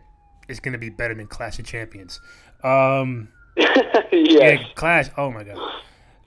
it's 0.49 0.61
going 0.61 0.73
to 0.73 0.79
be 0.79 0.91
better 0.91 1.15
than 1.15 1.27
Clash 1.27 1.59
of 1.59 1.67
Champions. 1.67 2.21
Um, 2.63 3.29
yes. 3.57 4.09
Yeah, 4.13 4.57
Clash. 4.75 5.09
Oh 5.17 5.31
my 5.31 5.45
god. 5.45 5.59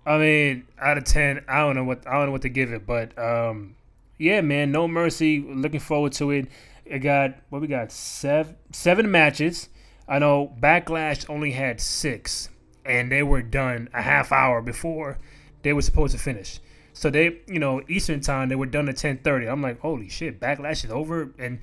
I 0.05 0.17
mean, 0.17 0.67
out 0.79 0.97
of 0.97 1.03
ten, 1.03 1.43
I 1.47 1.59
don't 1.59 1.75
know 1.75 1.83
what 1.83 2.07
I 2.07 2.13
don't 2.13 2.27
know 2.27 2.31
what 2.31 2.43
to 2.43 2.49
give 2.49 2.71
it, 2.71 2.85
but 2.85 3.17
um, 3.17 3.75
yeah, 4.17 4.41
man, 4.41 4.71
No 4.71 4.87
Mercy. 4.87 5.41
Looking 5.41 5.79
forward 5.79 6.13
to 6.13 6.31
it. 6.31 6.47
It 6.85 6.99
got 6.99 7.35
what 7.49 7.61
we 7.61 7.67
got 7.67 7.91
seven 7.91 8.55
seven 8.71 9.11
matches. 9.11 9.69
I 10.09 10.17
know 10.17 10.51
Backlash 10.59 11.29
only 11.29 11.51
had 11.51 11.79
six, 11.79 12.49
and 12.83 13.11
they 13.11 13.21
were 13.21 13.43
done 13.43 13.89
a 13.93 14.01
half 14.01 14.31
hour 14.31 14.61
before 14.61 15.19
they 15.61 15.71
were 15.71 15.83
supposed 15.83 16.13
to 16.13 16.19
finish. 16.21 16.59
So 16.93 17.09
they, 17.11 17.41
you 17.47 17.59
know, 17.59 17.81
Eastern 17.87 18.19
time 18.19 18.49
they 18.49 18.55
were 18.55 18.65
done 18.65 18.89
at 18.89 18.97
ten 18.97 19.19
thirty. 19.19 19.47
I'm 19.47 19.61
like, 19.61 19.79
holy 19.79 20.09
shit, 20.09 20.39
Backlash 20.39 20.83
is 20.83 20.91
over, 20.91 21.31
and 21.37 21.59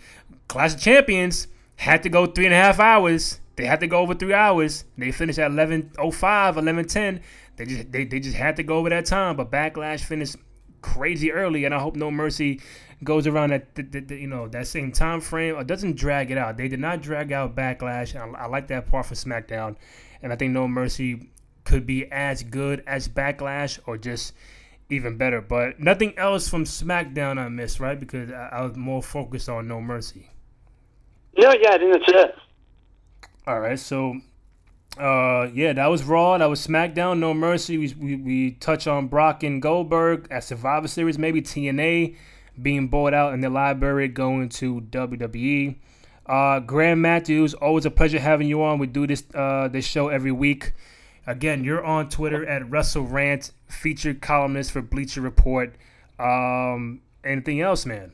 Clash 0.48 0.74
of 0.74 0.80
Champions 0.80 1.48
had 1.74 2.04
to 2.04 2.08
go 2.08 2.24
three 2.26 2.46
and 2.46 2.54
a 2.54 2.56
half 2.56 2.78
hours. 2.78 3.40
They 3.56 3.66
had 3.66 3.80
to 3.80 3.86
go 3.86 3.98
over 3.98 4.14
three 4.14 4.32
hours. 4.32 4.84
They 4.96 5.10
finished 5.12 5.38
at 5.38 5.50
11.05, 5.50 5.94
11.10. 5.96 7.20
They 7.56 7.64
just 7.64 7.90
they, 7.90 8.04
they 8.04 8.20
just 8.20 8.36
had 8.36 8.56
to 8.56 8.62
go 8.62 8.76
over 8.76 8.90
that 8.90 9.06
time. 9.06 9.36
But 9.36 9.50
Backlash 9.50 10.00
finished 10.00 10.36
crazy 10.82 11.32
early, 11.32 11.64
and 11.64 11.74
I 11.74 11.80
hope 11.80 11.96
No 11.96 12.10
Mercy 12.10 12.60
goes 13.04 13.26
around 13.26 13.50
that 13.50 13.74
the, 13.74 13.82
the, 13.82 14.00
the, 14.00 14.16
you 14.16 14.26
know 14.26 14.48
that 14.48 14.66
same 14.66 14.92
time 14.92 15.20
frame 15.20 15.56
or 15.56 15.64
doesn't 15.64 15.96
drag 15.96 16.30
it 16.30 16.38
out. 16.38 16.56
They 16.56 16.68
did 16.68 16.80
not 16.80 17.02
drag 17.02 17.32
out 17.32 17.54
Backlash. 17.54 18.16
I, 18.16 18.26
I 18.38 18.46
like 18.46 18.68
that 18.68 18.88
part 18.88 19.06
for 19.06 19.14
SmackDown, 19.14 19.76
and 20.22 20.32
I 20.32 20.36
think 20.36 20.52
No 20.52 20.66
Mercy 20.66 21.30
could 21.64 21.86
be 21.86 22.10
as 22.10 22.42
good 22.42 22.82
as 22.86 23.08
Backlash 23.08 23.78
or 23.86 23.98
just 23.98 24.32
even 24.88 25.16
better. 25.16 25.40
But 25.40 25.80
nothing 25.80 26.16
else 26.18 26.48
from 26.48 26.64
SmackDown 26.64 27.38
I 27.38 27.48
missed, 27.48 27.80
right? 27.80 27.98
Because 27.98 28.30
I, 28.30 28.48
I 28.52 28.62
was 28.62 28.76
more 28.76 29.02
focused 29.02 29.48
on 29.48 29.68
No 29.68 29.80
Mercy. 29.80 30.30
No, 31.36 31.52
yeah, 31.52 31.72
I 31.72 31.78
think 31.78 31.92
that's 31.92 32.04
it. 32.08 32.34
All 33.46 33.60
right, 33.60 33.78
so 33.78 34.20
uh, 34.98 35.48
yeah, 35.52 35.72
that 35.74 35.86
was 35.88 36.02
Raw. 36.04 36.38
That 36.38 36.48
was 36.48 36.66
SmackDown. 36.66 37.18
No 37.18 37.34
Mercy. 37.34 37.76
We, 37.76 37.94
we 37.98 38.16
we 38.16 38.50
touch 38.52 38.86
on 38.86 39.08
Brock 39.08 39.42
and 39.42 39.60
Goldberg 39.60 40.28
at 40.30 40.44
Survivor 40.44 40.88
Series. 40.88 41.18
Maybe 41.18 41.42
TNA 41.42 42.16
being 42.60 42.88
bought 42.88 43.14
out 43.14 43.34
in 43.34 43.40
the 43.40 43.50
library, 43.50 44.08
going 44.08 44.48
to 44.50 44.80
WWE. 44.80 45.76
Uh, 46.26 46.60
Graham 46.60 47.00
Matthews, 47.00 47.54
always 47.54 47.86
a 47.86 47.90
pleasure 47.90 48.18
having 48.18 48.48
you 48.48 48.62
on. 48.62 48.78
We 48.78 48.86
do 48.86 49.06
this 49.06 49.24
uh, 49.34 49.68
this 49.68 49.86
show 49.86 50.08
every 50.08 50.32
week. 50.32 50.72
Again, 51.26 51.64
you're 51.64 51.84
on 51.84 52.08
Twitter 52.08 52.46
at 52.46 52.62
WrestleRant, 52.62 53.52
featured 53.68 54.20
columnist 54.20 54.70
for 54.70 54.80
Bleacher 54.82 55.20
Report. 55.20 55.74
Um, 56.18 57.00
anything 57.24 57.60
else, 57.60 57.84
man? 57.84 58.12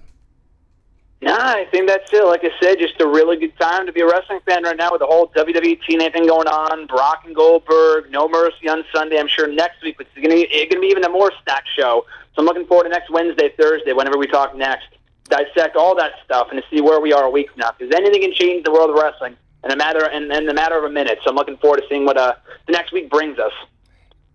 Nah, 1.22 1.38
I 1.38 1.66
think 1.70 1.86
that's 1.86 2.12
it. 2.12 2.24
Like 2.24 2.42
I 2.42 2.50
said, 2.60 2.80
just 2.80 3.00
a 3.00 3.06
really 3.06 3.36
good 3.36 3.56
time 3.56 3.86
to 3.86 3.92
be 3.92 4.00
a 4.00 4.06
wrestling 4.06 4.40
fan 4.44 4.64
right 4.64 4.76
now 4.76 4.90
with 4.90 4.98
the 4.98 5.06
whole 5.06 5.28
WWE 5.28 5.78
TNA 5.88 6.12
thing 6.12 6.26
going 6.26 6.48
on. 6.48 6.88
Brock 6.88 7.22
and 7.24 7.32
Goldberg, 7.32 8.10
No 8.10 8.28
Mercy 8.28 8.68
on 8.68 8.82
Sunday. 8.92 9.20
I'm 9.20 9.28
sure 9.28 9.46
next 9.46 9.84
week 9.84 9.96
it's 10.00 10.10
going 10.16 10.30
to 10.30 10.34
be 10.34 10.42
it's 10.50 10.68
going 10.68 10.82
to 10.82 10.84
be 10.84 10.88
even 10.88 11.04
a 11.04 11.08
more 11.08 11.30
stacked 11.40 11.68
show. 11.78 12.04
So 12.34 12.42
I'm 12.42 12.44
looking 12.44 12.66
forward 12.66 12.84
to 12.84 12.88
next 12.88 13.08
Wednesday, 13.08 13.54
Thursday, 13.56 13.92
whenever 13.92 14.18
we 14.18 14.26
talk 14.26 14.56
next. 14.56 14.86
Dissect 15.28 15.76
all 15.76 15.94
that 15.94 16.10
stuff 16.24 16.48
and 16.50 16.60
to 16.60 16.64
see 16.74 16.80
where 16.80 17.00
we 17.00 17.12
are 17.12 17.22
a 17.22 17.30
week 17.30 17.50
from 17.52 17.60
now. 17.60 17.70
Because 17.78 17.94
anything 17.94 18.20
can 18.20 18.34
change 18.34 18.64
the 18.64 18.72
world 18.72 18.90
of 18.90 18.96
wrestling 18.96 19.36
in 19.62 19.70
a 19.70 19.76
matter 19.76 20.04
in, 20.10 20.32
in 20.32 20.46
the 20.46 20.54
matter 20.54 20.76
of 20.76 20.82
a 20.82 20.90
minute. 20.90 21.18
So 21.22 21.30
I'm 21.30 21.36
looking 21.36 21.56
forward 21.58 21.76
to 21.76 21.84
seeing 21.88 22.04
what 22.04 22.16
uh, 22.16 22.34
the 22.66 22.72
next 22.72 22.92
week 22.92 23.08
brings 23.08 23.38
us. 23.38 23.52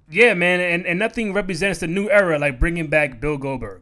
Yeah, 0.10 0.36
man, 0.36 0.62
and, 0.62 0.86
and 0.86 0.98
nothing 0.98 1.34
represents 1.34 1.82
the 1.82 1.88
new 1.88 2.10
era 2.10 2.40
like 2.40 2.62
bringing 2.62 2.88
back 2.88 3.20
Bill 3.20 3.38
Goldberg. 3.38 3.82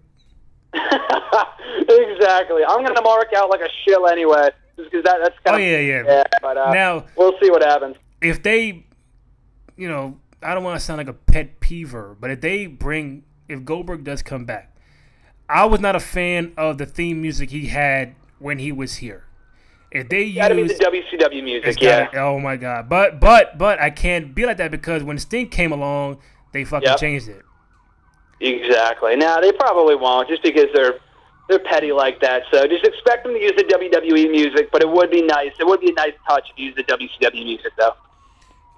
exactly. 1.90 2.64
I'm 2.68 2.84
going 2.84 2.96
to 2.96 3.02
mark 3.02 3.28
out 3.36 3.50
like 3.50 3.62
a 3.62 3.70
shill 3.86 4.08
anyway, 4.08 4.50
just 4.78 4.92
because 4.92 5.04
that, 5.06 5.18
that's 5.22 5.36
kind 5.44 5.56
oh, 5.56 5.60
yeah, 5.60 5.80
yeah. 5.80 6.04
yeah 6.06 6.24
but 6.42 6.58
uh, 6.58 6.72
now 6.74 7.06
we'll 7.16 7.34
see 7.42 7.50
what 7.50 7.64
happens. 7.64 7.96
If 8.22 8.44
they, 8.44 8.86
you 9.78 9.88
know, 9.88 10.18
I 10.42 10.54
don't 10.54 10.64
want 10.64 10.80
to 10.80 10.86
sound 10.86 10.98
like 10.98 11.08
a 11.08 11.14
pet 11.14 11.60
peever, 11.60 12.16
but 12.20 12.30
if 12.32 12.42
they 12.42 12.68
bring, 12.68 13.24
if 13.48 13.64
Goldberg 13.66 14.04
does 14.04 14.22
come 14.22 14.46
back, 14.46 14.76
I 15.50 15.66
was 15.66 15.80
not 15.80 15.96
a 15.96 16.00
fan 16.00 16.54
of 16.58 16.78
the 16.78 16.86
theme 16.86 17.22
music 17.22 17.52
he 17.52 17.68
had 17.68 18.16
when 18.40 18.60
he 18.60 18.72
was 18.72 18.98
here. 18.98 19.24
if 19.92 20.10
they 20.10 20.24
use, 20.24 20.36
Gotta 20.36 20.56
be 20.56 20.64
the 20.64 20.74
WCW 20.74 21.44
music, 21.44 21.80
yeah. 21.82 22.06
gotta- 22.06 22.18
oh 22.20 22.40
my 22.40 22.58
god! 22.58 22.90
But 22.90 23.20
but 23.22 23.58
but 23.58 23.80
I 23.80 23.92
can't 23.92 24.34
be 24.36 24.46
like 24.46 24.58
that 24.58 24.72
because 24.72 25.04
when 25.04 25.18
Sting 25.20 25.48
came 25.48 25.72
along, 25.72 26.18
they 26.52 26.66
fucking 26.66 26.90
Yep. 26.90 26.98
changed 27.00 27.28
it. 27.30 27.45
Exactly. 28.40 29.16
Now 29.16 29.40
they 29.40 29.52
probably 29.52 29.96
won't, 29.96 30.28
just 30.28 30.44
because 30.44 30.68
they're 30.74 31.00
they're 31.48 31.60
petty 31.60 31.92
like 31.92 32.20
that. 32.22 32.44
So 32.52 32.66
just 32.68 32.86
expect 32.86 33.24
them 33.24 33.34
to 33.34 33.40
use 33.40 33.54
the 33.56 33.64
WWE 33.64 34.32
music, 34.32 34.72
but 34.72 34.82
it 34.82 34.90
would 34.90 35.12
be 35.12 35.22
nice. 35.22 35.52
It 35.60 35.68
would 35.68 35.80
be 35.80 35.92
a 35.92 35.94
nice 35.94 36.14
touch 36.28 36.48
to 36.56 36.62
use 36.62 36.76
the 36.76 36.84
WCW 36.84 37.44
music, 37.44 37.72
though. 37.78 37.94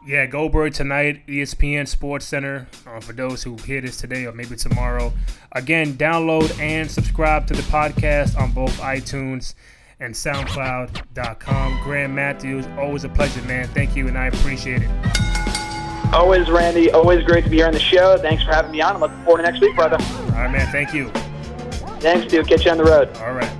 Yeah, 0.06 0.26
Goldberg 0.26 0.74
tonight, 0.74 1.26
ESPN 1.28 1.88
Sports 1.88 2.26
Center. 2.26 2.68
Uh, 2.86 3.00
for 3.00 3.14
those 3.14 3.44
who 3.44 3.58
hear 3.58 3.82
this 3.82 3.98
today 3.98 4.26
or 4.26 4.32
maybe 4.32 4.56
tomorrow, 4.56 5.12
again, 5.52 5.96
download 5.96 6.58
and 6.60 6.90
subscribe 6.90 7.48
to 7.48 7.54
the 7.54 7.64
podcast 7.64 8.38
on 8.40 8.52
both 8.52 8.78
iTunes 8.80 9.54
and 10.00 10.14
SoundCloud.com. 10.14 11.84
Graham 11.84 12.16
Matthews, 12.16 12.68
always 12.78 13.04
a 13.04 13.10
pleasure, 13.10 13.42
man. 13.44 13.68
Thank 13.70 13.96
you, 13.96 14.08
and 14.08 14.18
I 14.18 14.28
appreciate 14.28 14.84
it. 14.84 15.37
Always, 16.14 16.50
Randy. 16.50 16.90
Always 16.92 17.24
great 17.26 17.44
to 17.44 17.50
be 17.50 17.58
here 17.58 17.68
on 17.68 17.74
the 17.74 17.80
show. 17.80 18.18
Thanks 18.18 18.44
for 18.44 18.52
having 18.52 18.72
me 18.72 18.82
on. 18.82 18.96
I'm 18.96 19.02
looking 19.02 19.24
forward 19.24 19.44
to 19.44 19.44
next 19.44 19.62
week, 19.62 19.76
brother. 19.76 19.98
All 20.00 20.44
right, 20.44 20.52
man. 20.52 20.72
Thank 20.72 20.94
you. 20.94 21.10
Thanks, 22.00 22.32
dude. 22.32 22.48
Catch 22.48 22.66
you 22.66 22.72
on 22.72 22.78
the 22.78 22.86
road. 22.86 23.16
All 23.18 23.34
right. 23.34 23.52